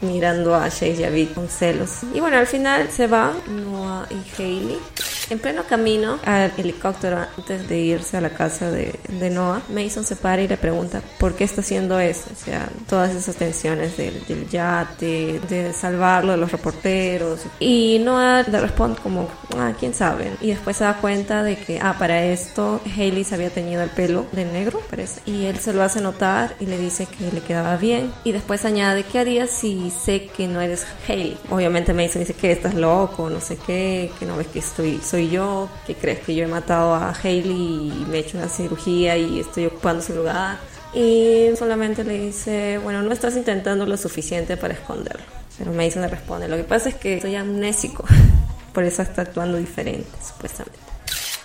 mirando 0.03 0.55
a 0.55 0.71
a 0.71 1.11
Vic 1.11 1.35
con 1.35 1.49
celos. 1.49 2.01
Y 2.15 2.21
bueno, 2.21 2.37
al 2.37 2.47
final 2.47 2.91
se 2.91 3.07
va 3.07 3.33
Noah 3.49 4.07
y 4.11 4.43
Hailey. 4.43 4.79
En 5.33 5.39
pleno 5.39 5.65
camino 5.65 6.19
al 6.27 6.53
helicóptero 6.59 7.17
antes 7.39 7.67
de 7.67 7.79
irse 7.79 8.19
a 8.19 8.21
la 8.21 8.29
casa 8.29 8.71
de, 8.71 8.99
Noah, 9.31 9.63
Mason 9.71 10.05
se 10.05 10.15
para 10.15 10.43
y 10.43 10.47
le 10.47 10.59
pregunta 10.59 11.01
por 11.19 11.35
qué 11.35 11.45
está 11.45 11.63
haciendo 11.63 11.99
eso. 11.99 12.25
O 12.31 12.45
sea, 12.45 12.69
todas 12.87 13.15
esas 13.15 13.37
tensiones 13.37 13.97
del, 13.97 14.27
del 14.27 14.47
yate, 14.51 15.41
de 15.49 15.73
salvarlo 15.73 16.33
de 16.33 16.37
los 16.37 16.53
reporteros. 16.53 17.41
Y 17.61 17.99
Noah 18.05 18.43
le 18.43 18.61
responde 18.61 19.01
como, 19.01 19.27
ah, 19.57 19.73
quién 19.81 19.95
sabe. 19.95 20.33
Y 20.43 20.49
después 20.49 20.77
se 20.77 20.85
da 20.85 20.99
cuenta 20.99 21.43
de 21.43 21.57
que, 21.57 21.81
ah, 21.81 21.97
para 21.99 22.23
esto 22.27 22.83
Hailey 22.95 23.25
se 23.25 23.35
había 23.35 23.49
teñido 23.49 23.83
el 23.83 23.89
pelo 23.89 24.27
de 24.33 24.45
negro. 24.45 24.83
Y 25.25 25.47
él 25.47 25.59
se 25.61 25.73
lo 25.73 25.83
hace 25.83 26.03
notar 26.03 26.57
y 26.61 26.67
le 26.67 26.77
dice 26.77 27.07
que 27.07 27.33
le 27.33 27.41
quedaba 27.41 27.79
bien. 27.79 28.13
Y 28.25 28.33
después 28.33 28.67
añade, 28.67 29.05
¿qué 29.05 29.21
harías 29.21 29.49
si 29.49 29.91
sé 29.91 30.27
que 30.27 30.47
no 30.47 30.61
eres 30.61 30.85
Hailey? 31.09 31.39
Obviamente 31.49 31.95
Mason 31.95 32.21
dice 32.21 32.35
que 32.35 32.53
estás 32.53 32.75
loco, 32.75 33.31
no 33.31 33.41
sé 33.41 33.57
qué, 33.57 34.13
que 34.19 34.27
no 34.27 34.37
ves 34.37 34.49
que 34.49 34.59
estoy, 34.59 35.01
soy 35.03 35.22
yo, 35.29 35.69
que 35.87 35.95
crees 35.95 36.21
que 36.21 36.35
yo 36.35 36.45
he 36.45 36.49
matado 36.49 36.95
a 36.95 37.15
Hailey 37.23 37.93
y 37.93 38.07
me 38.09 38.17
he 38.17 38.21
hecho 38.21 38.39
una 38.39 38.49
cirugía 38.49 39.17
y 39.17 39.41
estoy 39.41 39.67
ocupando 39.67 40.03
su 40.03 40.15
lugar. 40.15 40.59
Y 40.95 41.49
solamente 41.59 42.05
le 42.05 42.19
dice, 42.19 42.79
bueno, 42.79 43.03
no 43.03 43.13
estás 43.13 43.37
intentando 43.37 43.87
lo 43.87 43.97
suficiente 43.97 44.57
para 44.57 44.75
esconderlo. 44.75 45.25
Pero 45.59 45.73
Mason 45.73 46.03
le 46.03 46.09
responde, 46.09 46.49
lo 46.49 46.57
que 46.57 46.65
pasa 46.65 46.89
es 46.89 46.95
que 46.95 47.21
soy 47.21 47.37
amnésico, 47.37 48.05
por 48.75 48.85
eso 48.85 49.03
está 49.03 49.23
actuando 49.23 49.59
diferente, 49.59 50.11
supuestamente. 50.23 50.92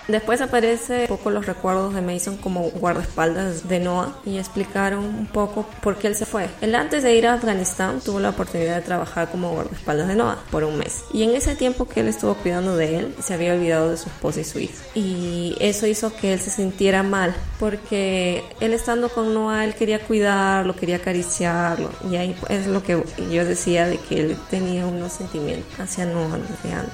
Después 0.07 0.41
aparece 0.41 1.01
un 1.01 1.07
poco 1.07 1.29
los 1.31 1.45
recuerdos 1.45 1.93
de 1.93 2.01
Mason 2.01 2.37
como 2.37 2.69
guardaespaldas 2.71 3.67
de 3.67 3.79
Noah 3.79 4.15
y 4.25 4.37
explicaron 4.37 5.03
un 5.03 5.27
poco 5.27 5.65
por 5.81 5.97
qué 5.97 6.07
él 6.07 6.15
se 6.15 6.25
fue. 6.25 6.47
Él 6.61 6.75
antes 6.75 7.03
de 7.03 7.15
ir 7.15 7.27
a 7.27 7.33
Afganistán 7.33 7.99
tuvo 7.99 8.19
la 8.19 8.29
oportunidad 8.29 8.75
de 8.75 8.81
trabajar 8.81 9.29
como 9.29 9.51
guardaespaldas 9.51 10.07
de 10.07 10.15
Noah 10.15 10.39
por 10.49 10.63
un 10.63 10.77
mes. 10.77 11.03
Y 11.13 11.23
en 11.23 11.35
ese 11.35 11.55
tiempo 11.55 11.87
que 11.87 11.99
él 11.99 12.07
estuvo 12.07 12.35
cuidando 12.35 12.77
de 12.77 12.99
él, 12.99 13.15
se 13.21 13.33
había 13.33 13.53
olvidado 13.53 13.91
de 13.91 13.97
su 13.97 14.07
esposa 14.07 14.41
y 14.41 14.43
su 14.45 14.59
hija. 14.59 14.83
Y 14.95 15.55
eso 15.59 15.87
hizo 15.87 16.15
que 16.15 16.33
él 16.33 16.39
se 16.39 16.51
sintiera 16.51 17.03
mal 17.03 17.35
porque 17.59 18.43
él 18.59 18.73
estando 18.73 19.09
con 19.09 19.33
Noah, 19.33 19.65
él 19.65 19.75
quería 19.75 19.99
cuidarlo, 19.99 20.75
quería 20.75 20.97
acariciarlo. 20.97 21.89
Y 22.09 22.15
ahí 22.15 22.35
es 22.49 22.67
lo 22.67 22.83
que 22.83 23.03
yo 23.31 23.45
decía 23.45 23.87
de 23.87 23.97
que 23.97 24.21
él 24.21 24.37
tenía 24.49 24.85
unos 24.85 25.13
sentimientos 25.13 25.79
hacia 25.79 26.05
Noah. 26.05 26.39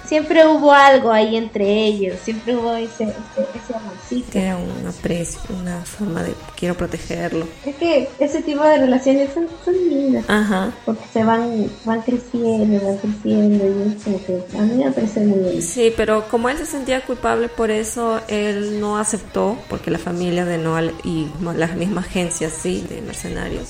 Siempre 0.06 0.48
hubo 0.48 0.72
algo 0.72 1.12
ahí 1.12 1.36
entre 1.36 1.86
ellos, 1.86 2.18
siempre 2.24 2.56
hubo 2.56 2.74
ese 2.76 3.03
ese, 3.10 3.48
ese 3.56 3.76
amorcito. 3.76 4.38
Era 4.38 4.58
un 4.58 4.88
aprecio, 4.88 5.40
una 5.60 5.84
forma 5.86 6.24
de 6.24 6.34
quiero 6.56 6.76
protegerlo. 6.76 7.48
Es 7.66 7.76
que 7.76 8.10
ese 8.20 8.42
tipo 8.42 8.64
de 8.64 8.78
relaciones 8.78 9.34
son, 9.34 9.48
son 9.64 9.74
lindas. 9.74 10.26
Ajá. 10.28 10.72
Porque 10.86 11.04
se 11.12 11.24
van, 11.24 11.70
van 11.86 12.02
creciendo, 12.02 12.86
van 12.86 12.98
creciendo 12.98 13.66
y 13.66 13.96
es 13.96 14.04
como 14.04 14.26
que 14.26 14.58
a 14.58 14.62
mí 14.62 14.84
me 14.84 14.92
parece 14.92 15.20
muy 15.22 15.40
bien. 15.40 15.62
Sí, 15.62 15.94
pero 15.96 16.28
como 16.30 16.50
él 16.50 16.58
se 16.58 16.66
sentía 16.66 17.02
culpable 17.06 17.50
por 17.50 17.72
eso, 17.72 18.22
él 18.28 18.80
no 18.80 18.98
aceptó, 18.98 19.58
porque 19.70 19.92
la 19.92 20.00
familia 20.00 20.46
de 20.46 20.58
Noah 20.58 20.84
y 21.04 21.28
la 21.56 21.68
misma 21.68 22.02
agencia, 22.02 22.50
sí, 22.50 22.86
de 22.90 23.02
mercenarios, 23.02 23.70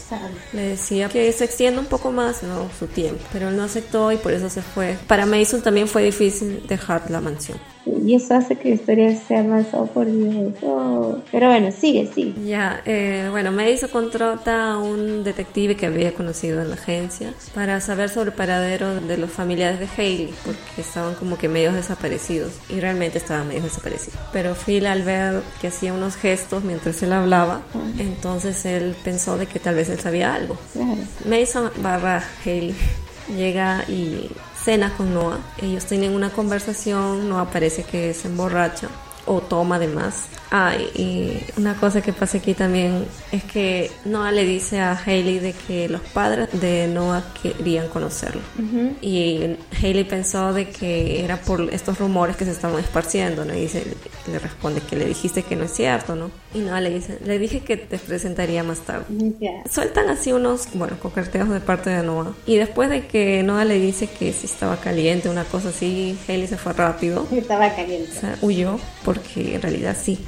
le 0.53 0.61
decía 0.69 1.09
que 1.09 1.31
se 1.31 1.45
extienda 1.45 1.79
un 1.79 1.87
poco 1.87 2.11
más, 2.11 2.43
¿no? 2.43 2.69
Su 2.77 2.87
tiempo. 2.87 3.23
Pero 3.31 3.49
él 3.49 3.57
no 3.57 3.63
aceptó 3.63 4.11
y 4.11 4.17
por 4.17 4.33
eso 4.33 4.49
se 4.49 4.61
fue. 4.61 4.97
Para 5.07 5.25
Mason 5.25 5.61
también 5.61 5.87
fue 5.87 6.03
difícil 6.03 6.65
dejar 6.67 7.09
la 7.09 7.21
mansión. 7.21 7.59
Y 7.85 8.15
eso 8.15 8.35
hace 8.35 8.55
que 8.55 8.69
la 8.69 8.75
historia 8.75 9.15
sea 9.15 9.43
más, 9.43 9.67
oh 9.73 9.87
por 9.87 10.05
Dios. 10.05 10.53
Oh. 10.61 11.17
Pero 11.31 11.49
bueno, 11.49 11.71
sigue, 11.71 12.09
sigue. 12.13 12.33
Ya, 12.45 12.81
eh, 12.85 13.27
bueno, 13.31 13.51
Mason 13.51 13.89
contrata 13.89 14.73
a 14.73 14.77
un 14.77 15.23
detective 15.23 15.75
que 15.75 15.85
había 15.85 16.13
conocido 16.13 16.61
en 16.61 16.69
la 16.69 16.75
agencia 16.75 17.33
para 17.53 17.81
saber 17.81 18.09
sobre 18.09 18.29
el 18.29 18.35
paradero 18.35 19.01
de 19.01 19.17
los 19.17 19.29
familiares 19.29 19.79
de 19.79 19.87
Hailey, 19.97 20.33
porque 20.45 20.81
estaban 20.81 21.15
como 21.15 21.37
que 21.37 21.49
medios 21.49 21.73
desaparecidos 21.73 22.53
y 22.69 22.79
realmente 22.79 23.17
estaban 23.17 23.47
medios 23.47 23.65
desaparecidos. 23.65 24.19
Pero 24.31 24.55
Phil 24.55 24.85
al 24.85 25.03
ver 25.03 25.41
que 25.59 25.67
hacía 25.67 25.93
unos 25.93 26.15
gestos 26.15 26.63
mientras 26.63 27.01
él 27.03 27.11
hablaba, 27.13 27.61
entonces 27.97 28.65
él 28.65 28.95
pensó 29.03 29.37
de 29.37 29.45
que 29.45 29.59
tal 29.59 29.75
vez 29.75 29.89
él 29.89 29.99
sabía 29.99 30.33
algo. 30.33 30.57
Claro. 30.73 31.01
Mason 31.25 31.71
barra 31.81 32.23
Hailey 32.45 32.75
llega 33.35 33.83
y 33.87 34.29
cena 34.63 34.93
con 34.95 35.13
Noah. 35.13 35.39
Ellos 35.61 35.85
tienen 35.85 36.13
una 36.13 36.29
conversación, 36.29 37.29
Noah 37.29 37.51
parece 37.51 37.83
que 37.83 38.13
se 38.13 38.27
emborracha 38.27 38.89
o 39.25 39.41
toma 39.41 39.79
de 39.79 39.87
más. 39.87 40.25
Ah, 40.51 40.75
y 40.75 41.39
una 41.57 41.75
cosa 41.75 42.01
que 42.01 42.13
pasa 42.13 42.37
aquí 42.37 42.53
también 42.53 43.05
es 43.31 43.43
que 43.43 43.89
Noah 44.05 44.31
le 44.31 44.45
dice 44.45 44.79
a 44.79 44.95
Hailey 45.03 45.39
de 45.39 45.53
que 45.53 45.89
los 45.89 46.01
padres 46.01 46.49
de 46.53 46.87
Noah 46.87 47.23
querían 47.41 47.87
conocerlo. 47.87 48.41
Y 49.01 49.55
Hailey 49.81 50.03
pensó 50.03 50.53
de 50.53 50.69
que 50.69 51.23
era 51.23 51.37
por 51.37 51.73
estos 51.73 51.97
rumores 51.97 52.35
que 52.35 52.45
se 52.45 52.51
estaban 52.51 52.79
esparciendo, 52.79 53.45
¿no? 53.45 53.55
Y 53.55 53.61
dice, 53.61 53.83
le 54.27 54.37
responde 54.37 54.81
que 54.81 54.95
le 54.95 55.05
dijiste 55.05 55.41
que 55.41 55.55
no 55.55 55.63
es 55.63 55.71
cierto, 55.71 56.15
¿no? 56.15 56.29
Y 56.53 56.59
Noah 56.59 56.81
le 56.81 56.91
dice, 56.91 57.17
le 57.25 57.39
dije 57.39 57.61
que 57.61 57.77
te 57.77 57.97
presentaría 57.97 58.63
más 58.63 58.81
tarde. 58.81 59.05
Ya. 59.39 59.63
Sueltan 59.69 60.09
así 60.09 60.33
unos, 60.33 60.67
bueno, 60.75 60.97
coqueteos 61.01 61.49
de 61.49 61.61
parte 61.61 61.89
de 61.89 62.03
Noah. 62.03 62.33
Y 62.45 62.57
después 62.57 62.91
de 62.91 63.07
que 63.07 63.41
Noah 63.41 63.65
le 63.65 63.79
dice 63.79 64.07
que 64.07 64.31
si 64.33 64.45
estaba 64.45 64.77
caliente, 64.77 65.29
una 65.29 65.45
cosa 65.45 65.69
así, 65.69 66.15
Hailey 66.27 66.47
se 66.47 66.57
fue 66.57 66.73
rápido. 66.73 67.25
Estaba 67.31 67.73
caliente. 67.75 68.11
O 68.15 68.19
sea, 68.19 68.37
huyó 68.41 68.79
porque 69.13 69.55
en 69.55 69.61
realidad 69.61 69.95
sí. 70.01 70.19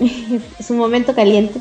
es 0.58 0.70
un 0.70 0.78
momento 0.78 1.14
caliente. 1.14 1.60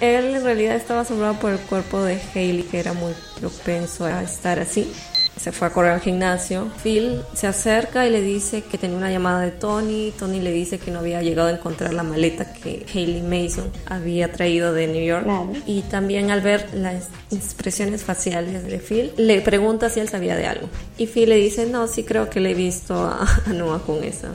Él 0.00 0.34
en 0.34 0.44
realidad 0.44 0.76
estaba 0.76 1.00
asombrado 1.00 1.34
por 1.34 1.52
el 1.52 1.58
cuerpo 1.58 2.02
de 2.02 2.20
Hailey, 2.34 2.64
que 2.64 2.78
era 2.78 2.92
muy 2.92 3.12
propenso 3.40 4.04
a 4.04 4.22
estar 4.22 4.58
así. 4.58 4.92
Se 5.40 5.50
fue 5.50 5.66
a 5.66 5.70
correr 5.70 5.92
al 5.92 6.00
gimnasio. 6.00 6.68
Phil 6.82 7.22
se 7.34 7.46
acerca 7.46 8.06
y 8.06 8.10
le 8.10 8.20
dice 8.20 8.62
que 8.62 8.78
tenía 8.78 8.96
una 8.96 9.10
llamada 9.10 9.40
de 9.40 9.50
Tony. 9.50 10.12
Tony 10.16 10.40
le 10.40 10.52
dice 10.52 10.78
que 10.78 10.90
no 10.90 11.00
había 11.00 11.22
llegado 11.22 11.48
a 11.48 11.52
encontrar 11.52 11.92
la 11.92 12.02
maleta 12.02 12.52
que 12.52 12.86
Hailey 12.92 13.22
Mason 13.22 13.70
había 13.86 14.30
traído 14.30 14.72
de 14.72 14.86
New 14.86 15.04
York. 15.04 15.24
Claro. 15.24 15.52
Y 15.66 15.82
también 15.82 16.30
al 16.30 16.40
ver 16.40 16.68
las 16.74 17.08
expresiones 17.32 18.04
faciales 18.04 18.64
de 18.64 18.78
Phil, 18.78 19.12
le 19.16 19.40
pregunta 19.40 19.90
si 19.90 20.00
él 20.00 20.08
sabía 20.08 20.36
de 20.36 20.46
algo. 20.46 20.68
Y 20.98 21.06
Phil 21.06 21.28
le 21.28 21.36
dice, 21.36 21.66
no, 21.66 21.88
sí 21.88 22.04
creo 22.04 22.30
que 22.30 22.40
le 22.40 22.52
he 22.52 22.54
visto 22.54 22.94
a, 22.94 23.26
a 23.46 23.52
Noah 23.52 23.80
con 23.80 24.04
esa. 24.04 24.30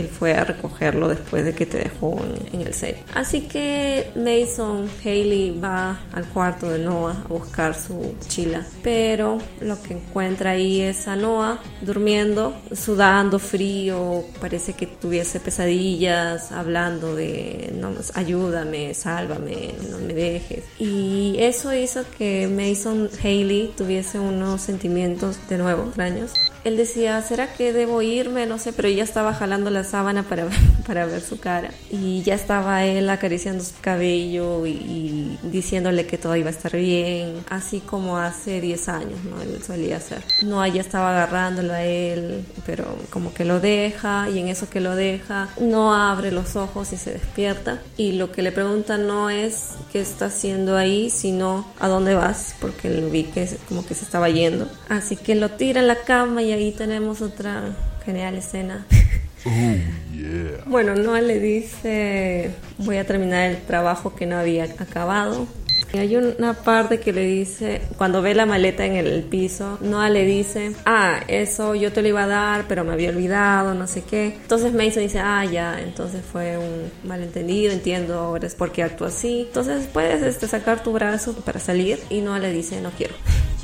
Él 0.00 0.08
fue 0.08 0.34
a 0.34 0.44
recogerlo 0.44 1.08
después 1.08 1.44
de 1.44 1.54
que 1.54 1.66
te 1.66 1.78
dejó 1.78 2.18
en, 2.52 2.60
el 2.60 2.74
set. 2.74 2.96
Así 3.14 3.42
que 3.42 4.10
Mason, 4.16 4.88
Haley 5.04 5.58
va 5.58 6.00
al 6.12 6.26
cuarto 6.26 6.68
de 6.70 6.78
Noah 6.78 7.22
a 7.24 7.28
buscar 7.28 7.74
su 7.74 8.14
chila, 8.28 8.66
pero 8.82 9.38
lo 9.60 9.80
que 9.82 9.94
encuentra 9.94 10.52
ahí 10.52 10.80
es 10.80 11.06
a 11.08 11.16
Noah 11.16 11.60
durmiendo, 11.82 12.54
sudando 12.74 13.38
frío, 13.38 14.24
parece 14.40 14.72
que 14.72 14.86
tuviese 14.86 15.40
pesadillas, 15.40 16.52
hablando 16.52 17.14
de 17.14 17.72
no, 17.78 17.92
ayúdame, 18.14 18.94
sálvame, 18.94 19.74
no 19.90 19.98
me 19.98 20.14
dejes. 20.14 20.64
Y 20.78 21.36
eso 21.38 21.74
hizo 21.74 22.04
que 22.16 22.48
Mason 22.48 23.10
Haley 23.22 23.74
tuviese 23.76 24.18
unos 24.18 24.60
sentimientos 24.60 25.38
de 25.48 25.58
nuevo 25.58 25.84
extraños 25.84 26.32
él 26.66 26.76
decía, 26.76 27.22
¿será 27.22 27.52
que 27.52 27.72
debo 27.72 28.02
irme? 28.02 28.44
No 28.44 28.58
sé, 28.58 28.72
pero 28.72 28.88
ya 28.88 29.04
estaba 29.04 29.32
jalando 29.32 29.70
la 29.70 29.84
sábana 29.86 30.22
para, 30.22 30.48
para 30.86 31.06
ver 31.06 31.20
su 31.20 31.38
cara. 31.40 31.70
Y 31.90 32.22
ya 32.22 32.34
estaba 32.34 32.84
él 32.84 33.08
acariciando 33.08 33.64
su 33.64 33.74
cabello 33.80 34.66
y, 34.66 35.38
diciéndole 35.42 36.06
que 36.06 36.18
todo 36.18 36.36
iba 36.36 36.48
a 36.48 36.52
estar 36.52 36.76
bien, 36.76 37.44
así 37.48 37.80
como 37.80 38.18
hace 38.18 38.60
10 38.60 38.88
años, 38.88 39.24
¿no? 39.24 39.40
Él 39.40 39.62
solía 39.62 39.96
hacer. 39.96 40.22
No, 40.42 40.66
ya 40.66 40.80
estaba 40.80 41.10
agarrándolo 41.10 41.72
a 41.72 41.82
él, 41.82 42.44
pero 42.64 42.84
como 43.10 43.32
que 43.32 43.44
lo 43.44 43.60
deja 43.60 44.28
y 44.28 44.38
en 44.38 44.48
eso 44.48 44.68
que 44.68 44.80
lo 44.80 44.94
deja, 44.94 45.48
no 45.60 45.94
abre 45.94 46.30
los 46.30 46.56
ojos 46.56 46.92
y 46.92 46.96
se 46.96 47.12
despierta. 47.12 47.80
Y 47.96 48.12
lo 48.12 48.32
que 48.32 48.42
le 48.42 48.52
pregunta 48.52 48.98
no 48.98 49.30
es 49.30 49.70
qué 49.92 50.00
está 50.00 50.26
haciendo 50.26 50.76
ahí, 50.76 51.10
sino 51.10 51.66
a 51.78 51.88
dónde 51.88 52.14
vas, 52.14 52.54
porque 52.60 52.90
lo 52.90 53.08
vi 53.08 53.24
que 53.24 53.48
como 53.68 53.86
que 53.86 53.94
se 53.94 54.04
estaba 54.04 54.28
yendo. 54.28 54.68
Así 54.88 55.16
que 55.16 55.34
lo 55.34 55.50
tira 55.50 55.80
en 55.80 55.88
la 55.88 55.96
cama 55.96 56.42
y 56.42 56.52
ahí 56.52 56.72
tenemos 56.72 57.22
otra 57.22 57.74
genial 58.04 58.36
escena. 58.36 58.86
Oh, 59.46 59.76
yeah. 60.12 60.64
Bueno, 60.66 60.96
Noah 60.96 61.20
le 61.20 61.38
dice, 61.38 62.50
voy 62.78 62.96
a 62.96 63.04
terminar 63.04 63.50
el 63.50 63.58
trabajo 63.58 64.14
que 64.14 64.26
no 64.26 64.36
había 64.36 64.64
acabado. 64.64 65.46
Y 65.92 65.98
hay 65.98 66.16
una 66.16 66.52
parte 66.52 66.98
que 66.98 67.12
le 67.12 67.24
dice, 67.24 67.80
cuando 67.96 68.20
ve 68.20 68.34
la 68.34 68.44
maleta 68.44 68.84
en 68.84 68.96
el 68.96 69.22
piso, 69.22 69.78
Noah 69.80 70.10
le 70.10 70.26
dice, 70.26 70.72
ah, 70.84 71.20
eso 71.28 71.76
yo 71.76 71.92
te 71.92 72.02
lo 72.02 72.08
iba 72.08 72.24
a 72.24 72.26
dar, 72.26 72.64
pero 72.66 72.84
me 72.84 72.92
había 72.92 73.10
olvidado, 73.10 73.72
no 73.72 73.86
sé 73.86 74.02
qué. 74.02 74.34
Entonces 74.42 74.74
Mason 74.74 75.04
dice, 75.04 75.20
ah, 75.20 75.44
ya, 75.44 75.80
entonces 75.80 76.22
fue 76.24 76.58
un 76.58 76.90
malentendido, 77.08 77.72
entiendo 77.72 78.18
ahora 78.18 78.46
es 78.46 78.56
porque 78.56 78.82
actúa 78.82 79.08
así. 79.08 79.42
Entonces 79.46 79.88
puedes 79.92 80.22
este, 80.22 80.48
sacar 80.48 80.82
tu 80.82 80.92
brazo 80.92 81.34
para 81.34 81.60
salir 81.60 82.00
y 82.10 82.20
Noah 82.20 82.40
le 82.40 82.52
dice, 82.52 82.80
no 82.80 82.90
quiero. 82.90 83.14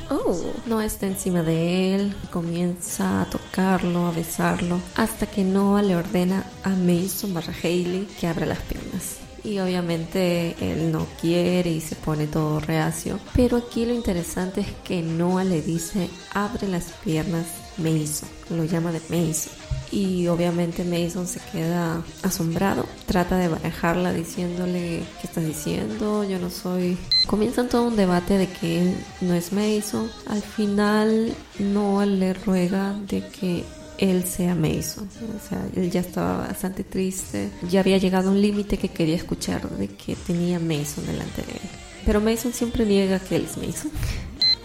Oh, 0.09 0.37
no 0.65 0.81
está 0.81 1.07
encima 1.07 1.43
de 1.43 1.95
él, 1.95 2.15
comienza 2.31 3.21
a 3.21 3.25
tocarlo, 3.25 4.07
a 4.07 4.11
besarlo, 4.11 4.79
hasta 4.95 5.25
que 5.25 5.43
Noah 5.43 5.81
le 5.81 5.95
ordena 5.95 6.45
a 6.63 6.69
Mason 6.69 7.33
barra 7.33 7.53
Haley 7.63 8.07
que 8.19 8.27
abra 8.27 8.45
las 8.45 8.59
piernas. 8.59 9.17
Y 9.43 9.59
obviamente 9.59 10.55
él 10.61 10.91
no 10.91 11.05
quiere 11.19 11.71
y 11.71 11.81
se 11.81 11.95
pone 11.95 12.27
todo 12.27 12.61
reacio. 12.61 13.19
Pero 13.35 13.57
aquí 13.57 13.85
lo 13.85 13.93
interesante 13.93 14.61
es 14.61 14.67
que 14.85 15.01
Noah 15.01 15.43
le 15.43 15.61
dice 15.61 16.09
abre 16.33 16.67
las 16.67 16.91
piernas 17.03 17.47
Mason, 17.77 18.29
lo 18.49 18.63
llama 18.63 18.91
de 18.91 19.01
Mason 19.09 19.62
y 19.93 20.27
obviamente 20.27 20.83
Mason 20.83 21.27
se 21.27 21.39
queda 21.51 22.03
asombrado, 22.23 22.85
trata 23.05 23.37
de 23.37 23.47
barajarla 23.47 24.11
diciéndole 24.11 25.03
¿qué 25.21 25.27
estás 25.27 25.45
diciendo? 25.45 26.23
Yo 26.23 26.39
no 26.39 26.49
soy... 26.49 26.97
Comienzan 27.27 27.69
todo 27.69 27.87
un 27.87 27.95
debate 27.95 28.37
de 28.37 28.47
que 28.47 28.81
él 28.81 28.95
no 29.21 29.33
es 29.33 29.53
Mason, 29.53 30.09
al 30.27 30.41
final 30.41 31.33
Noah 31.59 32.05
le 32.05 32.33
ruega 32.33 32.93
de 33.07 33.25
que 33.27 33.63
él 33.97 34.23
sea 34.25 34.55
Mason. 34.55 35.07
O 35.07 35.49
sea, 35.49 35.65
él 35.75 35.91
ya 35.91 36.01
estaba 36.01 36.47
bastante 36.47 36.83
triste, 36.83 37.49
ya 37.69 37.81
había 37.81 37.97
llegado 37.97 38.29
a 38.29 38.31
un 38.31 38.41
límite 38.41 38.77
que 38.77 38.89
quería 38.89 39.15
escuchar 39.15 39.69
de 39.69 39.87
que 39.87 40.15
tenía 40.15 40.59
Mason 40.59 41.05
delante 41.05 41.43
de 41.43 41.53
él. 41.53 41.69
Pero 42.05 42.19
Mason 42.19 42.51
siempre 42.51 42.85
niega 42.85 43.19
que 43.19 43.37
él 43.37 43.47
es 43.49 43.57
Mason. 43.57 43.91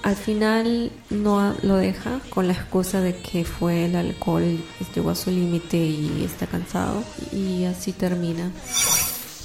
Al 0.03 0.16
final 0.16 0.90
no 1.11 1.55
lo 1.62 1.76
deja 1.76 2.20
con 2.30 2.46
la 2.46 2.53
excusa 2.53 3.01
de 3.01 3.16
que 3.16 3.44
fue 3.44 3.86
el 3.86 3.96
alcohol, 3.96 4.59
llegó 4.94 5.11
a 5.11 5.14
su 5.14 5.30
límite 5.30 5.76
y 5.76 6.24
está 6.24 6.46
cansado 6.46 7.03
y 7.32 7.64
así 7.64 7.92
termina. 7.92 8.51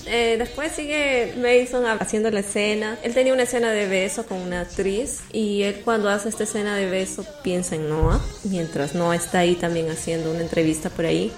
Eh, 0.06 0.36
después 0.38 0.72
sigue 0.74 1.34
Mason 1.38 1.86
haciendo 1.86 2.30
la 2.30 2.42
escena. 2.42 2.98
Él 3.04 3.14
tenía 3.14 3.34
una 3.34 3.44
escena 3.44 3.72
de 3.72 3.88
beso 3.88 4.26
con 4.26 4.40
una 4.40 4.62
actriz 4.62 5.22
y 5.32 5.64
él 5.64 5.82
cuando 5.84 6.10
hace 6.10 6.30
esta 6.30 6.44
escena 6.44 6.76
de 6.76 6.90
beso 6.90 7.26
piensa 7.44 7.76
en 7.76 7.90
Noah, 7.90 8.22
mientras 8.44 8.96
Noah 8.96 9.16
está 9.16 9.40
ahí 9.40 9.56
también 9.56 9.90
haciendo 9.90 10.32
una 10.32 10.42
entrevista 10.42 10.90
por 10.90 11.06
ahí. 11.06 11.32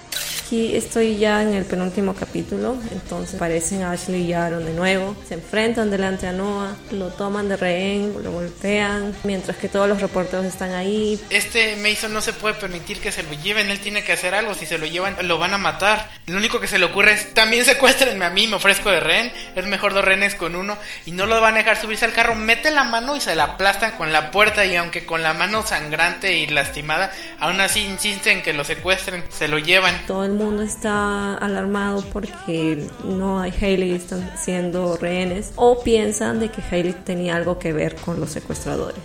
Aquí 0.45 0.75
estoy 0.75 1.17
ya 1.17 1.41
en 1.41 1.55
el 1.55 1.65
penúltimo 1.65 2.13
capítulo, 2.13 2.77
entonces 2.91 3.33
aparecen 3.33 3.81
Ashley 3.81 4.25
y 4.25 4.33
Aaron 4.33 4.63
de 4.63 4.73
nuevo, 4.73 5.15
se 5.27 5.33
enfrentan 5.33 5.89
delante 5.89 6.27
a 6.27 6.33
Noah, 6.33 6.75
lo 6.91 7.07
toman 7.07 7.49
de 7.49 7.57
rehén, 7.57 8.13
lo 8.23 8.31
golpean, 8.31 9.15
mientras 9.23 9.57
que 9.57 9.69
todos 9.69 9.89
los 9.89 9.99
reporteros 10.01 10.45
están 10.45 10.73
ahí. 10.73 11.19
Este 11.31 11.75
Mason 11.77 12.13
no 12.13 12.21
se 12.21 12.31
puede 12.31 12.53
permitir 12.53 12.99
que 12.99 13.11
se 13.11 13.23
lo 13.23 13.33
lleven, 13.41 13.71
él 13.71 13.79
tiene 13.79 14.03
que 14.03 14.11
hacer 14.11 14.35
algo, 14.35 14.53
si 14.53 14.67
se 14.67 14.77
lo 14.77 14.85
llevan 14.85 15.15
lo 15.23 15.39
van 15.39 15.55
a 15.55 15.57
matar. 15.57 16.11
Lo 16.27 16.37
único 16.37 16.59
que 16.59 16.67
se 16.67 16.77
le 16.77 16.85
ocurre 16.85 17.13
es, 17.13 17.33
también 17.33 17.65
secuéstrenme 17.65 18.25
a 18.25 18.29
mí, 18.29 18.45
me 18.45 18.57
ofrezco 18.57 18.91
de 18.91 18.99
rehén, 18.99 19.31
es 19.55 19.65
mejor 19.65 19.95
dos 19.95 20.05
rehenes 20.05 20.35
con 20.35 20.55
uno, 20.55 20.77
y 21.07 21.11
no 21.11 21.25
lo 21.25 21.41
van 21.41 21.55
a 21.55 21.57
dejar 21.57 21.81
subirse 21.81 22.05
al 22.05 22.13
carro, 22.13 22.35
mete 22.35 22.69
la 22.69 22.83
mano 22.83 23.15
y 23.15 23.19
se 23.19 23.33
la 23.33 23.45
aplastan 23.45 23.93
con 23.93 24.13
la 24.13 24.29
puerta, 24.29 24.63
y 24.63 24.75
aunque 24.75 25.07
con 25.07 25.23
la 25.23 25.33
mano 25.33 25.65
sangrante 25.65 26.37
y 26.37 26.45
lastimada, 26.45 27.11
aún 27.39 27.59
así 27.61 27.79
insisten 27.79 28.43
que 28.43 28.53
lo 28.53 28.63
secuestren, 28.63 29.23
se 29.31 29.47
lo 29.47 29.57
llevan. 29.57 30.05
Todo 30.05 30.34
mundo 30.35 30.61
está 30.61 31.35
alarmado 31.35 32.03
porque 32.13 32.87
no 33.03 33.39
hay 33.39 33.51
Haley 33.51 33.91
están 33.91 34.31
siendo 34.37 34.97
rehenes 34.97 35.51
o 35.55 35.81
piensan 35.81 36.39
de 36.39 36.49
que 36.49 36.61
Haley 36.61 36.93
tenía 37.03 37.35
algo 37.35 37.59
que 37.59 37.73
ver 37.73 37.95
con 37.95 38.19
los 38.19 38.31
secuestradores. 38.31 38.99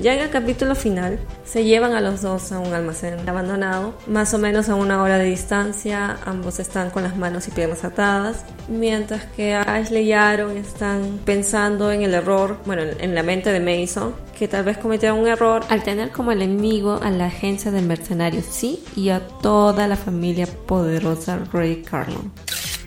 Ya 0.00 0.14
en 0.14 0.20
el 0.20 0.30
capítulo 0.30 0.74
final 0.74 1.18
se 1.44 1.64
llevan 1.64 1.94
a 1.94 2.00
los 2.00 2.22
dos 2.22 2.52
a 2.52 2.60
un 2.60 2.72
almacén 2.72 3.28
abandonado, 3.28 3.94
más 4.06 4.32
o 4.34 4.38
menos 4.38 4.68
a 4.68 4.76
una 4.76 5.02
hora 5.02 5.18
de 5.18 5.24
distancia, 5.24 6.16
ambos 6.24 6.60
están 6.60 6.90
con 6.90 7.02
las 7.02 7.16
manos 7.16 7.48
y 7.48 7.50
piernas 7.50 7.84
atadas, 7.84 8.44
mientras 8.68 9.24
que 9.24 9.54
Ashley 9.54 10.04
y 10.04 10.12
Aaron 10.12 10.56
están 10.56 11.18
pensando 11.24 11.90
en 11.90 12.02
el 12.02 12.14
error, 12.14 12.58
bueno, 12.66 12.82
en 12.82 13.14
la 13.14 13.22
mente 13.22 13.50
de 13.52 13.60
Mason, 13.60 14.14
que 14.40 14.48
tal 14.48 14.64
vez 14.64 14.78
cometió 14.78 15.14
un 15.14 15.28
error 15.28 15.66
al 15.68 15.82
tener 15.82 16.12
como 16.12 16.32
enemigo 16.32 16.98
a 17.02 17.10
la 17.10 17.26
agencia 17.26 17.70
de 17.70 17.82
mercenarios, 17.82 18.46
sí, 18.46 18.82
y 18.96 19.10
a 19.10 19.20
toda 19.20 19.86
la 19.86 19.96
familia 19.96 20.46
poderosa 20.46 21.40
Ray 21.52 21.82
Carlon 21.82 22.32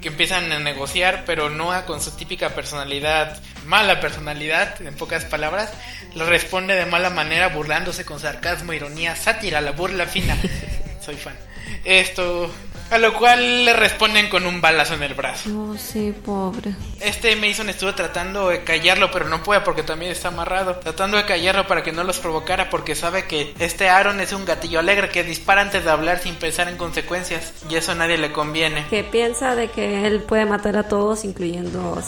que 0.01 0.07
empiezan 0.09 0.51
a 0.51 0.59
negociar, 0.59 1.23
pero 1.25 1.49
Noah 1.51 1.85
con 1.85 2.01
su 2.01 2.11
típica 2.11 2.49
personalidad, 2.49 3.39
mala 3.67 4.01
personalidad, 4.01 4.81
en 4.81 4.95
pocas 4.95 5.25
palabras, 5.25 5.71
le 6.15 6.25
responde 6.25 6.73
de 6.73 6.87
mala 6.87 7.09
manera, 7.11 7.47
burlándose 7.49 8.03
con 8.03 8.19
sarcasmo, 8.19 8.73
ironía, 8.73 9.15
sátira, 9.15 9.61
la 9.61 9.71
burla 9.71 10.05
fina. 10.07 10.35
Soy 10.99 11.15
fan. 11.15 11.37
Esto 11.85 12.51
a 12.93 12.99
lo 12.99 13.13
cual 13.13 13.65
le 13.65 13.73
responden 13.73 14.29
con 14.29 14.45
un 14.45 14.61
balazo 14.61 14.93
en 14.93 15.01
el 15.01 15.15
brazo. 15.15 15.49
Oh, 15.49 15.75
sí, 15.77 16.13
pobre. 16.23 16.75
Este 16.99 17.35
Mason 17.35 17.69
estuvo 17.69 17.95
tratando 17.95 18.49
de 18.49 18.63
callarlo, 18.63 19.09
pero 19.09 19.27
no 19.27 19.41
puede 19.41 19.61
porque 19.61 19.81
también 19.81 20.11
está 20.11 20.27
amarrado. 20.27 20.75
Tratando 20.75 21.17
de 21.17 21.25
callarlo 21.25 21.65
para 21.65 21.81
que 21.81 21.91
no 21.91 22.03
los 22.03 22.19
provocara 22.19 22.69
porque 22.69 22.93
sabe 22.93 23.25
que 23.25 23.55
este 23.57 23.89
Aaron 23.89 24.19
es 24.19 24.31
un 24.31 24.45
gatillo 24.45 24.79
alegre 24.79 25.09
que 25.09 25.23
dispara 25.23 25.61
antes 25.61 25.83
de 25.83 25.89
hablar 25.89 26.19
sin 26.19 26.35
pensar 26.35 26.67
en 26.67 26.77
consecuencias. 26.77 27.53
Y 27.67 27.75
eso 27.75 27.93
a 27.93 27.95
nadie 27.95 28.19
le 28.19 28.31
conviene. 28.31 28.85
Que 28.89 29.03
piensa 29.03 29.55
de 29.55 29.69
que 29.69 30.05
él 30.05 30.21
puede 30.21 30.45
matar 30.45 30.77
a 30.77 30.87
todos, 30.87 31.25
incluyendo 31.25 31.95
a 31.97 32.03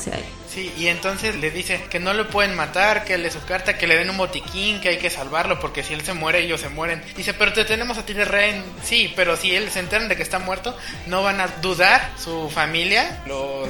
Sí, 0.56 0.74
y 0.78 0.88
entonces 0.88 1.36
le 1.36 1.52
dice 1.52 1.84
que 1.90 2.00
no 2.00 2.14
lo 2.14 2.30
pueden 2.30 2.56
matar, 2.56 3.04
que 3.04 3.18
le 3.18 3.30
su 3.30 3.44
carta, 3.44 3.78
que 3.78 3.88
le 3.88 3.98
den 3.98 4.10
un 4.10 4.16
botiquín, 4.16 4.80
que 4.80 4.88
hay 4.88 4.98
que 5.00 5.10
salvarlo, 5.10 5.60
porque 5.60 5.84
si 5.84 5.94
él 5.94 6.00
se 6.00 6.14
muere, 6.14 6.40
ellos 6.40 6.62
se 6.62 6.70
mueren. 6.70 7.04
Dice, 7.18 7.34
pero 7.34 7.52
te 7.52 7.66
tenemos 7.66 7.98
a 7.98 8.06
ti 8.06 8.14
de 8.14 8.24
rey. 8.24 8.64
Sí, 8.82 9.12
pero 9.18 9.36
si 9.36 9.54
él 9.54 9.70
se 9.70 9.82
enteran 9.82 10.08
de 10.08 10.16
que 10.16 10.24
está 10.24 10.40
muerto, 10.40 10.74
no 11.08 11.24
van 11.24 11.42
a 11.42 11.48
dudar 11.62 12.10
su 12.18 12.50
familia, 12.50 13.22
los 13.28 13.68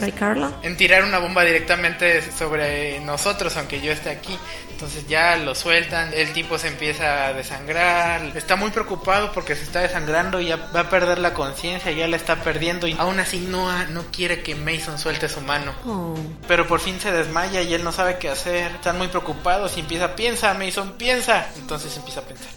en 0.62 0.78
tirar 0.78 1.04
una 1.04 1.18
bomba 1.18 1.44
directamente 1.44 2.22
sobre 2.22 3.00
nosotros, 3.00 3.58
aunque 3.58 3.82
yo 3.82 3.92
esté 3.92 4.12
aquí. 4.12 4.38
Entonces 4.76 5.08
ya 5.08 5.38
lo 5.38 5.56
sueltan, 5.56 6.12
el 6.14 6.34
tipo 6.34 6.58
se 6.58 6.68
empieza 6.68 7.28
a 7.28 7.34
desangrar, 7.34 8.36
está 8.36 8.58
muy 8.58 8.72
preocupado 8.72 9.32
porque 9.32 9.56
se 9.56 9.64
está 9.64 9.80
desangrando 9.80 10.42
y 10.42 10.48
ya 10.48 10.58
va 10.58 10.82
a 10.82 10.90
perder 10.90 11.18
la 11.18 11.34
conciencia, 11.34 11.94
ya 11.94 12.10
la 12.10 12.18
está 12.18 12.44
perdiendo 12.44 12.86
y 12.86 12.94
aún 13.00 13.22
así 13.22 13.40
no, 13.40 13.72
no 13.88 14.04
quiere 14.12 14.44
que 14.44 14.54
Mason 14.54 15.00
suelte 15.00 15.30
su 15.30 15.40
mano. 15.40 15.72
Oh. 15.86 16.18
Pero 16.50 16.68
por 16.68 16.75
fin 16.80 17.00
se 17.00 17.12
desmaya 17.12 17.62
y 17.62 17.74
él 17.74 17.84
no 17.84 17.92
sabe 17.92 18.18
qué 18.18 18.30
hacer, 18.30 18.72
están 18.72 18.98
muy 18.98 19.08
preocupados 19.08 19.78
y 19.78 19.82
empieza, 19.82 20.16
piensa 20.16 20.54
Mason, 20.54 20.94
piensa. 20.98 21.48
Entonces 21.56 21.96
empieza 21.98 22.22
a 22.22 22.24
pensar. 22.24 22.50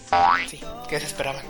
Sí, 0.49 0.61
¿qué 0.89 1.01
se 1.01 1.07
esperaban? 1.07 1.43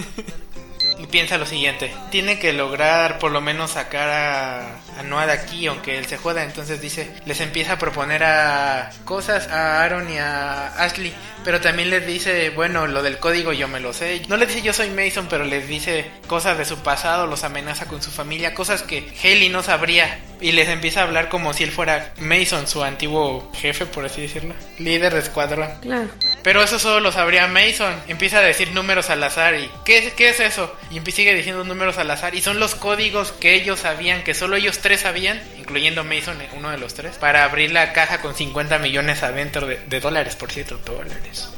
y 0.98 1.06
piensa 1.06 1.38
lo 1.38 1.46
siguiente, 1.46 1.94
tiene 2.10 2.38
que 2.38 2.52
lograr 2.52 3.18
por 3.18 3.30
lo 3.32 3.40
menos 3.40 3.72
sacar 3.72 4.08
a, 4.08 4.80
a 4.96 5.02
Noah 5.02 5.26
de 5.26 5.32
aquí, 5.32 5.66
aunque 5.66 5.98
él 5.98 6.06
se 6.06 6.16
joda, 6.16 6.44
entonces 6.44 6.80
dice, 6.80 7.10
les 7.24 7.40
empieza 7.40 7.74
a 7.74 7.78
proponer 7.78 8.24
a 8.24 8.90
cosas 9.04 9.48
a 9.48 9.82
Aaron 9.82 10.10
y 10.10 10.18
a 10.18 10.68
Ashley, 10.82 11.12
pero 11.44 11.60
también 11.60 11.90
les 11.90 12.06
dice, 12.06 12.50
bueno, 12.50 12.86
lo 12.86 13.02
del 13.02 13.18
código 13.18 13.52
yo 13.52 13.68
me 13.68 13.78
lo 13.78 13.92
sé. 13.92 14.22
No 14.28 14.36
les 14.36 14.48
dice 14.48 14.62
yo 14.62 14.72
soy 14.72 14.90
Mason, 14.90 15.28
pero 15.30 15.44
les 15.44 15.68
dice 15.68 16.10
cosas 16.26 16.58
de 16.58 16.64
su 16.64 16.78
pasado, 16.78 17.26
los 17.26 17.44
amenaza 17.44 17.86
con 17.86 18.02
su 18.02 18.10
familia, 18.10 18.52
cosas 18.52 18.82
que 18.82 19.06
Haley 19.22 19.48
no 19.48 19.62
sabría. 19.62 20.18
Y 20.38 20.52
les 20.52 20.68
empieza 20.68 21.00
a 21.00 21.04
hablar 21.04 21.30
como 21.30 21.54
si 21.54 21.64
él 21.64 21.70
fuera 21.70 22.12
Mason, 22.18 22.66
su 22.66 22.82
antiguo 22.82 23.50
jefe, 23.54 23.86
por 23.86 24.04
así 24.04 24.20
decirlo. 24.20 24.54
Líder 24.78 25.14
de 25.14 25.20
escuadrón. 25.20 25.70
Claro. 25.80 26.08
Pero 26.42 26.62
eso 26.62 26.78
solo 26.78 27.00
lo 27.00 27.10
sabría 27.10 27.46
Mason. 27.46 27.94
Empieza 28.06 28.38
a 28.38 28.42
decir 28.42 28.72
números 28.72 29.08
al 29.08 29.22
azar 29.22 29.54
y 29.54 29.70
¿qué, 29.84 30.12
qué 30.16 30.28
es 30.28 30.40
eso? 30.40 30.74
Y 30.90 31.00
sigue 31.10 31.34
diciendo 31.34 31.64
números 31.64 31.96
al 31.96 32.10
azar. 32.10 32.34
Y 32.34 32.42
son 32.42 32.60
los 32.60 32.74
códigos 32.74 33.32
que 33.32 33.54
ellos 33.54 33.80
sabían, 33.80 34.22
que 34.24 34.34
solo 34.34 34.56
ellos 34.56 34.80
tres 34.86 35.00
sabían, 35.00 35.42
incluyendo 35.58 36.04
Mason, 36.04 36.38
uno 36.56 36.70
de 36.70 36.78
los 36.78 36.94
tres, 36.94 37.16
para 37.16 37.42
abrir 37.42 37.72
la 37.72 37.92
caja 37.92 38.20
con 38.20 38.36
50 38.36 38.78
millones 38.78 39.24
adentro 39.24 39.66
de, 39.66 39.78
de 39.78 39.98
dólares, 39.98 40.36
por 40.36 40.52
cierto, 40.52 40.78
dólares. 40.78 41.48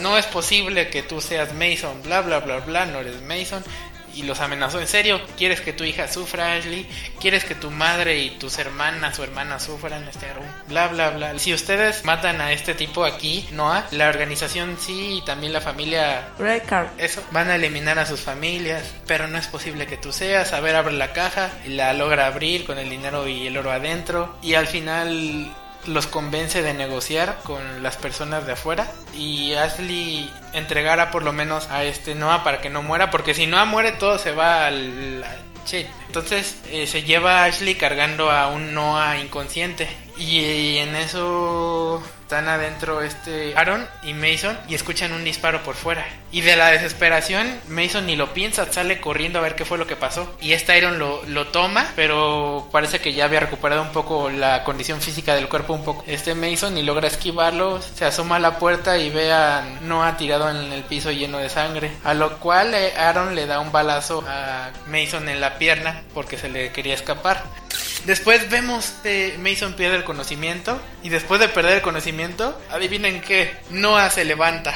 No 0.00 0.16
es 0.16 0.24
posible 0.24 0.88
que 0.88 1.02
tú 1.02 1.20
seas 1.20 1.52
Mason, 1.52 2.02
bla, 2.02 2.22
bla, 2.22 2.38
bla, 2.38 2.60
bla, 2.60 2.86
no 2.86 3.00
eres 3.00 3.20
Mason. 3.20 3.62
Y 4.16 4.22
los 4.22 4.40
amenazó, 4.40 4.80
¿en 4.80 4.86
serio? 4.86 5.20
¿Quieres 5.36 5.60
que 5.60 5.74
tu 5.74 5.84
hija 5.84 6.08
sufra, 6.08 6.54
Ashley? 6.54 6.88
¿Quieres 7.20 7.44
que 7.44 7.54
tu 7.54 7.70
madre 7.70 8.18
y 8.18 8.30
tus 8.30 8.58
hermanas 8.58 9.18
o 9.18 9.24
hermanas 9.24 9.64
sufran 9.64 10.08
este 10.08 10.24
árbol? 10.26 10.46
Bla, 10.68 10.88
bla, 10.88 11.10
bla. 11.10 11.38
Si 11.38 11.52
ustedes 11.52 12.02
matan 12.04 12.40
a 12.40 12.52
este 12.52 12.74
tipo 12.74 13.04
aquí, 13.04 13.46
Noah, 13.52 13.86
la 13.90 14.08
organización 14.08 14.78
sí 14.80 15.18
y 15.18 15.24
también 15.26 15.52
la 15.52 15.60
familia 15.60 16.28
Red 16.38 16.62
Card. 16.66 16.88
eso, 16.96 17.22
van 17.30 17.50
a 17.50 17.56
eliminar 17.56 17.98
a 17.98 18.06
sus 18.06 18.20
familias, 18.20 18.94
pero 19.06 19.28
no 19.28 19.36
es 19.36 19.48
posible 19.48 19.86
que 19.86 19.98
tú 19.98 20.12
seas. 20.12 20.54
A 20.54 20.60
ver, 20.60 20.76
abre 20.76 20.94
la 20.94 21.12
caja 21.12 21.50
y 21.66 21.70
la 21.70 21.92
logra 21.92 22.26
abrir 22.26 22.64
con 22.64 22.78
el 22.78 22.88
dinero 22.88 23.28
y 23.28 23.46
el 23.46 23.58
oro 23.58 23.70
adentro. 23.70 24.38
Y 24.40 24.54
al 24.54 24.66
final 24.66 25.54
los 25.86 26.06
convence 26.06 26.62
de 26.62 26.74
negociar 26.74 27.38
con 27.44 27.82
las 27.82 27.96
personas 27.96 28.46
de 28.46 28.52
afuera 28.52 28.90
y 29.14 29.54
Ashley 29.54 30.30
entregara 30.52 31.10
por 31.10 31.22
lo 31.22 31.32
menos 31.32 31.70
a 31.70 31.84
este 31.84 32.14
Noah 32.14 32.44
para 32.44 32.60
que 32.60 32.70
no 32.70 32.82
muera, 32.82 33.10
porque 33.10 33.34
si 33.34 33.46
Noah 33.46 33.64
muere 33.64 33.92
todo 33.92 34.18
se 34.18 34.32
va 34.32 34.66
al 34.66 35.24
shit. 35.66 35.86
Entonces 36.06 36.56
eh, 36.70 36.86
se 36.86 37.02
lleva 37.02 37.42
a 37.42 37.44
Ashley 37.44 37.74
cargando 37.74 38.30
a 38.30 38.48
un 38.48 38.74
Noah 38.74 39.18
inconsciente 39.18 39.88
y 40.16 40.78
en 40.78 40.96
eso 40.96 42.02
están 42.26 42.48
adentro 42.48 43.02
este 43.02 43.56
Aaron 43.56 43.86
y 44.02 44.12
Mason 44.12 44.58
y 44.68 44.74
escuchan 44.74 45.12
un 45.12 45.22
disparo 45.22 45.62
por 45.62 45.76
fuera. 45.76 46.04
Y 46.32 46.40
de 46.40 46.56
la 46.56 46.72
desesperación, 46.72 47.46
Mason 47.68 48.04
ni 48.04 48.16
lo 48.16 48.34
piensa, 48.34 48.70
sale 48.72 49.00
corriendo 49.00 49.38
a 49.38 49.42
ver 49.42 49.54
qué 49.54 49.64
fue 49.64 49.78
lo 49.78 49.86
que 49.86 49.94
pasó. 49.94 50.34
Y 50.40 50.52
este 50.52 50.72
Aaron 50.72 50.98
lo, 50.98 51.24
lo 51.26 51.46
toma, 51.46 51.86
pero 51.94 52.68
parece 52.72 52.98
que 52.98 53.12
ya 53.12 53.26
había 53.26 53.38
recuperado 53.38 53.80
un 53.80 53.92
poco 53.92 54.28
la 54.28 54.64
condición 54.64 55.00
física 55.00 55.36
del 55.36 55.48
cuerpo 55.48 55.74
un 55.74 55.84
poco. 55.84 56.02
Este 56.08 56.34
Mason 56.34 56.76
y 56.76 56.82
logra 56.82 57.06
esquivarlo, 57.06 57.80
se 57.80 58.04
asoma 58.04 58.36
a 58.36 58.40
la 58.40 58.58
puerta 58.58 58.98
y 58.98 59.08
ve 59.08 59.32
a 59.32 59.78
Noah 59.82 60.16
tirado 60.16 60.50
en 60.50 60.72
el 60.72 60.82
piso 60.82 61.12
lleno 61.12 61.38
de 61.38 61.48
sangre. 61.48 61.92
A 62.02 62.12
lo 62.12 62.38
cual 62.40 62.74
eh, 62.74 62.92
Aaron 62.96 63.36
le 63.36 63.46
da 63.46 63.60
un 63.60 63.70
balazo 63.70 64.24
a 64.26 64.70
Mason 64.88 65.28
en 65.28 65.40
la 65.40 65.58
pierna 65.58 66.02
porque 66.12 66.36
se 66.38 66.48
le 66.48 66.72
quería 66.72 66.94
escapar. 66.94 67.44
Después 68.06 68.48
vemos 68.48 68.94
que 69.02 69.36
Mason 69.36 69.72
pierde 69.72 69.96
el 69.96 70.04
conocimiento 70.04 70.80
y 71.02 71.08
después 71.08 71.40
de 71.40 71.48
perder 71.48 71.78
el 71.78 71.82
conocimiento, 71.82 72.56
adivinen 72.70 73.20
qué, 73.20 73.56
Noah 73.70 74.10
se 74.10 74.24
levanta. 74.24 74.74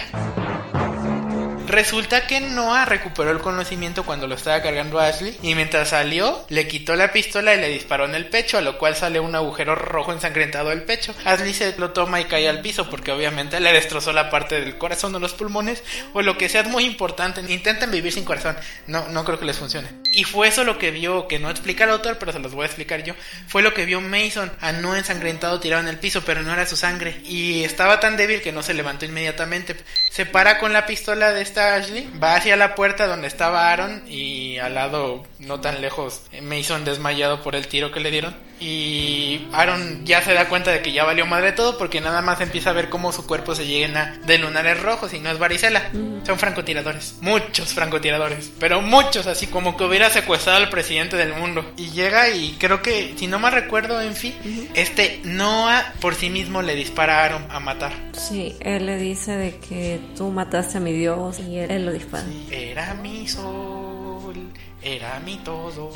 Resulta 1.70 2.26
que 2.26 2.40
Noah 2.40 2.84
recuperó 2.84 3.30
el 3.30 3.38
conocimiento 3.38 4.02
cuando 4.02 4.26
lo 4.26 4.34
estaba 4.34 4.60
cargando 4.60 4.98
a 4.98 5.06
Ashley 5.06 5.38
y 5.40 5.54
mientras 5.54 5.90
salió 5.90 6.44
le 6.48 6.66
quitó 6.66 6.96
la 6.96 7.12
pistola 7.12 7.54
y 7.54 7.60
le 7.60 7.68
disparó 7.68 8.06
en 8.06 8.16
el 8.16 8.26
pecho, 8.26 8.58
a 8.58 8.60
lo 8.60 8.76
cual 8.76 8.96
sale 8.96 9.20
un 9.20 9.36
agujero 9.36 9.76
rojo 9.76 10.12
ensangrentado 10.12 10.70
del 10.70 10.82
pecho. 10.82 11.14
Ashley 11.24 11.54
se 11.54 11.78
lo 11.78 11.92
toma 11.92 12.20
y 12.20 12.24
cae 12.24 12.48
al 12.48 12.60
piso 12.60 12.90
porque 12.90 13.12
obviamente 13.12 13.60
le 13.60 13.72
destrozó 13.72 14.12
la 14.12 14.30
parte 14.30 14.60
del 14.60 14.78
corazón 14.78 15.14
o 15.14 15.20
los 15.20 15.32
pulmones 15.32 15.84
o 16.12 16.22
lo 16.22 16.36
que 16.36 16.48
sea 16.48 16.62
es 16.62 16.66
muy 16.66 16.84
importante. 16.84 17.40
Intenten 17.40 17.92
vivir 17.92 18.12
sin 18.12 18.24
corazón, 18.24 18.56
no, 18.88 19.06
no 19.10 19.24
creo 19.24 19.38
que 19.38 19.44
les 19.44 19.58
funcione. 19.58 19.86
Y 20.12 20.24
fue 20.24 20.48
eso 20.48 20.64
lo 20.64 20.76
que 20.76 20.90
vio, 20.90 21.28
que 21.28 21.38
no 21.38 21.50
explica 21.50 21.84
el 21.84 21.90
autor, 21.90 22.18
pero 22.18 22.32
se 22.32 22.40
los 22.40 22.52
voy 22.52 22.64
a 22.64 22.66
explicar 22.66 23.04
yo. 23.04 23.14
Fue 23.46 23.62
lo 23.62 23.74
que 23.74 23.84
vio 23.84 24.00
Mason 24.00 24.50
a 24.60 24.72
no 24.72 24.96
ensangrentado 24.96 25.60
tirado 25.60 25.82
en 25.82 25.88
el 25.88 26.00
piso, 26.00 26.24
pero 26.26 26.42
no 26.42 26.52
era 26.52 26.66
su 26.66 26.76
sangre. 26.76 27.20
Y 27.24 27.62
estaba 27.62 28.00
tan 28.00 28.16
débil 28.16 28.42
que 28.42 28.50
no 28.50 28.64
se 28.64 28.74
levantó 28.74 29.04
inmediatamente. 29.04 29.76
Se 30.10 30.26
para 30.26 30.58
con 30.58 30.72
la 30.72 30.84
pistola 30.84 31.30
de 31.30 31.42
esta 31.42 31.59
Ashley, 31.60 32.10
va 32.22 32.36
hacia 32.36 32.56
la 32.56 32.74
puerta 32.74 33.06
donde 33.06 33.26
estaba 33.26 33.70
Aaron 33.70 34.04
y 34.08 34.58
al 34.58 34.74
lado, 34.74 35.24
no 35.38 35.60
tan 35.60 35.80
lejos, 35.80 36.22
Mason 36.42 36.84
desmayado 36.84 37.42
por 37.42 37.54
el 37.54 37.68
tiro 37.68 37.92
que 37.92 38.00
le 38.00 38.10
dieron. 38.10 38.49
Y 38.60 39.48
Aaron 39.52 40.04
ya 40.04 40.22
se 40.22 40.34
da 40.34 40.48
cuenta 40.48 40.70
de 40.70 40.82
que 40.82 40.92
ya 40.92 41.04
valió 41.04 41.24
madre 41.24 41.52
todo 41.52 41.78
porque 41.78 42.00
nada 42.00 42.20
más 42.20 42.40
empieza 42.42 42.70
a 42.70 42.74
ver 42.74 42.90
cómo 42.90 43.10
su 43.10 43.26
cuerpo 43.26 43.54
se 43.54 43.66
llena 43.66 44.20
de 44.26 44.36
lunares 44.36 44.82
rojos 44.82 45.14
y 45.14 45.18
no 45.18 45.30
es 45.30 45.38
varicela. 45.38 45.90
Son 46.26 46.38
francotiradores. 46.38 47.16
Muchos 47.22 47.72
francotiradores. 47.72 48.52
Pero 48.60 48.82
muchos, 48.82 49.26
así 49.26 49.46
como 49.46 49.76
que 49.76 49.84
hubiera 49.84 50.10
secuestrado 50.10 50.58
al 50.58 50.68
presidente 50.68 51.16
del 51.16 51.32
mundo. 51.32 51.64
Y 51.78 51.90
llega 51.90 52.28
y 52.28 52.56
creo 52.58 52.82
que, 52.82 53.14
si 53.16 53.26
no 53.26 53.38
mal 53.38 53.52
recuerdo, 53.52 54.00
en 54.00 54.14
fin, 54.14 54.34
este 54.74 55.20
Noah 55.24 55.94
por 56.00 56.14
sí 56.14 56.28
mismo 56.28 56.60
le 56.60 56.74
dispara 56.74 57.20
a 57.20 57.24
Aaron 57.24 57.46
a 57.50 57.60
matar. 57.60 57.92
Sí, 58.12 58.56
él 58.60 58.84
le 58.86 58.98
dice 58.98 59.32
de 59.32 59.56
que 59.56 60.00
tú 60.16 60.30
mataste 60.30 60.78
a 60.78 60.80
mi 60.80 60.92
Dios 60.92 61.40
y 61.40 61.58
él, 61.58 61.70
él 61.70 61.86
lo 61.86 61.92
dispara. 61.92 62.24
Era 62.50 62.94
mi 62.94 63.26
sol, 63.26 64.34
era 64.82 65.18
mi 65.20 65.36
todo. 65.38 65.92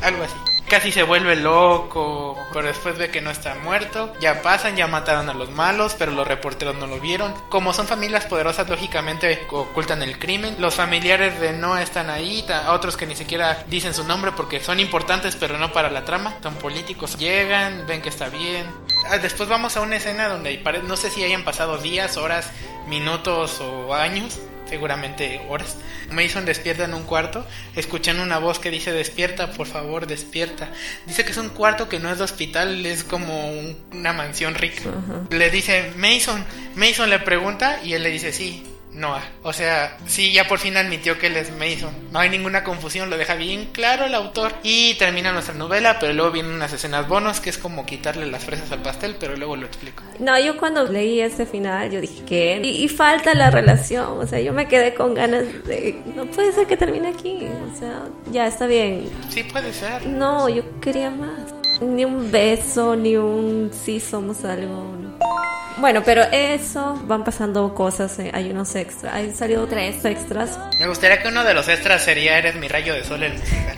Algo 0.00 0.24
así. 0.24 0.34
Casi 0.68 0.92
se 0.92 1.02
vuelve 1.02 1.34
loco, 1.34 2.36
pero 2.52 2.68
después 2.68 2.98
ve 2.98 3.10
que 3.10 3.22
no 3.22 3.30
está 3.30 3.54
muerto. 3.54 4.12
Ya 4.20 4.42
pasan, 4.42 4.76
ya 4.76 4.86
mataron 4.86 5.30
a 5.30 5.34
los 5.34 5.50
malos, 5.50 5.96
pero 5.98 6.12
los 6.12 6.28
reporteros 6.28 6.76
no 6.76 6.86
lo 6.86 7.00
vieron. 7.00 7.32
Como 7.48 7.72
son 7.72 7.86
familias 7.86 8.26
poderosas, 8.26 8.68
lógicamente 8.68 9.46
ocultan 9.50 10.02
el 10.02 10.18
crimen. 10.18 10.56
Los 10.58 10.74
familiares 10.74 11.40
de 11.40 11.54
Noah 11.54 11.82
están 11.82 12.10
ahí, 12.10 12.44
otros 12.68 12.98
que 12.98 13.06
ni 13.06 13.16
siquiera 13.16 13.64
dicen 13.68 13.94
su 13.94 14.04
nombre 14.04 14.32
porque 14.32 14.60
son 14.60 14.78
importantes, 14.78 15.36
pero 15.36 15.56
no 15.56 15.72
para 15.72 15.88
la 15.88 16.04
trama. 16.04 16.34
Son 16.42 16.54
políticos. 16.56 17.16
Llegan, 17.16 17.86
ven 17.86 18.02
que 18.02 18.10
está 18.10 18.28
bien. 18.28 18.66
Ah, 19.08 19.16
Después 19.16 19.48
vamos 19.48 19.78
a 19.78 19.80
una 19.80 19.96
escena 19.96 20.28
donde 20.28 20.62
no 20.86 20.96
sé 20.98 21.08
si 21.08 21.24
hayan 21.24 21.44
pasado 21.44 21.78
días, 21.78 22.18
horas, 22.18 22.50
minutos 22.86 23.58
o 23.62 23.94
años 23.94 24.38
seguramente 24.68 25.40
horas. 25.48 25.76
Mason 26.10 26.44
despierta 26.44 26.84
en 26.84 26.94
un 26.94 27.02
cuarto, 27.04 27.46
escuchan 27.76 28.20
una 28.20 28.38
voz 28.38 28.58
que 28.58 28.70
dice 28.70 28.92
despierta, 28.92 29.52
por 29.52 29.66
favor, 29.66 30.06
despierta. 30.06 30.68
Dice 31.06 31.24
que 31.24 31.32
es 31.32 31.36
un 31.38 31.48
cuarto 31.50 31.88
que 31.88 31.98
no 31.98 32.10
es 32.10 32.18
de 32.18 32.24
hospital, 32.24 32.84
es 32.86 33.04
como 33.04 33.48
un- 33.50 33.76
una 33.92 34.12
mansión 34.12 34.54
rica. 34.54 34.82
Le 35.30 35.50
dice 35.50 35.92
Mason, 35.96 36.44
Mason 36.76 37.10
le 37.10 37.18
pregunta 37.18 37.80
y 37.84 37.94
él 37.94 38.02
le 38.02 38.10
dice 38.10 38.32
sí. 38.32 38.64
Noah, 38.92 39.22
o 39.42 39.52
sea, 39.52 39.96
sí, 40.06 40.32
ya 40.32 40.48
por 40.48 40.58
fin 40.58 40.76
admitió 40.76 41.18
que 41.18 41.28
él 41.28 41.36
es 41.36 41.52
Mason. 41.52 41.94
No 42.10 42.18
hay 42.18 42.30
ninguna 42.30 42.64
confusión, 42.64 43.10
lo 43.10 43.16
deja 43.16 43.34
bien 43.34 43.68
claro 43.72 44.06
el 44.06 44.14
autor. 44.14 44.52
Y 44.62 44.94
termina 44.94 45.32
nuestra 45.32 45.54
novela, 45.54 45.98
pero 46.00 46.12
luego 46.12 46.32
vienen 46.32 46.52
unas 46.52 46.72
escenas 46.72 47.06
bonos 47.06 47.40
que 47.40 47.50
es 47.50 47.58
como 47.58 47.86
quitarle 47.86 48.26
las 48.26 48.44
fresas 48.44 48.72
al 48.72 48.82
pastel, 48.82 49.16
pero 49.20 49.36
luego 49.36 49.56
lo 49.56 49.66
explico. 49.66 50.02
No, 50.18 50.38
yo 50.38 50.56
cuando 50.56 50.84
leí 50.84 51.20
ese 51.20 51.46
final, 51.46 51.90
yo 51.90 52.00
dije 52.00 52.24
que 52.24 52.60
y, 52.62 52.84
y 52.84 52.88
falta 52.88 53.34
la 53.34 53.50
relación, 53.50 54.18
o 54.18 54.26
sea, 54.26 54.40
yo 54.40 54.52
me 54.52 54.66
quedé 54.66 54.94
con 54.94 55.14
ganas 55.14 55.44
de 55.64 56.00
no 56.16 56.26
puede 56.26 56.52
ser 56.52 56.66
que 56.66 56.76
termine 56.76 57.08
aquí, 57.08 57.46
o 57.72 57.78
sea, 57.78 58.02
ya 58.32 58.46
está 58.46 58.66
bien. 58.66 59.08
Sí 59.28 59.44
puede 59.44 59.72
ser. 59.72 60.06
No, 60.06 60.48
yo 60.48 60.62
quería 60.80 61.10
más. 61.10 61.54
Ni 61.80 62.04
un 62.04 62.32
beso, 62.32 62.96
ni 62.96 63.16
un 63.16 63.70
sí 63.72 64.00
somos 64.00 64.44
algo. 64.44 64.97
No. 65.20 65.80
Bueno, 65.80 66.02
pero 66.04 66.22
eso 66.32 67.00
van 67.06 67.22
pasando 67.24 67.72
cosas, 67.74 68.18
eh, 68.18 68.30
hay 68.34 68.50
unos 68.50 68.74
extras, 68.74 69.14
han 69.14 69.34
salido 69.34 69.66
tres 69.68 70.04
extras 70.04 70.58
Me 70.80 70.88
gustaría 70.88 71.22
que 71.22 71.28
uno 71.28 71.44
de 71.44 71.54
los 71.54 71.68
extras 71.68 72.02
sería 72.02 72.36
Eres 72.38 72.56
mi 72.56 72.66
rayo 72.66 72.94
de 72.94 73.04
sol 73.04 73.22
el 73.22 73.34
musical. 73.34 73.76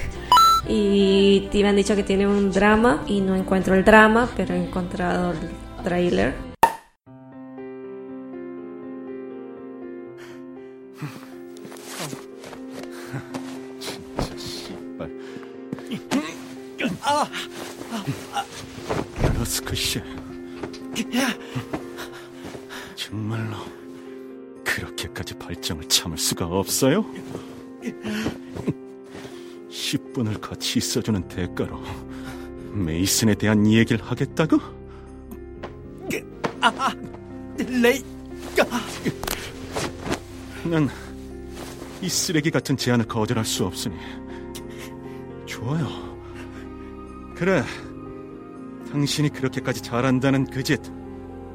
y 0.66 1.48
te 1.52 1.66
han 1.66 1.76
dicho 1.76 1.94
que 1.96 2.02
tiene 2.02 2.26
un 2.26 2.52
drama 2.52 3.02
y 3.06 3.20
no 3.20 3.34
encuentro 3.34 3.74
el 3.74 3.84
drama, 3.84 4.30
pero 4.36 4.54
he 4.54 4.58
encontrado 4.62 5.32
el 5.32 5.38
trailer. 5.84 6.34
정말로 22.94 23.56
그렇게까지 24.64 25.34
발정을 25.34 25.88
참을 25.88 26.18
수가 26.18 26.46
없어요? 26.46 27.04
10분을 29.70 30.40
같이 30.40 30.78
있어주는 30.78 31.28
대가로 31.28 31.82
메이슨에 32.72 33.34
대한 33.34 33.66
얘기를 33.66 34.04
하겠다고? 34.04 34.58
레이 37.58 38.02
난 40.64 41.10
이 42.02 42.08
쓰레기 42.08 42.50
같은 42.50 42.76
제안을 42.76 43.04
거절할 43.06 43.44
수 43.44 43.64
없으니 43.66 43.94
좋아요. 45.44 45.86
그래. 47.36 47.62
당신이 48.90 49.30
그렇게까지 49.30 49.82
잘한다는 49.82 50.46
그 50.46 50.62
짓 50.62 50.80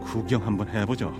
구경 0.01 0.45
한번 0.45 0.67
해보죠. 0.69 1.13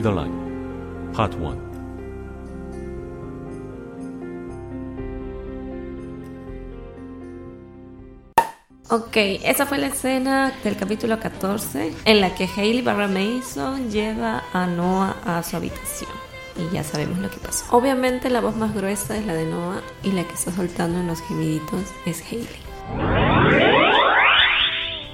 The 0.00 0.10
Line 0.10 1.12
Part 1.12 1.36
1 1.36 1.71
Ok, 8.90 9.16
esa 9.16 9.64
fue 9.64 9.78
la 9.78 9.86
escena 9.86 10.52
del 10.64 10.76
capítulo 10.76 11.18
14 11.18 11.94
en 12.04 12.20
la 12.20 12.34
que 12.34 12.44
Hailey 12.44 12.82
Barra 12.82 13.08
Mason 13.08 13.90
lleva 13.90 14.42
a 14.52 14.66
Noah 14.66 15.16
a 15.24 15.42
su 15.42 15.56
habitación. 15.56 16.10
Y 16.56 16.74
ya 16.74 16.84
sabemos 16.84 17.18
lo 17.18 17.30
que 17.30 17.38
pasó. 17.38 17.64
Obviamente 17.74 18.28
la 18.28 18.40
voz 18.40 18.56
más 18.56 18.74
gruesa 18.74 19.16
es 19.16 19.24
la 19.24 19.34
de 19.34 19.46
Noah 19.46 19.80
y 20.02 20.12
la 20.12 20.24
que 20.24 20.34
está 20.34 20.52
soltando 20.52 20.98
en 20.98 21.06
los 21.06 21.22
gemiditos 21.22 21.84
es 22.04 22.22
Hailey. 22.30 23.31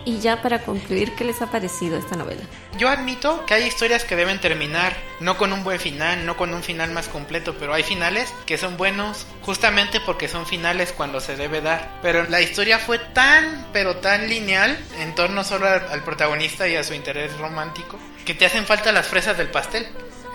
Y 0.09 0.21
ya 0.21 0.41
para 0.41 0.63
concluir, 0.63 1.15
¿qué 1.17 1.23
les 1.23 1.43
ha 1.43 1.51
parecido 1.51 1.99
esta 1.99 2.17
novela? 2.17 2.41
Yo 2.79 2.89
admito 2.89 3.45
que 3.45 3.53
hay 3.53 3.65
historias 3.65 4.05
que 4.05 4.17
deben 4.17 4.41
terminar, 4.41 4.97
no 5.21 5.37
con 5.37 5.53
un 5.53 5.63
buen 5.65 5.79
final, 5.79 6.25
no 6.25 6.35
con 6.35 6.55
un 6.55 6.63
final 6.63 6.93
más 6.93 7.09
completo, 7.09 7.57
pero 7.59 7.75
hay 7.75 7.83
finales 7.83 8.33
que 8.47 8.57
son 8.57 8.79
buenos 8.79 9.27
justamente 9.43 10.01
porque 10.01 10.27
son 10.27 10.47
finales 10.47 10.95
cuando 10.97 11.21
se 11.21 11.37
debe 11.37 11.61
dar. 11.61 11.99
Pero 12.01 12.25
la 12.25 12.41
historia 12.41 12.79
fue 12.79 12.99
tan, 12.99 13.67
pero 13.75 13.97
tan 13.97 14.31
lineal 14.31 14.79
en 14.99 15.15
torno 15.15 15.45
solo 15.45 15.69
al, 15.69 16.03
protagonista 16.05 16.67
y 16.67 16.77
a 16.77 16.85
su 16.85 16.95
interés 16.95 17.37
romántico, 17.37 17.99
que 18.25 18.33
te 18.33 18.47
hacen 18.47 18.65
falta 18.65 18.93
las 18.93 19.09
fresas 19.09 19.37
del 19.37 19.51
pastel. 19.51 19.87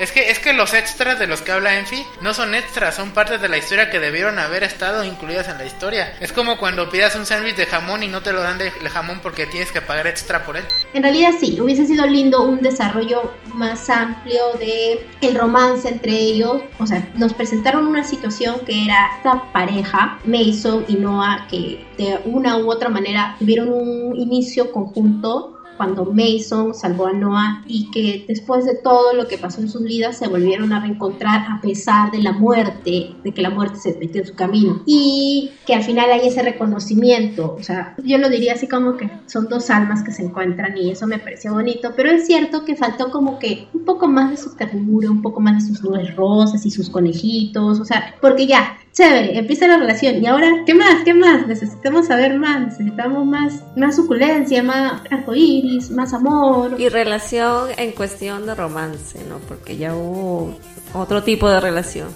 Es 0.04 0.12
que, 0.12 0.30
es 0.30 0.40
que 0.40 0.52
los 0.52 0.74
extras 0.74 1.18
de 1.18 1.28
los 1.28 1.42
que 1.42 1.54
habla 1.54 1.80
Enfi 1.80 2.04
no 2.20 2.34
son 2.34 2.56
extras, 2.56 2.94
son 2.94 3.12
partes 3.12 3.42
de 3.42 3.48
la 3.48 3.58
historia 3.58 3.90
que 3.90 4.02
debieron 4.02 4.38
haber 4.38 4.64
estado 4.64 5.06
incluidas 5.06 5.48
en 5.48 5.58
la 5.58 5.66
historia. 5.66 6.14
Es 6.20 6.34
como 6.34 6.58
cuando 6.58 6.90
pidas 6.90 7.16
un 7.16 7.26
sándwich 7.26 7.56
de 7.56 7.66
jamón 7.68 8.04
y 8.04 8.10
no 8.10 8.20
te 8.20 8.34
lo 8.34 8.42
dan 8.42 8.58
de 8.58 8.70
jamón 8.70 9.22
porque 9.24 9.46
tienes 9.46 9.72
que 9.72 9.80
pagar 9.80 10.06
extra 10.08 10.46
por 10.46 10.58
él. 10.58 10.66
En 10.94 11.04
realidad 11.04 11.30
sí, 11.40 11.58
hubiese 11.62 11.86
sido 11.86 12.06
lindo 12.06 12.44
un 12.44 12.60
desarrollo 12.60 13.32
más 13.54 13.90
amplio 13.90 14.42
de 14.60 15.08
el 15.22 15.36
romance 15.36 15.88
entre 15.88 16.12
ellos. 16.12 16.64
O 16.80 16.86
sea, 16.86 17.08
nos 17.16 17.34
presentaron 17.34 17.88
una 17.88 18.04
situación 18.04 18.60
que 18.66 18.84
era 18.84 19.10
esta 19.16 19.54
pareja, 19.54 20.20
Mason 20.26 20.84
y 20.90 20.96
Noah, 20.96 21.48
que 21.50 21.86
de 21.98 22.20
una 22.26 22.58
u 22.58 22.70
otra 22.70 22.90
manera 22.90 23.38
tuvieron 23.40 23.70
un 23.70 24.18
inicio 24.18 24.70
conjunto 24.74 25.63
cuando 25.78 26.06
Mason 26.06 26.74
salvó 26.74 27.08
a 27.08 27.14
Noah 27.14 27.64
y 27.68 27.90
que 27.92 28.26
después 28.28 28.66
de 28.66 28.76
todo 28.76 29.14
lo 29.14 29.28
que 29.28 29.38
pasó 29.38 29.62
en 29.62 29.70
sus 29.70 29.84
vidas 29.84 30.18
se 30.18 30.28
volvieron 30.28 30.74
a 30.74 30.80
reencontrar 30.80 31.46
a 31.50 31.62
pesar 31.62 32.12
de 32.12 32.22
la 32.22 32.34
muerte, 32.34 33.16
de 33.24 33.32
que 33.34 33.42
la 33.42 33.50
muerte 33.50 33.78
se 33.78 33.98
metió 33.98 34.22
en 34.22 34.28
su 34.28 34.36
camino. 34.36 34.84
Y 34.86 35.52
que 35.66 35.76
al 35.76 35.84
final 35.84 36.12
hay 36.12 36.28
ese 36.28 36.42
reconocimiento, 36.42 37.56
o 37.58 37.64
sea, 37.64 37.96
yo 38.04 38.18
lo 38.18 38.30
diría 38.30 38.54
así 38.54 38.68
como 38.68 38.98
que 38.98 39.10
son 39.26 39.48
dos 39.48 39.70
almas 39.70 40.04
que 40.04 40.12
se 40.12 40.24
encuentran 40.24 40.78
y 40.78 40.92
eso 40.92 41.08
me 41.08 41.20
pareció 41.20 41.54
bonito, 41.54 41.94
pero 41.96 42.12
es 42.12 42.26
cierto 42.26 42.66
que 42.66 42.76
faltó 42.76 43.12
como 43.12 43.40
que 43.40 43.68
un 43.74 43.86
poco 43.86 44.08
más 44.08 44.32
de 44.32 44.38
su 44.38 44.56
ternura, 44.56 45.10
un 45.10 45.22
poco 45.22 45.40
más 45.40 45.64
de 45.64 45.74
sus 45.74 45.84
nubes 45.84 46.16
rosas 46.16 46.66
y 46.66 46.72
sus 46.72 46.90
conejitos, 46.90 47.80
o 47.80 47.86
sea, 47.86 48.16
porque 48.22 48.48
ya 48.48 48.78
chévere, 48.94 49.38
empieza 49.38 49.68
la 49.68 49.78
relación. 49.78 50.24
Y 50.24 50.28
ahora, 50.28 50.64
¿qué 50.66 50.74
más? 50.74 51.04
¿Qué 51.04 51.14
más? 51.14 51.48
Necesitamos 51.48 52.08
saber 52.08 52.38
más, 52.38 52.62
necesitamos 52.62 53.26
más, 53.26 53.64
más 53.76 53.96
suculencia, 53.96 54.64
más 54.64 55.02
arcoíris, 55.10 55.90
más 55.90 56.14
amor. 56.14 56.76
Y 56.80 56.90
relación 56.90 57.70
en 57.78 57.92
cuestión 57.92 58.46
de 58.46 58.56
romance, 58.56 59.20
¿no? 59.28 59.40
Porque 59.40 59.78
ya 59.78 59.96
hubo 59.96 60.56
otro 60.94 61.24
tipo 61.24 61.50
de 61.50 61.60
relación. 61.60 62.10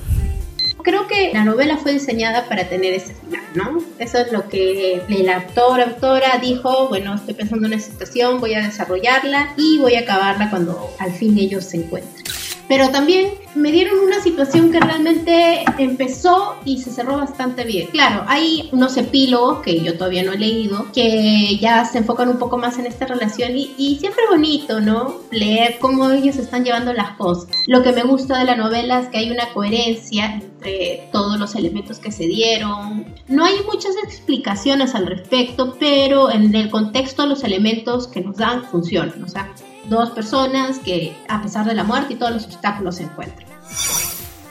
Creo 0.83 1.05
que 1.07 1.31
la 1.33 1.43
novela 1.43 1.75
fue 1.75 1.91
diseñada 1.91 2.45
para 2.47 2.69
tener 2.69 2.93
ese 2.93 3.13
final, 3.13 3.43
¿no? 3.55 3.79
Eso 3.99 4.19
es 4.19 4.31
lo 4.31 4.47
que 4.47 5.01
el 5.09 5.29
autor, 5.29 5.81
autora 5.81 6.37
dijo, 6.41 6.87
bueno, 6.87 7.15
estoy 7.15 7.33
pensando 7.33 7.67
en 7.67 7.73
una 7.73 7.81
situación, 7.81 8.39
voy 8.39 8.53
a 8.53 8.61
desarrollarla 8.61 9.49
y 9.57 9.79
voy 9.79 9.95
a 9.95 10.01
acabarla 10.01 10.49
cuando 10.49 10.89
al 10.99 11.11
fin 11.11 11.37
ellos 11.37 11.65
se 11.65 11.77
encuentren 11.77 12.23
pero 12.67 12.89
también 12.89 13.31
me 13.55 13.71
dieron 13.71 13.99
una 13.99 14.21
situación 14.21 14.71
que 14.71 14.79
realmente 14.79 15.63
empezó 15.77 16.55
y 16.65 16.79
se 16.79 16.91
cerró 16.91 17.17
bastante 17.17 17.63
bien. 17.63 17.87
Claro, 17.87 18.23
hay 18.27 18.69
unos 18.71 18.97
epílogos 18.97 19.59
que 19.59 19.81
yo 19.81 19.97
todavía 19.97 20.23
no 20.23 20.33
he 20.33 20.37
leído, 20.37 20.87
que 20.93 21.57
ya 21.59 21.85
se 21.85 21.99
enfocan 21.99 22.29
un 22.29 22.37
poco 22.37 22.57
más 22.57 22.77
en 22.77 22.85
esta 22.85 23.05
relación 23.05 23.57
y, 23.57 23.73
y 23.77 23.97
siempre 23.99 24.23
es 24.25 24.29
bonito, 24.29 24.79
¿no? 24.79 25.21
Leer 25.31 25.77
cómo 25.79 26.11
ellos 26.11 26.37
están 26.37 26.63
llevando 26.63 26.93
las 26.93 27.11
cosas. 27.11 27.49
Lo 27.67 27.83
que 27.83 27.93
me 27.93 28.03
gusta 28.03 28.37
de 28.37 28.45
la 28.45 28.55
novela 28.55 28.99
es 28.99 29.07
que 29.09 29.17
hay 29.17 29.31
una 29.31 29.49
coherencia 29.53 30.35
entre 30.35 31.07
todos 31.11 31.39
los 31.39 31.55
elementos 31.55 31.99
que 31.99 32.11
se 32.11 32.27
dieron. 32.27 33.05
No 33.27 33.45
hay 33.45 33.55
muchas 33.71 33.95
explicaciones 34.03 34.93
al 34.95 35.07
respecto, 35.07 35.75
pero 35.79 36.31
en 36.31 36.53
el 36.53 36.69
contexto 36.69 37.25
los 37.25 37.43
elementos 37.43 38.07
que 38.07 38.21
nos 38.21 38.37
dan 38.37 38.65
funcionan. 38.65 39.23
O 39.23 39.27
sea, 39.27 39.53
dos 39.87 40.11
personas 40.11 40.79
que 40.79 41.15
a 41.27 41.41
pesar 41.41 41.65
de 41.65 41.73
la 41.73 41.83
muerte 41.83 42.13
y 42.13 42.15
todos 42.17 42.33
los 42.33 42.45
obstáculos 42.45 42.97
se 42.97 43.03
encuentran. 43.03 43.47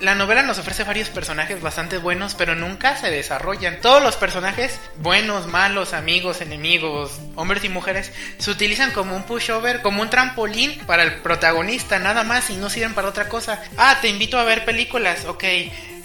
La 0.00 0.14
novela 0.14 0.42
nos 0.42 0.58
ofrece 0.58 0.84
varios 0.84 1.08
personajes 1.08 1.62
bastante 1.62 1.96
buenos, 1.96 2.34
pero 2.34 2.54
nunca 2.54 2.96
se 2.96 3.10
desarrollan. 3.10 3.80
Todos 3.80 4.02
los 4.02 4.16
personajes, 4.16 4.78
buenos, 4.98 5.46
malos, 5.46 5.94
amigos, 5.94 6.42
enemigos, 6.42 7.18
hombres 7.34 7.64
y 7.64 7.70
mujeres, 7.70 8.12
se 8.36 8.50
utilizan 8.50 8.90
como 8.90 9.16
un 9.16 9.22
pushover, 9.22 9.80
como 9.80 10.02
un 10.02 10.10
trampolín 10.10 10.78
para 10.86 11.02
el 11.02 11.22
protagonista, 11.22 11.98
nada 11.98 12.24
más, 12.24 12.50
y 12.50 12.56
no 12.56 12.68
sirven 12.68 12.92
para 12.92 13.08
otra 13.08 13.30
cosa. 13.30 13.62
Ah, 13.78 13.96
te 14.02 14.08
invito 14.08 14.38
a 14.38 14.44
ver 14.44 14.66
películas, 14.66 15.24
ok 15.24 15.44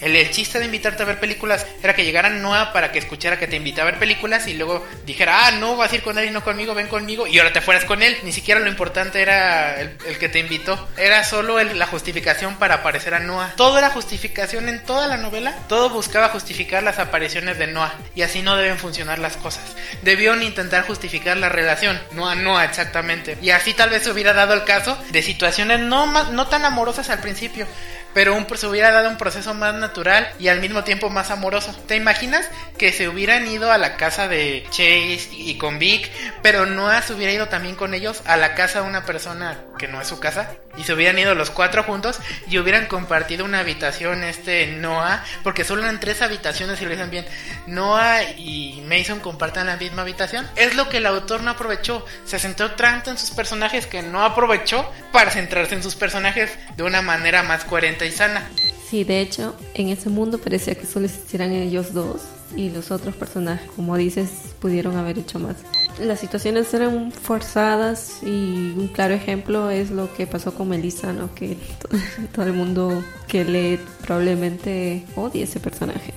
el, 0.02 0.15
el, 0.15 0.32
chiste 0.32 0.60
de 0.60 0.65
invitarte 0.65 1.03
a 1.03 1.06
ver 1.06 1.19
películas 1.19 1.65
era 1.82 1.95
que 1.95 2.03
llegara 2.03 2.30
Noah 2.30 2.73
para 2.73 2.91
que 2.91 2.99
escuchara 2.99 3.40
que 3.40 3.48
te 3.48 3.56
invitaba 3.56 3.90
a 3.90 3.91
ver 3.91 3.99
películas 3.99 4.48
y 4.48 4.53
luego 4.53 4.86
dijera, 5.06 5.48
ah, 5.48 5.52
no, 5.52 5.76
vas 5.78 5.91
a 5.91 5.95
ir 5.95 6.02
con 6.02 6.18
él 6.18 6.26
y 6.26 6.32
no 6.32 6.44
conmigo, 6.44 6.73
ven 6.73 6.88
conmigo, 6.88 7.28
y 7.28 7.38
ahora 7.40 7.53
te 7.53 7.61
fueras 7.61 7.86
con 7.86 8.02
él. 8.02 8.18
Ni 8.23 8.32
siquiera 8.32 8.60
lo 8.60 8.68
importante 8.68 9.22
era 9.22 9.80
el, 9.80 9.98
que 10.19 10.30
te 10.30 10.40
invitó, 10.40 10.88
era 10.98 11.23
solo 11.23 11.61
la 11.61 11.88
justificación 11.88 12.56
para 12.56 12.76
aparecer 12.76 13.14
a 13.14 13.19
Noah. 13.19 13.53
Todo 13.56 13.78
era 13.78 13.90
justificación 13.90 14.69
en 14.69 14.84
toda 14.84 15.07
la 15.07 15.18
novela, 15.18 15.56
todo 15.68 15.90
buscaba 15.90 16.30
justificar 16.30 16.84
las 16.84 16.99
apariciones 16.99 17.57
de 17.57 17.68
Noah, 17.68 17.94
y 18.15 18.22
así 18.22 18.41
no 18.41 18.56
deben 18.56 18.78
funcionar 18.78 19.19
las 19.19 19.38
cosas. 19.38 19.64
Debieron 20.02 20.44
intentar 20.44 20.86
justificar 20.86 21.38
la 21.38 21.49
relación, 21.49 21.99
Noah-Noah 22.11 22.65
exactamente, 22.65 23.38
y 23.41 23.52
así 23.52 23.73
tal 23.73 23.90
vez 23.90 24.03
se 24.03 24.11
hubiera 24.11 24.34
dado 24.34 24.53
el 24.53 24.64
caso 24.64 24.98
de 25.11 25.22
situaciones 25.22 25.80
no, 25.80 26.06
no 26.32 26.48
tan 26.48 26.65
amorosas 26.65 27.10
al 27.10 27.19
principio 27.19 27.68
pero 28.14 28.36
un, 28.36 28.48
se 28.56 28.68
hubiera 28.68 28.92
dado 28.92 29.10
un 29.10 29.18
proceso 29.18 29.54
más 29.54 29.74
natural 29.74 30.28
y 30.40 30.48
al 30.48 30.60
mismo 30.60 30.84
tiempo 30.84 31.10
más 31.10 31.32
amoroso. 31.32 31.76
¿Te 31.88 31.96
imaginas 31.96 32.50
que 32.78 32.92
se 32.92 33.08
hubieran 33.08 33.48
ido 33.48 33.72
a 33.72 33.78
la 33.78 33.98
casa 33.98 34.28
de 34.28 34.64
Chase 34.70 35.30
y 35.32 35.58
con 35.58 35.80
Vic, 35.80 36.10
pero 36.42 36.66
Noah 36.66 37.02
se 37.02 37.14
hubiera 37.14 37.34
ido 37.34 37.48
también 37.48 37.76
con 37.76 37.94
ellos 37.94 38.22
a 38.26 38.38
la 38.38 38.56
casa 38.56 38.82
de 38.82 38.88
una 38.88 39.06
persona 39.06 39.58
que 39.78 39.88
no 39.88 40.02
es 40.02 40.08
su 40.08 40.20
casa? 40.20 40.52
Y 40.77 40.84
se 40.84 40.93
hubieran 40.93 41.19
ido 41.19 41.35
los 41.35 41.49
cuatro 41.49 41.84
juntos 41.84 42.19
y 42.48 42.57
hubieran 42.57 42.88
compartido 42.88 43.45
una 43.45 43.60
habitación 43.60 44.23
este 44.23 44.68
Noah, 44.68 45.23
porque 45.43 45.64
solo 45.64 45.84
eran 45.84 45.99
tres 45.99 46.22
habitaciones 46.22 46.81
y 46.81 46.85
lo 46.85 46.91
dicen 46.91 47.10
bien. 47.10 47.26
Noah 47.68 48.23
y 48.38 48.84
Mason 48.88 49.19
compartan 49.19 49.68
la 49.68 49.77
misma 49.77 50.02
habitación. 50.02 50.48
Es 50.56 50.76
lo 50.76 50.89
que 50.89 50.98
el 50.98 51.06
autor 51.06 51.43
no 51.43 51.52
aprovechó. 51.52 52.06
Se 52.26 52.39
centró 52.39 52.72
tanto 52.72 53.11
en 53.11 53.18
sus 53.18 53.31
personajes 53.31 53.88
que 53.88 54.02
no 54.02 54.23
aprovechó 54.23 54.89
para 55.11 55.31
centrarse 55.31 55.76
en 55.76 55.84
sus 55.84 55.95
personajes 55.95 56.52
de 56.76 56.84
una 56.84 57.02
manera 57.02 57.43
más 57.43 57.64
coherente 57.64 58.07
y 58.07 58.11
sana. 58.11 58.49
Sí, 58.89 59.03
de 59.03 59.22
hecho, 59.22 59.56
en 59.73 59.89
ese 59.89 60.10
mundo 60.10 60.38
parecía 60.38 60.76
que 60.76 60.85
solo 60.85 61.06
existieran 61.06 61.52
ellos 61.53 61.93
dos 61.93 62.22
y 62.56 62.69
los 62.69 62.91
otros 62.91 63.15
personajes, 63.15 63.69
como 63.76 63.98
dices, 63.98 64.30
pudieron 64.60 64.98
haber 64.98 65.19
hecho 65.19 65.40
más. 65.40 65.57
Las 65.99 66.19
situaciones 66.19 66.73
eran 66.73 67.11
forzadas 67.11 68.19
y 68.23 68.73
un 68.78 68.90
claro 68.94 69.14
ejemplo 69.14 69.69
es 69.69 69.91
lo 69.91 70.14
que 70.14 70.26
pasó 70.26 70.53
con 70.53 70.69
Melissa, 70.69 71.14
¿no? 71.14 71.34
Que 71.36 71.57
todo 72.34 72.45
el 72.45 72.53
mundo 72.53 73.03
que 73.28 73.44
lee 73.44 73.80
probablemente 74.02 75.06
odie 75.15 75.44
ese 75.44 75.60
personaje. 75.60 76.14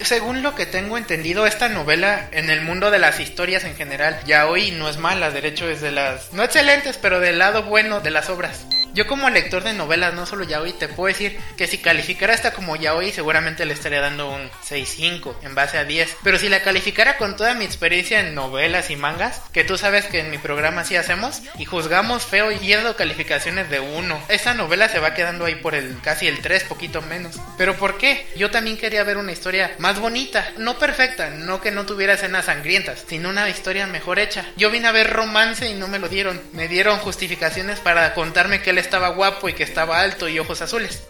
Según 0.00 0.42
lo 0.42 0.54
que 0.54 0.66
tengo 0.66 0.98
entendido, 0.98 1.46
esta 1.46 1.68
novela 1.68 2.28
en 2.30 2.50
el 2.50 2.60
mundo 2.60 2.90
de 2.90 2.98
las 2.98 3.18
historias 3.18 3.64
en 3.64 3.74
general 3.74 4.16
ya 4.26 4.46
hoy 4.46 4.70
no 4.70 4.88
es 4.88 4.98
mala, 4.98 5.30
de 5.30 5.46
hecho 5.48 5.68
es 5.68 5.80
de 5.80 5.90
las 5.90 6.32
no 6.32 6.44
excelentes, 6.44 6.98
pero 6.98 7.18
del 7.18 7.38
lado 7.38 7.64
bueno 7.64 8.00
de 8.00 8.10
las 8.10 8.28
obras. 8.28 8.66
Yo 8.96 9.06
como 9.06 9.28
lector 9.28 9.62
de 9.62 9.74
novelas, 9.74 10.14
no 10.14 10.24
solo 10.24 10.44
yaoi, 10.44 10.72
te 10.72 10.88
puedo 10.88 11.12
decir 11.12 11.38
que 11.58 11.66
si 11.66 11.76
calificara 11.76 12.32
esta 12.32 12.52
como 12.52 12.76
yaoi, 12.76 13.12
seguramente 13.12 13.66
le 13.66 13.74
estaría 13.74 14.00
dando 14.00 14.30
un 14.30 14.48
6.5 14.66 15.34
en 15.42 15.54
base 15.54 15.76
a 15.76 15.84
10. 15.84 16.16
Pero 16.24 16.38
si 16.38 16.48
la 16.48 16.62
calificara 16.62 17.18
con 17.18 17.36
toda 17.36 17.52
mi 17.52 17.66
experiencia 17.66 18.20
en 18.20 18.34
novelas 18.34 18.88
y 18.88 18.96
mangas, 18.96 19.42
que 19.52 19.64
tú 19.64 19.76
sabes 19.76 20.06
que 20.06 20.20
en 20.20 20.30
mi 20.30 20.38
programa 20.38 20.82
sí 20.82 20.96
hacemos, 20.96 21.42
y 21.58 21.66
juzgamos 21.66 22.24
feo 22.24 22.50
y 22.50 22.72
dado 22.72 22.96
calificaciones 22.96 23.68
de 23.68 23.80
1, 23.80 24.22
esa 24.30 24.54
novela 24.54 24.88
se 24.88 24.98
va 24.98 25.12
quedando 25.12 25.44
ahí 25.44 25.56
por 25.56 25.74
el 25.74 26.00
casi 26.00 26.26
el 26.26 26.40
3, 26.40 26.64
poquito 26.64 27.02
menos. 27.02 27.38
¿Pero 27.58 27.76
por 27.76 27.98
qué? 27.98 28.26
Yo 28.34 28.50
también 28.50 28.78
quería 28.78 29.04
ver 29.04 29.18
una 29.18 29.32
historia 29.32 29.74
más 29.76 30.00
bonita, 30.00 30.52
no 30.56 30.78
perfecta, 30.78 31.28
no 31.28 31.60
que 31.60 31.70
no 31.70 31.84
tuviera 31.84 32.14
escenas 32.14 32.46
sangrientas, 32.46 33.04
sino 33.06 33.28
una 33.28 33.46
historia 33.50 33.86
mejor 33.86 34.18
hecha. 34.18 34.46
Yo 34.56 34.70
vine 34.70 34.88
a 34.88 34.92
ver 34.92 35.12
romance 35.12 35.68
y 35.68 35.74
no 35.74 35.86
me 35.86 35.98
lo 35.98 36.08
dieron. 36.08 36.40
Me 36.54 36.66
dieron 36.66 36.98
justificaciones 37.00 37.78
para 37.80 38.14
contarme 38.14 38.62
que 38.62 38.70
él 38.70 38.85
estaba 38.86 39.08
guapo 39.08 39.48
y 39.48 39.52
que 39.52 39.64
estaba 39.64 40.00
alto 40.00 40.28
y 40.28 40.38
ojos 40.38 40.62
azules. 40.62 41.02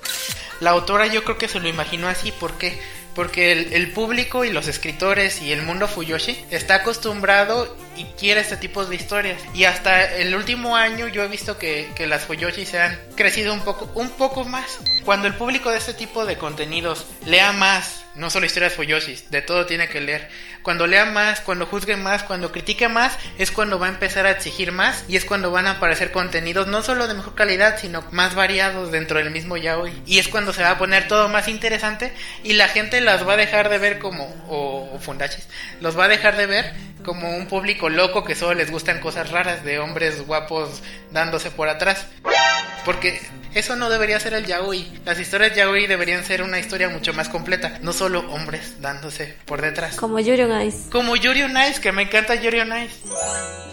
La 0.61 0.71
autora 0.71 1.07
yo 1.07 1.23
creo 1.23 1.39
que 1.39 1.49
se 1.49 1.61
lo 1.61 1.69
imaginó 1.69 2.09
así, 2.09 2.33
¿por 2.33 2.57
qué? 2.59 2.81
Porque 3.15 3.53
el, 3.53 3.93
público 3.93 4.45
y 4.45 4.51
los 4.51 4.69
escritores 4.69 5.41
y 5.41 5.53
el 5.53 5.63
mundo 5.63 5.89
Fuyoshi 5.89 6.45
está 6.51 6.77
acostumbrado 6.77 7.75
y 7.97 8.05
quiere 8.19 8.41
este 8.41 8.59
tipo 8.59 8.85
de 8.85 8.95
historias. 8.95 9.41
Y 9.55 9.65
hasta 9.65 10.17
el 10.17 10.35
último 10.35 10.77
año 10.77 11.09
yo 11.09 11.23
he 11.23 11.29
visto 11.29 11.57
que, 11.57 11.91
que 11.95 12.07
las 12.07 12.25
Fuyoshi 12.25 12.67
se 12.67 12.79
han 12.79 12.99
crecido 13.15 13.55
un 13.55 13.61
poco, 13.61 13.91
un 13.95 14.11
poco 14.11 14.45
más. 14.45 14.81
Cuando 15.05 15.29
el 15.29 15.35
público 15.35 15.71
de 15.71 15.79
este 15.79 15.95
tipo 15.95 16.27
de 16.27 16.37
contenidos 16.37 17.07
lea 17.25 17.53
más, 17.53 18.06
no 18.17 18.31
solo 18.31 18.47
historias 18.47 18.73
Fuyoshis, 18.73 19.31
de 19.31 19.43
todo 19.43 19.67
tiene 19.67 19.89
que 19.89 20.01
leer. 20.01 20.29
Cuando 20.63 20.87
lea 20.87 21.05
más, 21.05 21.41
cuando 21.41 21.67
juzgue 21.67 21.97
más, 21.97 22.23
cuando 22.23 22.51
critique 22.51 22.89
más, 22.89 23.17
es 23.39 23.51
cuando 23.51 23.79
va 23.79 23.87
a 23.87 23.91
empezar 23.91 24.27
a 24.27 24.31
exigir 24.31 24.73
más 24.73 25.05
y 25.07 25.17
es 25.17 25.25
cuando 25.25 25.51
van 25.51 25.67
a 25.67 25.73
aparecer 25.73 26.11
contenidos 26.11 26.67
no 26.67 26.83
solo 26.83 27.07
de 27.07 27.15
mejor 27.15 27.35
calidad, 27.35 27.79
sino 27.79 28.03
más 28.11 28.35
variados 28.35 28.91
dentro 28.91 29.19
del 29.19 29.31
mismo 29.31 29.57
yaoi. 29.57 29.93
Y 30.07 30.19
es 30.19 30.29
cuando 30.29 30.53
se 30.53 30.63
va 30.63 30.71
a 30.71 30.79
poner 30.79 31.09
todo 31.09 31.29
más 31.29 31.49
interesante 31.49 32.13
y 32.43 32.55
la 32.55 32.69
gente 32.69 33.01
las 33.01 33.27
va 33.27 33.35
a 33.35 33.37
dejar 33.37 33.69
de 33.69 33.79
ver 33.79 33.99
como, 33.99 34.25
o, 34.49 34.91
o 34.93 34.99
fundachis, 34.99 35.47
los 35.81 35.99
va 35.99 36.05
a 36.05 36.09
dejar 36.09 36.37
de 36.37 36.47
ver 36.47 36.75
como 37.07 37.37
un 37.37 37.47
público 37.47 37.89
loco 37.89 38.25
que 38.25 38.35
solo 38.35 38.55
les 38.55 38.71
gustan 38.71 39.01
cosas 39.01 39.31
raras 39.31 39.65
de 39.65 39.79
hombres 39.79 40.27
guapos 40.27 40.83
dándose 41.13 41.53
por 41.53 41.69
atrás. 41.69 42.07
Porque 42.85 43.21
eso 43.55 43.77
no 43.77 43.89
debería 43.89 44.19
ser 44.21 44.35
el 44.35 44.45
yaoi. 44.45 44.87
Las 45.05 45.19
historias 45.19 45.55
yaoi 45.55 45.87
deberían 45.87 46.25
ser 46.25 46.43
una 46.43 46.59
historia 46.59 46.89
mucho 46.89 47.15
más 47.15 47.29
completa, 47.29 47.79
no 47.81 47.93
solo 47.93 48.21
hombres 48.33 48.81
dándose 48.83 49.37
por 49.47 49.63
detrás. 49.63 49.97
Como 49.97 50.19
Yuri 50.19 50.43
on 50.43 50.63
Ice. 50.63 50.91
Como 50.91 51.17
Yuri 51.17 51.43
on 51.43 51.57
Ice, 51.71 51.81
que 51.81 51.93
me 51.93 52.03
encanta 52.03 52.35
Yuri 52.35 52.61
on 52.61 52.73
Ice. 52.83 52.97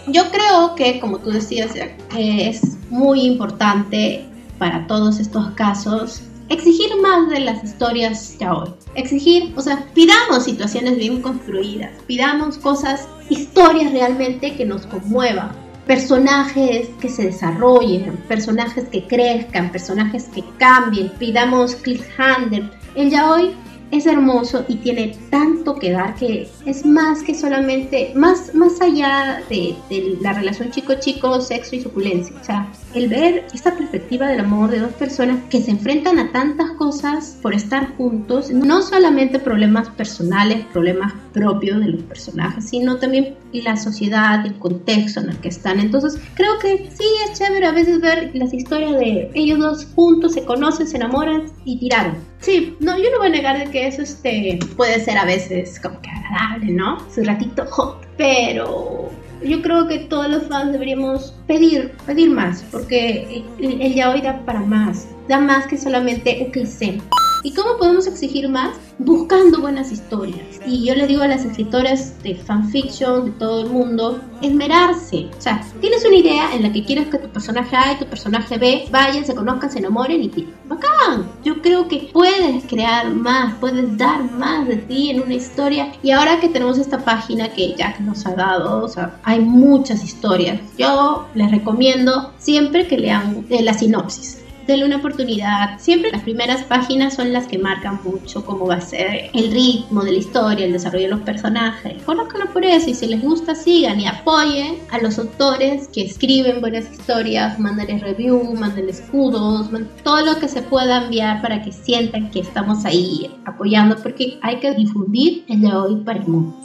Yo 0.06 0.30
creo 0.30 0.74
que, 0.76 1.00
como 1.00 1.18
tú 1.18 1.30
decías, 1.30 1.72
es 2.16 2.60
muy 2.88 3.22
importante 3.22 4.24
para 4.58 4.86
todos 4.86 5.18
estos 5.18 5.50
casos 5.54 6.22
exigir 6.48 6.90
más 7.00 7.28
de 7.30 7.40
las 7.40 7.62
historias 7.64 8.36
yaoi. 8.38 8.70
Exigir, 8.94 9.52
o 9.56 9.60
sea, 9.60 9.86
pidamos 9.94 10.44
situaciones 10.44 10.96
bien 10.96 11.22
construidas, 11.22 11.90
pidamos 12.06 12.58
cosas, 12.58 13.08
historias 13.28 13.92
realmente 13.92 14.54
que 14.54 14.64
nos 14.64 14.86
conmuevan 14.86 15.64
personajes 15.86 16.88
que 17.00 17.08
se 17.08 17.24
desarrollen, 17.24 18.16
personajes 18.28 18.84
que 18.88 19.06
crezcan, 19.06 19.70
personajes 19.70 20.24
que 20.34 20.42
cambien, 20.58 21.10
pidamos 21.18 21.74
cliffhanger. 21.76 22.70
El 22.94 23.10
yaoi 23.10 23.54
es 23.90 24.06
hermoso 24.06 24.64
y 24.68 24.76
tiene 24.76 25.16
tanto 25.30 25.76
que 25.76 25.92
dar 25.92 26.14
que 26.14 26.48
es 26.66 26.84
más 26.84 27.22
que 27.22 27.34
solamente, 27.34 28.12
más, 28.14 28.54
más 28.54 28.80
allá 28.80 29.42
de, 29.48 29.76
la 30.20 30.32
relación 30.32 30.70
chico-chico, 30.70 31.40
sexo 31.40 31.76
y 31.76 31.82
suculencia. 31.82 32.36
O 32.40 32.44
sea, 32.44 32.68
el 32.94 33.08
ver 33.08 33.46
esta 33.52 33.74
perspectiva 33.76 34.28
del 34.28 34.40
amor 34.40 34.70
de 34.70 34.80
dos 34.80 34.92
personas 34.92 35.38
que 35.50 35.60
se 35.60 35.70
enfrentan 35.70 36.18
a 36.18 36.32
tantas 36.32 36.70
cosas 36.72 37.38
por 37.42 37.54
estar 37.54 37.96
juntos, 37.96 38.50
no 38.50 38.82
solamente 38.82 39.38
problemas 39.38 39.88
personales, 39.90 40.64
problemas 40.72 41.12
propios 41.32 41.80
de 41.80 41.88
los 41.88 42.02
personajes, 42.02 42.68
sino 42.68 42.96
también 42.96 43.36
la 43.52 43.76
sociedad, 43.76 44.44
el 44.44 44.58
contexto 44.58 45.20
en 45.20 45.30
el 45.30 45.38
que 45.38 45.48
están. 45.48 45.78
Entonces, 45.78 46.20
creo 46.34 46.58
que 46.58 46.90
sí 46.90 47.04
es 47.24 47.38
chévere 47.38 47.66
a 47.66 47.72
veces 47.72 48.00
ver 48.00 48.30
las 48.34 48.52
historias 48.52 48.98
de 48.98 49.30
ellos 49.34 49.58
dos 49.58 49.86
juntos, 49.94 50.34
se 50.34 50.44
conocen, 50.44 50.86
se 50.86 50.96
enamoran 50.96 51.44
y 51.64 51.78
tiraron. 51.78 52.16
Sí, 52.44 52.76
no, 52.78 52.98
yo 52.98 53.10
no 53.10 53.18
voy 53.20 53.28
a 53.28 53.30
negar 53.30 53.70
que 53.70 53.86
eso 53.86 54.02
este, 54.02 54.58
puede 54.76 55.02
ser 55.02 55.16
a 55.16 55.24
veces 55.24 55.80
como 55.80 55.98
que 56.02 56.10
agradable, 56.10 56.72
¿no? 56.72 56.98
Su 57.10 57.24
ratito 57.24 57.64
hot, 57.70 58.06
pero 58.18 59.10
yo 59.42 59.62
creo 59.62 59.88
que 59.88 60.00
todos 60.00 60.28
los 60.28 60.46
fans 60.48 60.72
deberíamos 60.72 61.34
pedir, 61.46 61.92
pedir 62.04 62.28
más, 62.28 62.62
porque 62.70 63.42
el, 63.58 63.80
el 63.80 63.94
yaoi 63.94 64.20
da 64.20 64.44
para 64.44 64.60
más, 64.60 65.08
da 65.26 65.38
más 65.40 65.66
que 65.66 65.78
solamente 65.78 66.42
un 66.44 66.50
cliché. 66.50 66.98
¿Y 67.44 67.52
cómo 67.52 67.76
podemos 67.76 68.06
exigir 68.06 68.48
más? 68.48 68.74
Buscando 68.98 69.60
buenas 69.60 69.92
historias. 69.92 70.40
Y 70.66 70.82
yo 70.82 70.94
le 70.94 71.06
digo 71.06 71.22
a 71.22 71.28
las 71.28 71.44
escritoras 71.44 72.22
de 72.22 72.36
fanfiction, 72.36 73.26
de 73.26 73.30
todo 73.32 73.60
el 73.60 73.70
mundo, 73.70 74.18
esmerarse. 74.40 75.28
O 75.36 75.40
sea, 75.42 75.62
tienes 75.82 76.06
una 76.06 76.16
idea 76.16 76.54
en 76.54 76.62
la 76.62 76.72
que 76.72 76.82
quieres 76.82 77.08
que 77.08 77.18
tu 77.18 77.28
personaje 77.28 77.76
A 77.76 77.92
y 77.92 77.96
tu 77.96 78.06
personaje 78.06 78.56
B 78.56 78.86
vayan, 78.90 79.26
se 79.26 79.34
conozcan, 79.34 79.70
se 79.70 79.80
enamoren 79.80 80.22
y 80.22 80.30
¡pim! 80.30 80.46
¡Bacán! 80.66 81.30
Yo 81.44 81.60
creo 81.60 81.86
que 81.86 82.08
puedes 82.14 82.64
crear 82.64 83.10
más, 83.10 83.52
puedes 83.56 83.94
dar 83.98 84.22
más 84.32 84.66
de 84.66 84.76
ti 84.76 85.10
en 85.10 85.20
una 85.20 85.34
historia. 85.34 85.92
Y 86.02 86.12
ahora 86.12 86.40
que 86.40 86.48
tenemos 86.48 86.78
esta 86.78 87.04
página 87.04 87.50
que 87.50 87.74
Jack 87.76 88.00
nos 88.00 88.24
ha 88.24 88.34
dado, 88.34 88.82
o 88.82 88.88
sea, 88.88 89.20
hay 89.22 89.40
muchas 89.40 90.02
historias. 90.02 90.62
Yo 90.78 91.28
les 91.34 91.50
recomiendo 91.50 92.32
siempre 92.38 92.88
que 92.88 92.96
lean 92.96 93.44
eh, 93.50 93.62
la 93.62 93.74
sinopsis 93.74 94.43
denle 94.66 94.86
una 94.86 94.96
oportunidad. 94.96 95.78
Siempre 95.78 96.10
las 96.10 96.22
primeras 96.22 96.62
páginas 96.64 97.14
son 97.14 97.32
las 97.32 97.46
que 97.46 97.58
marcan 97.58 98.00
mucho 98.04 98.44
cómo 98.44 98.66
va 98.66 98.76
a 98.76 98.80
ser 98.80 99.30
el 99.32 99.52
ritmo 99.52 100.02
de 100.04 100.12
la 100.12 100.18
historia, 100.18 100.66
el 100.66 100.72
desarrollo 100.72 101.04
de 101.04 101.10
los 101.10 101.20
personajes. 101.20 102.02
Conozcanlo 102.04 102.52
por 102.52 102.64
eso 102.64 102.90
y 102.90 102.94
si 102.94 103.06
les 103.06 103.22
gusta 103.22 103.54
sigan 103.54 104.00
y 104.00 104.06
apoyen 104.06 104.76
a 104.90 104.98
los 104.98 105.18
autores 105.18 105.88
que 105.88 106.02
escriben 106.02 106.60
buenas 106.60 106.90
historias, 106.90 107.58
mándenles 107.58 108.02
review, 108.02 108.54
mándenles 108.54 109.00
escudos, 109.00 109.68
todo 110.02 110.24
lo 110.24 110.38
que 110.38 110.48
se 110.48 110.62
pueda 110.62 111.04
enviar 111.04 111.42
para 111.42 111.62
que 111.62 111.72
sientan 111.72 112.30
que 112.30 112.40
estamos 112.40 112.84
ahí 112.84 113.30
apoyando 113.44 113.96
porque 113.96 114.38
hay 114.42 114.60
que 114.60 114.72
difundir 114.74 115.44
el 115.48 115.60
de 115.60 115.72
hoy 115.72 115.96
para 116.04 116.20
el 116.20 116.26
mundo. 116.26 116.56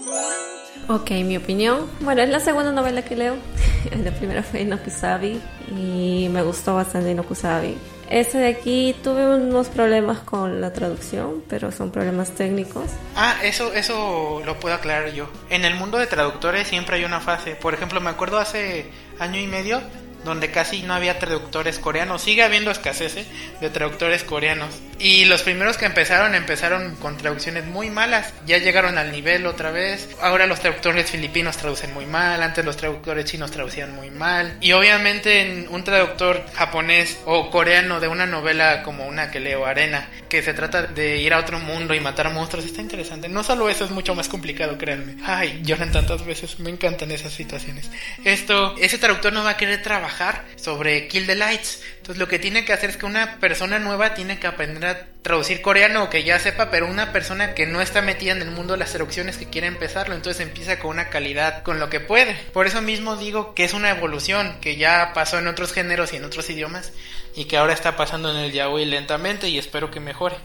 Ok, 0.89 1.11
mi 1.11 1.37
opinión. 1.37 1.87
Bueno, 1.99 2.23
es 2.23 2.29
la 2.29 2.39
segunda 2.39 2.71
novela 2.71 3.03
que 3.03 3.15
leo. 3.15 3.35
la 4.03 4.09
primera 4.09 4.41
fue 4.41 4.65
Nokusabi 4.65 5.39
y 5.77 6.27
me 6.31 6.41
gustó 6.41 6.73
bastante 6.73 7.13
Nokusabi. 7.13 7.77
Este 8.09 8.39
de 8.39 8.47
aquí 8.47 8.95
tuve 9.03 9.35
unos 9.35 9.67
problemas 9.67 10.17
con 10.21 10.61
la 10.61 10.73
traducción, 10.73 11.43
pero 11.47 11.71
son 11.71 11.91
problemas 11.91 12.31
técnicos. 12.31 12.85
Ah, 13.15 13.35
eso, 13.43 13.71
eso 13.71 14.41
lo 14.43 14.59
puedo 14.59 14.73
aclarar 14.73 15.13
yo. 15.13 15.29
En 15.51 15.63
el 15.63 15.75
mundo 15.75 15.99
de 15.99 16.07
traductores 16.07 16.67
siempre 16.67 16.95
hay 16.95 17.03
una 17.03 17.19
fase. 17.19 17.51
Por 17.55 17.75
ejemplo, 17.75 18.01
me 18.01 18.09
acuerdo 18.09 18.39
hace 18.39 18.89
año 19.19 19.39
y 19.39 19.45
medio 19.45 19.83
donde 20.23 20.51
casi 20.51 20.81
no 20.83 20.93
había 20.93 21.19
traductores 21.19 21.79
coreanos. 21.79 22.21
Sigue 22.21 22.43
habiendo 22.43 22.71
escasez 22.71 23.17
¿eh? 23.17 23.25
de 23.61 23.69
traductores 23.69 24.23
coreanos. 24.23 24.69
Y 24.99 25.23
los 25.25 25.43
primeros 25.43 25.77
que 25.77 25.85
empezaron 25.85 26.35
empezaron 26.35 26.95
con 26.97 27.17
traducciones 27.17 27.65
muy 27.65 27.89
malas. 27.89 28.33
Ya 28.45 28.57
llegaron 28.57 28.97
al 28.97 29.11
nivel 29.13 29.45
otra 29.45 29.71
vez. 29.71 30.09
Ahora 30.21 30.45
los 30.45 30.59
traductores 30.59 31.09
filipinos 31.09 31.55
traducen 31.55 31.93
muy 31.93 32.05
mal. 32.05 32.43
Antes 32.43 32.65
los 32.65 32.75
traductores 32.75 33.23
chinos 33.23 33.51
traducían 33.51 33.95
muy 33.95 34.11
mal. 34.11 34.57
Y 34.59 34.73
obviamente 34.73 35.67
un 35.69 35.83
traductor 35.85 36.43
japonés 36.53 37.19
o 37.25 37.49
coreano 37.49 38.01
de 38.01 38.09
una 38.09 38.25
novela 38.25 38.83
como 38.83 39.07
una 39.07 39.31
que 39.31 39.39
leo, 39.39 39.65
Arena, 39.65 40.09
que 40.27 40.41
se 40.41 40.53
trata 40.53 40.83
de 40.83 41.17
ir 41.17 41.33
a 41.33 41.39
otro 41.39 41.59
mundo 41.59 41.93
y 41.93 42.01
matar 42.01 42.33
monstruos, 42.33 42.65
está 42.65 42.81
interesante. 42.81 43.29
No 43.29 43.43
solo 43.43 43.69
eso 43.69 43.85
es 43.85 43.91
mucho 43.91 44.15
más 44.15 44.27
complicado, 44.27 44.77
créanme. 44.77 45.15
Ay, 45.25 45.61
lloran 45.63 45.93
tantas 45.93 46.25
veces. 46.25 46.59
Me 46.59 46.71
encantan 46.71 47.11
esas 47.11 47.31
situaciones. 47.31 47.89
Esto, 48.25 48.75
ese 48.77 48.97
traductor 48.97 49.31
no 49.31 49.45
va 49.45 49.51
a 49.51 49.57
querer 49.57 49.81
trabajar 49.81 50.08
sobre 50.55 51.07
Kill 51.07 51.25
the 51.25 51.35
Lights. 51.35 51.81
Entonces 51.97 52.17
lo 52.17 52.27
que 52.27 52.39
tiene 52.39 52.65
que 52.65 52.73
hacer 52.73 52.89
es 52.89 52.97
que 52.97 53.05
una 53.05 53.39
persona 53.39 53.79
nueva 53.79 54.13
tiene 54.13 54.39
que 54.39 54.47
aprender 54.47 54.85
a 54.85 55.07
traducir 55.21 55.61
coreano 55.61 56.03
o 56.03 56.09
que 56.09 56.23
ya 56.23 56.39
sepa, 56.39 56.71
pero 56.71 56.87
una 56.87 57.11
persona 57.11 57.53
que 57.53 57.65
no 57.65 57.81
está 57.81 58.01
metida 58.01 58.31
en 58.31 58.41
el 58.41 58.51
mundo 58.51 58.73
de 58.73 58.79
las 58.79 58.91
traducciones 58.91 59.37
que 59.37 59.49
quiere 59.49 59.67
empezarlo, 59.67 60.15
entonces 60.15 60.45
empieza 60.45 60.79
con 60.79 60.91
una 60.91 61.09
calidad, 61.09 61.63
con 61.63 61.79
lo 61.79 61.89
que 61.89 61.99
puede. 61.99 62.35
Por 62.53 62.67
eso 62.67 62.81
mismo 62.81 63.17
digo 63.17 63.53
que 63.53 63.65
es 63.65 63.73
una 63.73 63.89
evolución 63.89 64.57
que 64.61 64.77
ya 64.77 65.11
pasó 65.13 65.39
en 65.39 65.47
otros 65.47 65.73
géneros 65.73 66.13
y 66.13 66.17
en 66.17 66.25
otros 66.25 66.49
idiomas 66.49 66.93
y 67.35 67.45
que 67.45 67.57
ahora 67.57 67.73
está 67.73 67.95
pasando 67.95 68.31
en 68.31 68.37
el 68.37 68.51
yaoi 68.51 68.85
lentamente 68.85 69.49
y 69.49 69.57
espero 69.57 69.91
que 69.91 69.99
mejore. 69.99 70.37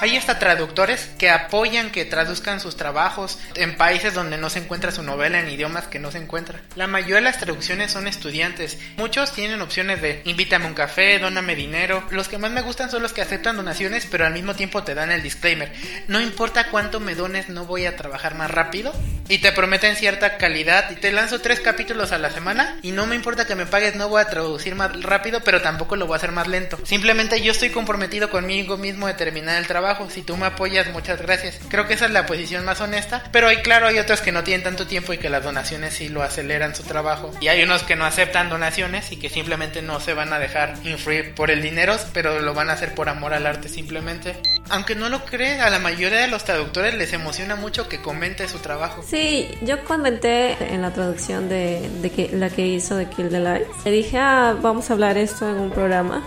Hay 0.00 0.16
hasta 0.16 0.38
traductores 0.38 1.10
que 1.18 1.28
apoyan 1.28 1.90
que 1.90 2.06
traduzcan 2.06 2.58
sus 2.58 2.74
trabajos 2.74 3.38
en 3.54 3.76
países 3.76 4.14
donde 4.14 4.38
no 4.38 4.48
se 4.48 4.60
encuentra 4.60 4.92
su 4.92 5.02
novela 5.02 5.38
en 5.38 5.50
idiomas 5.50 5.88
que 5.88 5.98
no 5.98 6.10
se 6.10 6.16
encuentra. 6.16 6.62
La 6.74 6.86
mayoría 6.86 7.16
de 7.16 7.20
las 7.20 7.38
traducciones 7.38 7.92
son 7.92 8.06
estudiantes. 8.06 8.78
Muchos 8.96 9.32
tienen 9.32 9.60
opciones 9.60 10.00
de 10.00 10.22
invítame 10.24 10.64
un 10.64 10.72
café, 10.72 11.18
dóname 11.18 11.54
dinero. 11.54 12.02
Los 12.10 12.28
que 12.28 12.38
más 12.38 12.50
me 12.50 12.62
gustan 12.62 12.90
son 12.90 13.02
los 13.02 13.12
que 13.12 13.20
aceptan 13.20 13.56
donaciones, 13.56 14.06
pero 14.10 14.26
al 14.26 14.32
mismo 14.32 14.54
tiempo 14.54 14.82
te 14.82 14.94
dan 14.94 15.10
el 15.10 15.22
disclaimer. 15.22 15.72
No 16.08 16.20
importa 16.20 16.70
cuánto 16.70 17.00
me 17.00 17.14
dones, 17.14 17.48
no 17.48 17.64
voy 17.64 17.86
a 17.86 17.96
trabajar 17.96 18.34
más 18.34 18.50
rápido 18.50 18.92
y 19.30 19.38
te 19.38 19.52
prometen 19.52 19.94
cierta 19.94 20.36
calidad 20.38 20.90
y 20.90 20.96
te 20.96 21.12
lanzo 21.12 21.40
tres 21.40 21.60
capítulos 21.60 22.10
a 22.10 22.18
la 22.18 22.30
semana 22.30 22.76
y 22.82 22.90
no 22.90 23.06
me 23.06 23.14
importa 23.14 23.46
que 23.46 23.54
me 23.54 23.64
pagues, 23.64 23.94
no 23.94 24.08
voy 24.08 24.20
a 24.20 24.28
traducir 24.28 24.74
más 24.74 25.00
rápido, 25.02 25.40
pero 25.44 25.62
tampoco 25.62 25.94
lo 25.94 26.06
voy 26.06 26.14
a 26.14 26.16
hacer 26.16 26.32
más 26.32 26.48
lento. 26.48 26.78
Simplemente 26.82 27.40
yo 27.40 27.52
estoy 27.52 27.70
comprometido 27.70 28.28
conmigo 28.28 28.76
mismo 28.76 29.06
de 29.06 29.14
terminar 29.14 29.58
el 29.58 29.68
trabajo. 29.68 30.10
Si 30.10 30.22
tú 30.22 30.36
me 30.36 30.46
apoyas, 30.46 30.88
muchas 30.88 31.22
gracias. 31.22 31.60
Creo 31.68 31.86
que 31.86 31.94
esa 31.94 32.06
es 32.06 32.10
la 32.10 32.26
posición 32.26 32.64
más 32.64 32.80
honesta, 32.80 33.22
pero 33.30 33.46
hay 33.46 33.58
claro, 33.58 33.86
hay 33.86 34.00
otros 34.00 34.20
que 34.20 34.32
no 34.32 34.42
tienen 34.42 34.64
tanto 34.64 34.88
tiempo 34.88 35.12
y 35.12 35.18
que 35.18 35.30
las 35.30 35.44
donaciones 35.44 35.94
sí 35.94 36.08
lo 36.08 36.24
aceleran 36.24 36.74
su 36.74 36.82
trabajo. 36.82 37.30
Y 37.40 37.46
hay 37.46 37.62
unos 37.62 37.84
que 37.84 37.94
no 37.94 38.06
aceptan 38.06 38.48
donaciones 38.48 39.12
y 39.12 39.16
que 39.16 39.28
simplemente 39.30 39.80
no 39.80 40.00
se 40.00 40.12
van 40.12 40.32
a 40.32 40.40
dejar 40.40 40.74
influir 40.82 41.36
por 41.36 41.52
el 41.52 41.62
dinero, 41.62 41.96
pero 42.12 42.40
lo 42.40 42.52
van 42.52 42.68
a 42.68 42.72
hacer 42.72 42.96
por 42.96 43.08
amor 43.08 43.32
al 43.32 43.46
arte 43.46 43.68
simplemente. 43.68 44.34
Aunque 44.70 44.94
no 44.94 45.08
lo 45.08 45.24
crees, 45.24 45.60
a 45.60 45.70
la 45.70 45.78
mayoría 45.78 46.20
de 46.20 46.28
los 46.28 46.44
traductores 46.44 46.94
les 46.94 47.12
emociona 47.12 47.56
mucho 47.56 47.88
que 47.88 48.00
comente 48.00 48.48
su 48.48 48.58
trabajo. 48.58 49.04
Sí, 49.08 49.19
yo 49.62 49.84
comenté 49.84 50.56
en 50.72 50.82
la 50.82 50.92
traducción 50.92 51.48
de, 51.48 51.88
de 52.02 52.10
que, 52.10 52.30
la 52.32 52.50
que 52.50 52.66
hizo 52.66 52.96
de 52.96 53.08
Kill 53.08 53.28
the 53.28 53.40
Light. 53.40 53.66
Le 53.84 53.90
dije, 53.90 54.18
ah, 54.18 54.56
vamos 54.60 54.90
a 54.90 54.94
hablar 54.94 55.16
esto 55.18 55.48
en 55.48 55.56
un 55.56 55.70
programa 55.70 56.22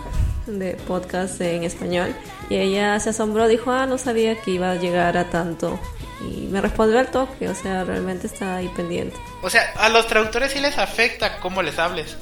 de 0.47 0.73
podcast 0.87 1.39
en 1.41 1.63
español. 1.63 2.15
Y 2.49 2.55
ella 2.55 2.99
se 2.99 3.09
asombró, 3.09 3.47
dijo, 3.47 3.71
ah, 3.71 3.85
no 3.85 3.97
sabía 3.97 4.39
que 4.39 4.51
iba 4.51 4.71
a 4.71 4.75
llegar 4.75 5.17
a 5.17 5.29
tanto. 5.29 5.79
Y 6.21 6.47
me 6.47 6.61
respondió 6.61 6.99
al 6.99 7.11
toque, 7.11 7.49
o 7.49 7.55
sea, 7.55 7.83
realmente 7.83 8.27
está 8.27 8.57
ahí 8.57 8.69
pendiente. 8.69 9.17
O 9.41 9.49
sea, 9.49 9.73
a 9.75 9.89
los 9.89 10.07
traductores 10.07 10.51
sí 10.51 10.59
les 10.59 10.77
afecta 10.77 11.39
cómo 11.39 11.61
les 11.61 11.77
hables. 11.79 12.17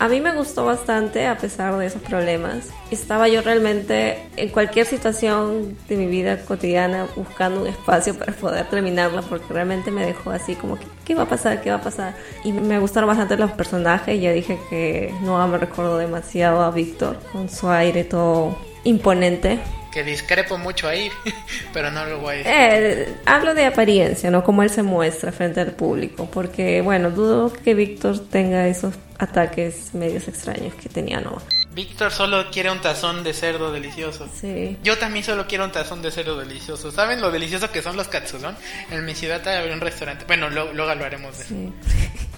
A 0.00 0.08
mí 0.08 0.20
me 0.20 0.34
gustó 0.34 0.64
bastante 0.64 1.26
a 1.26 1.38
pesar 1.38 1.76
de 1.78 1.86
esos 1.86 2.02
problemas. 2.02 2.70
Estaba 2.90 3.28
yo 3.28 3.42
realmente 3.42 4.18
en 4.36 4.48
cualquier 4.48 4.86
situación 4.86 5.76
de 5.88 5.96
mi 5.96 6.06
vida 6.06 6.38
cotidiana 6.44 7.06
buscando 7.16 7.62
un 7.62 7.68
espacio 7.68 8.18
para 8.18 8.32
poder 8.32 8.68
terminarla 8.68 9.22
porque 9.22 9.52
realmente 9.54 9.90
me 9.90 10.04
dejó 10.04 10.30
así 10.30 10.56
como 10.56 10.78
que 10.78 10.86
¿qué 11.04 11.14
va 11.14 11.22
a 11.22 11.28
pasar? 11.28 11.62
¿qué 11.62 11.70
va 11.70 11.76
a 11.76 11.80
pasar? 11.80 12.14
Y 12.42 12.52
me 12.52 12.78
gustaron 12.80 13.08
bastante 13.08 13.36
los 13.36 13.52
personajes. 13.52 14.20
Ya 14.20 14.32
dije 14.32 14.58
que 14.68 15.14
no 15.22 15.46
me 15.46 15.58
recordó 15.58 15.96
demasiado 15.96 16.62
a 16.62 16.70
Víctor 16.70 17.18
con 17.32 17.48
su 17.48 17.70
aire 17.70 18.04
todo 18.04 18.58
imponente 18.82 19.60
que 19.94 20.02
discrepo 20.02 20.58
mucho 20.58 20.88
ahí, 20.88 21.08
pero 21.72 21.92
no 21.92 22.04
lo 22.04 22.18
voy 22.18 22.34
a 22.34 22.36
decir. 22.38 22.52
Eh, 22.52 23.14
hablo 23.26 23.54
de 23.54 23.64
apariencia, 23.64 24.28
¿no? 24.28 24.42
Como 24.42 24.64
él 24.64 24.70
se 24.70 24.82
muestra 24.82 25.30
frente 25.30 25.60
al 25.60 25.70
público, 25.70 26.28
porque, 26.30 26.80
bueno, 26.80 27.12
dudo 27.12 27.52
que 27.52 27.74
Víctor 27.74 28.18
tenga 28.18 28.66
esos 28.66 28.94
ataques 29.20 29.94
medios 29.94 30.26
extraños 30.26 30.74
que 30.74 30.88
tenía 30.88 31.20
Noah. 31.20 31.42
Víctor 31.74 32.10
solo 32.10 32.50
quiere 32.50 32.70
un 32.70 32.80
tazón 32.80 33.22
de 33.22 33.32
cerdo 33.32 33.72
delicioso. 33.72 34.28
Sí. 34.32 34.76
Yo 34.82 34.98
también 34.98 35.24
solo 35.24 35.46
quiero 35.46 35.64
un 35.64 35.72
tazón 35.72 36.02
de 36.02 36.10
cerdo 36.10 36.38
delicioso. 36.38 36.90
¿Saben 36.90 37.20
lo 37.20 37.30
delicioso 37.30 37.70
que 37.70 37.82
son 37.82 37.96
los 37.96 38.08
katsudon? 38.08 38.56
En 38.90 39.04
mi 39.04 39.14
ciudad 39.14 39.46
hay 39.46 39.70
un 39.70 39.80
restaurante. 39.80 40.24
Bueno, 40.26 40.50
luego, 40.50 40.72
lo 40.72 41.04
haremos. 41.04 41.38
De. 41.38 41.44
Sí. 41.44 41.72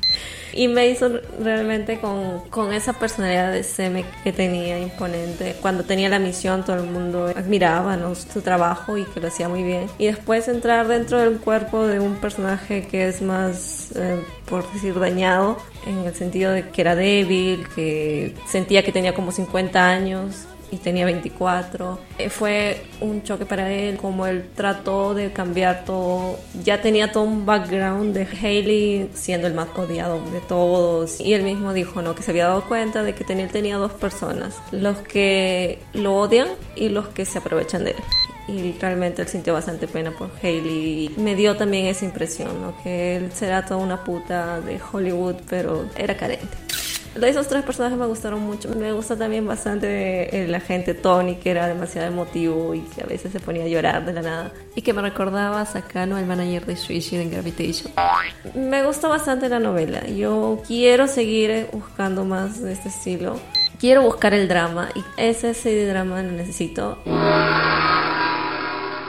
y 0.53 0.69
me 0.69 0.89
hizo 0.89 1.21
realmente 1.41 1.99
con, 1.99 2.41
con 2.51 2.73
esa 2.73 2.93
personalidad 2.93 3.53
de 3.53 3.63
Seme 3.63 4.05
que 4.25 4.33
tenía 4.33 4.79
imponente. 4.79 5.57
Cuando 5.61 5.85
tenía 5.85 6.09
la 6.09 6.19
misión 6.19 6.65
todo 6.65 6.77
el 6.77 6.91
mundo 6.91 7.33
admiraba 7.35 7.97
su 8.15 8.41
trabajo 8.43 8.97
y 8.97 9.05
que 9.05 9.21
lo 9.21 9.29
hacía 9.29 9.49
muy 9.49 9.63
bien. 9.63 9.87
Y 9.99 10.07
después 10.07 10.49
entrar 10.49 10.89
dentro 10.89 11.19
del 11.19 11.39
cuerpo 11.39 11.87
de 11.87 12.01
un 12.01 12.17
personaje 12.17 12.87
que 12.87 13.09
es 13.09 13.23
más, 13.23 13.93
eh, 13.97 14.23
por 14.49 14.71
decir, 14.73 14.99
dañado, 14.99 15.59
en 15.87 15.99
el 15.99 16.15
sentido 16.15 16.53
de 16.53 16.69
que 16.69 16.81
era 16.81 16.95
débil, 16.95 17.67
que 17.75 18.35
sentía 18.47 18.85
que 18.85 18.93
tenía 18.93 19.15
como 19.15 19.33
50 19.33 19.89
años 19.89 20.47
y 20.71 20.77
tenía 20.77 21.05
24. 21.05 21.99
Eh, 22.19 22.31
fue 22.31 22.83
un 23.01 23.23
choque 23.23 23.47
para 23.47 23.73
él, 23.73 23.97
como 23.97 24.27
él 24.27 24.49
trató 24.55 25.15
de 25.15 25.33
cambiar 25.33 25.85
todo. 25.85 26.39
Ya 26.65 26.81
tenía 26.81 27.13
todo 27.13 27.25
un 27.25 27.47
background 27.47 28.15
de 28.15 28.25
Haley 28.25 29.11
siendo 29.15 29.47
el 29.47 29.55
más 29.55 29.69
odiado 29.77 30.21
de 30.31 30.41
todos. 30.41 31.21
Y 31.21 31.35
él 31.35 31.43
mismo 31.43 31.73
dijo, 31.73 32.03
¿no? 32.03 32.15
Que 32.15 32.23
se 32.23 32.31
había 32.31 32.49
dado 32.49 32.65
cuenta 32.65 33.03
de 33.03 33.15
que 33.15 33.25
tenía, 33.25 33.49
tenía 33.49 33.77
dos 33.77 33.93
personas, 33.93 34.57
los 34.73 34.99
que 34.99 35.79
lo 35.93 36.17
odian 36.17 36.49
y 36.75 36.89
los 36.89 37.09
que 37.09 37.25
se 37.25 37.39
aprovechan 37.39 37.85
de 37.85 37.91
él 37.91 37.97
y 38.49 38.73
realmente 38.81 39.23
él 39.23 39.29
sintió 39.29 39.53
bastante 39.53 39.89
pena 39.89 40.13
por 40.13 40.31
Haley. 40.43 41.15
Me 41.17 41.35
dio 41.35 41.57
también 41.57 41.87
esa 41.87 42.05
impresión, 42.05 42.61
¿no? 42.61 42.75
Que 42.83 43.17
él 43.17 43.33
será 43.33 43.65
toda 43.65 43.81
una 43.81 44.05
puta 44.05 44.61
de 44.61 44.81
Hollywood, 44.93 45.37
pero 45.49 45.87
era 45.97 46.17
carente. 46.17 46.66
Esos 47.23 47.49
tres 47.49 47.63
personajes 47.65 47.99
me 47.99 48.07
gustaron 48.07 48.41
mucho. 48.41 48.69
Me 48.71 48.93
gusta 48.93 49.17
también 49.17 49.47
bastante 49.47 50.45
el 50.45 50.55
agente 50.55 50.95
Tony, 50.95 51.37
que 51.37 51.51
era 51.51 51.67
demasiado 51.67 52.09
emotivo 52.09 52.75
y 52.75 52.81
que 52.81 53.03
a 53.03 53.07
veces 53.07 53.33
se 53.33 53.41
ponía 53.41 53.65
a 53.65 53.69
llorar 53.69 54.05
de 54.05 54.13
la 54.13 54.23
nada. 54.23 54.53
Y 54.75 54.83
que 54.83 54.93
me 54.93 55.03
recordaba 55.03 55.61
a 55.61 55.67
Sakano, 55.67 56.19
el 56.19 56.27
manager 56.27 56.67
de 56.67 56.75
Shuichi 56.75 57.17
en 57.17 57.31
Gravitation. 57.31 57.93
Me 58.55 58.85
gustó 58.85 59.09
bastante 59.09 59.49
la 59.49 59.59
novela. 59.59 60.07
Yo 60.07 60.63
quiero 60.67 61.07
seguir 61.09 61.69
buscando 61.73 62.25
más 62.25 62.63
de 62.63 62.73
este 62.73 62.89
estilo. 62.89 63.39
Quiero 63.79 64.03
buscar 64.03 64.33
el 64.33 64.49
drama 64.49 64.89
y 64.95 65.05
ese, 65.17 65.51
ese 65.51 65.87
drama 65.87 66.23
lo 66.23 66.33
necesito. 66.33 66.99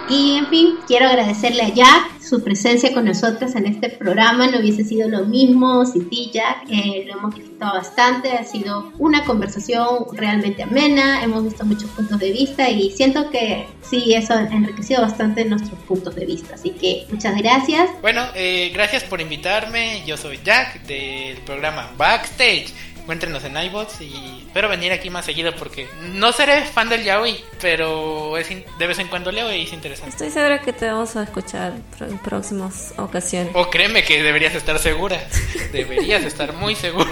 Y 0.09 0.37
en 0.37 0.47
fin, 0.47 0.77
quiero 0.87 1.07
agradecerle 1.07 1.63
a 1.63 1.69
Jack 1.69 2.21
su 2.21 2.41
presencia 2.43 2.93
con 2.93 3.05
nosotros 3.05 3.55
en 3.55 3.65
este 3.65 3.89
programa. 3.89 4.47
No 4.47 4.59
hubiese 4.59 4.83
sido 4.83 5.09
lo 5.09 5.25
mismo 5.25 5.85
sin 5.85 6.09
ti, 6.09 6.31
Jack. 6.33 6.63
Eh, 6.69 7.03
lo 7.07 7.17
hemos 7.17 7.35
disfrutado 7.35 7.73
bastante. 7.73 8.31
Ha 8.31 8.43
sido 8.45 8.91
una 8.99 9.25
conversación 9.25 10.05
realmente 10.13 10.63
amena. 10.63 11.23
Hemos 11.23 11.43
visto 11.43 11.65
muchos 11.65 11.89
puntos 11.91 12.19
de 12.19 12.31
vista 12.31 12.69
y 12.69 12.91
siento 12.91 13.29
que 13.29 13.67
sí, 13.81 14.13
eso 14.13 14.33
ha 14.33 14.43
enriquecido 14.43 15.01
bastante 15.01 15.43
nuestros 15.43 15.79
puntos 15.81 16.15
de 16.15 16.25
vista. 16.25 16.55
Así 16.55 16.69
que 16.71 17.05
muchas 17.11 17.37
gracias. 17.37 17.89
Bueno, 18.01 18.21
eh, 18.35 18.71
gracias 18.73 19.03
por 19.03 19.19
invitarme. 19.19 20.03
Yo 20.05 20.15
soy 20.15 20.39
Jack 20.43 20.83
del 20.83 21.37
programa 21.39 21.91
Backstage 21.97 22.73
encuéntrenos 23.07 23.41
en 23.45 23.55
iBots 23.55 24.01
y 24.01 24.43
espero 24.47 24.67
venir 24.67 24.91
aquí 24.91 25.09
más 25.09 25.23
seguido 25.23 25.55
porque 25.55 25.87
no 26.11 26.33
seré 26.33 26.65
fan 26.65 26.89
del 26.89 27.05
yaoi, 27.05 27.41
pero 27.61 28.37
es 28.37 28.49
de 28.49 28.85
vez 28.85 28.99
en 28.99 29.07
cuando 29.07 29.31
leo 29.31 29.49
y 29.49 29.61
es 29.61 29.71
interesante. 29.71 30.09
Estoy 30.09 30.29
segura 30.29 30.59
que 30.59 30.73
te 30.73 30.87
vamos 30.87 31.15
a 31.15 31.23
escuchar 31.23 31.71
en 32.01 32.17
próximas 32.17 32.93
ocasiones. 32.97 33.53
O 33.55 33.69
créeme 33.69 34.03
que 34.03 34.21
deberías 34.21 34.53
estar 34.55 34.77
segura, 34.77 35.25
deberías 35.71 36.25
estar 36.25 36.51
muy 36.51 36.75
segura. 36.75 37.09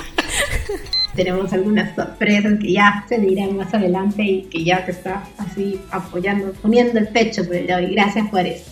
Tenemos 1.16 1.54
algunas 1.54 1.96
sorpresas 1.96 2.60
que 2.60 2.74
ya 2.74 3.06
se 3.08 3.18
dirán 3.20 3.56
más 3.56 3.74
adelante 3.74 4.22
y 4.24 4.42
que 4.44 4.64
ya 4.64 4.86
te 4.86 4.92
está 4.92 5.24
así 5.38 5.80
apoyando, 5.92 6.52
poniendo 6.62 7.00
el 7.00 7.08
pecho 7.08 7.46
por 7.46 7.56
el 7.56 7.68
yaoi. 7.68 7.94
Gracias 7.94 8.28
por 8.30 8.46
eso. 8.46 8.66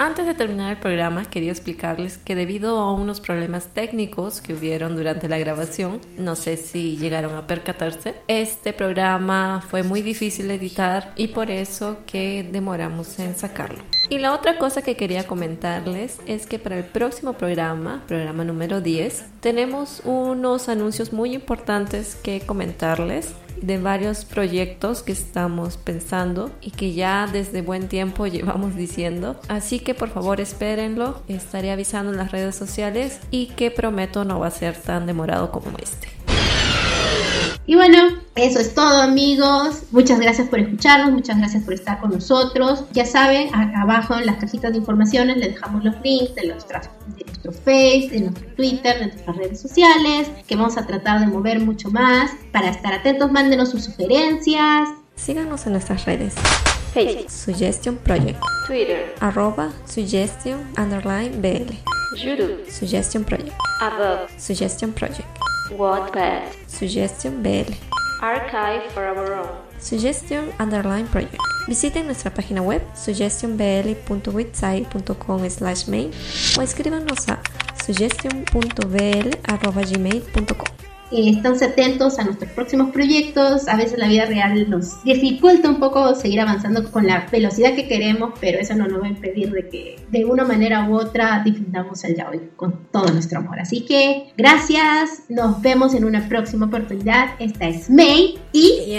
Antes 0.00 0.26
de 0.26 0.34
terminar 0.34 0.70
el 0.70 0.76
programa, 0.76 1.24
quería 1.24 1.50
explicarles 1.50 2.18
que 2.18 2.36
debido 2.36 2.78
a 2.78 2.92
unos 2.92 3.20
problemas 3.20 3.66
técnicos 3.74 4.40
que 4.40 4.54
hubieron 4.54 4.94
durante 4.94 5.28
la 5.28 5.38
grabación, 5.38 6.00
no 6.16 6.36
sé 6.36 6.56
si 6.56 6.96
llegaron 6.96 7.34
a 7.34 7.48
percatarse, 7.48 8.14
este 8.28 8.72
programa 8.72 9.60
fue 9.68 9.82
muy 9.82 10.02
difícil 10.02 10.46
de 10.46 10.54
editar 10.54 11.12
y 11.16 11.28
por 11.28 11.50
eso 11.50 11.98
que 12.06 12.48
demoramos 12.48 13.18
en 13.18 13.34
sacarlo. 13.34 13.82
Y 14.10 14.18
la 14.18 14.32
otra 14.32 14.56
cosa 14.56 14.80
que 14.80 14.96
quería 14.96 15.26
comentarles 15.26 16.18
es 16.26 16.46
que 16.46 16.58
para 16.58 16.78
el 16.78 16.84
próximo 16.84 17.34
programa, 17.34 18.02
programa 18.08 18.42
número 18.42 18.80
10, 18.80 19.24
tenemos 19.40 20.00
unos 20.04 20.70
anuncios 20.70 21.12
muy 21.12 21.34
importantes 21.34 22.14
que 22.14 22.40
comentarles 22.40 23.34
de 23.60 23.76
varios 23.78 24.24
proyectos 24.24 25.02
que 25.02 25.12
estamos 25.12 25.76
pensando 25.76 26.50
y 26.60 26.70
que 26.70 26.94
ya 26.94 27.28
desde 27.30 27.60
buen 27.60 27.88
tiempo 27.88 28.26
llevamos 28.26 28.76
diciendo. 28.76 29.38
Así 29.48 29.80
que 29.80 29.94
por 29.94 30.08
favor 30.08 30.40
espérenlo, 30.40 31.22
estaré 31.28 31.70
avisando 31.70 32.12
en 32.12 32.18
las 32.18 32.32
redes 32.32 32.56
sociales 32.56 33.20
y 33.30 33.48
que 33.48 33.70
prometo 33.70 34.24
no 34.24 34.40
va 34.40 34.46
a 34.46 34.52
ser 34.52 34.76
tan 34.76 35.06
demorado 35.06 35.50
como 35.50 35.76
este. 35.78 36.17
Y 37.68 37.74
bueno, 37.74 37.98
eso 38.34 38.60
es 38.60 38.74
todo 38.74 39.02
amigos. 39.02 39.82
Muchas 39.90 40.18
gracias 40.18 40.48
por 40.48 40.58
escucharnos, 40.58 41.12
muchas 41.12 41.36
gracias 41.36 41.62
por 41.64 41.74
estar 41.74 42.00
con 42.00 42.10
nosotros. 42.12 42.84
Ya 42.92 43.04
saben, 43.04 43.54
abajo 43.54 44.16
en 44.16 44.24
las 44.24 44.36
cajitas 44.36 44.72
de 44.72 44.78
informaciones 44.78 45.36
les 45.36 45.54
dejamos 45.54 45.84
los 45.84 45.94
links 46.02 46.34
de, 46.34 46.42
de 46.42 46.48
nuestro 46.48 46.80
Face, 47.52 48.08
de 48.10 48.20
nuestro 48.20 48.48
Twitter, 48.56 48.98
de 48.98 49.06
nuestras 49.08 49.36
redes 49.36 49.60
sociales, 49.60 50.30
que 50.46 50.56
vamos 50.56 50.78
a 50.78 50.86
tratar 50.86 51.20
de 51.20 51.26
mover 51.26 51.60
mucho 51.60 51.90
más. 51.90 52.30
Para 52.52 52.70
estar 52.70 52.94
atentos, 52.94 53.30
mándenos 53.30 53.70
sus 53.70 53.84
sugerencias. 53.84 54.88
Síganos 55.14 55.66
en 55.66 55.72
nuestras 55.72 56.06
redes. 56.06 56.34
Facebook, 56.94 57.30
Suggestion 57.30 57.96
Project. 57.98 58.40
Twitter, 58.66 59.14
arroba 59.20 59.70
Suggestion 59.84 60.58
underline 60.78 61.40
BL. 61.42 61.74
YouTube, 62.16 62.64
Suggestion 62.70 63.24
Project. 63.24 63.52
Above, 63.82 64.30
Suggestion 64.38 64.92
Project. 64.92 65.28
Wattpad, 65.70 66.52
Suggestion 66.66 67.42
BL. 67.42 67.72
Archive 68.20 68.90
for 68.92 69.04
our 69.04 69.34
own. 69.34 69.48
Suggestion 69.78 70.52
Underline 70.58 71.06
Project. 71.06 71.36
Visiten 71.68 72.06
nuestra 72.06 72.32
página 72.32 72.62
web 72.62 72.82
suggestionbl.website.com 72.94 75.50
slash 75.50 75.86
mail 75.86 76.10
o 76.58 76.62
escríbanos 76.62 77.28
a 77.28 77.38
suggestion.bl.gmail.com. 77.84 80.77
eh, 81.10 81.30
esténse 81.30 81.64
atentos 81.64 82.18
a 82.18 82.24
nuestros 82.24 82.50
próximos 82.52 82.90
proyectos. 82.90 83.68
A 83.68 83.76
veces 83.76 83.98
la 83.98 84.08
vida 84.08 84.26
real 84.26 84.68
nos 84.68 85.02
dificulta 85.04 85.68
un 85.68 85.78
poco 85.78 86.14
seguir 86.14 86.40
avanzando 86.40 86.90
con 86.90 87.06
la 87.06 87.26
velocidad 87.30 87.74
que 87.74 87.88
queremos, 87.88 88.34
pero 88.40 88.58
eso 88.58 88.74
no 88.74 88.86
nos 88.86 89.02
va 89.02 89.06
a 89.06 89.10
impedir 89.10 89.50
de 89.50 89.68
que 89.68 89.96
de 90.10 90.24
una 90.24 90.44
manera 90.44 90.88
u 90.88 90.96
otra 90.96 91.42
difundamos 91.44 92.04
el 92.04 92.16
yaoi 92.16 92.50
con 92.56 92.88
todo 92.90 93.12
nuestro 93.12 93.38
amor. 93.38 93.60
Así 93.60 93.82
que 93.82 94.32
gracias, 94.36 95.22
nos 95.28 95.60
vemos 95.62 95.94
en 95.94 96.04
una 96.04 96.28
próxima 96.28 96.66
oportunidad. 96.66 97.30
Esta 97.38 97.68
es 97.68 97.88
May 97.88 98.38
y, 98.52 98.96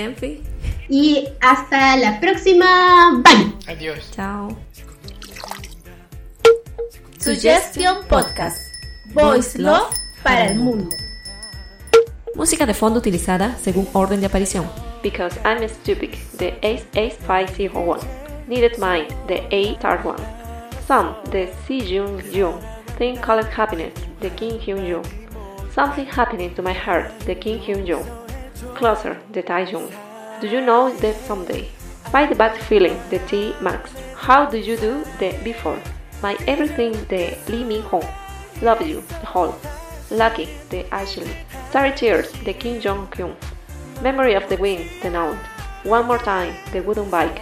y 0.90 1.28
hasta 1.42 1.98
la 1.98 2.20
próxima. 2.20 3.22
Bye. 3.24 3.54
Adiós. 3.68 4.12
Chao. 4.12 4.58
Suggestion 7.20 7.98
Podcast. 8.08 8.58
Voice 9.14 9.58
Love 9.58 9.94
para 10.24 10.48
el 10.48 10.60
mundo. 10.60 10.96
Música 12.36 12.66
de 12.66 12.74
fondo 12.74 13.00
utilizada 13.00 13.58
según 13.58 13.88
orden 13.94 14.20
de 14.20 14.28
aparición. 14.28 14.66
Because 15.02 15.40
I'm 15.44 15.68
stupid, 15.68 16.16
the 16.38 16.54
Ace 16.62 16.86
Ace 16.96 17.18
501. 17.26 18.00
Needed 18.48 18.78
Mine, 18.78 19.08
the 19.28 19.44
A 19.52 19.76
Third 19.80 20.06
One. 20.06 20.22
Some, 20.88 21.16
the 21.32 21.50
Si 21.66 21.80
Jung 21.80 22.22
Jung. 22.32 22.60
Thing 22.98 23.18
Called 23.18 23.46
Happiness, 23.46 23.94
the 24.20 24.30
Kim 24.32 24.60
Hyun 24.60 24.88
Jung. 24.88 25.06
Something 25.74 26.06
Happening 26.06 26.54
to 26.56 26.62
My 26.62 26.74
Heart, 26.74 27.12
the 27.26 27.36
Kim 27.36 27.60
Hyun 27.60 27.88
Jung. 27.88 28.06
Closer, 28.76 29.18
the 29.32 29.42
Tai 29.42 29.72
Jung. 29.72 29.90
Do 30.42 30.48
you 30.48 30.62
know 30.62 30.92
that 30.98 31.16
someday? 31.16 31.70
Fight 32.12 32.30
the 32.30 32.36
bad 32.36 32.58
feeling, 32.58 32.98
the 33.10 33.20
T 33.20 33.54
Max. 33.62 33.92
How 34.16 34.46
do 34.46 34.58
you 34.58 34.76
do 34.78 35.04
the 35.20 35.38
before? 35.44 35.80
My 36.22 36.36
everything, 36.48 36.92
the 37.08 37.38
Lee 37.48 37.64
Min 37.64 37.82
Ho. 37.84 38.02
Love 38.62 38.82
you, 38.82 39.02
the 39.08 39.26
whole. 39.26 39.56
Lucky, 40.12 40.50
the 40.70 40.86
Ashley. 40.94 41.30
Starry 41.70 41.92
Tears, 41.92 42.32
the 42.46 42.54
Kim 42.54 42.82
Jong 42.82 43.08
Kyun. 43.12 43.36
Memory 44.02 44.34
of 44.34 44.50
the 44.50 44.58
Wind, 44.58 44.90
the 45.04 45.10
Noun. 45.12 45.38
One 45.84 46.08
More 46.08 46.18
Time, 46.18 46.56
the 46.72 46.82
Wooden 46.82 47.12
Bike. 47.12 47.42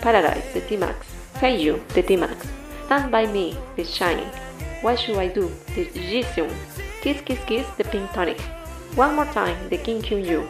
Paradise, 0.00 0.54
the 0.54 0.62
T-Max. 0.62 1.06
Hey 1.36 1.60
You, 1.60 1.84
the 1.92 2.02
T-Max. 2.02 2.48
Stand 2.86 3.12
By 3.12 3.26
Me, 3.26 3.54
the 3.76 3.84
Shine. 3.84 4.24
What 4.80 4.98
Should 4.98 5.18
I 5.18 5.28
Do, 5.28 5.52
the 5.74 5.84
Jisung. 5.84 6.50
Kiss 7.02 7.20
Kiss 7.20 7.38
Kiss, 7.44 7.66
the 7.76 7.84
Pink 7.84 8.10
Tonic. 8.12 8.40
One 8.96 9.14
More 9.14 9.28
Time, 9.34 9.56
the 9.68 9.76
Kim 9.76 10.00
Kyun 10.00 10.24
Yu. 10.24 10.48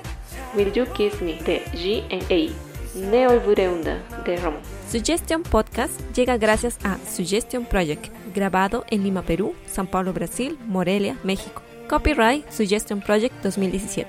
Will 0.55 0.69
You 0.69 0.87
Kiss 0.87 1.21
Me, 1.21 1.41
the 1.43 1.61
G 1.75 2.05
and 2.13 2.23
A. 2.31 2.55
Neo 2.95 3.41
Bureunda, 3.41 3.99
the 4.25 4.37
Rom. 4.37 4.55
Suggestion 4.89 5.43
Podcast 5.43 6.01
llega 6.15 6.39
gracias 6.39 6.79
a 6.85 6.99
Suggestion 7.05 7.67
Project, 7.67 8.13
grabado 8.33 8.85
en 8.91 9.03
Lima, 9.03 9.23
Perú, 9.23 9.57
San 9.67 9.89
Paulo, 9.89 10.13
Brasil, 10.13 10.57
Morelia, 10.69 11.19
México. 11.25 11.68
Copyright 11.89 12.51
Suggestion 12.53 13.01
Project 13.01 13.35
2017. 13.43 14.07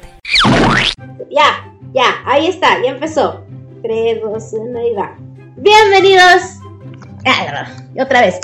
Ya, 1.31 1.73
ya, 1.93 2.21
ahí 2.25 2.47
está, 2.47 2.81
ya 2.83 2.91
empezó. 2.91 3.45
3, 3.81 4.21
2, 4.21 4.43
1 4.53 4.87
y 4.87 4.93
va. 4.93 5.15
Bienvenidos. 5.55 6.59
Ah, 7.25 7.67
y 7.95 8.01
otra 8.01 8.21
vez. 8.21 8.39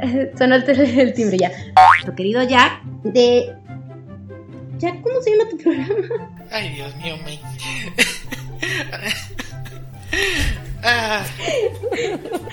Sonó 0.38 0.56
el, 0.56 0.64
el 0.68 1.12
timbre 1.12 1.38
ya. 1.38 1.52
Tu 2.04 2.14
querido 2.14 2.42
Jack 2.42 2.82
de. 3.02 3.54
Jack, 4.78 5.02
¿cómo 5.02 5.20
se 5.20 5.30
llama 5.30 5.50
tu 5.50 5.58
programa? 5.58 6.30
Ay, 6.50 6.70
Dios 6.70 6.96
mío, 6.96 7.16
May. 7.24 7.40
Ah. 10.82 11.22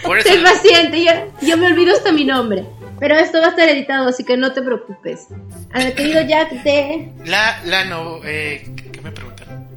Por 0.05 0.19
eso, 0.19 0.29
Sé 0.29 0.39
paciente, 0.39 1.01
yo, 1.01 1.11
yo 1.41 1.57
me 1.57 1.67
olvido 1.67 1.93
hasta 1.95 2.11
mi 2.11 2.25
nombre. 2.25 2.65
Pero 2.99 3.15
esto 3.15 3.39
va 3.39 3.47
a 3.47 3.49
estar 3.49 3.67
editado, 3.69 4.07
así 4.09 4.23
que 4.23 4.37
no 4.37 4.51
te 4.53 4.61
preocupes. 4.61 5.27
Al 5.71 5.93
querido 5.93 6.21
Jack 6.21 6.51
de 6.63 7.11
la, 7.25 7.59
la 7.65 7.85
no, 7.85 8.19
eh, 8.25 8.63
¿qué- 8.75 8.91
¿qué 8.91 9.01
me 9.01 9.11
preguntan? 9.11 9.67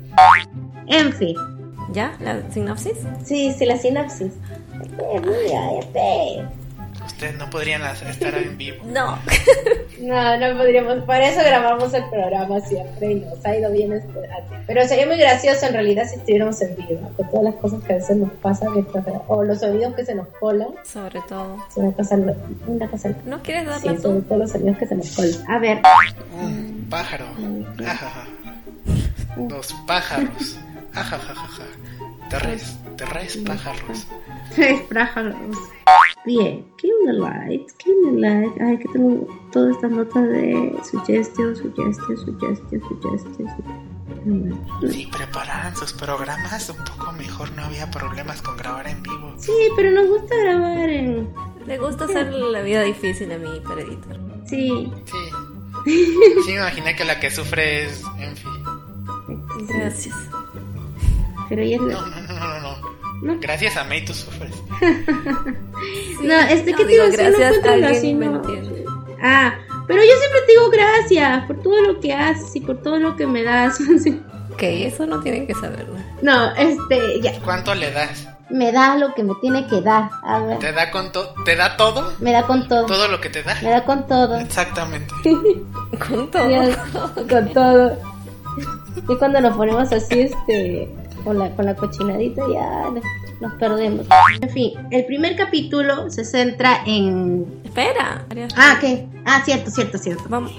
Enfi. 0.87 1.35
¿Ya? 1.93 2.13
¿La 2.21 2.49
sinopsis? 2.53 2.99
Sí, 3.25 3.53
sí, 3.53 3.67
la 3.67 3.77
sinopsis. 3.77 4.33
Ustedes 7.21 7.37
no 7.37 7.51
podrían 7.51 7.83
estar 7.83 8.35
en 8.35 8.57
vivo. 8.57 8.83
No. 8.87 9.19
No, 10.01 10.39
no 10.39 10.57
podríamos. 10.57 11.05
Por 11.05 11.17
eso 11.17 11.41
grabamos 11.41 11.93
el 11.93 12.09
programa 12.09 12.59
siempre 12.63 13.13
y 13.13 13.15
nos 13.17 13.45
ha 13.45 13.55
ido 13.55 13.71
bien 13.71 13.93
este. 13.93 14.09
Pero 14.67 14.89
sería 14.89 15.05
muy 15.05 15.19
gracioso 15.19 15.67
en 15.67 15.75
realidad 15.75 16.05
si 16.09 16.15
estuviéramos 16.15 16.59
en 16.63 16.75
vivo, 16.75 17.01
¿no? 17.03 17.11
con 17.11 17.29
todas 17.29 17.45
las 17.45 17.55
cosas 17.57 17.85
que 17.85 17.93
a 17.93 17.97
veces 17.97 18.17
nos 18.17 18.31
pasan 18.41 18.69
o 19.29 19.45
los 19.45 19.61
sonidos 19.61 19.95
que 19.95 20.07
se 20.07 20.15
nos 20.15 20.27
colan. 20.41 20.69
Sobre 20.91 21.21
todo. 21.29 21.63
Es 21.69 21.77
una 21.77 21.93
cosa, 21.93 22.17
una 22.67 22.89
cosa. 22.89 23.11
¿No 23.27 23.43
quieres 23.43 23.65
Sí, 23.65 23.69
darla 23.69 24.01
sobre 24.01 24.23
todo 24.23 24.39
los 24.39 24.51
sonidos 24.51 24.79
que 24.79 24.87
se 24.87 24.95
nos 24.95 25.11
colan. 25.15 25.51
A 25.51 25.59
ver, 25.59 25.83
Un 26.33 26.87
pájaro. 26.89 27.27
Ajaja. 27.87 28.25
Dos 29.37 29.77
pájaros. 29.87 30.57
Ajajajaja. 30.95 31.65
Tres, 32.31 32.79
tres 32.97 33.37
pájaros. 33.39 34.07
tres 34.55 34.81
pájaros. 34.83 35.35
Bien, 36.25 36.65
Kill 36.77 36.93
the 37.07 37.13
Light, 37.15 37.71
Kill 37.79 37.95
the 38.05 38.21
Light. 38.21 38.53
Ay, 38.61 38.79
que 38.79 38.89
tengo 38.93 39.27
todas 39.53 39.75
estas 39.75 39.91
notas 39.91 40.29
de 40.29 40.77
suggestion, 40.91 41.57
suggestion, 41.57 42.17
suggestion, 42.17 42.81
suggestion. 42.89 43.49
suggestion. 43.49 44.91
Si 44.93 45.07
prepararan 45.07 45.75
sus 45.77 45.93
programas 45.95 46.69
un 46.69 46.85
poco 46.85 47.13
mejor, 47.13 47.51
no 47.53 47.65
había 47.65 47.91
problemas 47.91 48.43
con 48.43 48.57
grabar 48.57 48.87
en 48.87 49.03
vivo. 49.03 49.33
Sí, 49.39 49.53
pero 49.77 49.91
nos 49.93 50.09
gusta 50.09 50.37
grabar 50.37 50.89
en. 50.89 51.29
Le 51.67 51.79
gusta 51.79 52.05
hacer 52.05 52.33
la 52.33 52.63
vida 52.63 52.83
difícil 52.83 53.33
a 53.33 53.39
mí 53.39 53.61
para 53.65 53.83
editar. 53.83 54.19
Sí, 54.47 54.93
Sí. 55.07 55.17
Sí, 56.45 56.53
me 56.53 56.57
imaginé 56.57 56.95
que 56.95 57.05
la 57.07 57.19
que 57.19 57.31
sufre 57.31 57.85
es 57.87 58.03
Enfi. 58.19 58.47
Gracias. 59.69 60.15
Pero 61.51 61.61
ella 61.63 61.77
es 61.77 61.83
la. 61.83 61.93
No, 61.95 62.07
no, 62.07 62.21
no, 62.23 62.39
no, 62.39 62.61
no. 62.61 63.01
No. 63.23 63.37
Gracias 63.39 63.77
a 63.77 63.85
May 63.85 64.03
tú 64.05 64.15
sufres. 64.15 64.55
No, 66.23 66.35
este, 66.49 66.75
¿qué 66.75 66.85
te 66.85 66.91
Digo, 66.91 67.05
a? 67.05 67.07
No 67.09 67.13
gracias, 67.13 67.57
encuentro 67.57 67.77
la 67.77 67.87
alguien 67.89 68.19
me 68.19 68.27
entiende. 68.27 68.85
Ah, 69.23 69.55
pero 69.87 70.01
yo 70.03 70.11
siempre 70.19 70.41
te 70.47 70.53
digo 70.53 70.71
gracias 70.71 71.45
por 71.47 71.63
todo 71.63 71.83
lo 71.83 72.01
que 72.01 72.13
haces 72.13 72.57
y 72.57 72.61
por 72.61 72.79
todo 72.83 72.99
lo 72.99 73.17
que 73.17 73.27
me 73.27 73.43
das. 73.43 73.79
Ok, 74.53 74.65
eso 74.65 75.07
no 75.07 75.21
tienen 75.21 75.47
que 75.47 75.55
saberlo. 75.55 75.95
No, 76.21 76.55
este, 76.55 77.21
ya, 77.23 77.33
¿Cuánto 77.41 77.75
le 77.75 77.91
das? 77.93 78.29
me 78.51 78.73
da 78.73 78.97
lo 78.97 79.15
que 79.15 79.23
me 79.23 79.33
tiene 79.41 79.67
que 79.69 79.81
dar. 79.81 80.11
A 80.23 80.41
ver, 80.41 80.59
¿Te 80.59 80.73
da 80.73 80.91
con 80.91 81.11
to- 81.13 81.33
te 81.47 81.57
da 81.57 81.77
todo? 81.79 82.13
me 82.19 82.33
da 82.33 82.43
con 82.43 82.69
todo. 82.69 82.85
Todo 82.85 83.09
lo 83.09 83.21
que 83.23 83.31
te 83.31 83.43
da. 83.43 83.57
Me 83.63 83.71
da 83.71 83.85
con 83.85 84.07
todo. 84.07 84.39
Exactamente. 84.39 85.15
Con 86.09 86.31
todo. 86.31 86.51
Con 87.29 87.53
todo. 87.55 87.97
Y 89.09 89.17
cuando 89.17 89.41
nos 89.41 89.57
ponemos 89.57 89.91
así, 89.93 90.21
este, 90.23 90.93
con 91.25 91.39
la, 91.39 91.51
con 91.51 91.67
la 91.67 91.75
cochinadita, 91.75 92.43
ya 92.53 92.91
nos, 93.41 93.53
perdemos. 93.55 94.07
En 94.41 94.51
fin, 94.51 94.73
el 94.91 95.05
primer 95.07 95.37
capítulo 95.37 96.11
se 96.11 96.25
centra 96.25 96.83
en. 96.87 97.47
Espera. 97.65 98.25
Ah, 98.57 98.79
¿qué? 98.81 99.07
Ah, 99.25 99.43
cierto, 99.45 99.71
cierto, 99.71 99.99
cierto. 99.99 100.25
Vamos. 100.29 100.53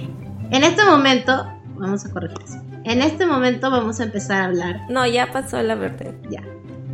En 0.51 0.63
este 0.63 0.83
momento, 0.83 1.47
vamos 1.75 2.05
a 2.05 2.11
corregir 2.11 2.37
eso. 2.43 2.61
En 2.83 3.01
este 3.01 3.25
momento 3.25 3.69
vamos 3.69 3.99
a 3.99 4.03
empezar 4.03 4.41
a 4.41 4.45
hablar. 4.45 4.81
No, 4.89 5.05
ya 5.05 5.31
pasó 5.31 5.61
la 5.61 5.73
advertencia. 5.73 6.41
Ya. 6.41 6.43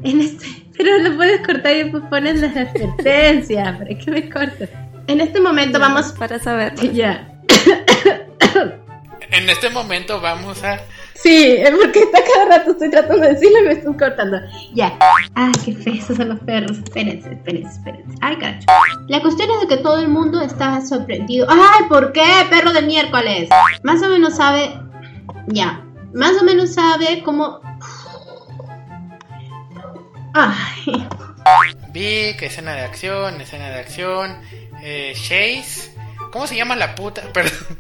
En 0.04 0.22
este. 0.22 0.46
Pero 0.78 0.98
lo 1.00 1.16
puedes 1.16 1.46
cortar 1.46 1.76
y 1.76 1.84
después 1.84 2.04
pones 2.10 2.40
la 2.42 2.48
advertencia. 2.48 3.78
¿Para 3.78 3.98
qué 3.98 4.12
me 4.12 4.30
cortas? 4.30 4.70
En 5.08 5.22
este 5.22 5.40
momento 5.40 5.80
vamos. 5.80 6.12
Para 6.14 6.40
saber. 6.40 6.76
Ya. 6.94 7.34
En 9.30 9.50
este 9.50 9.70
momento 9.70 10.22
vamos 10.22 10.64
a 10.64 10.80
Sí, 11.22 11.58
porque 11.82 12.00
está 12.00 12.20
cada 12.24 12.58
rato 12.58 12.72
estoy 12.72 12.90
tratando 12.92 13.24
de 13.24 13.34
decirlo 13.34 13.60
y 13.60 13.64
me 13.64 13.72
estoy 13.74 13.98
cortando. 13.98 14.38
Ya. 14.74 14.98
Ay, 15.36 15.52
qué 15.66 15.74
feos 15.74 16.06
son 16.06 16.30
los 16.30 16.40
perros. 16.42 16.78
Espérense, 16.78 17.32
espérense, 17.32 17.70
espérense. 17.70 18.18
Ay, 18.22 18.38
caracho. 18.38 18.68
La 19.08 19.22
cuestión 19.22 19.50
es 19.52 19.62
de 19.62 19.76
que 19.76 19.84
todo 19.84 20.00
el 20.00 20.10
mundo 20.10 20.42
está 20.42 20.80
sorprendido. 20.82 21.48
Ay, 21.50 21.86
¿por 21.90 22.12
qué? 22.12 22.24
Perro 22.50 22.72
de 22.72 22.82
miércoles. 22.84 23.50
Más 23.84 24.02
o 24.04 24.10
menos 24.10 24.36
sabe. 24.36 24.80
Ya. 25.48 25.84
Más 26.14 26.40
o 26.40 26.44
menos 26.44 26.74
sabe 26.74 27.24
cómo. 27.24 27.60
Ay. 30.34 31.08
Vi 31.94 32.36
que 32.38 32.46
escena 32.46 32.74
de 32.74 32.82
acción, 32.82 33.42
escena 33.42 33.70
de 33.70 33.80
acción, 33.80 34.38
eh, 34.84 35.14
Chase. 35.16 35.97
¿Cómo 36.32 36.48
se 36.48 36.56
llama 36.56 36.76
la 36.76 36.96
puta? 36.96 37.22
Perdón. 37.34 37.78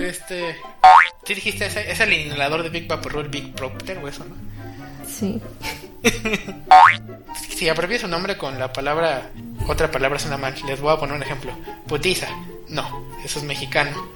Este. 0.00 0.56
Sí 1.24 1.34
dijiste, 1.34 1.66
ese- 1.66 1.90
es 1.90 2.00
el 2.00 2.12
inhalador 2.12 2.62
de 2.62 2.68
Big 2.70 2.88
Vaporub, 2.88 3.28
Big 3.28 3.54
Propter 3.54 3.98
o 3.98 4.08
eso, 4.08 4.24
¿no? 4.24 4.34
Sí. 5.08 5.40
Si 7.50 7.68
abrevia 7.68 7.98
su 7.98 8.08
nombre 8.08 8.36
con 8.38 8.58
la 8.58 8.72
palabra. 8.72 9.30
Otra 9.68 9.90
palabra 9.90 10.18
suena 10.18 10.38
mal. 10.38 10.54
Les 10.66 10.80
voy 10.80 10.92
a 10.92 10.96
poner 10.98 11.14
un 11.14 11.22
ejemplo. 11.22 11.52
Putiza. 11.86 12.26
No, 12.68 13.06
eso 13.22 13.38
es 13.38 13.44
mexicano. 13.44 14.08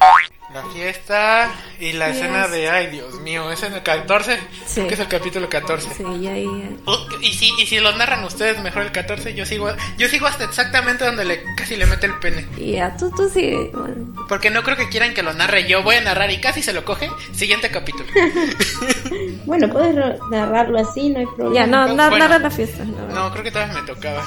La 0.54 0.62
fiesta 0.72 1.50
y 1.80 1.92
la 1.94 2.06
Yes. 2.08 2.16
escena 2.18 2.46
de, 2.46 2.70
ay 2.70 2.86
Dios 2.86 3.20
mío, 3.22 3.50
es 3.50 3.60
en 3.64 3.72
el 3.74 3.82
14, 3.82 4.38
Sí. 4.66 4.82
que 4.86 4.94
es 4.94 5.00
el 5.00 5.08
capítulo 5.08 5.48
14. 5.48 5.88
Sí, 5.96 6.04
y 6.20 6.26
ahí... 6.28 6.44
eh, 6.46 6.76
Uh, 6.86 7.16
y 7.22 7.32
si 7.32 7.50
y 7.60 7.66
si 7.66 7.80
lo 7.80 7.90
narran 7.96 8.22
ustedes 8.22 8.62
mejor 8.62 8.82
el 8.82 8.92
14, 8.92 9.34
yo 9.34 9.44
sigo 9.46 9.68
yo 9.98 10.08
sigo 10.08 10.26
hasta 10.28 10.44
exactamente 10.44 11.04
donde 11.06 11.24
le 11.24 11.42
casi 11.56 11.74
le 11.74 11.86
mete 11.86 12.06
el 12.06 12.14
pene. 12.20 12.46
Y 12.56 12.72
ya, 12.74 12.96
tú, 12.96 13.10
tú 13.10 13.28
sí... 13.28 13.52
bueno. 13.72 14.14
Porque 14.28 14.50
no 14.50 14.62
creo 14.62 14.76
que 14.76 14.88
quieran 14.88 15.12
que 15.12 15.24
lo 15.24 15.32
narre 15.34 15.66
yo. 15.66 15.82
Voy 15.82 15.96
a 15.96 16.00
narrar 16.02 16.30
y 16.30 16.38
casi 16.40 16.62
se 16.62 16.72
lo 16.72 16.84
coge. 16.84 17.10
Siguiente 17.32 17.70
capítulo. 17.70 18.06
Bueno, 19.46 19.68
puedes 19.68 19.94
narrarlo 20.30 20.78
así, 20.80 21.10
no 21.10 21.18
hay 21.20 21.26
problema. 21.26 21.54
Ya, 21.54 21.66
no, 21.66 21.86
No, 21.88 21.94
bueno. 22.08 22.18
narra 22.18 22.38
la 22.38 22.50
fiesta. 22.50 22.82
verdad. 22.84 23.08
No, 23.14 23.30
creo 23.30 23.44
que 23.44 23.50
todavía 23.50 23.74
me 23.74 23.82
tocaba. 23.86 24.24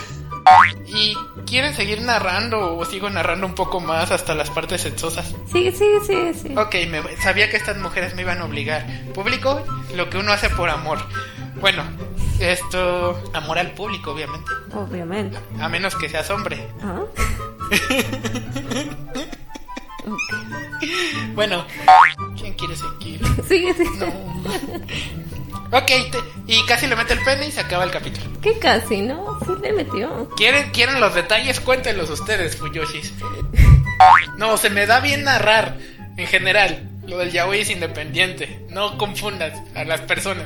¿Y 0.85 1.15
quieren 1.45 1.73
seguir 1.73 2.01
narrando 2.01 2.77
o 2.77 2.85
sigo 2.85 3.09
narrando 3.09 3.45
un 3.47 3.55
poco 3.55 3.79
más 3.79 4.11
hasta 4.11 4.35
las 4.35 4.49
partes 4.49 4.81
sexosas? 4.81 5.33
Sigue, 5.51 5.71
sigue, 5.71 5.99
sigue, 6.05 6.33
sigue. 6.33 6.59
Ok, 6.59 6.75
me, 6.89 7.01
sabía 7.17 7.49
que 7.49 7.57
estas 7.57 7.77
mujeres 7.77 8.15
me 8.15 8.21
iban 8.21 8.39
a 8.39 8.45
obligar. 8.45 8.85
Público, 9.13 9.63
lo 9.95 10.09
que 10.09 10.17
uno 10.17 10.31
hace 10.31 10.49
por 10.49 10.69
amor. 10.69 10.99
Bueno, 11.59 11.83
esto... 12.39 13.21
Amor 13.33 13.59
al 13.59 13.71
público, 13.71 14.11
obviamente. 14.11 14.51
Obviamente. 14.73 15.37
A 15.59 15.69
menos 15.69 15.95
que 15.95 16.09
seas 16.09 16.29
hombre. 16.29 16.67
¿Ah? 16.83 17.01
Bueno, 21.33 21.65
¿quién 22.39 22.53
quiere 22.53 22.75
seguir? 22.75 23.21
Sigue, 23.47 23.73
sigue. 23.73 24.13
Ok, 25.71 25.85
te- 25.85 26.11
y 26.47 26.65
casi 26.65 26.87
le 26.87 26.95
mete 26.95 27.13
el 27.13 27.23
pene 27.23 27.47
y 27.47 27.51
se 27.51 27.59
acaba 27.61 27.83
el 27.83 27.91
capítulo. 27.91 28.25
¿Qué 28.41 28.57
casi, 28.59 29.01
no? 29.01 29.37
Sí 29.45 29.51
le 29.61 29.73
metió. 29.73 30.29
¿Quieren, 30.37 30.71
¿Quieren 30.71 30.99
los 30.99 31.13
detalles? 31.13 31.59
Cuéntenlos 31.59 32.09
ustedes, 32.09 32.55
Fuyoshis. 32.55 33.13
No, 34.37 34.57
se 34.57 34.69
me 34.69 34.85
da 34.85 34.99
bien 34.99 35.23
narrar, 35.23 35.77
en 36.17 36.27
general. 36.27 36.89
Lo 37.05 37.17
del 37.17 37.31
yaoi 37.31 37.61
es 37.61 37.69
independiente. 37.69 38.65
No 38.69 38.97
confundas 38.97 39.53
a 39.75 39.83
las 39.85 40.01
personas. 40.01 40.45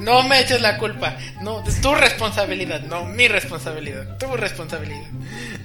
No 0.00 0.22
me 0.24 0.40
eches 0.40 0.60
la 0.60 0.76
culpa. 0.78 1.16
No, 1.40 1.64
es 1.66 1.80
tu 1.80 1.94
responsabilidad, 1.94 2.80
no 2.82 3.04
mi 3.04 3.28
responsabilidad. 3.28 4.18
Tu 4.18 4.36
responsabilidad. 4.36 5.08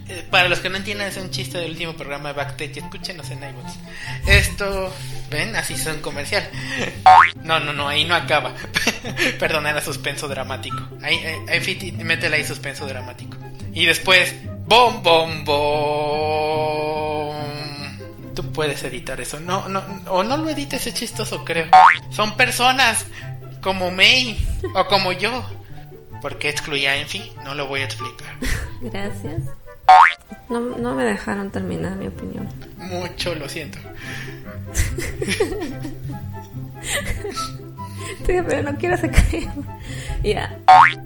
Eh, 0.10 0.28
para 0.30 0.50
los 0.50 0.60
que 0.60 0.70
no 0.70 0.78
entiendan, 0.78 1.08
es 1.08 1.18
un 1.18 1.30
chiste 1.30 1.58
del 1.58 1.72
último 1.72 1.94
programa 1.94 2.30
de 2.30 2.36
Backstage. 2.36 2.78
Escúchenos 2.78 3.30
en 3.30 3.38
iBooks. 3.44 3.74
Esto, 4.28 4.94
ven, 5.30 5.56
así 5.56 5.78
son 5.78 6.02
comercial. 6.02 6.50
No, 7.44 7.60
no, 7.60 7.74
no, 7.74 7.88
ahí 7.88 8.04
no 8.06 8.16
acaba. 8.16 8.54
Perdón, 9.40 9.68
era 9.68 9.82
suspenso 9.82 10.28
dramático. 10.28 10.78
Ahí, 11.02 11.18
ahí, 11.18 11.36
ahí 11.48 11.60
Fiti, 11.62 11.92
métele 11.92 12.38
ahí 12.38 12.46
suspenso 12.46 12.86
dramático. 12.86 13.38
Y 13.74 13.86
después, 13.86 14.36
bom, 14.66 15.02
bom, 15.02 15.44
bom. 15.46 16.74
Tú 18.36 18.52
puedes 18.52 18.84
editar 18.84 19.22
eso. 19.22 19.40
No, 19.40 19.70
no, 19.70 19.84
o 20.08 20.24
no 20.24 20.38
lo 20.38 20.50
edites, 20.50 20.86
es 20.88 20.94
chistoso, 20.94 21.46
creo. 21.46 21.68
Son 22.12 22.36
personas 22.36 23.06
como 23.62 23.90
May 23.92 24.38
o 24.76 24.86
como 24.88 25.14
yo. 25.14 25.44
¿Por 26.22 26.38
qué 26.38 26.50
excluía 26.50 26.92
a 26.92 26.98
Enfi? 26.98 27.32
No 27.44 27.54
lo 27.54 27.68
voy 27.68 27.82
a 27.82 27.86
explicar. 27.86 28.38
Gracias. 28.82 29.42
No, 30.50 30.60
no 30.60 30.96
me 30.96 31.04
dejaron 31.04 31.52
terminar 31.52 31.96
mi 31.96 32.08
opinión. 32.08 32.48
Mucho 32.78 33.34
lo 33.36 33.48
siento. 33.50 33.80
Sí, 38.26 38.34
pero 38.48 38.72
no 38.72 38.78
quiero 38.78 38.96
sacar. 38.98 39.24
Ya. 40.24 40.58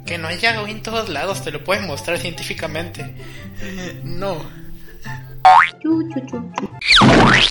Que 0.06 0.18
no 0.18 0.28
haya 0.28 0.54
yaoi 0.54 0.72
en 0.72 0.84
todos 0.84 1.10
lados, 1.10 1.44
te 1.44 1.52
lo 1.52 1.64
pueden 1.64 1.88
mostrar 1.88 2.20
científicamente. 2.20 3.16
No. 4.04 4.38
Chu, 5.82 6.08
chu, 6.10 6.20
chu, 6.28 6.52
chu. 6.60 6.70